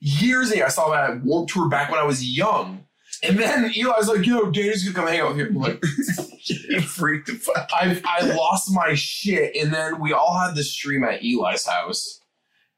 years. 0.00 0.50
And 0.50 0.62
I 0.62 0.68
saw 0.68 0.90
that 0.90 1.10
at 1.10 1.24
Warped 1.24 1.52
Tour 1.52 1.68
back 1.68 1.90
when 1.90 2.00
I 2.00 2.04
was 2.04 2.24
young. 2.24 2.84
And 3.22 3.38
then 3.38 3.72
Eli's 3.76 4.08
like, 4.08 4.26
"Yo, 4.26 4.50
Danny's 4.50 4.82
gonna 4.82 4.94
come 4.94 5.06
hang 5.06 5.20
out 5.20 5.30
with 5.30 5.38
you." 5.38 5.46
I'm 5.46 5.54
like, 5.56 5.82
You 6.44 6.80
freaked 6.80 7.26
the 7.26 7.34
fuck. 7.34 7.68
I 7.72 8.00
I 8.04 8.24
lost 8.34 8.70
my 8.72 8.94
shit. 8.94 9.54
And 9.56 9.72
then 9.72 10.00
we 10.00 10.12
all 10.12 10.38
had 10.38 10.54
this 10.54 10.72
stream 10.72 11.04
at 11.04 11.22
Eli's 11.22 11.66
house, 11.66 12.20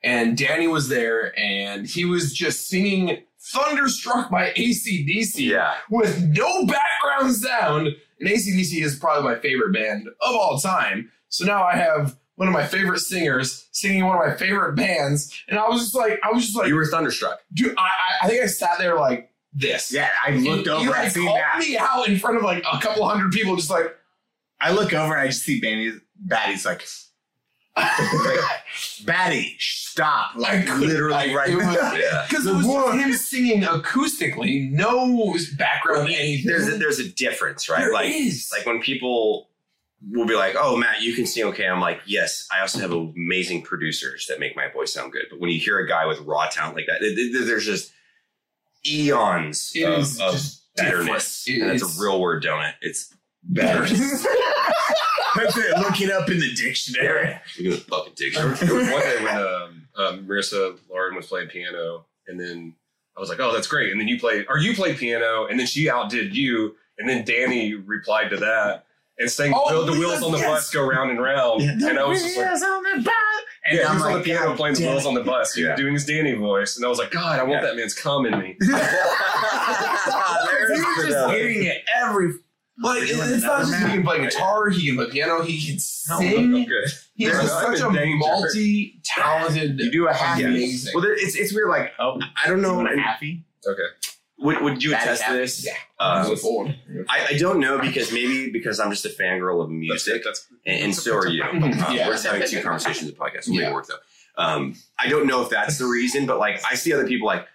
and 0.02 0.36
Danny 0.36 0.66
was 0.66 0.88
there, 0.88 1.38
and 1.38 1.86
he 1.86 2.04
was 2.04 2.32
just 2.34 2.68
singing 2.68 3.22
"Thunderstruck" 3.52 4.30
by 4.30 4.50
ACDC 4.52 5.36
yeah. 5.36 5.74
with 5.90 6.20
no 6.22 6.66
background 6.66 7.34
sound. 7.34 7.88
And 8.18 8.28
ACDC 8.28 8.82
is 8.82 8.98
probably 8.98 9.32
my 9.32 9.38
favorite 9.40 9.72
band 9.72 10.08
of 10.08 10.34
all 10.34 10.58
time. 10.58 11.10
So 11.28 11.44
now 11.44 11.62
I 11.62 11.76
have 11.76 12.16
one 12.36 12.48
of 12.48 12.54
my 12.54 12.66
favorite 12.66 13.00
singers 13.00 13.68
singing 13.72 14.04
one 14.06 14.16
of 14.20 14.26
my 14.26 14.34
favorite 14.36 14.74
bands. 14.74 15.32
And 15.48 15.58
I 15.58 15.68
was 15.68 15.80
just 15.82 15.94
like, 15.94 16.18
I 16.24 16.32
was 16.32 16.44
just 16.44 16.56
like, 16.56 16.68
You 16.68 16.74
were 16.76 16.86
thunderstruck. 16.86 17.40
dude, 17.52 17.74
I, 17.76 17.82
I, 17.82 18.26
I 18.26 18.28
think 18.28 18.42
I 18.42 18.46
sat 18.46 18.78
there 18.78 18.94
like 18.98 19.30
this. 19.52 19.92
Yeah, 19.92 20.08
I 20.26 20.30
looked 20.32 20.64
He- 20.66 20.70
over 20.70 20.80
he, 20.80 20.86
and 20.86 20.92
like, 20.94 21.10
seen 21.12 21.26
called 21.26 21.38
that. 21.38 21.58
me 21.58 21.76
out 21.76 22.08
in 22.08 22.18
front 22.18 22.38
of 22.38 22.42
like 22.42 22.64
a 22.72 22.78
couple 22.80 23.06
hundred 23.08 23.32
people, 23.32 23.54
just 23.56 23.70
like, 23.70 23.94
I 24.60 24.72
look 24.72 24.92
over 24.92 25.12
and 25.12 25.20
I 25.22 25.26
just 25.26 25.42
see 25.42 25.60
Baddie. 25.60 26.00
Baddie's 26.26 26.64
like, 26.64 26.86
like, 27.76 27.84
Baddie, 29.04 29.54
stop! 29.58 30.32
Like 30.36 30.66
couldn't, 30.66 30.80
literally 30.88 31.12
like, 31.12 31.32
right 31.36 31.48
it 31.50 31.56
was- 31.56 31.64
now. 31.66 31.94
Yeah. 31.94 32.26
Because 32.32 32.46
it 32.46 32.54
was 32.54 32.64
just 32.66 32.94
him 32.94 33.12
singing 33.12 33.62
acoustically, 33.62 34.70
no 34.70 35.34
background, 35.58 36.08
anything. 36.08 36.46
There's 36.46 36.68
a, 36.68 36.78
there's 36.78 36.98
a 36.98 37.08
difference, 37.10 37.68
right? 37.68 37.80
There 37.80 37.92
like 37.92 38.06
is. 38.10 38.50
like 38.56 38.64
when 38.66 38.80
people 38.80 39.48
will 40.10 40.26
be 40.26 40.34
like, 40.34 40.54
"Oh, 40.58 40.76
Matt, 40.76 41.02
you 41.02 41.14
can 41.14 41.26
sing 41.26 41.44
okay." 41.44 41.66
I'm 41.68 41.80
like, 41.80 42.00
"Yes, 42.06 42.46
I 42.52 42.60
also 42.60 42.78
have 42.80 42.92
amazing 42.92 43.62
producers 43.62 44.26
that 44.28 44.40
make 44.40 44.56
my 44.56 44.68
voice 44.68 44.92
sound 44.92 45.12
good." 45.12 45.26
But 45.30 45.38
when 45.40 45.50
you 45.50 45.60
hear 45.60 45.78
a 45.78 45.86
guy 45.88 46.06
with 46.06 46.20
raw 46.20 46.46
talent 46.48 46.76
like 46.76 46.86
that, 46.86 47.02
it- 47.02 47.18
it- 47.18 47.46
there's 47.46 47.64
just 47.66 47.92
eons 48.86 49.72
It 49.74 49.84
of, 49.84 50.00
of 50.20 50.32
just 50.34 50.62
bitterness, 50.76 51.44
different. 51.44 51.62
and 51.64 51.72
it's 51.74 51.82
It's- 51.82 51.98
a 51.98 52.02
real 52.02 52.20
word, 52.20 52.42
don't 52.42 52.64
it? 52.64 52.74
It's 52.80 53.14
better. 53.42 53.80
That's 55.34 55.56
it. 55.56 55.78
Look 55.78 56.00
it 56.00 56.10
up 56.10 56.28
in 56.28 56.38
the 56.40 56.52
dictionary. 56.52 57.38
you're 57.56 57.72
gonna 57.72 57.82
fucking 57.84 58.12
dig. 58.16 58.34
There 58.34 58.48
was 58.48 58.60
one 58.60 59.00
day 59.00 59.24
when 59.24 59.36
um, 59.36 59.88
um, 59.96 60.26
Marissa 60.26 60.78
Lauren 60.90 61.14
was 61.16 61.26
playing 61.26 61.48
piano, 61.48 62.04
and 62.26 62.38
then 62.38 62.74
I 63.16 63.20
was 63.20 63.30
like, 63.30 63.40
"Oh, 63.40 63.52
that's 63.52 63.66
great!" 63.66 63.90
And 63.92 64.00
then 64.00 64.08
you 64.08 64.18
played, 64.20 64.44
or 64.48 64.58
you 64.58 64.74
played 64.74 64.98
piano, 64.98 65.46
and 65.46 65.58
then 65.58 65.66
she 65.66 65.88
outdid 65.88 66.36
you, 66.36 66.76
and 66.98 67.08
then 67.08 67.24
Danny 67.24 67.72
replied 67.74 68.28
to 68.30 68.36
that 68.38 68.84
and 69.18 69.30
sang 69.30 69.52
Oh, 69.54 69.84
"The 69.84 69.92
Wheels 69.92 70.22
on 70.22 70.32
the 70.32 70.38
yes. 70.38 70.46
Bus 70.48 70.70
Go 70.70 70.86
Round 70.86 71.10
and 71.10 71.20
Round," 71.22 71.62
and 71.62 71.98
I 71.98 72.04
was 72.04 72.22
just 72.22 72.36
like. 72.36 72.46
on 72.62 72.82
the 72.82 73.02
bus. 73.04 73.14
And 73.64 73.78
yeah, 73.78 73.82
he 73.84 73.88
I'm 73.88 73.94
was 73.94 74.02
on 74.02 74.08
the 74.10 74.16
like, 74.16 74.24
piano 74.24 74.46
God 74.48 74.56
playing 74.56 74.74
the 74.74 74.80
damn 74.80 74.90
wheels 74.90 75.06
on 75.06 75.14
the 75.14 75.20
bus, 75.22 75.56
Yeah. 75.56 75.76
doing 75.76 75.92
his 75.94 76.04
Danny 76.04 76.32
voice, 76.34 76.74
and 76.76 76.84
I 76.84 76.88
was 76.88 76.98
like, 76.98 77.12
God, 77.12 77.38
I 77.38 77.44
want 77.44 77.62
Yeah. 77.62 77.68
that 77.68 77.76
man's 77.76 77.94
cum 77.94 78.26
in 78.26 78.36
me. 78.38 78.56
He 80.72 80.78
was 80.80 81.06
just 81.06 81.30
hearing 81.30 81.64
it 81.64 81.82
every. 81.96 82.32
Like, 82.82 83.00
We're 83.02 83.34
it's 83.34 83.42
not 83.42 83.60
just 83.60 83.74
he 83.74 83.80
map. 83.84 83.92
can 83.92 84.02
play 84.02 84.18
guitar, 84.22 84.68
he 84.70 84.86
can 84.88 84.96
play 84.96 85.10
piano, 85.10 85.42
he 85.42 85.64
can 85.64 85.78
sing. 85.78 86.50
good. 86.64 86.84
He's 87.14 87.28
Yeah, 87.28 87.30
just 87.42 87.52
such 87.60 87.80
a 87.80 87.92
danger. 87.92 88.16
multi-talented. 88.16 89.78
You 89.78 89.90
do 89.92 90.08
a 90.08 90.12
half. 90.14 90.38
Yeah. 90.40 90.48
Well, 90.94 91.02
there- 91.02 91.12
it's 91.14 91.36
it's 91.36 91.52
weird. 91.54 91.68
Like 91.68 91.92
Oh, 91.98 92.18
I 92.42 92.48
don't 92.48 92.62
know. 92.62 92.70
you 92.70 92.76
want 92.76 92.88
a 92.88 92.92
and 92.92 93.00
halfie? 93.00 93.42
Okay. 93.66 93.82
Would, 94.42 94.60
would 94.62 94.82
you 94.84 94.94
attest 94.94 95.24
to 95.26 95.32
this? 95.34 95.64
Yeah. 95.64 95.72
Um, 96.00 96.30
It's 96.32 96.44
a. 96.44 96.74
I, 97.08 97.26
I 97.30 97.38
don't 97.38 97.60
know 97.60 97.78
because 97.78 98.12
maybe 98.12 98.50
because 98.50 98.80
I'm 98.80 98.90
just 98.90 99.04
a 99.04 99.08
fangirl 99.08 99.62
of 99.62 99.70
music. 99.70 100.22
that's, 100.24 100.46
and, 100.66 100.84
and 100.84 100.94
so 100.94 101.16
are 101.16 101.26
you. 101.26 101.42
Um, 101.42 101.62
Yeah. 101.90 102.06
We're 102.08 102.12
just 102.14 102.26
having 102.26 102.46
two 102.48 102.60
conversations 102.62 103.08
in 103.08 103.14
the 103.14 103.20
podcast. 103.20 103.46
We'll 103.46 103.56
make 103.56 103.62
Yeah. 103.64 103.70
it 103.70 103.74
work 103.74 103.86
though. 103.86 104.42
Um, 104.42 104.74
I 104.98 105.08
don't 105.08 105.26
know 105.26 105.42
if 105.42 105.50
that's 105.50 105.78
the 105.78 105.86
reason, 105.86 106.26
but 106.26 106.38
like 106.38 106.60
I 106.64 106.74
see 106.74 106.92
other 106.92 107.06
people 107.06 107.26
like 107.26 107.46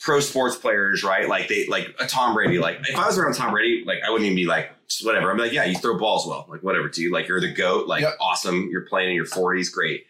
pro 0.00 0.20
sports 0.20 0.56
players, 0.56 1.02
right? 1.04 1.28
Like 1.28 1.48
they 1.48 1.66
like 1.66 1.94
a 2.00 2.06
Tom 2.06 2.34
Brady. 2.34 2.58
Like 2.58 2.80
if 2.88 2.96
I 2.98 3.06
was 3.06 3.18
around 3.18 3.34
Tom 3.34 3.52
Brady, 3.52 3.84
like 3.86 3.98
I 4.06 4.10
wouldn't 4.10 4.26
even 4.26 4.36
be 4.36 4.46
like 4.46 4.70
whatever. 5.02 5.30
I'm 5.30 5.36
like, 5.38 5.52
yeah, 5.52 5.64
you 5.64 5.76
throw 5.76 5.98
balls 5.98 6.26
well, 6.26 6.46
like 6.48 6.62
whatever. 6.62 6.88
To 6.88 7.00
you, 7.00 7.12
like 7.12 7.28
you're 7.28 7.40
the 7.40 7.52
goat, 7.52 7.86
like 7.86 8.02
Yep. 8.02 8.14
awesome. 8.20 8.68
You're 8.70 8.82
playing 8.86 9.10
in 9.10 9.14
your 9.14 9.26
40s, 9.26 9.70
great. 9.72 10.06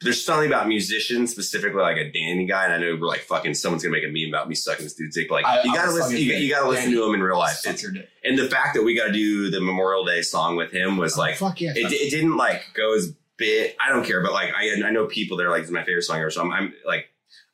There's 0.00 0.24
something 0.24 0.46
about 0.46 0.68
musicians, 0.68 1.32
specifically 1.32 1.80
like 1.82 1.96
a 1.96 2.10
Danny 2.12 2.46
guy, 2.46 2.64
and 2.64 2.72
I 2.72 2.78
know 2.78 2.96
we're 3.00 3.08
like 3.08 3.20
fucking 3.20 3.54
someone's 3.54 3.82
gonna 3.82 3.92
make 3.92 4.04
a 4.04 4.12
meme 4.12 4.32
about 4.32 4.48
me 4.48 4.54
sucking 4.54 4.84
this 4.84 4.94
dude's 4.94 5.16
dick. 5.16 5.30
Like 5.30 5.44
I- 5.44 5.62
you 5.64 5.74
gotta 5.74 5.90
listen, 5.90 6.12
you, 6.12 6.34
you 6.34 6.54
gotta 6.54 6.68
listen 6.68 6.84
Danny 6.90 6.96
to 6.96 7.04
him 7.08 7.14
in 7.14 7.22
real 7.22 7.38
life. 7.38 7.60
And 7.66 8.38
the 8.38 8.48
fact 8.48 8.74
that 8.74 8.82
we 8.82 8.94
got 8.94 9.06
to 9.06 9.12
do 9.12 9.50
the 9.50 9.60
Memorial 9.60 10.04
Day 10.04 10.22
song 10.22 10.56
with 10.56 10.70
him 10.70 10.96
was 10.96 11.18
like 11.18 11.36
fuck 11.36 11.60
yeah. 11.60 11.72
it, 11.74 11.92
it 11.92 12.10
didn't 12.10 12.36
like 12.36 12.62
go 12.74 12.94
as 12.94 13.12
big. 13.36 13.74
I 13.80 13.88
don't 13.88 14.04
care, 14.04 14.22
but 14.22 14.32
like 14.32 14.52
I 14.54 14.82
I 14.84 14.90
know 14.90 15.06
people 15.06 15.36
that 15.38 15.46
are 15.46 15.50
like 15.50 15.62
this 15.62 15.70
is 15.70 15.74
my 15.74 15.84
favorite 15.84 16.02
song 16.02 16.20
ever. 16.20 16.30
So 16.30 16.42
I'm, 16.42 16.52
I'm 16.52 16.74
like 16.86 17.06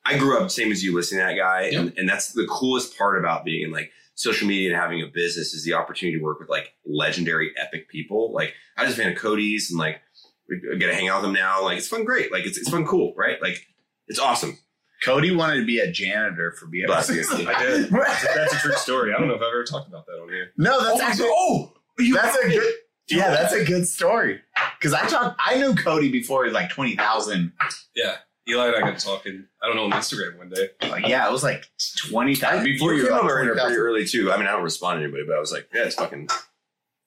I 0.04 0.18
grew 0.18 0.38
up 0.38 0.50
same 0.50 0.70
as 0.70 0.82
you 0.82 0.94
listening 0.94 1.20
to 1.20 1.26
that 1.26 1.36
guy, 1.36 1.62
and, 1.62 1.92
and 1.96 2.08
that's 2.08 2.32
the 2.32 2.46
coolest 2.50 2.98
part 2.98 3.18
about 3.18 3.44
being 3.44 3.62
in 3.62 3.70
like 3.70 3.90
social 4.14 4.46
media 4.46 4.70
and 4.70 4.80
having 4.80 5.02
a 5.02 5.06
business 5.06 5.54
is 5.54 5.64
the 5.64 5.74
opportunity 5.74 6.18
to 6.18 6.24
work 6.24 6.38
with 6.38 6.48
like 6.48 6.72
legendary 6.86 7.52
epic 7.56 7.88
people. 7.88 8.32
Like 8.32 8.54
I 8.76 8.84
was 8.84 8.92
a 8.92 8.96
fan 8.96 9.12
of 9.12 9.18
Cody's 9.18 9.70
and 9.70 9.78
like 9.78 10.00
we 10.48 10.78
get 10.78 10.86
to 10.86 10.94
hang 10.94 11.08
out 11.08 11.22
with 11.22 11.28
them 11.28 11.34
now. 11.34 11.62
Like 11.62 11.78
it's 11.78 11.88
fun, 11.88 12.04
great. 12.04 12.32
Like 12.32 12.44
it's 12.46 12.58
it's 12.58 12.70
fun, 12.70 12.86
cool, 12.86 13.14
right? 13.16 13.40
Like 13.42 13.66
it's 14.08 14.18
awesome. 14.18 14.58
Cody 15.04 15.34
wanted 15.34 15.60
to 15.60 15.66
be 15.66 15.80
a 15.80 15.90
janitor 15.90 16.52
for 16.52 16.66
Bless 16.66 17.10
you. 17.10 17.22
BFC. 17.22 17.46
I 17.54 17.62
did. 17.62 17.90
That's 17.90 18.24
a, 18.24 18.28
that's 18.34 18.54
a 18.54 18.58
true 18.58 18.72
story. 18.74 19.12
I 19.12 19.18
don't 19.18 19.28
know 19.28 19.34
if 19.34 19.40
I've 19.42 19.48
ever 19.48 19.64
talked 19.64 19.88
about 19.88 20.06
that 20.06 20.12
on 20.12 20.28
here. 20.30 20.52
no, 20.56 20.78
Oh, 20.78 20.84
that's 20.84 20.98
my 21.00 21.06
actually 21.08 21.28
oh, 21.30 21.72
you 21.98 22.14
that's 22.14 22.36
a 22.36 22.48
good. 22.48 22.74
Yeah, 23.10 23.30
that's 23.30 23.52
a 23.52 23.64
good 23.64 23.86
story. 23.86 24.40
Because 24.78 24.94
I 24.94 25.06
talked, 25.06 25.38
I 25.44 25.58
knew 25.58 25.74
Cody 25.74 26.10
before 26.10 26.48
like 26.50 26.70
twenty 26.70 26.96
thousand. 26.96 27.52
Yeah. 27.94 28.16
Eli 28.48 28.66
and 28.68 28.76
I 28.76 28.80
got 28.90 28.98
talking, 28.98 29.46
I 29.62 29.66
don't 29.66 29.76
know, 29.76 29.84
on 29.84 29.92
Instagram 29.92 30.36
one 30.36 30.50
day. 30.50 30.68
Like, 30.82 31.06
yeah, 31.06 31.26
it 31.26 31.32
was 31.32 31.42
like 31.42 31.64
twenty 32.08 32.34
thousand 32.34 32.64
before 32.64 32.92
you 32.94 33.00
you 33.02 33.04
came 33.08 33.12
were 33.14 33.20
on 33.20 33.26
my 33.26 33.32
radar 33.32 33.54
pretty 33.66 33.76
early 33.80 34.06
too. 34.06 34.30
I 34.32 34.36
mean, 34.36 34.46
I 34.46 34.52
don't 34.52 34.62
respond 34.62 34.98
to 35.00 35.02
anybody, 35.04 35.24
but 35.26 35.36
I 35.36 35.40
was 35.40 35.52
like, 35.52 35.68
yeah, 35.74 35.84
it's 35.84 35.94
fucking. 35.96 36.28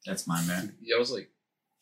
That's 0.06 0.26
mine, 0.28 0.46
man. 0.48 0.76
Yeah, 0.82 0.96
I 0.96 1.00
was 1.00 1.12
like, 1.12 1.30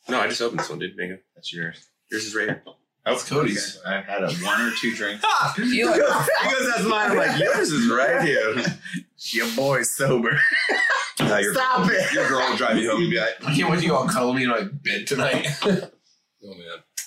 No, 0.09 0.19
I 0.19 0.27
just 0.27 0.41
opened 0.41 0.59
this 0.59 0.69
one, 0.69 0.79
dude. 0.79 0.95
Mango. 0.95 1.17
That's 1.35 1.51
yours. 1.53 1.87
Yours 2.11 2.25
is 2.25 2.35
right 2.35 2.47
here. 2.47 2.63
Oh, 3.07 3.21
Cody's. 3.27 3.79
I 3.85 4.01
had 4.01 4.23
a 4.23 4.31
one 4.33 4.61
or 4.61 4.71
two 4.79 4.95
drinks. 4.95 5.23
Eli, 5.59 5.93
he 5.93 5.99
goes, 5.99 6.67
that's 6.67 6.83
mine. 6.85 7.11
I'm 7.11 7.17
like, 7.17 7.39
yours 7.39 7.71
is 7.71 7.89
right 7.91 8.23
here. 8.23 8.55
Your 9.31 9.47
boy's 9.55 9.91
sober. 9.95 10.37
No, 11.17 11.37
your, 11.37 11.53
Stop 11.53 11.89
it. 11.89 12.13
Your 12.13 12.27
girl 12.27 12.47
will 12.49 12.57
drive 12.57 12.77
you 12.77 12.91
home 12.91 13.01
and 13.01 13.09
be 13.09 13.17
like, 13.17 13.29
I 13.45 13.55
can't 13.55 13.71
wait 13.71 13.79
to 13.79 13.87
go 13.87 13.95
all 13.95 14.07
cuddle 14.07 14.33
me 14.33 14.43
in 14.43 14.49
my 14.49 14.63
bed 14.63 15.07
tonight. 15.07 15.47
oh 15.65 15.69
man. 16.43 16.59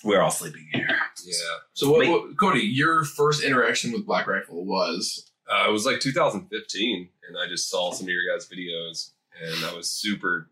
We're 0.03 0.23
all 0.23 0.31
sleeping 0.31 0.67
here. 0.73 0.89
Yeah. 1.25 1.35
so, 1.75 1.91
what, 1.91 2.09
what, 2.09 2.39
Cody, 2.39 2.61
your 2.61 3.05
first 3.05 3.45
interaction 3.45 3.93
with 3.93 4.07
Black 4.07 4.27
Rifle 4.27 4.65
was 4.65 5.31
Uh, 5.49 5.69
it 5.69 5.73
was 5.73 5.85
like 5.85 6.01
2015, 6.01 7.09
and 7.29 7.37
I 7.37 7.47
just 7.49 7.69
saw 7.69 7.93
some 7.93 8.07
of 8.07 8.11
your 8.11 8.23
guys' 8.33 8.49
videos, 8.49 9.11
and 9.43 9.65
I 9.67 9.75
was 9.75 9.89
super, 9.91 10.49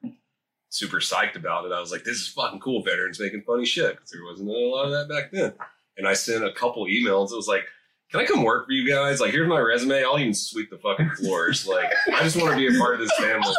super 0.69 0.99
psyched 0.99 1.37
about 1.37 1.65
it. 1.65 1.73
I 1.73 1.81
was 1.81 1.93
like, 1.93 2.05
"This 2.05 2.17
is 2.17 2.29
fucking 2.29 2.61
cool." 2.61 2.83
Veterans 2.83 3.21
making 3.21 3.43
funny 3.43 3.65
shit 3.65 3.93
because 3.97 4.11
there 4.11 4.25
wasn't 4.25 4.49
a 4.49 4.53
lot 4.53 4.87
of 4.87 4.93
that 4.93 5.09
back 5.09 5.31
then. 5.33 5.53
And 5.97 6.07
I 6.07 6.15
sent 6.15 6.45
a 6.45 6.53
couple 6.53 6.85
emails. 6.87 7.33
It 7.33 7.37
was 7.37 7.49
like, 7.49 7.65
"Can 8.11 8.21
I 8.21 8.27
come 8.27 8.43
work 8.43 8.67
for 8.67 8.73
you 8.73 8.89
guys? 8.89 9.21
Like, 9.21 9.33
here's 9.33 9.49
my 9.49 9.59
resume. 9.59 10.05
I'll 10.05 10.19
even 10.19 10.35
sweep 10.35 10.71
the 10.71 10.79
fucking 10.79 11.11
floors. 11.11 11.67
Like, 11.67 11.93
I 12.15 12.23
just 12.23 12.37
want 12.37 12.51
to 12.51 12.57
be 12.57 12.75
a 12.75 12.79
part 12.79 12.95
of 12.95 13.01
this 13.01 13.13
family." 13.19 13.55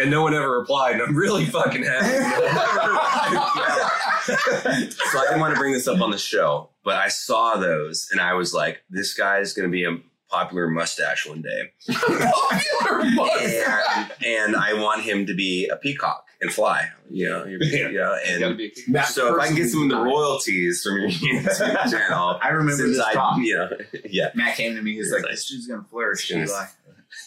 And 0.00 0.10
no 0.10 0.22
one 0.22 0.34
ever 0.34 0.58
replied, 0.58 0.94
and 0.94 1.02
I'm 1.02 1.14
really 1.14 1.44
fucking 1.46 1.84
happy. 1.84 2.08
so 4.24 5.18
I 5.18 5.24
didn't 5.26 5.40
want 5.40 5.54
to 5.54 5.60
bring 5.60 5.72
this 5.72 5.86
up 5.86 6.00
on 6.00 6.10
the 6.10 6.18
show, 6.18 6.70
but 6.82 6.96
I 6.96 7.08
saw 7.08 7.56
those 7.56 8.08
and 8.10 8.20
I 8.20 8.34
was 8.34 8.54
like, 8.54 8.82
this 8.90 9.14
guy's 9.14 9.52
going 9.52 9.68
to 9.68 9.72
be 9.72 9.84
a 9.84 9.96
popular 10.34 10.68
mustache 10.68 11.26
one 11.26 11.42
day. 11.42 11.72
popular 11.94 13.00
And, 13.02 14.12
and 14.24 14.56
I 14.56 14.74
want 14.74 15.02
him 15.02 15.26
to 15.26 15.34
be 15.34 15.68
a 15.68 15.76
peacock 15.76 16.26
and 16.40 16.52
fly. 16.52 16.88
You 17.10 17.28
know, 17.28 17.44
you 17.44 17.58
Yeah. 17.60 17.88
You 17.88 17.98
gotta 17.98 18.20
and 18.26 19.04
so 19.06 19.34
if 19.34 19.40
I 19.40 19.46
can 19.48 19.56
get 19.56 19.68
some 19.68 19.84
of 19.84 19.88
the 19.90 19.96
royalties 20.02 20.82
from 20.82 20.98
your 20.98 21.08
YouTube 21.10 21.90
channel, 21.90 22.38
I 22.42 22.48
remember 22.48 22.72
since 22.82 22.96
this 22.96 23.06
I, 23.06 23.14
talk. 23.14 23.38
you 23.38 23.56
know, 23.56 23.70
yeah, 24.10 24.28
Matt 24.34 24.56
came 24.56 24.74
to 24.74 24.82
me. 24.82 24.94
He's 24.94 25.12
like, 25.12 25.22
like- 25.22 25.32
"This 25.32 25.48
dude's 25.48 25.66
gonna 25.66 25.84
flourish." 25.90 26.28
He's 26.28 26.50
Eli. 26.50 26.64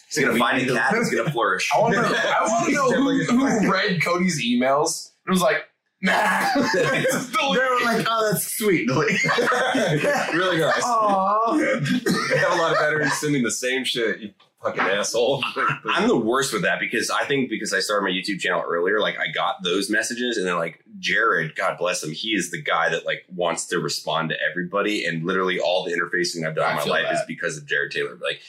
he's 0.08 0.18
going 0.22 0.34
to 0.34 0.38
find 0.38 0.68
a 0.68 0.74
cat 0.74 0.92
that's 0.92 1.10
going 1.10 1.24
to 1.24 1.30
flourish. 1.32 1.70
I 1.74 1.80
want 1.80 1.94
to 1.94 2.02
know, 2.02 2.08
I 2.08 2.42
want 2.42 2.66
to 2.66 2.72
know 2.74 2.90
who, 2.90 3.24
who 3.24 3.72
read 3.72 4.02
Cody's 4.04 4.44
emails 4.44 5.12
It 5.26 5.30
was 5.30 5.40
like, 5.40 5.67
Nah. 6.00 6.50
they 6.74 7.06
were 7.40 7.80
like, 7.84 8.06
"Oh, 8.08 8.30
that's 8.30 8.56
sweet." 8.56 8.88
Like, 8.98 9.22
really 10.32 10.58
nice. 10.58 10.82
Aww. 10.82 11.56
We 11.56 12.38
have 12.38 12.52
a 12.52 12.56
lot 12.56 12.72
of 12.72 12.78
veterans 12.78 13.14
sending 13.14 13.42
the 13.42 13.50
same 13.50 13.84
shit. 13.84 14.20
You 14.20 14.30
fucking 14.62 14.80
asshole. 14.80 15.42
I'm 15.88 16.08
the 16.08 16.16
worst 16.16 16.52
with 16.52 16.62
that 16.62 16.80
because 16.80 17.10
I 17.10 17.24
think 17.24 17.50
because 17.50 17.72
I 17.72 17.80
started 17.80 18.04
my 18.04 18.10
YouTube 18.10 18.40
channel 18.40 18.64
earlier, 18.66 19.00
like 19.00 19.18
I 19.18 19.30
got 19.32 19.62
those 19.62 19.90
messages 19.90 20.36
and 20.36 20.46
then 20.46 20.56
like 20.56 20.82
Jared, 20.98 21.54
God 21.54 21.78
bless 21.78 22.02
him, 22.02 22.12
he 22.12 22.30
is 22.30 22.50
the 22.50 22.60
guy 22.60 22.88
that 22.90 23.06
like 23.06 23.24
wants 23.34 23.66
to 23.66 23.78
respond 23.78 24.30
to 24.30 24.36
everybody 24.48 25.04
and 25.04 25.24
literally 25.24 25.58
all 25.60 25.84
the 25.84 25.92
interfacing 25.92 26.46
I've 26.46 26.56
done 26.56 26.64
I 26.64 26.82
in 26.82 26.88
my 26.88 27.02
life 27.02 27.12
is 27.12 27.20
because 27.26 27.56
of 27.56 27.66
Jared 27.66 27.92
Taylor. 27.92 28.18
Like 28.20 28.40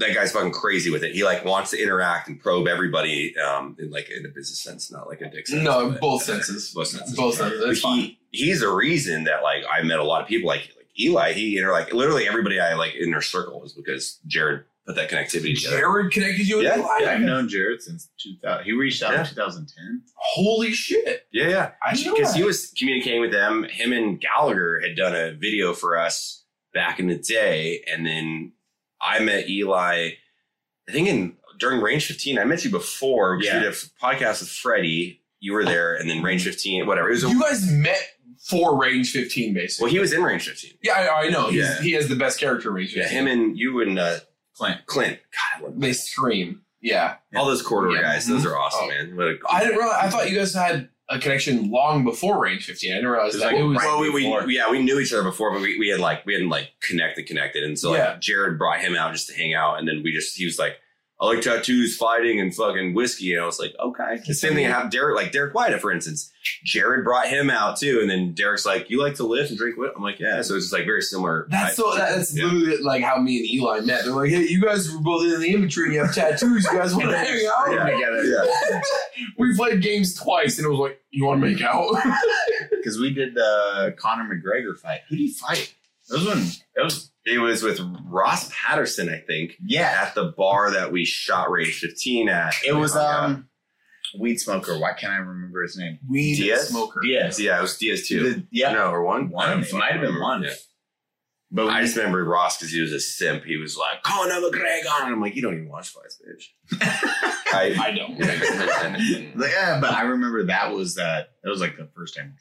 that 0.00 0.14
guy's 0.14 0.32
fucking 0.32 0.52
crazy 0.52 0.90
with 0.90 1.02
it. 1.04 1.14
He 1.14 1.22
like 1.24 1.44
wants 1.44 1.70
to 1.70 1.80
interact 1.82 2.28
and 2.28 2.40
probe 2.40 2.66
everybody 2.66 3.34
um 3.38 3.76
in 3.78 3.90
like 3.90 4.10
in 4.10 4.26
a 4.26 4.28
business 4.28 4.60
sense, 4.60 4.90
not 4.90 5.06
like 5.08 5.20
a 5.20 5.30
dick 5.30 5.46
sense. 5.46 5.62
No, 5.62 5.90
both 6.00 6.22
senses. 6.24 6.70
Both 6.74 6.88
senses. 6.88 7.16
Both 7.16 7.36
senses. 7.36 7.60
But 7.60 7.66
That's 7.68 7.80
he 7.82 8.18
he's 8.30 8.62
a 8.62 8.70
reason 8.72 9.24
that 9.24 9.42
like 9.42 9.62
I 9.70 9.82
met 9.82 9.98
a 9.98 10.04
lot 10.04 10.22
of 10.22 10.28
people 10.28 10.48
like 10.48 10.70
like 10.76 10.86
Eli. 10.98 11.32
He 11.32 11.56
inter 11.56 11.72
like 11.72 11.92
literally 11.92 12.26
everybody 12.28 12.58
I 12.60 12.74
like 12.74 12.94
in 12.94 13.10
their 13.10 13.20
circle 13.22 13.60
was 13.60 13.72
because 13.72 14.18
Jared 14.26 14.64
put 14.86 14.96
that 14.96 15.10
connectivity 15.10 15.54
together. 15.56 15.76
Jared 15.78 16.10
connected 16.12 16.48
you 16.48 16.56
with 16.58 16.66
Yeah, 16.66 16.78
Eli? 16.78 17.04
I've 17.12 17.20
known 17.20 17.48
Jared 17.48 17.82
since 17.82 18.08
2000. 18.22 18.64
He 18.64 18.72
reached 18.72 19.02
out 19.02 19.12
Yeah. 19.12 19.20
in 19.20 19.26
2010. 19.26 20.02
Holy 20.16 20.72
shit. 20.72 21.26
Yeah, 21.32 21.48
yeah. 21.48 21.70
I 21.84 21.92
Because 21.94 22.34
he 22.34 22.42
was 22.42 22.72
communicating 22.78 23.20
with 23.20 23.32
them. 23.32 23.64
Him 23.64 23.92
and 23.92 24.20
Gallagher 24.20 24.80
had 24.80 24.96
done 24.96 25.14
a 25.14 25.32
video 25.32 25.74
for 25.74 25.98
us 25.98 26.44
back 26.72 26.98
in 26.98 27.08
the 27.08 27.18
day, 27.18 27.84
and 27.92 28.06
then 28.06 28.52
I 29.02 29.18
met 29.20 29.48
Eli. 29.48 30.10
I 30.88 30.92
think 30.92 31.08
in 31.08 31.36
during 31.58 31.80
Range 31.80 32.04
15. 32.04 32.38
I 32.38 32.44
met 32.44 32.64
you 32.64 32.70
before. 32.70 33.36
because 33.38 33.52
Yeah. 33.52 33.58
We 33.60 33.64
did 33.66 33.72
a 33.72 33.76
podcast 34.04 34.40
with 34.40 34.48
Freddie. 34.50 35.22
You 35.42 35.54
were 35.54 35.64
there, 35.64 35.94
and 35.94 36.08
then 36.10 36.22
Range 36.22 36.42
15, 36.44 36.86
whatever. 36.86 37.08
It 37.08 37.12
was 37.12 37.24
a, 37.24 37.28
You 37.30 37.40
guys 37.40 37.70
met 37.70 37.98
for 38.44 38.78
Range 38.78 39.10
15, 39.10 39.54
basically. 39.54 39.84
well, 39.84 39.92
he 39.92 39.98
was 39.98 40.12
in 40.12 40.22
Range 40.22 40.46
15. 40.46 40.72
yeah, 40.82 40.92
I, 40.92 41.22
I 41.24 41.28
know. 41.30 41.46
He's, 41.48 41.60
Yeah. 41.60 41.80
He 41.80 41.92
has 41.92 42.08
the 42.08 42.16
best 42.16 42.38
character 42.38 42.68
in 42.68 42.74
Range 42.74 42.94
Yeah, 42.94 43.08
him 43.08 43.26
and 43.26 43.58
you 43.58 43.80
and 43.80 43.98
uh, 43.98 44.18
Clint. 44.54 44.84
Clint. 44.86 45.18
God, 45.32 45.62
I 45.62 45.66
love 45.68 45.80
They 45.80 45.92
scream. 45.94 46.62
Yeah. 46.82 47.16
all 47.36 47.46
those 47.46 47.62
corridor 47.62 47.96
Yeah. 47.96 48.02
guys. 48.02 48.26
Those 48.26 48.44
are 48.44 48.56
awesome, 48.56 48.84
Oh. 48.84 48.88
man. 48.88 49.16
What 49.16 49.26
a, 49.28 49.36
I 49.50 49.60
didn't 49.64 49.78
realize. 49.78 49.98
I 50.02 50.08
thought 50.10 50.30
you 50.30 50.38
guys 50.38 50.52
had 50.54 50.90
a 51.10 51.18
connection 51.18 51.70
long 51.70 52.04
before 52.04 52.40
Range 52.40 52.64
15. 52.64 52.92
I 52.92 52.94
didn't 52.96 53.10
realize 53.10 53.34
It 53.34 53.38
was 53.38 53.42
that. 53.42 53.46
like 53.52 53.56
it 53.56 53.62
was, 53.64 53.76
well, 53.78 54.00
we, 54.00 54.10
we, 54.10 54.54
yeah, 54.56 54.70
we 54.70 54.80
knew 54.82 54.98
each 55.00 55.12
other 55.12 55.24
before, 55.24 55.52
but 55.52 55.60
we, 55.60 55.76
we 55.78 55.88
had 55.88 55.98
like 56.00 56.24
we 56.24 56.32
hadn't 56.34 56.48
like 56.50 56.70
connected, 56.80 57.26
connected, 57.26 57.64
and 57.64 57.78
so 57.78 57.90
like 57.90 57.98
Yeah. 57.98 58.16
Jared 58.20 58.58
brought 58.58 58.80
him 58.80 58.94
out 58.94 59.12
just 59.12 59.28
to 59.28 59.34
hang 59.34 59.52
out, 59.52 59.78
and 59.78 59.88
then 59.88 60.02
we 60.04 60.12
just 60.12 60.36
he 60.36 60.44
was 60.44 60.58
like, 60.58 60.76
I 61.22 61.26
like 61.26 61.42
tattoos, 61.42 61.96
fighting, 61.98 62.40
and 62.40 62.54
fucking 62.54 62.94
whiskey, 62.94 63.34
and 63.34 63.42
I 63.42 63.44
was 63.46 63.58
like, 63.60 63.74
okay. 63.78 64.20
The 64.26 64.32
same 64.32 64.54
thing 64.54 64.64
happened. 64.64 64.90
Derek, 64.90 65.16
like 65.16 65.32
Derek 65.32 65.54
White, 65.54 65.78
for 65.78 65.92
instance, 65.92 66.32
Jared 66.64 67.04
brought 67.04 67.26
him 67.28 67.50
out 67.50 67.76
too, 67.78 67.98
and 68.00 68.08
then 68.08 68.32
Derek's 68.32 68.64
like, 68.64 68.88
you 68.88 69.02
like 69.02 69.16
to 69.16 69.24
lift 69.26 69.50
and 69.50 69.58
drink 69.58 69.76
what? 69.76 69.92
I'm 69.94 70.02
like, 70.02 70.18
yeah. 70.18 70.40
So 70.40 70.54
it's 70.54 70.64
just 70.66 70.72
like 70.72 70.86
very 70.86 71.02
similar. 71.02 71.46
That's 71.50 71.76
so. 71.76 71.94
That's 71.94 72.34
Yeah. 72.34 72.46
literally 72.46 72.82
like 72.82 73.02
how 73.02 73.18
me 73.20 73.36
and 73.36 73.46
Eli 73.50 73.80
met. 73.80 74.04
They're 74.04 74.14
like, 74.14 74.30
"Hey, 74.30 74.46
you 74.46 74.62
guys 74.62 74.90
were 74.90 75.00
both 75.02 75.24
in 75.24 75.38
the 75.40 75.48
infantry. 75.52 75.84
and 75.86 75.92
You 75.94 76.04
have 76.06 76.14
tattoos. 76.14 76.64
You 76.64 76.78
guys 76.78 76.94
want 76.94 77.10
to 77.10 77.18
hang 77.18 77.46
out?" 77.46 77.70
Yeah. 77.70 77.84
together. 77.90 78.24
yeah. 78.70 78.80
we 79.36 79.54
played 79.54 79.82
games 79.82 80.14
twice, 80.14 80.56
and 80.56 80.64
it 80.66 80.70
was 80.70 80.78
like, 80.78 81.00
"You 81.10 81.26
want 81.26 81.42
to 81.42 81.46
make 81.46 81.60
out?" 81.62 81.94
Because 82.70 82.98
we 82.98 83.12
did 83.12 83.34
the 83.34 83.94
Conor 83.98 84.24
McGregor 84.24 84.74
fight. 84.78 85.00
Who 85.10 85.16
did 85.16 85.22
he 85.22 85.32
fight? 85.32 85.74
That 86.08 86.18
was 86.18 86.26
when 86.26 86.38
that 86.76 86.84
was 86.84 87.09
It 87.26 87.38
was 87.38 87.62
with 87.62 87.80
Ross 88.06 88.50
Patterson, 88.54 89.08
I 89.08 89.18
think, 89.26 89.52
yeah. 89.64 90.04
at 90.06 90.14
the 90.14 90.32
bar 90.36 90.70
that 90.72 90.90
we 90.90 91.04
shot 91.04 91.50
Range 91.50 91.72
15 91.78 92.28
at. 92.28 92.54
It 92.66 92.72
was 92.72 92.94
Yeah. 92.94 93.00
um 93.18 93.48
weed 94.18 94.38
smoker. 94.38 94.78
Why 94.78 94.92
can't 94.94 95.12
I 95.12 95.16
remember 95.18 95.62
his 95.62 95.76
name? 95.76 95.98
Weed 96.08 96.36
Diaz? 96.36 96.68
smoker. 96.68 97.00
Diaz. 97.02 97.38
yeah, 97.38 97.58
it 97.58 97.62
was 97.62 97.76
Diaz 97.78 98.08
too. 98.08 98.22
The- 98.34 98.46
yeah. 98.50 98.72
No, 98.72 98.90
or 98.90 99.04
one. 99.04 99.28
One. 99.30 99.62
It 99.62 99.72
might 99.72 99.92
have 99.92 100.00
been 100.00 100.14
remember. 100.14 100.20
one. 100.20 100.42
Yeah. 100.44 100.50
But 101.52 101.66
I 101.68 101.82
just 101.82 101.96
remember 101.96 102.24
Ross 102.24 102.56
because 102.58 102.72
he 102.72 102.80
was 102.80 102.92
a 102.92 103.00
simp. 103.00 103.42
He 103.44 103.56
was 103.56 103.76
like, 103.76 104.02
Conor 104.04 104.34
McGregor. 104.36 105.02
And 105.02 105.12
I'm 105.14 105.20
like, 105.20 105.34
you 105.34 105.42
don't 105.42 105.54
even 105.54 105.68
watch 105.68 105.88
fights, 105.88 106.20
bitch. 106.24 106.80
I, 107.52 107.76
I 107.80 107.90
don't. 107.90 108.16
yeah. 108.18 109.30
Like, 109.34 109.50
yeah, 109.50 109.78
but 109.80 109.90
I 109.92 110.02
remember 110.02 110.44
that 110.46 110.72
was 110.72 110.94
that. 110.94 111.30
That 111.42 111.50
was 111.50 111.60
like 111.60 111.76
the 111.76 111.88
first 111.94 112.16
time 112.16 112.36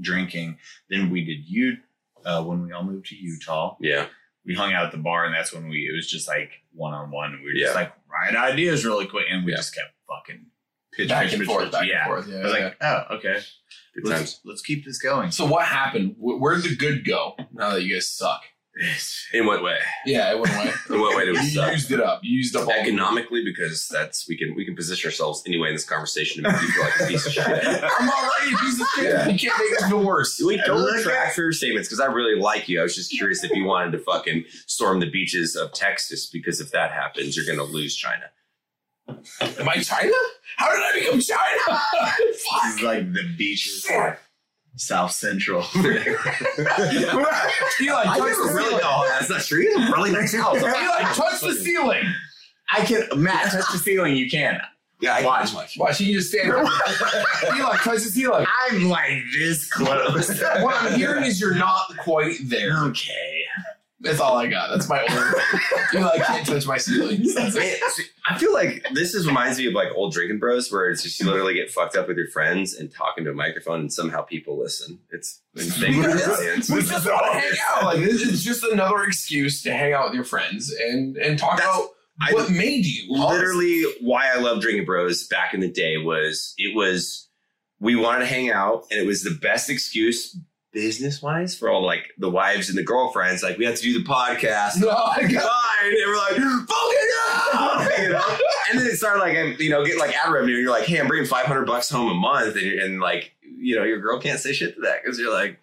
drinking. 0.00 0.58
Then 0.90 1.08
we 1.10 1.24
did 1.24 1.46
you 1.48 1.76
uh, 2.24 2.42
when 2.42 2.64
we 2.66 2.72
all 2.72 2.82
moved 2.82 3.06
to 3.06 3.16
Utah. 3.16 3.76
yeah. 3.80 4.06
We 4.46 4.54
hung 4.54 4.72
out 4.72 4.86
at 4.86 4.92
the 4.92 4.98
bar, 4.98 5.26
and 5.26 5.34
that's 5.34 5.52
when 5.52 5.68
we. 5.68 5.88
It 5.90 5.94
was 5.94 6.08
just 6.10 6.26
like 6.28 6.50
one 6.72 6.94
on 6.94 7.10
one. 7.10 7.32
We 7.40 7.44
were 7.46 7.52
just 7.52 7.74
Yeah. 7.74 7.80
like 7.80 7.92
write 8.10 8.34
ideas 8.36 8.84
really 8.84 9.06
quick, 9.06 9.26
and 9.30 9.44
we 9.44 9.52
Yeah. 9.52 9.58
just 9.58 9.74
kept 9.74 9.92
fucking 10.08 10.46
pitch, 10.94 11.08
back 11.08 11.24
pitch, 11.24 11.32
and 11.34 11.40
pitch, 11.40 11.48
forth, 11.48 11.64
pitch. 11.64 11.72
back 11.72 11.86
yeah. 11.88 12.04
and 12.04 12.06
forth. 12.06 12.28
Yeah, 12.28 12.38
I 12.38 12.42
was 12.44 12.52
yeah. 12.54 12.64
like, 12.64 12.76
oh, 12.80 13.16
okay. 13.16 13.40
Good 13.94 14.04
times. 14.10 14.20
Let's, 14.20 14.40
let's 14.44 14.62
keep 14.62 14.84
this 14.84 14.98
going. 14.98 15.30
so 15.32 15.44
what 15.44 15.66
happened? 15.66 16.16
Wh- 16.18 16.40
Where'd 16.40 16.62
the 16.62 16.74
good 16.76 17.04
go? 17.04 17.34
Now 17.52 17.70
that 17.70 17.82
you 17.82 17.94
guys 17.94 18.08
suck. 18.08 18.42
In 19.32 19.46
what 19.46 19.62
way? 19.62 19.78
Yeah, 20.06 20.30
it 20.32 20.38
went 20.38 20.54
away. 20.54 20.72
In 20.90 21.00
what 21.00 21.16
way 21.16 21.24
do 21.26 21.32
we 21.32 21.38
you 21.40 21.50
suck? 21.50 21.72
used 21.72 21.90
it 21.90 22.00
up. 22.00 22.20
You 22.22 22.36
used 22.38 22.54
up 22.56 22.66
all 22.66 22.72
Economically, 22.72 23.44
because 23.44 23.88
that's 23.88 24.28
we 24.28 24.36
can 24.36 24.54
we 24.54 24.64
can 24.64 24.74
position 24.76 25.08
ourselves 25.08 25.42
anyway 25.46 25.68
in 25.68 25.74
this 25.74 25.84
conversation 25.84 26.42
to 26.44 26.50
make 26.52 26.62
you 26.62 26.68
feel 26.68 26.84
like 26.84 27.00
a 27.00 27.06
piece 27.06 27.26
of 27.26 27.32
shit. 27.32 27.44
I'm 27.46 28.08
already 28.08 28.54
a 28.54 28.58
piece 28.58 28.80
of 28.80 28.86
shit. 28.94 29.04
Yeah. 29.04 29.28
You 29.28 29.38
can't 29.38 29.58
make 29.58 29.80
it 29.80 29.88
feel 29.88 30.04
worse. 30.04 30.40
We 30.44 30.56
don't 30.58 31.02
for 31.34 31.42
your 31.42 31.52
statements 31.52 31.88
because 31.88 32.00
I 32.00 32.06
really 32.06 32.40
like 32.40 32.68
you. 32.68 32.80
I 32.80 32.82
was 32.84 32.94
just 32.94 33.10
curious 33.10 33.42
if 33.44 33.50
you 33.50 33.64
wanted 33.64 33.92
to 33.92 33.98
fucking 33.98 34.44
storm 34.66 35.00
the 35.00 35.10
beaches 35.10 35.56
of 35.56 35.72
Texas 35.72 36.26
because 36.26 36.60
if 36.60 36.70
that 36.70 36.92
happens, 36.92 37.36
you're 37.36 37.46
going 37.46 37.58
to 37.58 37.64
lose 37.72 37.96
China. 37.96 38.24
Am 39.08 39.68
I 39.68 39.76
China? 39.82 40.12
How 40.56 40.70
did 40.74 40.82
I 40.84 40.92
become 41.00 41.20
China? 41.20 41.80
This 42.18 42.44
is 42.74 42.82
like 42.82 43.12
the 43.12 43.22
beaches, 43.36 43.84
Shit. 43.88 44.18
South 44.78 45.12
Central. 45.12 45.64
Eli, 45.76 45.90
I 45.90 46.18
touch 48.16 48.18
never 48.18 48.44
the 48.46 48.52
really 48.54 48.68
ceiling. 48.70 49.08
That's 49.08 49.30
not 49.30 49.42
true. 49.42 49.60
He's 49.60 49.74
a 49.76 49.92
really 49.92 50.12
nice 50.12 50.34
house. 50.34 50.56
Eli, 50.62 51.02
touch 51.14 51.40
the 51.40 51.54
ceiling. 51.54 52.04
I 52.70 52.84
can, 52.84 53.02
Matt, 53.16 53.50
touch 53.52 53.72
the 53.72 53.78
ceiling. 53.78 54.16
You 54.16 54.30
can. 54.30 54.60
Yeah, 55.00 55.14
I 55.14 55.24
Watch. 55.24 55.78
Watch, 55.78 55.98
he 55.98 56.06
can 56.06 56.14
just 56.14 56.30
stand 56.30 56.50
there. 56.50 56.62
Eli, 57.56 57.76
touch 57.78 58.02
the 58.02 58.10
ceiling. 58.10 58.46
I'm 58.68 58.88
like 58.88 59.22
this 59.38 59.70
close. 59.70 60.40
What 60.40 60.74
I'm 60.82 60.94
hearing 60.98 61.24
is 61.24 61.40
you're 61.40 61.54
not 61.54 61.96
quite 61.98 62.36
there. 62.44 62.78
okay. 62.84 63.37
That's 64.00 64.20
all 64.20 64.36
I 64.36 64.46
got. 64.46 64.70
That's 64.70 64.88
my 64.88 65.00
only. 65.00 65.40
Eli 65.94 66.18
can't 66.18 66.46
touch 66.46 66.66
my 66.66 66.78
ceilings. 66.78 67.34
That's 67.34 67.56
it. 67.56 67.60
Man, 67.60 68.06
I 68.28 68.38
feel 68.38 68.52
like 68.52 68.86
this 68.94 69.12
is 69.14 69.26
reminds 69.26 69.58
me 69.58 69.66
of 69.66 69.72
like 69.74 69.88
old 69.94 70.12
drinking 70.12 70.38
bros, 70.38 70.70
where 70.70 70.88
it's 70.88 71.02
just 71.02 71.18
you 71.18 71.26
literally 71.26 71.54
get 71.54 71.70
fucked 71.70 71.96
up 71.96 72.06
with 72.06 72.16
your 72.16 72.28
friends 72.28 72.74
and 72.74 72.92
talking 72.94 73.24
to 73.24 73.30
a 73.30 73.34
microphone, 73.34 73.80
and 73.80 73.92
somehow 73.92 74.22
people 74.22 74.56
listen. 74.58 75.00
It's 75.10 75.40
thank 75.56 75.96
you, 75.96 76.04
audience. 76.04 76.70
We 76.70 76.82
just 76.82 77.06
want 77.06 77.32
to 77.32 77.38
hang 77.40 77.52
out. 77.70 77.84
Like 77.84 77.98
this 77.98 78.22
is 78.22 78.44
just 78.44 78.62
another 78.62 79.02
excuse 79.02 79.62
to 79.62 79.72
hang 79.72 79.92
out 79.92 80.06
with 80.06 80.14
your 80.14 80.24
friends 80.24 80.72
and 80.72 81.16
and 81.16 81.38
talk 81.38 81.56
That's- 81.58 81.74
about 81.76 81.88
I- 82.20 82.32
what 82.34 82.50
made 82.50 82.84
you. 82.84 83.12
literally 83.12 83.82
why 84.00 84.28
I 84.32 84.38
love 84.38 84.60
drinking 84.60 84.84
bros 84.86 85.26
back 85.28 85.54
in 85.54 85.60
the 85.60 85.70
day 85.70 85.96
was 85.98 86.54
it 86.58 86.74
was 86.76 87.28
we 87.80 87.94
wanted 87.96 88.20
to 88.20 88.26
hang 88.26 88.50
out 88.50 88.86
and 88.90 89.00
it 89.00 89.06
was 89.06 89.22
the 89.22 89.30
best 89.40 89.70
excuse 89.70 90.36
business 90.72 91.22
wise 91.22 91.56
for 91.56 91.70
all 91.70 91.82
like 91.84 92.04
the 92.18 92.28
wives 92.30 92.68
and 92.68 92.76
the 92.76 92.82
girlfriends 92.82 93.42
like 93.42 93.56
we 93.56 93.64
have 93.64 93.74
to 93.74 93.82
do 93.82 93.94
the 94.02 94.04
podcast 94.08 94.78
No, 94.78 94.90
I 94.90 95.22
got. 95.22 95.42
fine 95.42 95.92
and 95.92 95.96
we're 96.06 96.16
like 96.16 96.36
fucking 96.68 98.02
you 98.04 98.08
know? 98.12 98.36
and 98.70 98.78
then 98.78 98.86
it 98.86 98.96
started 98.96 99.20
like 99.20 99.58
you 99.60 99.70
know 99.70 99.82
getting 99.84 99.98
like 99.98 100.14
ad 100.14 100.30
revenue 100.32 100.54
and 100.56 100.62
you're 100.62 100.70
like 100.72 100.84
hey 100.84 101.00
I'm 101.00 101.06
bringing 101.08 101.26
500 101.26 101.66
bucks 101.66 101.88
home 101.88 102.10
a 102.10 102.14
month 102.14 102.56
and, 102.56 102.66
and 102.80 103.00
like 103.00 103.32
you 103.42 103.76
know 103.76 103.84
your 103.84 103.98
girl 103.98 104.20
can't 104.20 104.38
say 104.38 104.52
shit 104.52 104.74
to 104.76 104.80
that 104.82 105.02
because 105.02 105.18
you're 105.18 105.32
like 105.32 105.58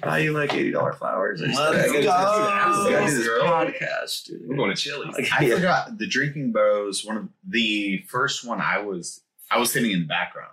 buy 0.00 0.18
you 0.18 0.32
like 0.32 0.50
$80 0.50 0.96
flowers 0.98 1.42
I 1.42 1.46
just- 1.46 1.58
Let's 1.58 1.72
I 1.74 1.86
gotta 1.86 1.98
do- 1.98 2.04
go. 2.04 2.10
I 2.10 3.10
this 3.10 3.28
podcast 3.28 4.24
dude. 4.26 4.48
We're 4.48 4.56
going 4.56 4.70
to 4.74 4.76
Chili's. 4.76 5.14
Like, 5.14 5.28
I 5.32 5.44
yeah. 5.44 5.54
forgot 5.56 5.98
the 5.98 6.06
drinking 6.06 6.52
bros. 6.52 7.04
One 7.04 7.16
of 7.16 7.28
the 7.48 7.98
first 8.08 8.46
one 8.46 8.60
I 8.60 8.78
was 8.78 9.22
I 9.50 9.58
was 9.58 9.72
sitting 9.72 9.90
in 9.90 10.00
the 10.00 10.06
background, 10.06 10.52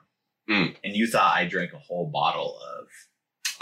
Mm. 0.50 0.76
and 0.84 0.96
you 0.96 1.06
thought 1.08 1.36
I 1.36 1.46
drank 1.46 1.74
a 1.74 1.78
whole 1.80 2.08
bottle 2.08 2.58
of. 2.60 2.88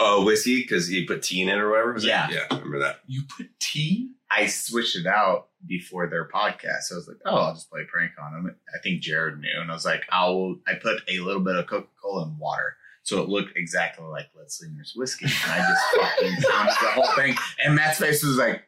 Oh, 0.00 0.24
whiskey 0.24 0.60
because 0.62 0.90
you 0.90 1.06
put 1.06 1.22
tea 1.22 1.42
in 1.42 1.48
it 1.48 1.58
or 1.58 1.70
whatever. 1.70 1.92
Was 1.92 2.04
it? 2.04 2.08
Yeah. 2.08 2.28
yeah. 2.30 2.44
I 2.50 2.54
remember 2.54 2.78
that. 2.80 3.00
You 3.06 3.22
put 3.36 3.48
tea. 3.58 4.12
I 4.30 4.46
switched 4.46 4.96
it 4.96 5.06
out 5.06 5.48
before 5.66 6.06
their 6.06 6.28
podcast. 6.28 6.82
So 6.82 6.94
I 6.94 6.98
was 6.98 7.08
like, 7.08 7.16
oh, 7.24 7.36
I'll 7.36 7.54
just 7.54 7.70
play 7.70 7.80
a 7.82 7.84
prank 7.84 8.12
on 8.22 8.32
them. 8.32 8.54
I 8.74 8.78
think 8.82 9.00
Jared 9.00 9.40
knew, 9.40 9.60
and 9.60 9.70
I 9.70 9.74
was 9.74 9.84
like, 9.84 10.04
I'll. 10.10 10.56
I 10.66 10.74
put 10.74 11.00
a 11.08 11.18
little 11.20 11.42
bit 11.42 11.56
of 11.56 11.66
Coca 11.66 11.88
Cola 12.00 12.24
and 12.26 12.38
water. 12.38 12.76
So 13.02 13.22
it 13.22 13.28
looked 13.28 13.56
exactly 13.56 14.04
like 14.04 14.26
Leadslingers 14.38 14.94
whiskey. 14.94 15.24
And 15.24 15.52
I 15.52 15.66
just 15.66 15.82
fucking 15.96 16.36
pounded 16.50 16.74
the 16.80 16.88
whole 16.92 17.12
thing. 17.16 17.36
And 17.64 17.74
Matt's 17.74 17.98
face 17.98 18.22
was 18.22 18.36
like, 18.36 18.64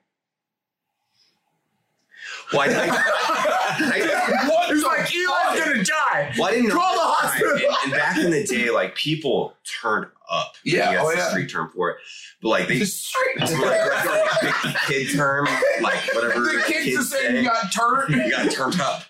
Why? 2.53 2.66
I, 2.68 2.89
I, 4.49 4.49
What? 4.49 4.70
He's 4.70 4.83
the 4.83 4.89
like, 4.89 5.14
Eli's 5.14 5.26
fuck? 5.28 5.60
Gonna 5.73 5.85
die. 5.85 6.35
I 6.43 6.51
didn't. 6.51 6.71
Call 6.71 6.95
the 6.95 7.01
hospital. 7.01 7.53
And, 7.53 7.62
and 7.85 7.93
back 7.93 8.18
in 8.18 8.31
the 8.31 8.45
day, 8.45 8.71
like 8.71 8.95
people 8.95 9.55
turned 9.81 10.07
up. 10.31 10.55
Yeah, 10.64 10.93
that's 10.93 11.05
oh, 11.05 11.11
the 11.11 11.16
yeah. 11.16 11.31
street 11.31 11.51
term 11.51 11.71
for 11.75 11.91
it. 11.91 11.97
But 12.43 12.49
like 12.49 12.68
they, 12.68 12.79
The 12.79 12.87
street. 12.87 13.41
like, 13.41 13.51
like, 13.51 14.64
like, 14.64 14.75
kid 14.87 15.14
term, 15.14 15.47
like 15.83 16.14
whatever 16.14 16.41
the 16.41 16.62
kids 16.66 16.85
kids 16.85 16.99
are 16.99 17.03
saying 17.03 17.33
say. 17.33 17.39
you 17.43 17.49
got 17.49 17.73
turned. 17.73 18.14
you 18.14 18.31
got 18.31 18.51
turned 18.51 18.81
up. 18.81 19.03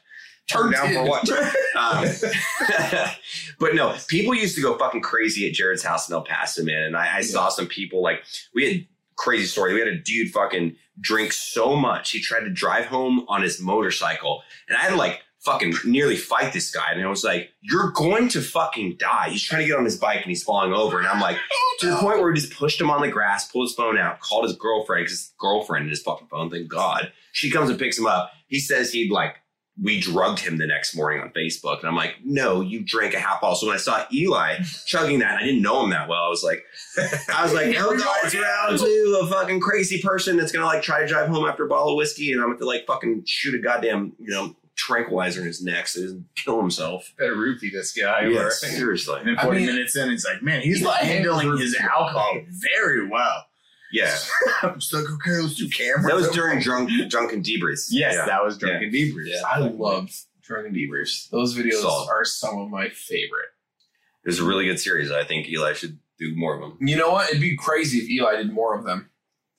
Turned 0.48 0.72
down 0.72 0.92
for 0.92 1.04
what? 1.04 1.28
Um, 1.78 2.04
but 3.60 3.74
no, 3.74 3.96
people 4.08 4.34
used 4.34 4.56
to 4.56 4.60
go 4.60 4.76
fucking 4.76 5.00
crazy 5.00 5.46
at 5.46 5.54
Jared's 5.54 5.84
house 5.84 6.08
in 6.08 6.14
El 6.14 6.22
Paso, 6.22 6.64
man. 6.64 6.82
And 6.82 6.96
I, 6.96 7.18
I 7.18 7.20
saw 7.22 7.48
some 7.48 7.68
people 7.68 8.02
like 8.02 8.22
we 8.54 8.70
had 8.70 8.86
crazy 9.16 9.46
story. 9.46 9.72
We 9.72 9.78
had 9.78 9.88
a 9.88 9.96
dude 9.96 10.30
fucking 10.30 10.76
drink 11.00 11.32
so 11.32 11.76
much 11.76 12.10
he 12.10 12.20
tried 12.20 12.40
to 12.40 12.50
drive 12.50 12.86
home 12.86 13.24
on 13.28 13.40
his 13.42 13.60
motorcycle, 13.60 14.42
and 14.68 14.76
I 14.76 14.80
had 14.82 14.90
to 14.90 14.96
like 14.96 15.20
fucking 15.44 15.74
nearly 15.84 16.16
fight 16.16 16.52
this 16.52 16.70
guy. 16.70 16.92
And 16.92 17.02
I 17.02 17.08
was 17.08 17.24
like, 17.24 17.50
"You're 17.60 17.90
going 17.90 18.28
to 18.30 18.40
fucking 18.40 18.96
die." 18.98 19.30
He's 19.30 19.42
trying 19.42 19.62
to 19.62 19.66
get 19.66 19.78
on 19.78 19.84
his 19.84 19.96
bike 19.96 20.18
and 20.18 20.26
he's 20.26 20.42
falling 20.42 20.72
over, 20.72 20.98
and 20.98 21.06
I'm 21.06 21.20
like, 21.20 21.38
to 21.80 21.86
the 21.90 21.96
point 21.96 22.18
where 22.18 22.30
we 22.30 22.34
just 22.38 22.52
pushed 22.52 22.80
him 22.80 22.90
on 22.90 23.00
the 23.00 23.08
grass, 23.08 23.50
pulled 23.50 23.66
his 23.68 23.74
phone 23.74 23.98
out, 23.98 24.20
called 24.20 24.44
his 24.44 24.56
girlfriend 24.56 25.04
because 25.04 25.18
his 25.18 25.32
girlfriend 25.38 25.84
in 25.84 25.90
his 25.90 26.02
fucking 26.02 26.28
phone. 26.28 26.50
Thank 26.50 26.68
God. 26.68 27.12
She 27.32 27.50
comes 27.50 27.70
and 27.70 27.78
picks 27.78 27.98
him 27.98 28.06
up. 28.06 28.32
He 28.48 28.58
says 28.58 28.92
he'd 28.92 29.10
like 29.10 29.36
we 29.82 29.98
drugged 29.98 30.40
him 30.40 30.58
the 30.58 30.66
next 30.66 30.94
morning 30.94 31.22
on 31.22 31.30
Facebook. 31.30 31.80
And 31.80 31.88
I'm 31.88 31.96
like, 31.96 32.16
no, 32.22 32.60
you 32.60 32.84
drank 32.84 33.14
a 33.14 33.18
half 33.18 33.40
bottle. 33.40 33.56
So 33.56 33.66
when 33.66 33.76
I 33.76 33.78
saw 33.78 34.04
Eli 34.12 34.58
chugging 34.84 35.20
that, 35.20 35.32
and 35.32 35.38
I 35.38 35.44
didn't 35.44 35.62
know 35.62 35.82
him 35.82 35.90
that 35.90 36.08
well. 36.08 36.22
I 36.22 36.28
was 36.28 36.44
like, 36.44 36.62
I 37.34 37.42
was 37.42 37.54
like, 37.54 37.74
oh 37.78 37.96
God, 37.96 38.16
it's 38.24 38.34
round 38.34 38.78
two, 38.78 39.20
a 39.22 39.26
fucking 39.26 39.60
crazy 39.60 40.02
person 40.02 40.36
that's 40.36 40.52
gonna 40.52 40.66
like 40.66 40.82
try 40.82 41.00
to 41.00 41.06
drive 41.06 41.28
home 41.28 41.46
after 41.46 41.64
a 41.64 41.68
bottle 41.68 41.92
of 41.92 41.96
whiskey, 41.96 42.32
and 42.32 42.40
I'm 42.40 42.48
gonna 42.48 42.54
have 42.54 42.60
to 42.60 42.66
like 42.66 42.86
fucking 42.86 43.22
shoot 43.26 43.54
a 43.54 43.58
goddamn, 43.58 44.12
you 44.18 44.30
know, 44.30 44.54
tranquilizer 44.80 45.40
in 45.40 45.46
his 45.46 45.62
neck 45.62 45.86
so 45.88 46.00
he 46.00 46.06
doesn't 46.06 46.26
kill 46.36 46.60
himself. 46.60 47.12
Better 47.18 47.34
roofie 47.36 47.70
this 47.72 47.92
guy. 47.92 48.26
Yeah, 48.26 48.40
or- 48.40 48.50
seriously. 48.50 49.18
And 49.20 49.28
then 49.28 49.38
I 49.38 49.42
40 49.44 49.58
mean- 49.58 49.66
minutes 49.66 49.96
in, 49.96 50.10
it's 50.10 50.24
like, 50.24 50.42
man, 50.42 50.62
he's 50.62 50.80
Eli 50.82 50.96
handling 50.98 51.58
his 51.58 51.76
alcohol 51.76 52.40
very 52.48 53.08
well. 53.08 53.46
Yeah. 53.92 54.14
I'm 54.62 54.78
just 54.78 54.92
like, 54.94 55.04
okay, 55.04 55.32
let's 55.42 55.54
do 55.56 55.68
cameras. 55.68 56.06
That 56.06 56.14
was 56.14 56.28
during 56.30 56.60
drunk 56.60 56.90
drunken 57.08 57.42
debriefs. 57.42 57.88
Yes, 57.90 58.14
Yeah. 58.14 58.26
that 58.26 58.44
was 58.44 58.56
drunken 58.56 58.90
debriefs. 58.90 59.26
Yeah. 59.28 59.42
I 59.50 59.58
love 59.58 60.10
drunken 60.42 60.72
debriefs. 60.74 61.28
Those 61.30 61.56
videos 61.56 61.82
Solid. 61.82 62.08
are 62.08 62.24
some 62.24 62.58
of 62.60 62.70
my 62.70 62.88
favorite. 62.90 63.48
It 64.24 64.28
was 64.28 64.38
a 64.38 64.44
really 64.44 64.66
good 64.66 64.78
series. 64.78 65.10
I 65.10 65.24
think 65.24 65.48
Eli 65.48 65.72
should 65.72 65.98
do 66.18 66.32
more 66.36 66.54
of 66.54 66.60
them. 66.60 66.76
You 66.86 66.96
know 66.96 67.10
what? 67.10 67.30
It'd 67.30 67.40
be 67.40 67.56
crazy 67.56 67.98
if 67.98 68.08
Eli 68.10 68.36
did 68.36 68.52
more 68.52 68.78
of 68.78 68.84
them. 68.84 69.09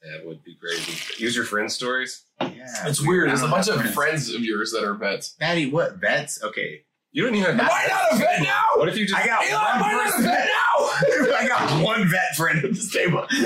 That 0.04 0.26
would 0.26 0.44
be 0.44 0.56
crazy. 0.56 1.24
Use 1.24 1.36
your 1.36 1.46
friend 1.46 1.72
stories. 1.72 2.24
Yeah, 2.42 2.48
It's 2.88 3.00
weird. 3.06 3.30
There's 3.30 3.44
a 3.44 3.48
bunch 3.48 3.68
of 3.68 3.80
have 3.80 3.94
friends 3.94 4.34
of 4.34 4.42
yours 4.42 4.72
that 4.72 4.84
are 4.84 4.96
vets. 4.96 5.30
Patty, 5.40 5.70
what 5.70 5.98
vets? 5.98 6.42
Okay, 6.44 6.82
You 7.12 7.24
don't 7.24 7.36
even 7.36 7.60
Am 7.60 7.70
I 7.72 7.88
not 7.88 8.14
a 8.14 8.16
vet 8.18 8.42
now? 8.42 8.64
What 8.78 8.90
if 8.90 8.98
you 8.98 9.06
just 9.06 9.16
I 9.22 9.28
got 9.28 9.46
Eli, 9.46 9.54
am 9.60 9.84
I 9.84 9.94
one 9.94 9.96
not 9.96 10.08
a 10.08 10.12
person. 10.12 10.24
vet 10.24 10.48
now? 10.48 11.36
I 11.38 11.48
got 11.48 11.84
one 11.84 12.10
vet 12.10 12.36
friend 12.36 12.66
at 12.66 12.72
this 12.74 12.92
table. 12.92 13.28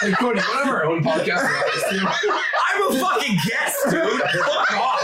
Hey, 0.00 0.12
Cody, 0.12 0.38
what 0.38 0.64
have 0.64 0.68
our 0.68 0.84
own 0.84 1.02
podcast 1.02 1.40
about 1.40 1.64
this 1.74 1.82
too? 1.90 2.06
I'm 2.68 2.82
a 2.82 3.00
fucking 3.00 3.36
guest, 3.44 3.76
dude. 3.90 4.20
Fuck 4.44 4.72
off. 4.78 5.02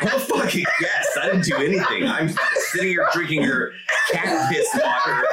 I'm 0.00 0.20
fucking 0.20 0.64
yes. 0.80 1.16
I 1.20 1.26
didn't 1.26 1.44
do 1.44 1.56
anything. 1.56 2.06
I'm 2.06 2.30
sitting 2.72 2.88
here 2.88 3.08
drinking 3.12 3.42
your 3.42 3.72
cat 4.10 4.50
piss 4.50 4.68
water, 4.74 5.26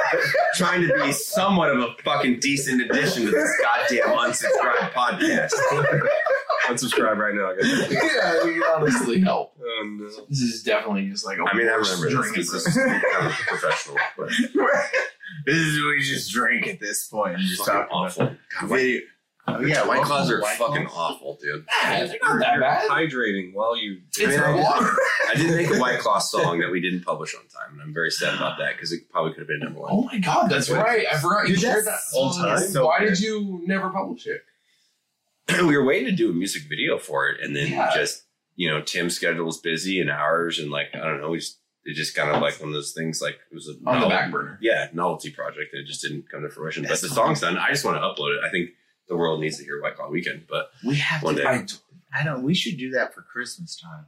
trying 0.54 0.86
to 0.86 0.94
be 0.94 1.12
somewhat 1.12 1.70
of 1.70 1.80
a 1.80 1.94
fucking 2.04 2.40
decent 2.40 2.82
addition 2.82 3.24
to 3.26 3.30
this 3.30 3.50
goddamn 3.62 4.16
unsubscribed 4.16 4.92
podcast. 4.92 5.52
unsubscribe 6.66 7.16
right 7.16 7.34
now, 7.34 7.52
guys. 7.54 7.90
yeah, 7.90 8.44
we 8.44 8.54
can 8.54 8.62
honestly 8.74 9.20
help. 9.20 9.54
Oh, 9.60 9.84
no. 9.84 10.06
This 10.28 10.40
is 10.40 10.62
definitely 10.62 11.08
just 11.08 11.24
like 11.24 11.38
a 11.38 11.42
I 11.42 11.54
mean, 11.54 11.68
I 11.68 11.72
remember 11.72 12.06
this 12.06 12.14
drinking 12.14 12.32
because 12.32 12.52
this 12.52 12.66
is 12.66 12.74
kind 12.76 13.26
of 13.26 13.32
professional, 13.32 13.96
but 14.16 14.28
this 15.46 15.56
is 15.56 15.82
we 15.84 16.02
just 16.02 16.30
drink 16.30 16.66
at 16.66 16.80
this 16.80 17.08
point 17.08 17.34
and 17.36 17.42
just 17.42 17.64
fucking 17.64 17.80
talk 17.80 17.88
awful. 17.90 18.22
about 18.24 18.36
God, 18.60 18.70
White, 18.70 18.78
video. 18.80 19.00
Oh 19.56 19.60
yeah, 19.64 19.86
White 19.86 20.02
Claws 20.02 20.30
are 20.30 20.40
White 20.40 20.56
fucking 20.56 20.86
Claws. 20.86 21.14
awful, 21.16 21.38
dude. 21.40 21.64
Yeah, 21.82 22.04
they're 22.06 22.18
not 22.22 22.38
that 22.40 22.60
bad. 22.60 22.88
Hydrating 22.90 23.52
while 23.54 23.76
you. 23.76 24.00
It's 24.16 24.20
I 24.20 24.26
mean, 24.30 24.40
I- 24.40 24.54
water. 24.62 24.90
I 25.30 25.34
did 25.34 25.50
make 25.56 25.70
a 25.74 25.78
White 25.80 25.98
Claw 26.00 26.18
song 26.18 26.60
that 26.60 26.70
we 26.70 26.80
didn't 26.80 27.04
publish 27.04 27.34
on 27.34 27.42
time, 27.48 27.72
and 27.74 27.82
I'm 27.82 27.94
very 27.94 28.10
sad 28.10 28.34
about 28.34 28.58
that 28.58 28.74
because 28.76 28.92
it 28.92 29.08
probably 29.10 29.32
could 29.32 29.40
have 29.40 29.48
been 29.48 29.60
number 29.60 29.80
one. 29.80 29.90
Oh 29.92 30.02
my 30.02 30.18
god, 30.18 30.48
that's 30.50 30.70
right. 30.70 31.06
I 31.12 31.18
forgot 31.18 31.48
you 31.48 31.54
Dude, 31.54 31.60
shared 31.62 31.86
that. 31.86 31.98
all 32.14 32.32
the 32.32 32.42
time. 32.46 32.58
so 32.68 32.86
Why 32.86 33.00
good. 33.00 33.10
did 33.10 33.20
you 33.20 33.62
never 33.66 33.90
publish 33.90 34.26
it? 34.26 34.42
we 35.66 35.76
were 35.76 35.84
waiting 35.84 36.06
to 36.06 36.12
do 36.12 36.30
a 36.30 36.32
music 36.34 36.62
video 36.68 36.98
for 36.98 37.28
it, 37.28 37.40
and 37.42 37.54
then 37.56 37.68
Yeah. 37.72 37.90
just 37.94 38.24
you 38.56 38.68
know 38.70 38.82
Tim's 38.82 39.14
schedule 39.16 39.44
was 39.46 39.58
busy 39.58 40.00
and 40.00 40.10
ours, 40.10 40.58
and 40.58 40.70
like 40.70 40.88
I 40.94 40.98
don't 40.98 41.20
know, 41.20 41.30
we 41.30 41.38
just 41.38 41.58
it 41.84 41.94
just 41.94 42.14
kind 42.14 42.30
of 42.30 42.42
like 42.42 42.58
one 42.60 42.68
of 42.68 42.74
those 42.74 42.92
things. 42.92 43.22
Like 43.22 43.38
it 43.50 43.54
was 43.54 43.68
a 43.68 43.72
On 43.88 44.00
the 44.00 44.08
back 44.08 44.30
burner. 44.30 44.58
yeah, 44.60 44.88
novelty 44.92 45.30
project 45.30 45.72
and 45.72 45.82
it 45.82 45.86
just 45.86 46.02
didn't 46.02 46.28
come 46.30 46.42
to 46.42 46.50
fruition. 46.50 46.82
That's 46.82 47.00
but 47.00 47.08
the 47.08 47.14
song's 47.14 47.40
done. 47.40 47.56
I 47.56 47.70
just 47.70 47.84
want 47.84 47.96
to 47.96 48.00
upload 48.00 48.36
it. 48.36 48.44
I 48.44 48.50
think 48.50 48.70
the 49.08 49.16
world 49.16 49.40
needs 49.40 49.58
to 49.58 49.64
hear 49.64 49.80
White 49.82 49.96
Claw 49.96 50.08
Weekend, 50.10 50.44
but 50.48 50.70
We 50.86 50.96
have 50.96 51.22
One 51.22 51.36
to. 51.36 51.42
day. 51.42 51.48
I, 51.48 51.66
I 52.18 52.24
don't. 52.24 52.42
We 52.42 52.54
should 52.54 52.76
do 52.78 52.90
that 52.92 53.14
for 53.14 53.22
Christmas 53.22 53.76
time. 53.80 54.06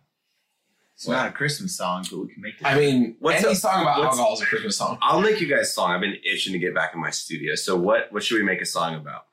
It's 0.95 1.09
not 1.09 1.29
a 1.29 1.33
Christmas 1.33 1.77
song, 1.77 2.05
but 2.11 2.19
we 2.19 2.29
can 2.29 2.43
make 2.43 2.55
it. 2.61 2.65
I 2.67 2.75
mean, 2.79 3.17
What's 3.21 3.43
any 3.43 3.53
up- 3.53 3.57
song 3.57 3.83
about 3.83 4.01
what's- 4.01 4.11
alcohol 4.19 4.35
is 4.35 4.43
a 4.43 4.47
Christmas 4.47 4.77
song. 4.77 4.99
I'll 5.01 5.21
make 5.23 5.41
you 5.41 5.47
guys 5.47 5.63
a 5.63 5.73
song. 5.73 5.91
I've 5.93 6.01
been 6.03 6.17
itching 6.31 6.53
to 6.53 6.59
get 6.59 6.75
back 6.75 6.95
in 6.95 7.01
my 7.01 7.11
studio. 7.11 7.55
So 7.55 7.75
what 7.77 8.13
what 8.13 8.23
should 8.23 8.37
we 8.39 8.43
make 8.45 8.61
a 8.61 8.67
song 8.67 8.95
about? 8.97 9.25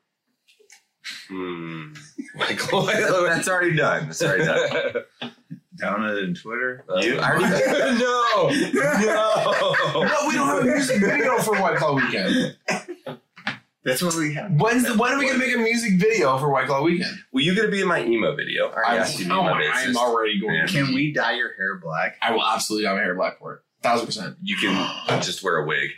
Hmm. 1.28 1.92
Michael. 2.34 2.82
That's 2.86 3.48
already 3.48 3.76
done. 3.76 4.06
That's 4.06 4.22
already 4.22 4.44
done. 4.44 5.04
down 5.78 6.04
it 6.06 6.18
in 6.24 6.34
Twitter. 6.34 6.84
You- 7.00 7.18
I 7.20 7.32
already- 7.32 7.98
no, 8.02 8.48
no. 8.48 10.04
No, 10.04 10.28
we 10.28 10.34
don't 10.34 10.46
have 10.48 10.58
a 10.60 10.64
music 10.64 11.00
video 11.00 11.38
for 11.38 11.52
White 11.60 11.76
Claw 11.76 11.94
Weekend. 11.94 12.56
That's 13.88 14.02
what 14.02 14.14
we 14.16 14.34
have. 14.34 14.52
When's 14.52 14.84
the, 14.84 14.94
when 14.96 15.12
are 15.12 15.18
we 15.18 15.26
gonna 15.26 15.38
make 15.38 15.54
a 15.54 15.58
music 15.58 15.98
video 15.98 16.36
for 16.38 16.50
White 16.50 16.66
Claw 16.66 16.82
Weekend? 16.82 17.16
Well, 17.32 17.42
you 17.44 17.54
gonna 17.54 17.68
be 17.68 17.80
in 17.80 17.88
my 17.88 18.04
emo 18.04 18.34
video. 18.36 18.68
I 18.68 18.74
already 18.74 18.98
asked 19.00 19.18
you 19.18 19.24
to 19.24 19.30
be 19.30 19.34
in 19.34 19.38
oh 19.40 19.42
my 19.44 19.52
my, 19.52 19.58
business. 19.60 19.86
I'm 19.88 19.96
already 19.96 20.40
going. 20.40 20.54
Yeah. 20.54 20.66
to 20.66 20.72
Can 20.72 20.94
we 20.94 21.12
dye 21.12 21.32
your 21.36 21.54
hair 21.56 21.78
black? 21.78 22.16
I 22.22 22.32
will 22.32 22.44
absolutely 22.44 22.86
have 22.86 22.96
my 22.96 23.02
hair 23.02 23.14
black 23.14 23.38
for 23.38 23.54
it. 23.54 23.60
Thousand 23.82 24.06
percent. 24.06 24.36
You 24.42 24.56
can 24.56 24.74
just 25.22 25.42
wear 25.42 25.56
a 25.58 25.66
wig. 25.66 25.90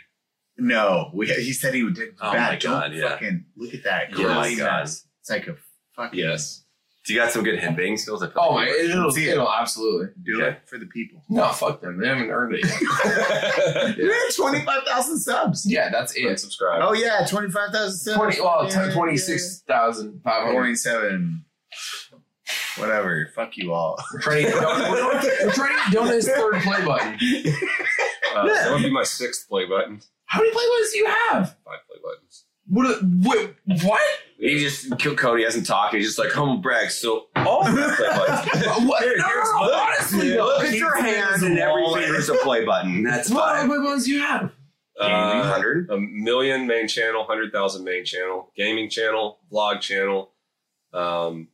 No, 0.57 1.09
we, 1.13 1.27
he 1.27 1.53
said 1.53 1.73
he 1.73 1.83
would. 1.83 1.95
Did 1.95 2.15
Oh 2.21 2.31
bad. 2.33 2.51
my 2.53 2.55
God, 2.59 2.89
Don't 2.89 2.97
yeah. 2.97 3.09
fucking 3.09 3.45
look 3.57 3.73
at 3.73 3.83
that. 3.83 4.09
Oh 4.13 4.17
my 4.17 4.23
Curly 4.43 4.55
God. 4.55 4.83
It's 4.83 5.05
like 5.29 5.47
a 5.47 5.55
fucking. 5.95 6.19
Yes. 6.19 6.63
Do 7.03 7.13
you 7.15 7.19
got 7.19 7.31
some 7.31 7.43
good 7.43 7.59
headbanging 7.59 7.97
skills? 7.97 8.21
I 8.21 8.27
feel 8.27 8.35
Oh 8.37 8.53
like 8.53 8.69
my, 8.69 8.75
you 8.75 8.89
it'll, 8.91 9.11
See 9.11 9.27
it. 9.27 9.31
it'll 9.31 9.51
absolutely. 9.51 10.09
Do 10.23 10.37
Okay. 10.43 10.51
it 10.57 10.69
for 10.69 10.77
the 10.77 10.85
people. 10.85 11.23
No, 11.29 11.47
fuck 11.49 11.81
them. 11.81 11.99
They 11.99 12.07
haven't 12.07 12.29
earned 12.29 12.53
it 12.55 12.63
yet. 12.63 13.97
You're 13.97 14.13
at 14.13 14.35
twenty 14.35 14.63
five 14.63 14.83
thousand 14.87 15.17
subs. 15.19 15.65
yeah, 15.67 15.89
that's 15.89 16.13
it. 16.15 16.25
Unsubscribe. 16.25 16.79
Oh 16.81 16.93
yeah, 16.93 17.25
twenty 17.27 17.49
five 17.49 17.71
thousand 17.71 17.97
subs. 17.97 18.17
Twenty. 18.17 18.39
Well, 18.41 18.67
Yeah, 18.69 18.91
twenty 18.93 19.17
six 19.17 19.61
thousand 19.67 20.21
five 20.23 20.43
hundred. 20.43 20.53
Twenty 20.59 20.75
seven. 20.75 21.45
Whatever. 22.77 23.29
Fuck 23.35 23.57
you 23.57 23.73
all. 23.73 23.97
We're 24.13 24.19
trying 24.21 24.45
to 24.45 24.51
we're, 24.91 25.45
we're 25.47 25.53
trying 25.53 25.69
to 25.85 25.91
get 25.91 25.93
Donut's 25.93 26.27
third 26.27 26.61
play 26.61 26.85
button. 26.85 27.17
Uh, 28.35 28.45
that 28.47 28.71
would 28.71 28.83
be 28.83 28.91
my 28.91 29.03
sixth 29.03 29.47
play 29.49 29.65
button. 29.65 30.01
How 30.25 30.39
many 30.39 30.51
play 30.51 30.63
buttons 30.69 30.91
do 30.91 30.97
you 30.99 31.05
have? 31.07 31.55
Five 31.65 31.79
play 31.87 31.97
buttons. 32.03 32.45
What? 32.67 33.01
Wait, 33.03 33.55
what? 33.83 34.01
He 34.41 34.57
just 34.59 34.97
Cody 35.17 35.43
hasn't 35.43 35.67
talked. 35.67 35.93
He's 35.93 36.07
just 36.07 36.17
like 36.19 36.31
humble 36.31 36.57
brag. 36.57 36.89
So 36.89 37.27
all 37.35 37.63
of 37.65 37.75
the 37.75 37.81
play 37.95 38.07
buttons. 38.09 38.87
what? 38.89 39.03
Here, 39.03 39.15
no, 39.17 39.23
here's 39.27 39.49
no, 39.51 39.53
no, 39.53 39.61
one. 39.61 39.73
honestly, 39.73 40.29
Yeah, 40.29 40.35
though. 40.37 40.45
Look 40.45 40.63
at 40.65 40.73
your 40.73 40.97
hand, 41.01 41.43
and 41.43 41.59
every 41.59 41.83
Wallet. 41.83 42.03
finger's 42.03 42.29
a 42.29 42.35
play 42.37 42.65
button. 42.65 43.03
That's 43.03 43.29
What 43.29 43.43
other 43.49 43.59
fine. 43.59 43.67
play 43.69 43.77
buttons 43.77 44.05
do 44.05 44.11
you 44.13 44.19
have? 44.21 44.51
Uh, 44.99 45.43
hundred. 45.43 45.89
a 45.91 45.97
million 45.99 46.65
main 46.67 46.87
channel, 46.87 47.23
hundred 47.23 47.51
thousand 47.53 47.83
main 47.83 48.03
channel, 48.03 48.51
gaming 48.57 48.89
channel, 48.89 49.37
vlog 49.51 49.79
channel. 49.81 50.31
Um, 50.93 51.47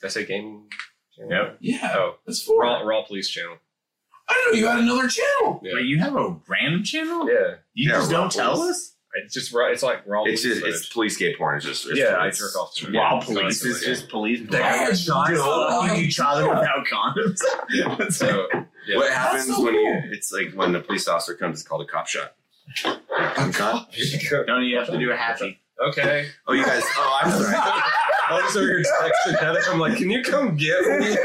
did 0.00 0.06
I 0.06 0.10
say 0.10 0.24
gaming? 0.26 0.68
Channel? 1.16 1.30
Yep. 1.32 1.56
Yeah, 1.60 1.92
Oh, 1.96 2.14
that's 2.26 2.42
four. 2.42 2.60
raw, 2.62 2.80
raw 2.80 3.02
police 3.04 3.28
channel. 3.30 3.56
I 4.28 4.34
didn't 4.34 4.52
know 4.52 4.58
you 4.58 4.66
had 4.66 4.78
another 4.80 5.08
channel. 5.08 5.60
Yeah. 5.62 5.74
Wait, 5.74 5.84
you 5.86 5.98
have 5.98 6.14
a 6.16 6.36
random 6.48 6.82
channel? 6.82 7.26
Yeah, 7.28 7.54
You 7.74 7.90
Yeah, 7.90 7.96
just 7.98 8.12
raw 8.12 8.20
don't 8.20 8.32
tell 8.32 8.60
us? 8.62 8.93
It's 9.14 9.32
just 9.34 9.52
raw. 9.52 9.66
It's 9.66 9.82
like 9.82 10.06
raw. 10.06 10.24
It's 10.24 10.42
police 10.42 10.60
just 10.62 10.66
it's 10.66 10.88
police 10.92 11.16
gay 11.16 11.34
porn. 11.36 11.56
It's 11.56 11.66
just 11.66 11.86
it's, 11.86 11.98
yeah, 11.98 12.16
I 12.16 12.28
it's, 12.28 12.38
jerk 12.38 12.56
off 12.56 12.74
to 12.76 12.88
it. 12.88 12.94
Wow, 12.94 13.18
Yeah, 13.20 13.24
police 13.24 13.62
constantly. 13.62 13.70
is 13.80 13.84
just 13.84 14.08
police. 14.08 14.40
Yeah, 14.50 14.92
Shots 14.92 15.30
no, 15.30 15.68
fucking 15.82 16.04
each 16.04 16.20
other 16.20 16.44
yeah. 16.46 16.58
without 16.58 16.86
condoms. 16.86 17.38
Yeah. 17.70 18.08
So 18.08 18.46
yeah. 18.86 18.96
What 18.96 19.12
happens 19.12 19.46
so 19.46 19.62
when 19.62 19.72
cool. 19.74 19.82
you? 19.82 20.00
It's 20.12 20.32
like 20.32 20.52
when 20.54 20.72
the 20.72 20.80
police 20.80 21.08
officer 21.08 21.34
comes. 21.34 21.60
It's 21.60 21.68
called 21.68 21.82
a 21.82 21.86
cop 21.86 22.06
shot. 22.06 22.34
Gun 22.82 23.52
shot? 23.52 23.90
Don't 24.46 24.64
you 24.64 24.78
have 24.78 24.88
to 24.88 24.98
do 24.98 25.10
a 25.10 25.16
happy? 25.16 25.60
Okay. 25.88 26.28
Oh, 26.46 26.52
you 26.52 26.64
guys. 26.64 26.82
Oh, 26.96 27.20
I'm 27.22 27.30
sorry. 27.30 27.54
I 28.30 28.40
was 28.42 28.56
over 28.56 28.66
here 28.66 28.82
texting 29.02 29.38
Heather. 29.38 29.60
I'm 29.68 29.78
like, 29.78 29.96
can 29.98 30.10
you 30.10 30.22
come 30.22 30.56
get 30.56 30.80
me? 31.00 31.16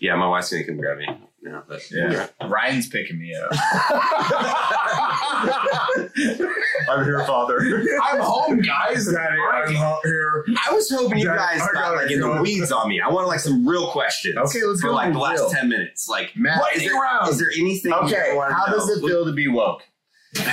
Yeah, 0.00 0.16
my 0.16 0.26
wife's 0.28 0.50
gonna 0.50 0.64
come 0.64 0.76
grab 0.78 0.98
me. 0.98 1.06
Yeah, 1.42 1.60
but 1.68 1.80
Yeah. 1.90 2.28
Ryan's 2.46 2.88
picking 2.88 3.18
me 3.18 3.34
up. 3.34 3.50
I'm 6.88 7.04
here, 7.04 7.24
father. 7.26 7.58
I'm 8.04 8.20
home, 8.20 8.60
guys. 8.60 9.08
I'm 9.08 9.76
out 9.76 10.00
here. 10.04 10.44
I 10.68 10.72
was 10.72 10.90
hoping 10.90 11.18
you 11.18 11.28
Yeah, 11.28 11.36
guys 11.36 11.60
I 11.62 11.66
got 11.66 11.74
gotta 11.74 11.96
like 11.96 12.10
in 12.10 12.20
the 12.20 12.26
go. 12.26 12.42
weeds 12.42 12.70
on 12.72 12.88
me. 12.88 13.00
I 13.00 13.08
wanted 13.08 13.28
like 13.28 13.40
some 13.40 13.66
real 13.66 13.88
questions. 13.90 14.36
Okay, 14.36 14.62
let's 14.64 14.80
for 14.80 14.88
go 14.88 14.94
like 14.94 15.12
the 15.12 15.18
last 15.18 15.38
real. 15.40 15.50
ten 15.50 15.68
minutes. 15.68 16.08
Like, 16.08 16.32
Matt, 16.36 16.60
what 16.60 16.72
is 16.76 16.82
Lightning 16.82 16.92
there? 16.92 17.02
round. 17.02 17.28
Is 17.30 17.38
there 17.38 17.50
anything? 17.58 17.92
Okay, 17.92 18.32
you 18.34 18.40
how 18.40 18.66
does 18.66 18.86
know? 18.88 18.94
it 18.94 19.00
feel 19.08 19.24
to 19.24 19.32
be 19.32 19.48
woke? 19.48 19.82
You're 20.34 20.44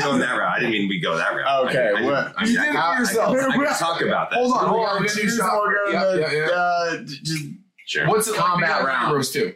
going 0.00 0.20
that 0.20 0.36
route. 0.38 0.52
I 0.56 0.58
didn't 0.60 0.72
mean 0.72 0.88
we 0.88 1.00
go 1.00 1.16
that 1.16 1.34
route. 1.34 1.68
Okay, 1.68 1.88
I, 1.96 1.98
I, 2.00 2.02
what- 2.04 2.34
I, 2.36 2.44
You 2.44 2.60
I, 2.60 2.64
did 2.66 2.74
it 2.74 2.76
I, 2.78 2.98
yourself. 2.98 3.36
I, 3.36 3.40
can 3.52 3.66
talk 3.76 4.00
about 4.02 4.30
that. 4.30 4.36
Hold 4.36 4.52
on, 4.52 4.68
hold 4.68 4.86
on. 4.88 5.02
we 5.02 5.08
gotta 5.08 5.14
do 5.16 5.22
Choose 5.22 5.36
shot- 5.36 5.58
one, 5.58 5.68
we're 5.68 5.92
yeah, 5.92 6.14
yeah, 6.14 6.32
yeah. 6.32 6.50
uh, 6.52 6.96
just 7.04 7.44
Sure. 7.86 8.06
What's 8.06 8.28
it 8.28 8.36
Combat 8.36 8.70
like? 8.70 8.86
round. 8.86 9.08
Heroes 9.08 9.30
too. 9.32 9.52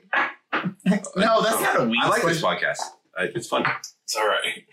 no, 1.16 1.40
that's 1.42 1.60
not 1.60 1.80
a 1.80 1.84
weak 1.84 2.00
I 2.02 2.08
like 2.08 2.22
this 2.22 2.42
podcast. 2.42 2.78
I, 3.18 3.24
it's 3.34 3.48
fun. 3.48 3.64
It's 4.04 4.16
all 4.16 4.26
right. 4.26 4.64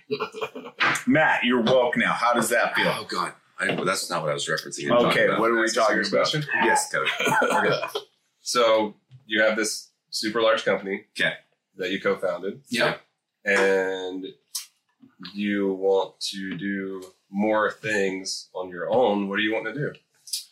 Matt, 1.07 1.43
you're 1.43 1.61
woke 1.61 1.97
now. 1.97 2.13
How 2.13 2.33
does 2.33 2.49
that 2.49 2.75
feel? 2.75 2.87
Oh 2.97 3.05
God, 3.09 3.33
I, 3.59 3.75
that's 3.83 4.09
not 4.09 4.21
what 4.23 4.31
I 4.31 4.33
was 4.33 4.47
referencing. 4.47 4.89
Okay, 5.09 5.27
what 5.29 5.49
are 5.51 5.55
we 5.59 5.65
a 5.65 5.69
talking 5.69 6.03
about? 6.07 6.33
Yes, 6.63 6.91
Cody. 6.91 7.09
So 8.43 8.95
you 9.27 9.41
have 9.43 9.55
this 9.55 9.91
super 10.09 10.41
large 10.41 10.65
company 10.65 11.05
Okay. 11.17 11.33
that 11.77 11.91
you 11.91 12.01
co-founded, 12.01 12.61
Yeah. 12.69 12.95
and 13.45 14.25
you 15.33 15.73
want 15.73 16.19
to 16.31 16.57
do 16.57 17.03
more 17.29 17.71
things 17.71 18.49
on 18.55 18.69
your 18.69 18.89
own. 18.91 19.29
What 19.29 19.37
do 19.37 19.43
you 19.43 19.53
want 19.53 19.65
to 19.67 19.73
do? 19.73 19.93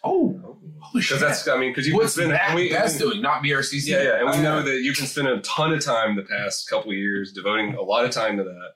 Oh, 0.04 0.40
holy 0.80 1.02
Because 1.02 1.06
shit. 1.06 1.20
that's 1.20 1.48
I 1.48 1.58
mean 1.58 1.72
because 1.72 1.86
you've 1.88 1.96
What's 1.98 2.16
been 2.16 2.30
that 2.30 2.48
and 2.50 2.56
we, 2.56 2.70
best 2.70 3.00
doing? 3.00 3.22
Not 3.22 3.44
BRCC. 3.44 3.88
Yeah, 3.88 4.02
yeah, 4.04 4.20
and 4.20 4.30
we 4.32 4.38
know 4.42 4.62
that 4.64 4.82
you've 4.82 4.98
been 4.98 5.06
spending 5.08 5.34
a 5.38 5.42
ton 5.42 5.74
of 5.74 5.84
time 5.84 6.16
the 6.16 6.24
past 6.24 6.70
couple 6.70 6.92
of 6.92 6.98
years 6.98 7.32
devoting 7.34 7.76
a 7.76 7.82
lot 7.82 8.06
of 8.06 8.12
time 8.12 8.38
to 8.38 8.44
that, 8.44 8.72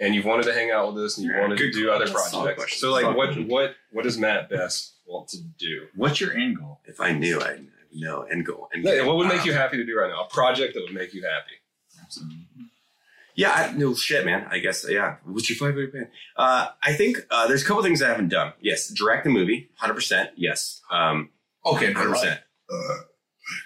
and 0.00 0.14
you've 0.14 0.24
wanted 0.24 0.44
to 0.46 0.52
hang 0.54 0.70
out 0.70 0.92
with 0.94 1.04
us 1.04 1.16
and 1.18 1.26
you 1.26 1.32
Yeah, 1.32 1.40
wanted 1.42 1.58
to 1.58 1.70
do 1.72 1.90
other 1.90 2.08
projects. 2.08 2.56
question. 2.56 2.78
So, 2.78 2.90
like, 2.92 3.06
what 3.16 3.28
question. 3.28 3.48
what 3.48 3.74
what 3.92 4.02
does 4.04 4.18
Mat 4.18 4.48
Best 4.50 4.96
want 5.06 5.28
to 5.28 5.38
do? 5.58 5.86
What's 5.94 6.20
your 6.20 6.32
end 6.34 6.58
goal? 6.58 6.80
If 6.86 7.00
I 7.00 7.12
knew, 7.12 7.40
I 7.40 7.52
would 7.52 7.68
know 7.94 8.22
end 8.22 8.44
goal. 8.46 8.68
End 8.74 8.84
Yeah, 8.84 8.96
game. 8.96 9.06
what 9.06 9.16
would 9.16 9.28
make 9.28 9.38
Wow. 9.38 9.44
you 9.44 9.52
happy 9.52 9.76
to 9.76 9.84
do 9.84 9.96
right 9.96 10.10
now? 10.10 10.24
A 10.24 10.28
project 10.28 10.74
that 10.74 10.82
would 10.82 10.94
make 10.94 11.14
you 11.14 11.22
happy. 11.24 11.52
Yeah, 13.34 13.50
I, 13.52 13.72
no 13.72 13.94
shit, 13.94 14.24
man. 14.26 14.46
I 14.50 14.58
guess 14.58 14.84
yeah. 14.88 15.16
What's 15.24 15.48
your 15.48 15.56
favorite 15.56 15.92
band? 15.92 16.08
Uh, 16.36 16.68
I 16.82 16.92
think 16.92 17.18
uh, 17.30 17.46
there's 17.46 17.62
a 17.62 17.64
couple 17.66 17.82
things 17.82 18.02
I 18.02 18.08
haven't 18.08 18.28
done. 18.28 18.52
Yes, 18.60 18.88
direct 18.88 19.26
a 19.26 19.30
movie, 19.30 19.70
hundred 19.76 19.94
percent. 19.94 20.30
Yes, 20.36 20.80
um, 20.90 21.30
Okay, 21.64 21.92
hundred 21.92 22.10
but 22.10 22.20
percent. 22.20 22.40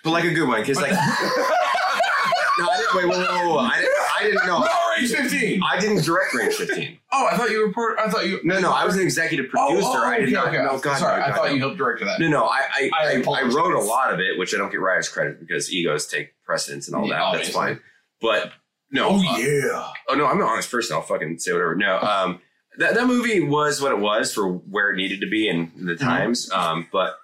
But 0.05 0.11
like 0.11 0.25
a 0.25 0.33
good 0.33 0.49
one, 0.49 0.61
because 0.61 0.77
like 0.81 0.91
no, 0.93 0.97
I 0.97 2.77
didn't. 2.77 2.95
Wait, 2.95 3.07
whoa, 3.07 3.25
whoa, 3.25 3.49
whoa. 3.55 3.59
I 3.59 3.77
didn't. 3.81 3.93
I 4.19 4.23
didn't 4.23 4.47
know. 4.47 4.59
Low 4.61 4.67
range 4.97 5.13
15. 5.13 5.61
I 5.63 5.79
didn't 5.79 6.03
direct 6.05 6.33
Range 6.35 6.55
15. 6.55 6.99
Oh, 7.13 7.29
I 7.31 7.37
thought 7.37 7.51
you 7.51 7.67
were 7.67 7.73
part. 7.73 7.99
I 7.99 8.09
thought 8.09 8.27
you. 8.27 8.41
No, 8.45 8.59
no, 8.61 8.73
I 8.73 8.85
was 8.87 8.97
an 8.97 9.03
executive 9.03 9.47
Oh, 9.57 9.67
producer. 9.69 9.89
oh, 9.89 10.05
I 10.07 10.21
did 10.21 10.25
okay, 10.29 10.33
not. 10.35 10.49
okay. 10.49 10.57
No, 10.65 10.79
God, 10.79 10.99
Sorry, 10.99 11.21
no, 11.21 11.27
I 11.27 11.33
thought 11.33 11.47
no. 11.49 11.53
you 11.53 11.61
helped 11.61 11.77
direct 11.77 12.01
that. 12.01 12.19
No, 12.21 12.29
no, 12.29 12.45
I 12.47 12.63
I, 12.73 12.91
I 12.95 13.23
I, 13.29 13.41
I 13.41 13.43
wrote 13.43 13.75
a 13.75 13.81
lot 13.81 14.13
of 14.15 14.21
it, 14.21 14.39
which 14.39 14.55
I 14.55 14.59
don't 14.59 14.71
get 14.71 14.81
writers 14.81 15.09
credit 15.11 15.39
because 15.41 15.71
egos 15.73 16.07
take 16.07 16.33
precedence 16.45 16.87
and 16.89 16.97
all 16.97 17.07
Yeah, 17.07 17.19
that. 17.33 17.37
That's 17.39 17.51
fine. 17.51 17.81
But 18.23 18.53
no, 18.91 19.09
Oh 19.11 19.17
uh, 19.17 19.37
yeah. 19.39 19.93
oh 20.09 20.15
no, 20.15 20.27
I'm 20.27 20.39
an 20.41 20.47
honest 20.47 20.71
person. 20.71 20.95
I'll 20.97 21.03
fucking 21.03 21.39
say 21.39 21.53
whatever. 21.53 21.75
No, 21.75 21.99
um, 22.01 22.41
that 22.79 22.95
that 22.95 23.07
movie 23.07 23.41
was 23.41 23.81
what 23.81 23.93
it 23.93 23.99
was 23.99 24.33
for 24.35 24.49
where 24.53 24.91
it 24.91 24.97
needed 24.97 25.21
to 25.21 25.29
be 25.29 25.49
in 25.49 25.73
the 25.77 25.95
Mm-hmm. 25.95 26.05
times. 26.05 26.51
Um, 26.53 26.89
but 26.93 27.15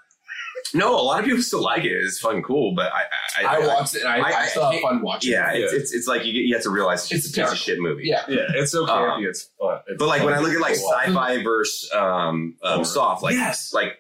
no, 0.75 0.99
a 0.99 1.03
lot 1.03 1.19
of 1.19 1.27
people 1.27 1.43
still 1.43 1.63
like 1.63 1.85
it. 1.85 1.93
It's 1.93 2.19
fucking 2.21 2.43
cool. 2.45 2.75
But 2.75 2.91
I 2.93 3.03
I, 3.47 3.57
I 3.57 3.67
watched 3.67 3.95
it. 3.95 4.03
and 4.03 4.09
I, 4.11 4.19
I, 4.21 4.41
I- 4.43 4.47
still 4.47 4.63
I- 4.65 4.75
have 4.75 4.83
fun 4.83 5.03
watching. 5.03 5.33
Yeah, 5.33 5.53
it. 5.53 5.61
it's, 5.61 5.73
it's 5.73 5.93
it's 5.95 6.07
like 6.09 6.25
you, 6.25 6.33
get, 6.33 6.41
you 6.41 6.55
have 6.55 6.63
to 6.63 6.71
realize 6.71 7.05
it's, 7.11 7.27
It's 7.27 7.37
a 7.37 7.41
piece 7.43 7.53
of 7.53 7.59
shit 7.59 7.79
movie. 7.81 8.05
yeah. 8.07 8.23
Yeah, 8.29 8.47
it's 8.55 8.73
so 8.73 8.87
Um, 8.89 9.23
it's 9.25 9.51
fun. 9.61 9.81
It's 9.87 9.99
But 9.99 10.09
like 10.09 10.23
when 10.25 10.33
I 10.35 10.39
look 10.39 10.53
at 10.55 10.61
like 10.61 10.75
sci-fi 10.77 11.43
versus 11.43 11.91
um, 11.93 12.57
um 12.63 12.85
soft, 12.85 13.23
like 13.23 13.35
yes. 13.35 13.73
like 13.75 13.99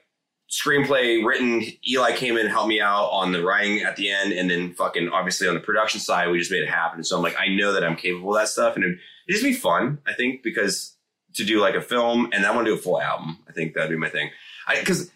screenplay 0.52 1.24
written. 1.24 1.64
Eli 1.88 2.12
came 2.12 2.36
in 2.36 2.42
and 2.42 2.50
helped 2.50 2.68
me 2.68 2.80
out 2.80 3.06
on 3.06 3.32
the 3.32 3.42
writing 3.42 3.80
at 3.82 3.96
the 3.96 4.10
end, 4.10 4.32
and 4.32 4.50
then 4.50 4.74
fucking 4.74 5.08
obviously 5.08 5.48
on 5.48 5.54
the 5.54 5.60
production 5.60 5.98
side, 5.98 6.30
we 6.30 6.38
just 6.38 6.50
made 6.50 6.62
it 6.62 6.68
happen. 6.68 7.02
So 7.02 7.16
I'm 7.16 7.22
like, 7.22 7.36
I 7.38 7.48
know 7.48 7.72
that 7.72 7.82
I'm 7.82 7.96
capable 7.96 8.34
of 8.34 8.40
that 8.40 8.48
stuff, 8.48 8.76
and 8.76 8.84
it 8.84 8.88
would 8.88 8.98
just 9.28 9.42
be 9.42 9.54
fun. 9.54 9.98
I 10.06 10.12
think 10.12 10.42
because 10.42 10.96
to 11.34 11.44
do 11.44 11.58
like 11.58 11.74
a 11.74 11.80
film, 11.80 12.28
and 12.32 12.44
I 12.44 12.54
want 12.54 12.66
to 12.66 12.72
do 12.72 12.78
a 12.78 12.82
full 12.82 13.00
album. 13.00 13.38
I 13.48 13.52
think 13.52 13.74
that'd 13.74 13.90
be 13.90 13.96
my 13.96 14.10
thing. 14.10 14.30
I 14.68 14.78
because 14.78 15.10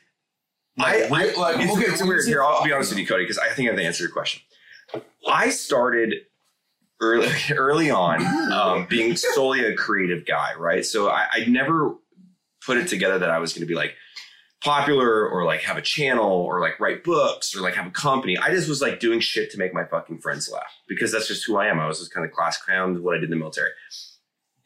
Like, 0.79 1.03
I, 1.03 1.07
I 1.07 1.35
like, 1.35 1.61
it's, 1.61 1.73
okay, 1.73 1.93
it's 1.93 2.03
weird 2.03 2.27
here. 2.27 2.43
I'll 2.43 2.65
be 2.65 2.73
honest 2.73 2.91
with 2.91 2.99
you, 2.99 3.07
Cody, 3.07 3.25
because 3.25 3.39
I 3.39 3.49
think 3.51 3.69
I 3.69 3.73
have 3.73 3.81
to 3.81 3.85
answer 3.85 4.03
your 4.03 4.13
question. 4.13 4.43
I 5.29 5.51
started 5.51 6.15
early 7.01 7.29
early 7.51 7.91
on 7.91 8.25
um, 8.53 8.87
being 8.89 9.17
solely 9.17 9.65
a 9.65 9.75
creative 9.75 10.25
guy, 10.25 10.55
right? 10.57 10.85
So 10.85 11.11
I, 11.11 11.27
I 11.31 11.45
never 11.45 11.95
put 12.65 12.79
it 12.79 12.89
together 12.89 13.19
that 13.19 13.31
I 13.31 13.39
was 13.39 13.53
going 13.53 13.61
to 13.61 13.67
be 13.67 13.75
like 13.75 13.95
popular 14.67 15.29
or 15.29 15.45
like 15.45 15.63
have 15.63 15.77
a 15.77 15.83
channel 15.83 16.29
or 16.29 16.61
like 16.61 16.81
write 16.81 17.05
books 17.05 17.55
or 17.55 17.61
like 17.61 17.75
have 17.75 17.87
a 17.87 17.91
company. 17.91 18.37
I 18.37 18.51
just 18.51 18.69
was 18.69 18.83
like 18.83 18.99
doing 19.01 19.21
shit 19.21 19.51
to 19.53 19.59
make 19.59 19.73
my 19.73 19.85
fucking 19.85 20.19
friends 20.19 20.51
laugh 20.51 20.75
because 20.89 21.13
that's 21.13 21.29
just 21.29 21.47
who 21.47 21.57
I 21.57 21.67
am. 21.67 21.79
I 21.79 21.87
was 21.87 22.01
just 22.01 22.13
kind 22.13 22.27
of 22.27 22.33
class 22.33 22.59
clown, 22.59 23.03
what 23.03 23.17
I 23.17 23.19
did 23.19 23.25
in 23.25 23.31
the 23.31 23.37
military. 23.37 23.71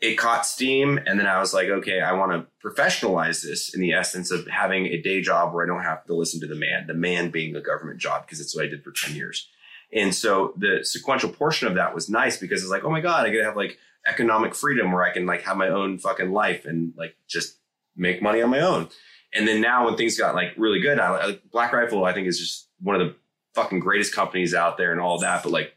It 0.01 0.16
caught 0.16 0.47
steam, 0.47 0.98
and 1.06 1.20
then 1.20 1.27
I 1.27 1.40
was 1.40 1.52
like, 1.52 1.68
okay, 1.68 2.01
I 2.01 2.12
want 2.12 2.32
to 2.32 2.66
professionalize 2.66 3.43
this 3.43 3.74
in 3.74 3.82
the 3.82 3.93
essence 3.93 4.31
of 4.31 4.47
having 4.48 4.86
a 4.86 5.02
day 5.02 5.20
job 5.20 5.52
where 5.52 5.62
I 5.62 5.68
don't 5.68 5.85
have 5.85 6.06
to 6.06 6.14
listen 6.14 6.40
to 6.40 6.47
the 6.47 6.55
man, 6.55 6.86
the 6.86 6.94
man 6.94 7.31
being 7.31 7.55
a 7.55 7.60
government 7.60 8.01
job, 8.01 8.24
because 8.24 8.40
it's 8.40 8.56
what 8.56 8.64
I 8.64 8.68
did 8.68 8.82
for 8.82 8.93
10 8.93 9.14
years. 9.14 9.51
And 9.93 10.14
so 10.14 10.55
the 10.56 10.81
sequential 10.85 11.28
portion 11.28 11.68
of 11.68 11.74
that 11.74 11.94
was 11.94 12.09
nice 12.09 12.39
because 12.39 12.62
it's 12.62 12.70
like, 12.70 12.85
oh 12.85 12.90
my 12.90 13.02
God, 13.02 13.27
I 13.27 13.31
get 13.31 13.39
to 13.39 13.44
have 13.44 13.56
like 13.56 13.77
economic 14.06 14.55
freedom 14.55 14.93
where 14.93 15.02
I 15.02 15.12
can 15.12 15.27
like 15.27 15.43
have 15.43 15.59
my 15.59 15.68
own 15.68 15.98
fucking 15.98 16.32
life 16.32 16.64
and 16.64 16.94
like 16.97 17.16
just 17.28 17.59
make 17.94 18.22
money 18.22 18.40
on 18.40 18.48
my 18.48 18.60
own. 18.60 18.89
And 19.35 19.47
then 19.47 19.61
now 19.61 19.86
when 19.86 19.97
things 19.97 20.19
got 20.19 20.35
like 20.35 20.52
really 20.57 20.81
good, 20.81 20.98
I, 20.98 21.27
like 21.27 21.51
Black 21.51 21.73
Rifle, 21.73 22.05
I 22.05 22.12
think 22.12 22.27
is 22.27 22.39
just 22.39 22.69
one 22.81 23.01
of 23.01 23.07
the 23.07 23.15
fucking 23.55 23.81
greatest 23.81 24.15
companies 24.15 24.55
out 24.55 24.77
there 24.77 24.93
and 24.93 25.01
all 25.01 25.19
that. 25.20 25.43
But 25.43 25.52
like, 25.52 25.74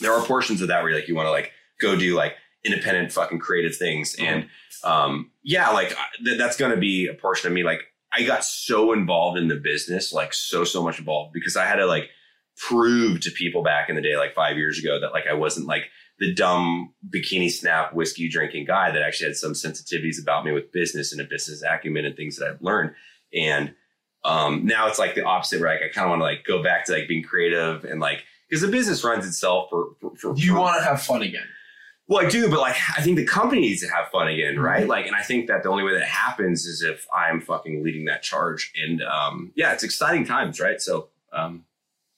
there 0.00 0.12
are 0.12 0.24
portions 0.24 0.60
of 0.62 0.68
that 0.68 0.82
where 0.82 0.94
like 0.94 1.08
you 1.08 1.14
want 1.14 1.26
to 1.26 1.30
like 1.30 1.52
go 1.80 1.96
do 1.96 2.14
like 2.14 2.34
independent 2.64 3.12
fucking 3.12 3.38
creative 3.38 3.76
things. 3.76 4.14
And 4.18 4.48
um, 4.84 5.30
yeah, 5.42 5.70
like 5.70 5.94
th- 6.24 6.38
that's 6.38 6.56
going 6.56 6.72
to 6.72 6.80
be 6.80 7.06
a 7.06 7.14
portion 7.14 7.48
of 7.48 7.54
me. 7.54 7.62
Like 7.62 7.80
I 8.12 8.22
got 8.22 8.44
so 8.44 8.92
involved 8.92 9.38
in 9.38 9.48
the 9.48 9.56
business, 9.56 10.12
like 10.12 10.34
so, 10.34 10.64
so 10.64 10.82
much 10.82 10.98
involved 10.98 11.32
because 11.32 11.56
I 11.56 11.66
had 11.66 11.76
to 11.76 11.86
like 11.86 12.10
prove 12.56 13.20
to 13.20 13.30
people 13.30 13.62
back 13.62 13.88
in 13.88 13.96
the 13.96 14.02
day, 14.02 14.16
like 14.16 14.34
five 14.34 14.56
years 14.56 14.78
ago 14.78 15.00
that 15.00 15.12
like 15.12 15.26
I 15.26 15.34
wasn't 15.34 15.66
like 15.66 15.84
the 16.22 16.32
dumb 16.32 16.94
bikini 17.10 17.50
snap 17.50 17.92
whiskey 17.92 18.28
drinking 18.28 18.64
guy 18.64 18.92
that 18.92 19.02
actually 19.02 19.26
had 19.26 19.36
some 19.36 19.54
sensitivities 19.54 20.22
about 20.22 20.44
me 20.44 20.52
with 20.52 20.70
business 20.70 21.10
and 21.10 21.20
a 21.20 21.24
business 21.24 21.64
acumen 21.68 22.04
and 22.04 22.16
things 22.16 22.36
that 22.36 22.46
I've 22.46 22.62
learned. 22.62 22.94
And 23.34 23.74
um, 24.22 24.64
now 24.64 24.86
it's 24.86 25.00
like 25.00 25.16
the 25.16 25.24
opposite, 25.24 25.60
where 25.60 25.74
like 25.74 25.82
I 25.82 25.92
kind 25.92 26.04
of 26.04 26.10
want 26.10 26.20
to 26.20 26.24
like 26.24 26.44
go 26.44 26.62
back 26.62 26.84
to 26.84 26.92
like 26.92 27.08
being 27.08 27.24
creative 27.24 27.84
and 27.84 27.98
like 27.98 28.22
because 28.48 28.62
the 28.62 28.68
business 28.68 29.02
runs 29.02 29.26
itself 29.26 29.68
for 29.68 29.96
for, 30.00 30.14
for 30.14 30.34
You 30.36 30.54
want 30.54 30.78
to 30.78 30.84
have 30.84 31.02
fun 31.02 31.22
again. 31.22 31.42
well, 32.06 32.24
I 32.24 32.28
do, 32.28 32.48
but 32.48 32.60
like 32.60 32.76
I 32.96 33.02
think 33.02 33.16
the 33.16 33.26
company 33.26 33.62
needs 33.62 33.80
to 33.80 33.88
have 33.88 34.08
fun 34.12 34.28
again, 34.28 34.60
right? 34.60 34.86
Like, 34.86 35.06
and 35.06 35.16
I 35.16 35.22
think 35.22 35.48
that 35.48 35.64
the 35.64 35.70
only 35.70 35.82
way 35.82 35.94
that 35.94 36.04
happens 36.04 36.66
is 36.66 36.82
if 36.82 37.04
I'm 37.12 37.40
fucking 37.40 37.82
leading 37.82 38.04
that 38.04 38.22
charge. 38.22 38.72
And 38.80 39.02
um, 39.02 39.50
yeah, 39.56 39.72
it's 39.72 39.82
exciting 39.82 40.24
times, 40.24 40.60
right? 40.60 40.80
So 40.80 41.08
um, 41.32 41.64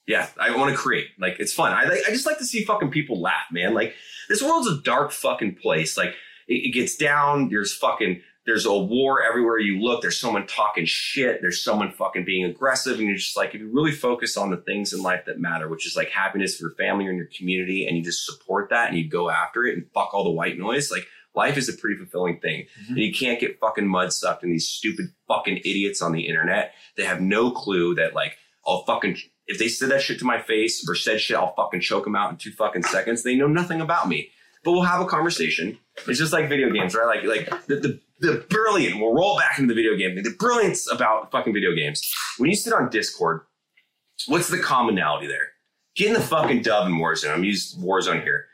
yeah, 0.06 0.28
I 0.38 0.56
want 0.56 0.70
to 0.70 0.76
create. 0.76 1.08
Like, 1.18 1.36
it's 1.38 1.52
fun. 1.52 1.72
I 1.72 1.84
like, 1.84 2.00
I 2.06 2.10
just 2.10 2.26
like 2.26 2.38
to 2.38 2.44
see 2.44 2.64
fucking 2.64 2.90
people 2.90 3.20
laugh, 3.20 3.46
man. 3.50 3.74
Like, 3.74 3.94
this 4.28 4.42
world's 4.42 4.68
a 4.68 4.80
dark 4.82 5.12
fucking 5.12 5.56
place. 5.56 5.96
Like, 5.96 6.14
it, 6.48 6.66
it 6.66 6.74
gets 6.74 6.96
down. 6.96 7.48
There's 7.48 7.74
fucking 7.74 8.20
there's 8.46 8.66
a 8.66 8.74
war 8.74 9.22
everywhere 9.22 9.58
you 9.58 9.80
look. 9.80 10.02
There's 10.02 10.20
someone 10.20 10.46
talking 10.46 10.84
shit. 10.84 11.40
There's 11.40 11.64
someone 11.64 11.90
fucking 11.90 12.24
being 12.24 12.44
aggressive. 12.44 12.98
And 12.98 13.08
you're 13.08 13.16
just 13.16 13.36
like, 13.36 13.54
if 13.54 13.60
you 13.60 13.70
really 13.72 13.92
focus 13.92 14.36
on 14.36 14.50
the 14.50 14.58
things 14.58 14.92
in 14.92 15.02
life 15.02 15.24
that 15.26 15.40
matter, 15.40 15.68
which 15.68 15.86
is 15.86 15.96
like 15.96 16.10
happiness 16.10 16.56
for 16.56 16.64
your 16.64 16.74
family 16.74 17.06
or 17.06 17.10
in 17.10 17.16
your 17.16 17.28
community, 17.36 17.86
and 17.86 17.96
you 17.96 18.02
just 18.02 18.26
support 18.26 18.68
that 18.70 18.88
and 18.88 18.98
you 18.98 19.08
go 19.08 19.30
after 19.30 19.64
it 19.64 19.74
and 19.74 19.86
fuck 19.94 20.12
all 20.12 20.24
the 20.24 20.30
white 20.30 20.58
noise, 20.58 20.90
like 20.90 21.06
life 21.34 21.56
is 21.56 21.68
a 21.68 21.72
pretty 21.72 21.96
fulfilling 21.96 22.38
thing. 22.40 22.66
Mm-hmm. 22.82 22.94
And 22.94 23.02
you 23.02 23.14
can't 23.14 23.40
get 23.40 23.58
fucking 23.60 23.88
mud 23.88 24.12
sucked 24.12 24.44
in 24.44 24.50
these 24.50 24.68
stupid 24.68 25.06
fucking 25.26 25.58
idiots 25.58 26.02
on 26.02 26.12
the 26.12 26.28
internet. 26.28 26.74
They 26.98 27.04
have 27.04 27.22
no 27.22 27.50
clue 27.50 27.94
that 27.94 28.14
like, 28.14 28.36
I'll 28.66 28.84
fucking, 28.84 29.16
if 29.46 29.58
they 29.58 29.68
said 29.68 29.90
that 29.90 30.02
shit 30.02 30.18
to 30.20 30.24
my 30.24 30.40
face 30.40 30.86
or 30.88 30.94
said 30.94 31.20
shit, 31.20 31.36
I'll 31.36 31.54
fucking 31.54 31.80
choke 31.80 32.04
them 32.04 32.16
out 32.16 32.30
in 32.30 32.36
two 32.36 32.52
fucking 32.52 32.84
seconds. 32.84 33.22
They 33.22 33.36
know 33.36 33.46
nothing 33.46 33.80
about 33.80 34.08
me. 34.08 34.30
But 34.64 34.72
we'll 34.72 34.82
have 34.82 35.02
a 35.02 35.06
conversation. 35.06 35.78
It's 36.08 36.18
just 36.18 36.32
like 36.32 36.48
video 36.48 36.70
games, 36.70 36.94
right? 36.94 37.06
Like, 37.06 37.24
like 37.24 37.66
the, 37.66 37.76
the, 37.76 38.00
the 38.20 38.46
brilliant, 38.48 38.98
we'll 38.98 39.12
roll 39.12 39.36
back 39.36 39.58
into 39.58 39.74
the 39.74 39.74
video 39.74 39.94
game. 39.94 40.14
The 40.16 40.34
brilliance 40.38 40.90
about 40.90 41.30
fucking 41.30 41.52
video 41.52 41.74
games. 41.74 42.02
When 42.38 42.48
you 42.48 42.56
sit 42.56 42.72
on 42.72 42.88
Discord, 42.88 43.42
what's 44.26 44.48
the 44.48 44.58
commonality 44.58 45.26
there? 45.26 45.50
Get 45.96 46.08
in 46.08 46.14
the 46.14 46.20
fucking 46.20 46.62
dub 46.62 46.86
in 46.88 46.94
Warzone. 46.94 47.34
I'm 47.34 47.44
using 47.44 47.82
Warzone 47.82 48.22
here. 48.22 48.46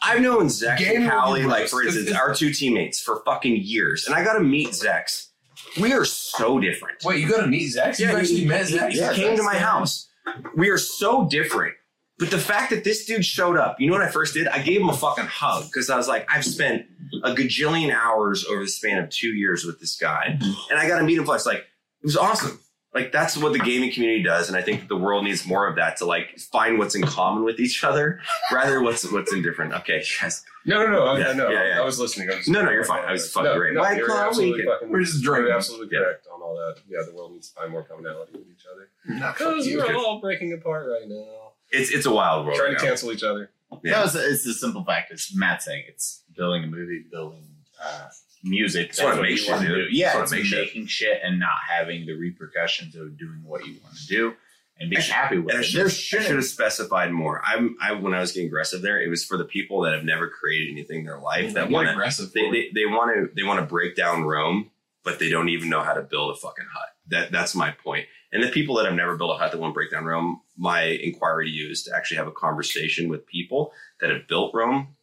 I've 0.00 0.20
known 0.20 0.46
Zex 0.46 0.78
Game 0.78 1.02
and 1.02 1.10
Callie, 1.10 1.44
like 1.44 1.66
for 1.68 1.82
instance, 1.82 2.12
our 2.16 2.32
two 2.34 2.52
teammates 2.52 3.00
for 3.00 3.22
fucking 3.24 3.56
years. 3.62 4.06
And 4.06 4.14
I 4.14 4.22
got 4.22 4.34
to 4.34 4.40
meet 4.40 4.68
Zex. 4.68 5.30
We 5.78 5.92
are 5.92 6.04
so 6.04 6.58
different. 6.58 7.04
Wait, 7.04 7.20
you 7.20 7.28
got 7.28 7.42
to 7.42 7.46
meet 7.46 7.68
Zach? 7.68 7.98
Yeah, 7.98 8.12
you 8.12 8.16
actually 8.18 8.40
he, 8.40 8.46
met 8.46 8.68
he- 8.68 8.76
Zach? 8.76 9.14
he 9.14 9.22
came 9.22 9.36
to 9.36 9.42
my 9.42 9.56
house. 9.56 10.08
We 10.56 10.70
are 10.70 10.78
so 10.78 11.28
different. 11.28 11.74
But 12.18 12.30
the 12.30 12.38
fact 12.38 12.70
that 12.70 12.82
this 12.82 13.04
dude 13.04 13.24
showed 13.24 13.58
up, 13.58 13.78
you 13.78 13.88
know 13.88 13.92
what 13.92 14.02
I 14.02 14.08
first 14.08 14.32
did? 14.32 14.48
I 14.48 14.62
gave 14.62 14.80
him 14.80 14.88
a 14.88 14.96
fucking 14.96 15.26
hug 15.26 15.64
because 15.64 15.90
I 15.90 15.96
was 15.96 16.08
like, 16.08 16.26
I've 16.32 16.46
spent 16.46 16.86
a 17.22 17.34
gajillion 17.34 17.92
hours 17.94 18.46
over 18.46 18.62
the 18.62 18.68
span 18.68 18.98
of 18.98 19.10
two 19.10 19.28
years 19.28 19.64
with 19.64 19.80
this 19.80 19.96
guy, 19.96 20.38
mm-hmm. 20.40 20.70
and 20.70 20.78
I 20.78 20.88
got 20.88 20.98
to 20.98 21.04
meet 21.04 21.18
him. 21.18 21.24
Plus, 21.24 21.44
like, 21.44 21.58
it 21.58 22.04
was 22.04 22.16
awesome. 22.16 22.58
like 22.94 23.12
that's 23.12 23.36
what 23.36 23.52
the 23.52 23.58
gaming 23.58 23.92
community 23.92 24.22
does, 24.22 24.48
and 24.48 24.56
I 24.56 24.62
think 24.62 24.80
that 24.80 24.88
the 24.88 24.96
world 24.96 25.24
needs 25.24 25.46
more 25.46 25.68
of 25.68 25.76
that 25.76 25.98
to 25.98 26.06
like 26.06 26.38
find 26.38 26.78
what's 26.78 26.94
in 26.94 27.02
common 27.02 27.44
with 27.44 27.60
each 27.60 27.84
other, 27.84 28.20
rather 28.50 28.80
what's 28.80 29.10
what's 29.12 29.32
indifferent. 29.32 29.74
Okay, 29.74 30.02
yes. 30.22 30.42
No, 30.66 30.84
no, 30.84 30.90
no. 30.90 31.04
I, 31.06 31.18
Yeah, 31.20 31.28
I 31.28 31.32
know. 31.34 31.48
yeah, 31.50 31.68
yeah. 31.68 31.80
I 31.80 31.84
was 31.84 31.98
listening. 32.00 32.28
I 32.30 32.36
was 32.36 32.48
No, 32.48 32.62
no, 32.62 32.70
you're 32.70 32.84
fine. 32.84 33.04
I 33.04 33.12
was 33.12 33.30
fucking 33.32 33.44
no, 33.52 33.56
great. 33.56 33.74
No, 33.74 33.80
White 33.80 33.96
you're 33.98 34.06
Claw 34.06 34.26
absolutely 34.26 34.52
weekend. 34.62 34.74
fucking, 34.74 34.90
We're 34.90 35.00
just 35.02 35.22
you're 35.22 35.34
drinking. 35.36 35.54
absolutely 35.54 35.88
Yeah. 35.96 36.04
correct 36.04 36.26
on 36.34 36.42
all 36.42 36.56
that. 36.56 36.76
Yeah, 36.88 36.98
the 37.08 37.14
world 37.14 37.32
needs 37.32 37.48
to 37.50 37.54
find 37.60 37.70
more 37.72 37.84
commonality 37.84 38.32
with 38.32 38.48
each 38.50 38.64
other. 38.72 38.88
Because 39.32 39.66
you. 39.66 39.78
we're 39.78 39.94
all 39.96 40.20
breaking 40.20 40.52
apart 40.52 40.86
right 40.88 41.08
now. 41.08 41.52
It's 41.70 41.90
it's 41.92 42.06
a 42.06 42.10
wild 42.12 42.46
world. 42.46 42.58
Trying 42.58 42.72
right 42.72 42.78
to 42.78 42.84
now. 42.84 42.88
cancel 42.90 43.12
each 43.12 43.22
other. 43.22 43.50
Yeah. 43.82 43.92
No, 43.92 44.04
it's, 44.04 44.14
it's 44.14 44.44
the 44.44 44.52
simple 44.54 44.84
fact. 44.84 45.10
It's 45.12 45.34
Matt 45.34 45.62
saying 45.62 45.84
it's 45.88 46.22
building 46.36 46.64
a 46.64 46.66
movie, 46.68 47.04
building 47.10 47.44
uh, 47.84 48.08
music. 48.44 48.88
Just 48.90 49.02
wanna 49.02 49.16
what 49.16 49.22
make 49.22 49.30
you 49.32 49.36
shit, 49.38 49.50
wanna 49.50 49.68
do. 49.68 49.86
Yeah, 49.90 50.12
Just 50.20 50.32
it's 50.32 50.50
making 50.52 50.86
shit 50.86 51.20
and 51.24 51.38
not 51.40 51.58
having 51.68 52.06
the 52.06 52.14
repercussions 52.14 52.94
of 52.94 53.18
doing 53.18 53.42
what 53.44 53.66
you 53.66 53.76
want 53.82 53.96
to 53.96 54.06
do 54.06 54.34
and 54.78 54.92
I 54.96 55.00
should- 55.00 55.14
happy 55.14 55.38
with 55.38 55.54
And 55.54 55.58
I 55.58 55.60
it. 55.62 55.64
should, 55.64 55.86
I 55.86 55.88
should 55.88 56.22
have 56.36 56.44
specified 56.44 57.10
more. 57.12 57.42
I'm 57.44 57.76
I 57.80 57.92
when 57.92 58.14
I 58.14 58.20
was 58.20 58.32
getting 58.32 58.48
aggressive 58.48 58.82
there, 58.82 59.00
it 59.00 59.08
was 59.08 59.24
for 59.24 59.36
the 59.36 59.44
people 59.44 59.82
that 59.82 59.94
have 59.94 60.04
never 60.04 60.28
created 60.28 60.70
anything 60.72 61.00
in 61.00 61.04
their 61.06 61.18
life 61.18 61.54
that 61.54 61.70
want 61.70 61.88
aggressive. 61.88 62.32
they, 62.32 62.50
they, 62.50 62.70
they 62.74 62.86
want 62.86 63.14
to 63.14 63.34
they 63.34 63.42
want 63.42 63.60
to 63.60 63.66
break 63.66 63.96
down 63.96 64.24
Rome, 64.24 64.70
but 65.04 65.18
they 65.18 65.30
don't 65.30 65.48
even 65.48 65.68
know 65.68 65.82
how 65.82 65.94
to 65.94 66.02
build 66.02 66.30
a 66.36 66.38
fucking 66.38 66.66
hut. 66.72 66.88
That 67.08 67.32
that's 67.32 67.54
my 67.54 67.70
point. 67.70 68.06
And 68.32 68.42
the 68.42 68.48
people 68.48 68.74
that 68.76 68.84
have 68.86 68.94
never 68.94 69.16
built 69.16 69.30
a 69.36 69.38
hut 69.38 69.52
that 69.52 69.58
want 69.58 69.70
to 69.70 69.74
break 69.74 69.90
down 69.92 70.04
Rome, 70.04 70.40
my 70.58 70.82
inquiry 70.82 71.46
to 71.46 71.50
you 71.50 71.70
is 71.70 71.84
to 71.84 71.96
actually 71.96 72.18
have 72.18 72.26
a 72.26 72.32
conversation 72.32 73.08
with 73.08 73.24
people 73.26 73.72
that 74.00 74.10
have 74.10 74.26
built 74.28 74.52
Rome 74.54 74.96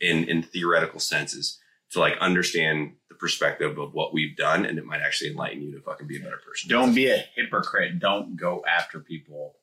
in 0.00 0.24
in 0.24 0.42
theoretical 0.42 0.98
senses 1.00 1.60
to 1.92 2.00
like 2.00 2.16
understand 2.18 2.94
the 3.14 3.18
perspective 3.18 3.78
of 3.78 3.94
what 3.94 4.12
we've 4.12 4.36
done, 4.36 4.64
and 4.64 4.78
it 4.78 4.84
might 4.84 5.00
actually 5.00 5.30
enlighten 5.30 5.62
you 5.62 5.72
to 5.72 5.80
fucking 5.80 6.06
be 6.06 6.16
a 6.16 6.20
better 6.20 6.40
person. 6.46 6.68
Don't 6.68 6.94
be 6.94 7.06
a 7.06 7.24
hypocrite. 7.36 7.98
Don't 7.98 8.36
go 8.36 8.64
after 8.66 9.00
people. 9.00 9.56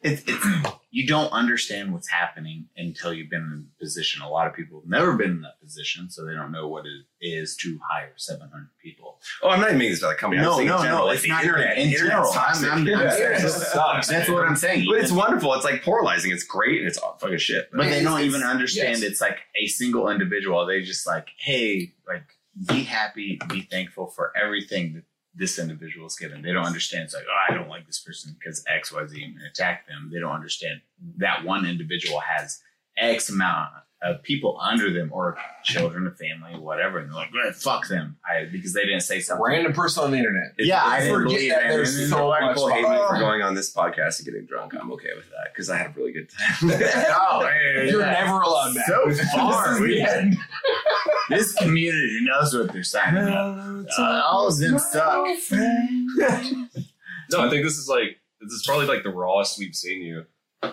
It's, 0.00 0.22
it's 0.26 0.46
you 0.90 1.06
don't 1.06 1.30
understand 1.30 1.92
what's 1.92 2.08
happening 2.08 2.68
until 2.78 3.12
you've 3.12 3.28
been 3.28 3.42
in 3.42 3.66
a 3.76 3.78
position. 3.78 4.22
A 4.22 4.28
lot 4.28 4.46
of 4.46 4.54
people 4.54 4.80
have 4.80 4.88
never 4.88 5.12
been 5.14 5.30
in 5.30 5.40
that 5.42 5.60
position, 5.60 6.08
so 6.08 6.24
they 6.24 6.32
don't 6.32 6.50
know 6.52 6.68
what 6.68 6.86
it 6.86 7.04
is 7.20 7.54
to 7.56 7.78
hire 7.90 8.12
700 8.16 8.70
people. 8.82 9.18
Oh, 9.42 9.50
I'm 9.50 9.60
not 9.60 9.68
even 9.68 9.78
making 9.78 9.90
this 9.92 10.00
about 10.02 10.10
the 10.12 10.16
company. 10.16 10.40
I'm 10.40 10.46
No, 10.46 10.56
no, 10.58 10.82
general, 10.82 10.98
no, 11.00 11.04
like 11.06 11.14
it's 11.16 11.22
the 11.24 11.28
not 11.28 11.44
internet. 11.44 11.76
in 11.76 11.90
general. 11.90 12.32
I'm- 12.32 12.64
I'm- 12.64 12.88
I'm 12.88 13.10
saying- 13.10 13.48
sucks. 13.48 14.08
That's 14.08 14.30
what 14.30 14.44
I'm 14.48 14.56
saying. 14.56 14.86
But 14.88 15.00
it's 15.00 15.12
wonderful. 15.12 15.52
It's 15.52 15.64
like 15.64 15.82
polarizing. 15.82 16.32
It's 16.32 16.44
great 16.44 16.78
and 16.78 16.88
it's 16.88 16.96
all 16.96 17.18
fucking 17.20 17.36
shit. 17.36 17.68
But 17.70 17.90
they 17.90 18.02
don't 18.02 18.20
even 18.22 18.42
understand 18.42 19.00
yes. 19.00 19.02
it's 19.02 19.20
like 19.20 19.40
a 19.54 19.66
single 19.66 20.08
individual. 20.08 20.64
They 20.64 20.80
just 20.80 21.06
like, 21.06 21.28
hey, 21.36 21.92
like 22.06 22.24
be 22.66 22.82
happy, 22.84 23.38
be 23.48 23.62
thankful 23.62 24.06
for 24.08 24.32
everything 24.36 24.94
that 24.94 25.02
this 25.34 25.58
individual 25.58 26.06
is 26.06 26.16
given. 26.16 26.42
They 26.42 26.52
don't 26.52 26.66
understand. 26.66 27.04
It's 27.04 27.14
like, 27.14 27.24
oh, 27.28 27.52
I 27.52 27.54
don't 27.54 27.68
like 27.68 27.86
this 27.86 28.00
person 28.00 28.34
because 28.38 28.64
X, 28.68 28.92
Y, 28.92 29.06
Z, 29.06 29.22
and 29.22 29.36
attack 29.50 29.86
them. 29.86 30.10
They 30.12 30.18
don't 30.18 30.32
understand 30.34 30.80
that 31.18 31.44
one 31.44 31.64
individual 31.66 32.20
has 32.20 32.60
X 32.96 33.28
amount 33.28 33.70
of 34.00 34.22
people 34.22 34.58
under 34.60 34.92
them 34.92 35.10
or 35.12 35.36
children, 35.64 36.06
a 36.06 36.10
family, 36.12 36.56
whatever. 36.58 36.98
And 36.98 37.08
they're 37.08 37.16
like, 37.16 37.30
"Eh, 37.46 37.52
fuck 37.52 37.88
them. 37.88 38.16
I, 38.28 38.44
because 38.44 38.72
they 38.72 38.84
didn't 38.84 39.00
say 39.00 39.20
something. 39.20 39.44
Random 39.44 39.72
person 39.72 40.04
on 40.04 40.10
the 40.12 40.18
internet. 40.18 40.52
Yeah, 40.58 40.84
I 40.84 41.00
didn't 41.00 41.14
Forget 41.14 41.36
believe 41.36 41.50
that 41.50 41.64
it. 41.64 41.68
there's 41.68 41.96
And 41.98 42.08
so 42.08 42.28
much 42.28 42.54
People 42.54 42.68
hate 42.68 42.88
me 42.88 42.96
for 43.08 43.18
going 43.18 43.42
on 43.42 43.54
this 43.54 43.72
podcast 43.72 44.18
and 44.20 44.26
getting 44.26 44.46
drunk. 44.46 44.74
I'm 44.80 44.92
okay 44.92 45.10
with 45.16 45.28
that 45.30 45.52
because 45.52 45.68
I 45.68 45.78
had 45.78 45.88
a 45.88 45.94
really 45.96 46.12
good 46.12 46.28
time. 46.30 46.70
oh, 47.20 47.46
hey, 47.46 47.90
You're 47.90 48.00
yeah. 48.00 48.24
never 48.24 48.40
allowed 48.40 48.74
back. 48.76 48.86
So 48.86 49.12
far, 49.36 49.80
we 49.80 49.96
the 49.96 50.02
end. 50.02 50.36
this 51.28 51.52
community 51.54 52.18
knows 52.22 52.54
what 52.54 52.72
they're 52.72 52.82
signing 52.82 53.24
up. 53.24 53.86
Uh, 53.98 54.22
all 54.24 54.48
of 54.48 54.58
them 54.58 54.78
suck. 54.78 55.26
No, 57.30 57.46
I 57.46 57.50
think 57.50 57.62
this 57.62 57.76
is 57.76 57.88
like 57.88 58.18
this 58.40 58.52
is 58.52 58.64
probably 58.66 58.86
like 58.86 59.02
the 59.02 59.10
rawest 59.10 59.58
we've 59.58 59.74
seen 59.74 60.02
you 60.02 60.24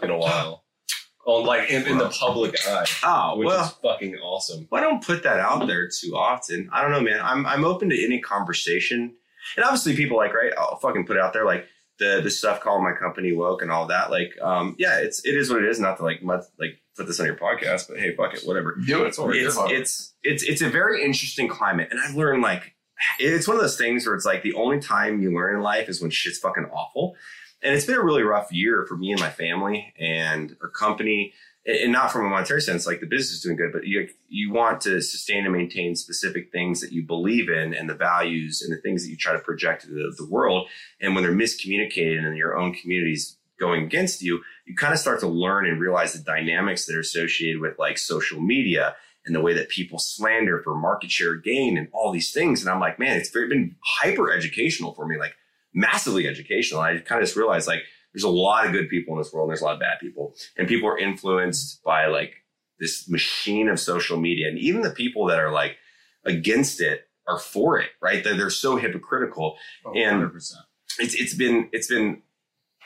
in 0.01 0.09
a 0.09 0.17
while. 0.17 0.63
On 1.25 1.43
like 1.43 1.71
in, 1.71 1.87
in 1.87 1.97
the 1.97 2.09
public 2.09 2.55
eye, 2.67 2.85
oh 3.03 3.37
which 3.37 3.47
well, 3.47 3.65
is 3.65 3.71
fucking 3.81 4.15
awesome. 4.17 4.67
I 4.71 4.79
don't 4.79 5.03
put 5.03 5.23
that 5.23 5.39
out 5.39 5.65
there 5.65 5.89
too 5.89 6.15
often. 6.15 6.69
I 6.71 6.83
don't 6.83 6.91
know, 6.91 7.01
man. 7.01 7.19
I'm 7.21 7.47
I'm 7.47 7.65
open 7.65 7.89
to 7.89 8.05
any 8.05 8.21
conversation, 8.21 9.11
and 9.57 9.65
obviously 9.65 9.95
people 9.95 10.17
like 10.17 10.35
right. 10.35 10.53
I'll 10.55 10.77
fucking 10.77 11.07
put 11.07 11.17
it 11.17 11.23
out 11.23 11.33
there 11.33 11.43
like 11.43 11.65
the 11.99 12.21
the 12.21 12.29
stuff 12.29 12.61
calling 12.61 12.83
my 12.83 12.93
company 12.93 13.33
woke 13.33 13.61
and 13.61 13.71
all 13.71 13.87
that. 13.87 14.11
Like, 14.11 14.33
um, 14.41 14.75
yeah, 14.77 14.99
it's 14.99 15.25
it 15.25 15.35
is 15.35 15.49
what 15.49 15.63
it 15.63 15.69
is. 15.69 15.79
Not 15.79 15.97
to 15.97 16.03
like 16.03 16.23
mud, 16.23 16.43
like 16.59 16.81
put 16.95 17.07
this 17.07 17.19
on 17.19 17.25
your 17.25 17.35
podcast, 17.35 17.87
but 17.87 17.99
hey, 17.99 18.15
fuck 18.15 18.33
it, 18.33 18.41
whatever. 18.43 18.75
Do 18.85 19.03
it. 19.03 19.07
It's 19.09 19.17
it's, 19.37 19.55
it's 19.71 20.13
it's 20.23 20.43
it's 20.43 20.61
a 20.61 20.69
very 20.69 21.03
interesting 21.03 21.47
climate, 21.47 21.89
and 21.91 21.99
I've 21.99 22.15
learned 22.15 22.41
like 22.41 22.75
it's 23.19 23.47
one 23.47 23.57
of 23.57 23.61
those 23.61 23.77
things 23.77 24.05
where 24.05 24.15
it's 24.15 24.25
like 24.25 24.43
the 24.43 24.53
only 24.53 24.79
time 24.79 25.21
you 25.21 25.33
learn 25.35 25.55
in 25.55 25.61
life 25.61 25.89
is 25.89 26.01
when 26.01 26.11
shit's 26.11 26.39
fucking 26.39 26.65
awful, 26.65 27.15
and 27.61 27.73
it's 27.73 27.85
been 27.85 27.95
a 27.95 28.03
really 28.03 28.23
rough 28.23 28.51
year 28.51 28.85
for 28.87 28.97
me 28.97 29.11
and 29.11 29.19
my 29.19 29.29
family 29.29 29.93
and 29.99 30.55
our 30.61 30.69
company, 30.69 31.33
and 31.65 31.91
not 31.91 32.11
from 32.11 32.25
a 32.25 32.29
monetary 32.29 32.61
sense. 32.61 32.85
Like 32.85 32.99
the 32.99 33.07
business 33.07 33.37
is 33.37 33.41
doing 33.41 33.57
good, 33.57 33.71
but 33.73 33.85
you 33.85 34.07
you 34.29 34.51
want 34.51 34.81
to 34.81 35.01
sustain 35.01 35.45
and 35.45 35.53
maintain 35.53 35.95
specific 35.95 36.51
things 36.51 36.81
that 36.81 36.91
you 36.91 37.03
believe 37.03 37.49
in 37.49 37.73
and 37.73 37.89
the 37.89 37.95
values 37.95 38.61
and 38.61 38.71
the 38.71 38.81
things 38.81 39.03
that 39.03 39.09
you 39.09 39.17
try 39.17 39.33
to 39.33 39.39
project 39.39 39.83
to 39.83 39.89
the, 39.89 40.13
the 40.17 40.27
world, 40.29 40.67
and 41.01 41.15
when 41.15 41.23
they're 41.23 41.33
miscommunicated 41.33 42.25
and 42.25 42.37
your 42.37 42.55
own 42.57 42.73
communities 42.73 43.37
going 43.59 43.83
against 43.83 44.21
you, 44.21 44.41
you 44.65 44.75
kind 44.75 44.93
of 44.93 44.99
start 44.99 45.19
to 45.21 45.27
learn 45.27 45.65
and 45.65 45.79
realize 45.79 46.13
the 46.13 46.19
dynamics 46.19 46.85
that 46.85 46.95
are 46.95 46.99
associated 46.99 47.61
with 47.61 47.79
like 47.79 47.97
social 47.97 48.41
media 48.41 48.95
and 49.25 49.33
the 49.33 49.41
way 49.41 49.53
that 49.53 49.69
people 49.69 49.97
slander 49.97 50.61
for 50.61 50.75
market 50.75 51.09
share 51.09 51.35
gain 51.35 51.77
and 51.77 51.87
all 51.93 52.11
these 52.11 52.31
things. 52.31 52.61
And 52.61 52.69
I'm 52.69 52.79
like, 52.79 52.99
man, 52.99 53.17
it's 53.17 53.29
very, 53.29 53.47
been 53.47 53.75
hyper 53.83 54.31
educational 54.31 54.93
for 54.93 55.07
me, 55.07 55.17
like 55.17 55.35
massively 55.73 56.27
educational. 56.27 56.81
I 56.81 56.97
kind 56.97 57.21
of 57.21 57.27
just 57.27 57.37
realized 57.37 57.67
like 57.67 57.83
there's 58.15 58.23
a 58.23 58.29
lot 58.29 58.65
of 58.65 58.71
good 58.71 58.87
people 58.89 59.13
in 59.13 59.19
this 59.19 59.31
world 59.33 59.47
and 59.47 59.51
there's 59.51 59.61
a 59.61 59.65
lot 59.65 59.73
of 59.73 59.79
bad 59.81 59.99
people. 59.99 60.33
And 60.57 60.67
people 60.69 60.87
are 60.89 60.97
influenced 60.97 61.83
by 61.83 62.07
like 62.07 62.33
this 62.79 63.09
machine 63.09 63.67
of 63.67 63.77
social 63.79 64.17
media. 64.17 64.47
And 64.47 64.57
even 64.57 64.81
the 64.81 64.89
people 64.91 65.25
that 65.27 65.37
are 65.37 65.51
like 65.51 65.75
against 66.23 66.79
it 66.81 67.01
are 67.27 67.37
for 67.39 67.77
it, 67.79 67.89
right? 68.01 68.23
They're, 68.23 68.37
they're 68.37 68.49
so 68.49 68.77
hypocritical 68.77 69.57
And- 69.85 70.23
100%. 70.23 70.53
it's 70.99 71.13
it's 71.15 71.33
been 71.33 71.69
it's 71.73 71.87
been 71.87 72.21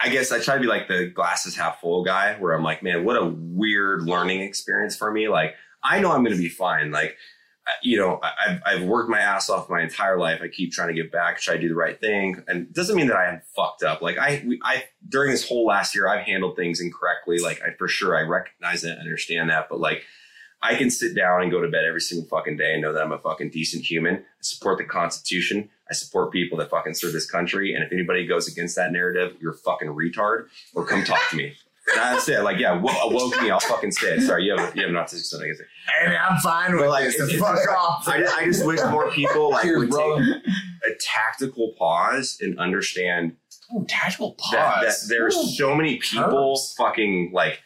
I 0.01 0.10
guess 0.10 0.31
I 0.31 0.39
try 0.39 0.56
to 0.56 0.61
be 0.61 0.68
like 0.68 0.88
the 0.88 1.07
glasses 1.14 1.56
half 1.57 1.81
full 1.81 2.03
guy 2.06 2.35
where 2.39 2.53
I'm 2.53 2.64
like, 2.64 2.81
man, 2.81 3.03
what 3.06 3.18
a 3.18 3.26
weird 3.26 4.03
learning 4.03 4.41
experience 4.41 4.95
for 4.95 5.11
me. 5.11 5.27
Like 5.27 5.56
I 5.84 5.99
know 5.99 6.11
I'm 6.11 6.23
going 6.23 6.35
to 6.35 6.41
be 6.41 6.49
fine. 6.49 6.91
Like 6.91 7.18
you 7.82 7.98
know, 7.98 8.20
I've 8.22 8.62
I've 8.66 8.84
worked 8.84 9.10
my 9.10 9.20
ass 9.20 9.50
off 9.50 9.70
my 9.70 9.82
entire 9.82 10.18
life. 10.18 10.41
I 10.41 10.48
keep 10.48 10.72
trying 10.72 10.90
to 10.90 10.94
get 10.94 11.12
back, 11.12 11.40
try 11.40 11.56
to 11.56 11.62
do 11.62 11.70
the 11.70 11.76
right 11.76 12.00
thing, 12.00 12.44
and 12.48 12.64
it 12.64 12.74
doesn't 12.74 12.96
mean 12.96 13.08
that 13.08 13.18
I 13.18 13.30
am 13.30 13.41
fucked 13.56 13.84
up. 13.84 14.02
Like 14.02 14.18
I 14.18 14.44
we, 14.46 14.60
I 14.64 14.86
during 15.08 15.32
this 15.32 15.48
whole 15.48 15.66
last 15.66 15.96
year, 15.96 16.08
I've 16.08 16.26
handled 16.26 16.56
things 16.56 16.82
incorrectly. 16.82 17.40
Like 17.40 17.62
I 17.62 17.74
for 17.78 17.88
sure 17.88 18.18
I 18.18 18.22
recognize 18.22 18.84
it, 18.84 18.98
understand 18.98 19.50
that, 19.50 19.68
but 19.70 19.80
like. 19.80 20.04
I 20.62 20.76
can 20.76 20.90
sit 20.90 21.16
down 21.16 21.41
and 21.41 21.50
go 21.50 21.62
to 21.62 21.70
bed 21.70 21.86
every 21.86 22.02
single 22.02 22.28
fucking 22.28 22.58
day 22.58 22.74
and 22.74 22.82
know 22.82 22.91
that 22.91 23.02
I'm 23.02 23.14
a 23.14 23.18
fucking 23.18 23.52
decent 23.52 23.86
human. 23.86 24.16
I 24.16 24.41
support 24.41 24.78
the 24.78 24.84
Constitution. 24.84 25.70
I 25.90 25.94
support 25.94 26.34
people 26.34 26.58
that 26.58 26.70
fucking 26.70 26.96
serve 26.96 27.14
this 27.14 27.32
country. 27.32 27.74
And 27.74 27.82
if 27.82 27.94
anybody 27.94 28.28
goes 28.28 28.46
against 28.50 28.76
that 28.76 28.91
narrative, 28.91 29.38
you're 29.40 29.54
a 29.54 29.58
fucking 29.58 29.88
retard 29.88 30.48
or 30.76 30.86
come 30.86 31.06
talk 31.06 31.22
to 31.30 31.38
me. 31.38 31.54
And 31.94 32.02
I 32.02 32.18
say, 32.20 32.40
like, 32.41 32.57
yeah, 32.60 32.74
wo- 32.80 32.91
woke 33.10 33.41
me, 33.41 33.49
I'll 33.49 33.60
fucking 33.60 33.91
say 33.91 34.16
it. 34.16 34.22
Sorry, 34.22 34.45
you 34.45 34.56
have, 34.57 34.76
you 34.76 34.84
have 34.84 34.91
not 34.91 35.10
said 35.10 35.20
something. 35.22 35.45
against 35.49 35.61
it. 35.61 35.68
And 36.03 36.16
I'm 36.16 36.38
fine 36.41 36.72
with 36.74 36.82
But 36.82 36.90
like, 36.90 37.06
this. 37.06 37.16
it's- 37.16 37.30
it's 37.34 37.41
fuck 37.41 37.57
off. 37.78 38.07
I, 38.07 38.24
I 38.26 38.45
just 38.45 38.66
wish 38.66 38.80
more 38.90 39.10
people 39.11 39.52
like 39.52 39.66
would 39.66 39.90
take 39.91 40.20
a 40.86 40.95
tactical 40.99 41.74
pause 41.78 42.38
and 42.41 42.60
understand 42.60 43.36
Ooh, 43.76 43.86
tactical 43.88 44.36
that, 44.52 44.82
that 44.82 44.84
pause. 44.86 45.07
there's 45.07 45.36
Ooh. 45.36 45.48
so 45.48 45.76
many 45.76 45.98
people 45.98 46.56
Terms. 46.56 46.76
fucking 46.78 47.32
like 47.34 47.60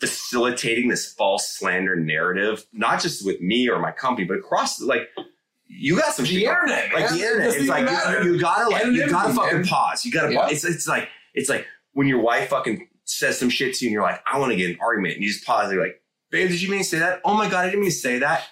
facilitating 0.00 0.88
this 0.88 1.12
false 1.12 1.48
slander 1.52 1.96
narrative, 1.96 2.64
not 2.72 3.00
just 3.00 3.24
with 3.24 3.40
me 3.40 3.68
or 3.68 3.78
my 3.78 3.92
company, 3.92 4.26
but 4.26 4.38
across 4.38 4.80
like 4.80 5.08
you 5.66 5.96
got 5.98 6.14
some 6.14 6.24
the 6.24 6.30
shit 6.32 6.42
internet, 6.42 6.92
like 6.92 7.04
man. 7.10 7.18
the 7.18 7.22
internet. 7.24 7.54
It's 7.56 7.68
like 7.68 7.88
you, 8.24 8.32
you 8.34 8.40
gotta 8.40 8.68
like 8.70 8.86
you 8.86 9.08
gotta 9.08 9.34
fucking 9.34 9.58
man. 9.58 9.66
pause. 9.66 10.04
You 10.04 10.12
gotta 10.12 10.32
Yeah. 10.32 10.40
pause. 10.42 10.52
It's 10.52 10.64
it's 10.64 10.88
like 10.88 11.08
it's 11.34 11.48
like 11.48 11.66
when 11.92 12.06
your 12.06 12.20
wife 12.20 12.48
fucking 12.50 12.88
says 13.10 13.38
some 13.38 13.50
shit 13.50 13.74
to 13.74 13.84
you 13.84 13.88
and 13.90 13.92
you're 13.94 14.02
like, 14.02 14.20
I 14.30 14.38
want 14.38 14.52
to 14.52 14.56
get 14.56 14.70
an 14.70 14.78
argument, 14.80 15.14
and 15.14 15.24
you 15.24 15.30
just 15.30 15.44
pause. 15.44 15.64
And 15.64 15.74
you're 15.74 15.82
like, 15.84 16.00
babe, 16.30 16.48
did 16.48 16.60
you 16.62 16.70
mean 16.70 16.80
to 16.80 16.84
say 16.84 16.98
that? 17.00 17.20
Oh 17.24 17.34
my 17.34 17.48
god, 17.48 17.60
I 17.64 17.66
didn't 17.66 17.80
mean 17.80 17.90
to 17.90 17.96
say 17.96 18.18
that. 18.20 18.44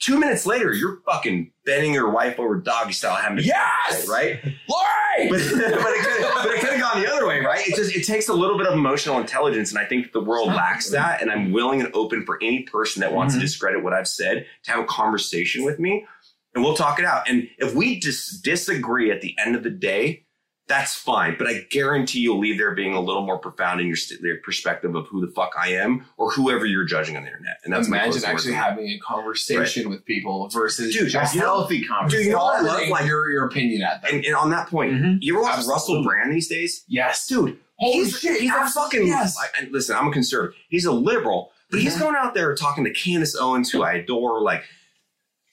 Two 0.00 0.18
minutes 0.18 0.46
later, 0.46 0.72
you're 0.72 1.00
fucking 1.04 1.52
bending 1.66 1.92
your 1.92 2.10
wife 2.10 2.38
over 2.40 2.56
doggy 2.56 2.92
style, 2.94 3.16
having 3.16 3.36
to 3.36 3.42
Yes! 3.44 4.08
right? 4.08 4.40
Lori! 4.42 5.28
but, 5.28 5.38
but 5.52 5.92
it 5.92 6.00
could 6.02 6.22
but 6.32 6.46
it 6.54 6.60
could 6.60 6.70
have 6.70 6.80
gone 6.80 7.02
the 7.02 7.12
other 7.12 7.26
way, 7.28 7.40
right? 7.40 7.66
It 7.68 7.76
just 7.76 7.94
it 7.94 8.04
takes 8.06 8.28
a 8.28 8.32
little 8.32 8.56
bit 8.56 8.66
of 8.66 8.72
emotional 8.72 9.18
intelligence, 9.20 9.70
and 9.70 9.78
I 9.78 9.84
think 9.84 10.12
the 10.12 10.22
world 10.24 10.48
lacks 10.48 10.88
that. 10.90 11.20
And 11.20 11.30
I'm 11.30 11.52
willing 11.52 11.82
and 11.82 11.90
open 11.94 12.24
for 12.24 12.38
any 12.42 12.62
person 12.62 13.00
that 13.00 13.12
wants 13.12 13.34
Mhm. 13.34 13.38
to 13.38 13.42
discredit 13.42 13.84
what 13.84 13.92
I've 13.92 14.08
said 14.08 14.46
to 14.64 14.70
have 14.70 14.80
a 14.80 14.86
conversation 14.86 15.64
with 15.66 15.78
me, 15.78 16.06
and 16.54 16.64
we'll 16.64 16.76
talk 16.76 16.98
it 16.98 17.04
out. 17.04 17.28
And 17.28 17.50
if 17.58 17.74
we 17.74 18.00
dis- 18.00 18.40
disagree 18.40 19.10
at 19.10 19.20
the 19.20 19.36
end 19.38 19.54
of 19.54 19.62
the 19.64 19.70
day, 19.70 20.24
that's 20.70 20.94
fine. 20.94 21.34
But 21.36 21.48
I 21.48 21.66
guarantee 21.70 22.20
you'll 22.20 22.38
leave 22.38 22.56
there 22.56 22.74
being 22.74 22.94
a 22.94 23.00
little 23.00 23.26
more 23.26 23.38
profound 23.38 23.80
in 23.80 23.86
your, 23.88 23.96
st- 23.96 24.20
your 24.22 24.38
perspective 24.38 24.94
of 24.94 25.06
who 25.08 25.20
the 25.20 25.30
fuck 25.32 25.50
I 25.60 25.72
am 25.74 26.06
or 26.16 26.30
whoever 26.30 26.64
you're 26.64 26.84
judging 26.86 27.16
on 27.18 27.24
the 27.24 27.28
internet. 27.28 27.58
And 27.64 27.72
that's 27.72 27.88
my 27.88 28.04
Imagine 28.04 28.24
actually 28.24 28.54
having 28.54 28.86
a 28.88 28.98
conversation 29.00 29.90
with 29.90 30.04
people 30.06 30.48
versus 30.48 30.94
Dude, 30.96 31.10
just 31.10 31.34
you 31.34 31.40
know- 31.40 31.46
healthy 31.46 31.84
Dude, 32.08 32.24
you 32.26 32.30
know 32.32 32.38
what 32.38 32.60
I 32.60 32.62
love? 32.62 32.88
Like, 32.88 33.04
your, 33.06 33.28
your 33.30 33.44
opinion 33.46 33.82
at 33.82 34.00
them. 34.02 34.14
and, 34.14 34.24
and 34.24 34.34
on 34.34 34.50
that 34.50 34.68
point, 34.68 34.92
Mhm. 34.94 35.18
you 35.20 35.34
ever 35.34 35.42
watch 35.42 35.54
Absolutely. 35.58 35.72
Russell 35.74 36.04
Brand 36.04 36.32
these 36.32 36.48
days? 36.48 36.84
yes. 36.88 37.26
Dude, 37.26 37.58
Holy 37.78 37.92
he's, 38.04 38.18
shit, 38.18 38.40
he's 38.40 38.50
a 38.52 38.66
fucking. 38.68 39.06
yes. 39.06 39.36
I, 39.38 39.66
listen, 39.70 39.96
I'm 39.96 40.08
a 40.08 40.12
conservative. 40.12 40.54
He's 40.68 40.84
a 40.84 40.92
liberal, 40.92 41.52
but 41.70 41.80
he's 41.80 41.96
Mhm. 41.96 42.00
going 42.00 42.14
out 42.16 42.34
there 42.34 42.54
talking 42.54 42.84
to 42.84 42.90
Candace 42.92 43.34
Owens, 43.36 43.70
who 43.70 43.82
I 43.82 43.94
adore. 43.94 44.40
Like, 44.42 44.62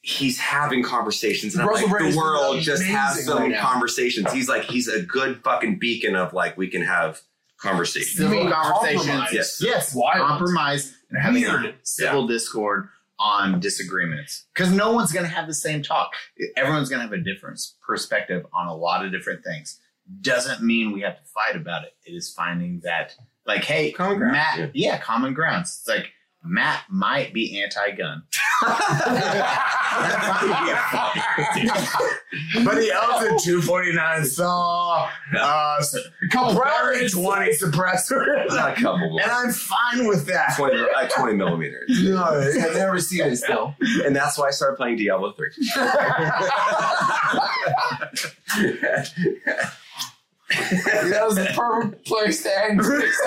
he's 0.07 0.39
having 0.39 0.81
conversations, 0.83 1.53
and 1.53 1.61
I'm 1.61 1.69
like, 1.69 1.89
Brand 1.89 2.13
the 2.13 2.17
world 2.17 2.61
just 2.61 2.81
have 2.83 3.11
amazing 3.11 3.25
some 3.25 3.43
right 3.51 3.59
conversations. 3.59 4.31
He's 4.31 4.47
like, 4.47 4.63
he's 4.63 4.87
a 4.87 5.01
good 5.01 5.43
fucking 5.43 5.79
beacon 5.79 6.15
of 6.15 6.31
like, 6.33 6.57
we 6.57 6.69
can 6.69 6.81
have 6.81 7.21
conversations. 7.57 8.15
Civil 8.15 8.43
mean 8.43 8.49
conversations. 8.51 9.05
compromise? 9.05 9.33
Yes. 9.33 9.61
Yes, 9.61 9.93
Wild. 9.93 10.25
compromise 10.25 10.95
and 11.09 11.21
having 11.21 11.41
Weird. 11.43 11.75
civil 11.83 12.25
discord 12.25 12.87
on 13.19 13.59
disagreements 13.59 14.45
because 14.53 14.71
no 14.71 14.93
one's 14.93 15.11
going 15.11 15.25
to 15.25 15.31
have 15.31 15.45
the 15.47 15.53
same 15.53 15.81
talk. 15.83 16.13
Everyone's 16.55 16.87
going 16.87 16.99
to 16.99 17.03
have 17.03 17.13
a 17.13 17.21
different 17.21 17.59
perspective 17.85 18.45
on 18.53 18.67
a 18.67 18.75
lot 18.75 19.03
of 19.05 19.11
different 19.11 19.43
things. 19.43 19.77
Doesn't 20.21 20.61
mean 20.61 20.93
we 20.93 21.01
have 21.01 21.17
to 21.17 21.23
fight 21.25 21.57
about 21.57 21.83
it. 21.83 21.95
It 22.05 22.11
is 22.11 22.31
finding 22.33 22.79
that, 22.85 23.13
like, 23.45 23.65
hey, 23.65 23.91
Common 23.91 24.19
ground, 24.19 24.31
Matt, 24.31 24.57
yeah. 24.57 24.91
yeah. 24.93 24.97
common 24.99 25.33
grounds. 25.33 25.79
It's 25.81 25.87
like 25.89 26.13
Matt 26.47 26.83
might 26.89 27.33
be 27.33 27.61
anti-gun, 27.61 28.23
but 32.65 32.81
he 32.81 32.91
owns 32.91 33.23
a 33.23 33.37
249 33.43 34.25
SAW, 34.25 35.07
uh, 35.39 35.83
couple 36.31 36.55
probably 36.59 37.09
20 37.09 37.51
suppressor, 37.53 38.47
Not 38.49 38.77
a 38.77 38.81
couple, 38.81 39.19
and 39.19 39.31
I'm 39.31 39.51
fine 39.51 40.07
with 40.07 40.25
that. 40.27 40.55
20, 40.57 40.77
uh, 40.77 41.07
20 41.09 41.33
millimeters. 41.35 41.89
No, 42.03 42.23
I've 42.23 42.75
never 42.75 42.99
seen 42.99 43.25
it 43.25 43.37
still. 43.37 43.75
And 44.05 44.15
that's 44.15 44.37
why 44.37 44.47
I 44.47 44.51
started 44.51 44.77
playing 44.77 44.97
Diablo 44.97 45.33
3. 45.33 45.47
that 50.49 51.23
was 51.25 51.35
the 51.35 51.45
perfect 51.55 52.05
place 52.05 52.43
to 52.43 52.63
end 52.63 52.79
this 52.79 53.17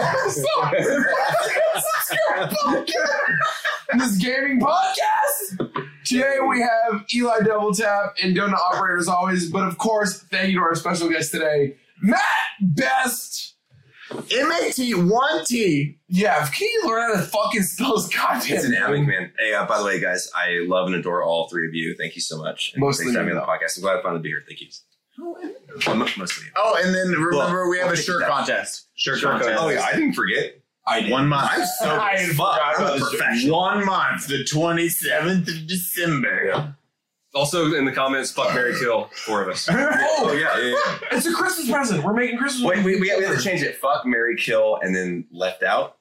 this 3.99 4.17
gaming 4.19 4.61
podcast. 4.61 5.71
Today 6.05 6.39
we 6.49 6.61
have 6.61 7.05
Eli 7.15 7.39
Doubletap 7.41 8.13
and 8.23 8.37
Donut 8.37 8.55
Operator 8.55 8.99
as 8.99 9.09
always, 9.09 9.51
but 9.51 9.67
of 9.67 9.79
course, 9.79 10.21
thank 10.31 10.51
you 10.51 10.59
to 10.59 10.63
our 10.65 10.75
special 10.75 11.09
guest 11.09 11.33
today, 11.33 11.77
Mat 12.03 12.21
Best. 12.63 13.55
M-A-T, 14.13 14.93
one 14.95 15.45
T. 15.45 15.97
Yeah, 16.09 16.45
can 16.49 16.67
you 16.67 16.83
learn 16.89 17.15
how 17.15 17.21
to 17.21 17.27
fucking 17.27 17.63
spell 17.63 17.95
his 17.97 18.09
goddamn 18.09 18.57
It's 18.57 18.65
an 18.65 18.73
name? 18.73 18.83
epic, 18.83 19.07
man. 19.07 19.33
Hey, 19.39 19.55
uh, 19.55 19.67
by 19.67 19.79
the 19.79 19.85
way, 19.85 20.01
guys, 20.01 20.29
I 20.35 20.65
love 20.67 20.87
and 20.89 20.97
adore 20.97 21.23
all 21.23 21.49
three 21.49 21.69
of 21.69 21.75
you. 21.75 21.95
Thank 21.97 22.17
you 22.17 22.21
so 22.21 22.37
much. 22.39 22.73
And 22.75 22.81
Mostly 22.81 23.05
thanks 23.05 23.15
for 23.15 23.21
having 23.21 23.35
me 23.35 23.41
me, 23.41 23.41
on 23.41 23.47
the 23.47 23.53
podcast. 23.67 23.77
I'm 23.77 23.83
glad 23.83 23.99
I 23.99 24.03
finally 24.03 24.23
be 24.23 24.31
here. 24.31 24.43
Thank 24.49 24.63
you. 24.63 24.67
Oh, 25.23 25.37
well, 25.87 25.97
mo- 25.97 26.07
mostly. 26.17 26.47
Oh, 26.57 26.77
and 26.83 26.95
then 26.95 27.09
remember 27.11 27.31
Well, 27.65 27.71
we 27.71 27.79
have 27.79 27.93
a 27.93 27.97
shirt 27.97 28.27
contest. 28.27 28.87
Shirt, 28.95 29.19
Shirt 29.19 29.31
contest. 29.31 29.49
contest. 29.59 29.65
Oh, 29.65 29.69
yeah, 29.71 29.85
I 29.87 29.93
didn't 29.95 30.15
forget. 30.15 30.57
I 30.87 31.01
did. 31.03 31.11
One 31.13 31.29
month. 31.29 31.51
I'm 31.53 31.67
so 31.79 31.89
I 31.97 32.13
as 32.15 32.29
fuck. 32.37 32.55
forgot 32.55 32.63
I'm 32.63 32.83
about 32.85 32.97
a 32.97 33.01
this. 33.01 33.09
professional. 33.11 33.59
One 33.59 33.85
month, 33.87 34.27
the 34.27 34.45
27th 34.45 35.49
of 35.49 35.67
December. 35.67 36.77
Also 37.33 37.75
in 37.75 37.85
the 37.85 37.93
comments, 37.93 38.33
fuck 38.33 38.53
Mary 38.55 38.75
Kill, 38.81 39.09
four 39.15 39.43
of 39.43 39.49
us. 39.49 39.69
Oh, 39.73 40.33
yeah, 40.33 40.59
yeah, 40.59 40.69
yeah. 40.71 41.17
It's 41.17 41.27
a 41.27 41.33
Christmas 41.33 41.71
present. 41.71 42.03
We're 42.03 42.13
making 42.13 42.39
Christmas. 42.39 42.65
Wait, 42.65 42.79
we, 42.85 42.95
we, 42.97 43.03
we 43.03 43.09
have 43.25 43.37
to 43.37 43.43
change 43.43 43.63
it. 43.63 43.77
Fuck, 43.77 44.05
Mary, 44.05 44.35
kill, 44.37 44.79
and 44.83 44.95
then 44.97 45.27
left 45.31 45.63
out. 45.63 45.97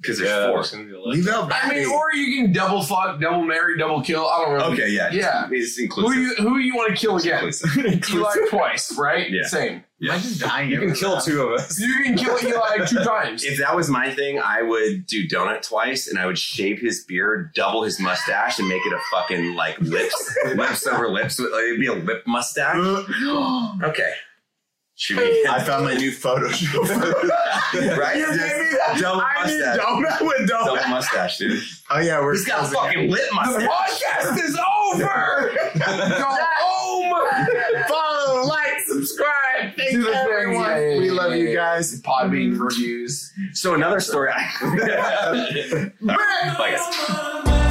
Because 0.00 0.18
there's 0.18 0.28
Yeah, 0.30 0.48
four. 0.50 0.62
gonna 0.62 0.84
be 0.84 0.92
a 0.94 0.98
lot. 1.00 1.08
Leave 1.08 1.28
out 1.28 1.50
I 1.52 1.70
mean, 1.70 1.86
or 1.90 2.12
you 2.12 2.42
can 2.42 2.52
double 2.52 2.82
fuck, 2.82 3.18
double 3.18 3.42
marry, 3.42 3.78
double 3.78 4.02
kill. 4.02 4.26
I 4.28 4.44
don't 4.44 4.58
know. 4.58 4.64
Okay, 4.72 4.90
yeah. 4.90 5.10
Yeah. 5.10 5.48
It's 5.50 5.78
inclusive. 5.78 6.14
Who 6.14 6.20
you 6.20 6.34
who 6.36 6.58
you 6.58 6.76
want 6.76 6.90
to 6.94 7.00
kill 7.00 7.16
again? 7.16 7.44
Inclusive. 7.44 8.10
Eli 8.14 8.34
twice, 8.50 8.96
right? 8.98 9.30
Yeah. 9.30 9.44
Same. 9.46 9.82
Am 10.02 10.10
I 10.10 10.18
just 10.18 10.38
dying? 10.40 10.70
You 10.70 10.78
can 10.80 10.92
kill 10.94 11.14
time? 11.14 11.22
two 11.24 11.40
of 11.42 11.52
us. 11.58 11.80
You 11.80 12.02
can 12.04 12.18
kill 12.18 12.36
Eli 12.46 12.84
two 12.86 13.02
times. 13.02 13.42
If 13.44 13.58
that 13.58 13.74
was 13.74 13.88
my 13.88 14.10
thing, 14.12 14.38
I 14.38 14.60
would 14.60 15.06
do 15.06 15.26
donut 15.26 15.66
twice, 15.66 16.06
and 16.08 16.18
I 16.18 16.26
would 16.26 16.38
shave 16.38 16.78
his 16.78 17.02
beard, 17.04 17.54
double 17.54 17.82
his 17.82 17.98
mustache, 17.98 18.58
and 18.58 18.68
make 18.68 18.82
it 18.84 18.92
a 18.92 18.98
fucking 19.10 19.54
like 19.54 19.80
lips, 19.80 20.36
lips 20.54 20.86
over 20.86 21.08
lips. 21.08 21.40
It'd 21.40 21.80
be 21.80 21.86
a 21.86 21.94
lip 21.94 22.22
mustache. 22.26 22.76
Okay. 23.82 24.12
Should 24.98 25.18
we? 25.18 25.46
I 25.46 25.62
found 25.62 25.84
my 25.84 25.92
new 25.92 26.10
Photoshop. 26.10 26.88
right? 27.98 28.16
You 28.16 28.26
Just 28.26 28.38
gave 28.38 28.58
me 28.58 28.70
that. 28.86 28.98
double 28.98 29.20
I 29.20 29.46
need 29.46 29.60
mustache. 29.60 29.78
donut 29.78 30.26
with 30.26 30.48
Double 30.48 30.76
donut. 30.76 30.88
mustache, 30.88 31.36
dude. 31.36 31.62
Oh 31.90 31.98
yeah, 31.98 32.18
we're 32.18 32.32
He's 32.32 32.46
got 32.46 32.64
a 32.64 32.74
closing 32.74 32.80
fucking 32.80 33.10
lip 33.10 33.28
the 33.28 33.34
mustache. 33.34 33.68
podcast 33.68 34.42
is 34.42 34.58
over. 34.84 35.52
Go 35.78 36.36
home. 36.58 37.84
Follow, 37.86 38.46
like, 38.46 38.80
subscribe. 38.86 39.76
Thank 39.76 39.92
you, 39.92 40.10
everyone. 40.10 40.64
Yeah, 40.70 40.78
yeah, 40.78 40.98
we 40.98 41.10
love 41.10 41.32
yeah, 41.32 41.36
you 41.36 41.48
yeah. 41.50 41.54
guys. 41.56 42.00
Podbean 42.00 42.52
mm-hmm. 42.52 42.62
reviews. 42.62 43.34
So 43.52 43.74
another 43.74 44.00
story. 44.00 44.30
I, 44.34 45.90
Bye, 46.00 46.78
guys. 46.78 47.65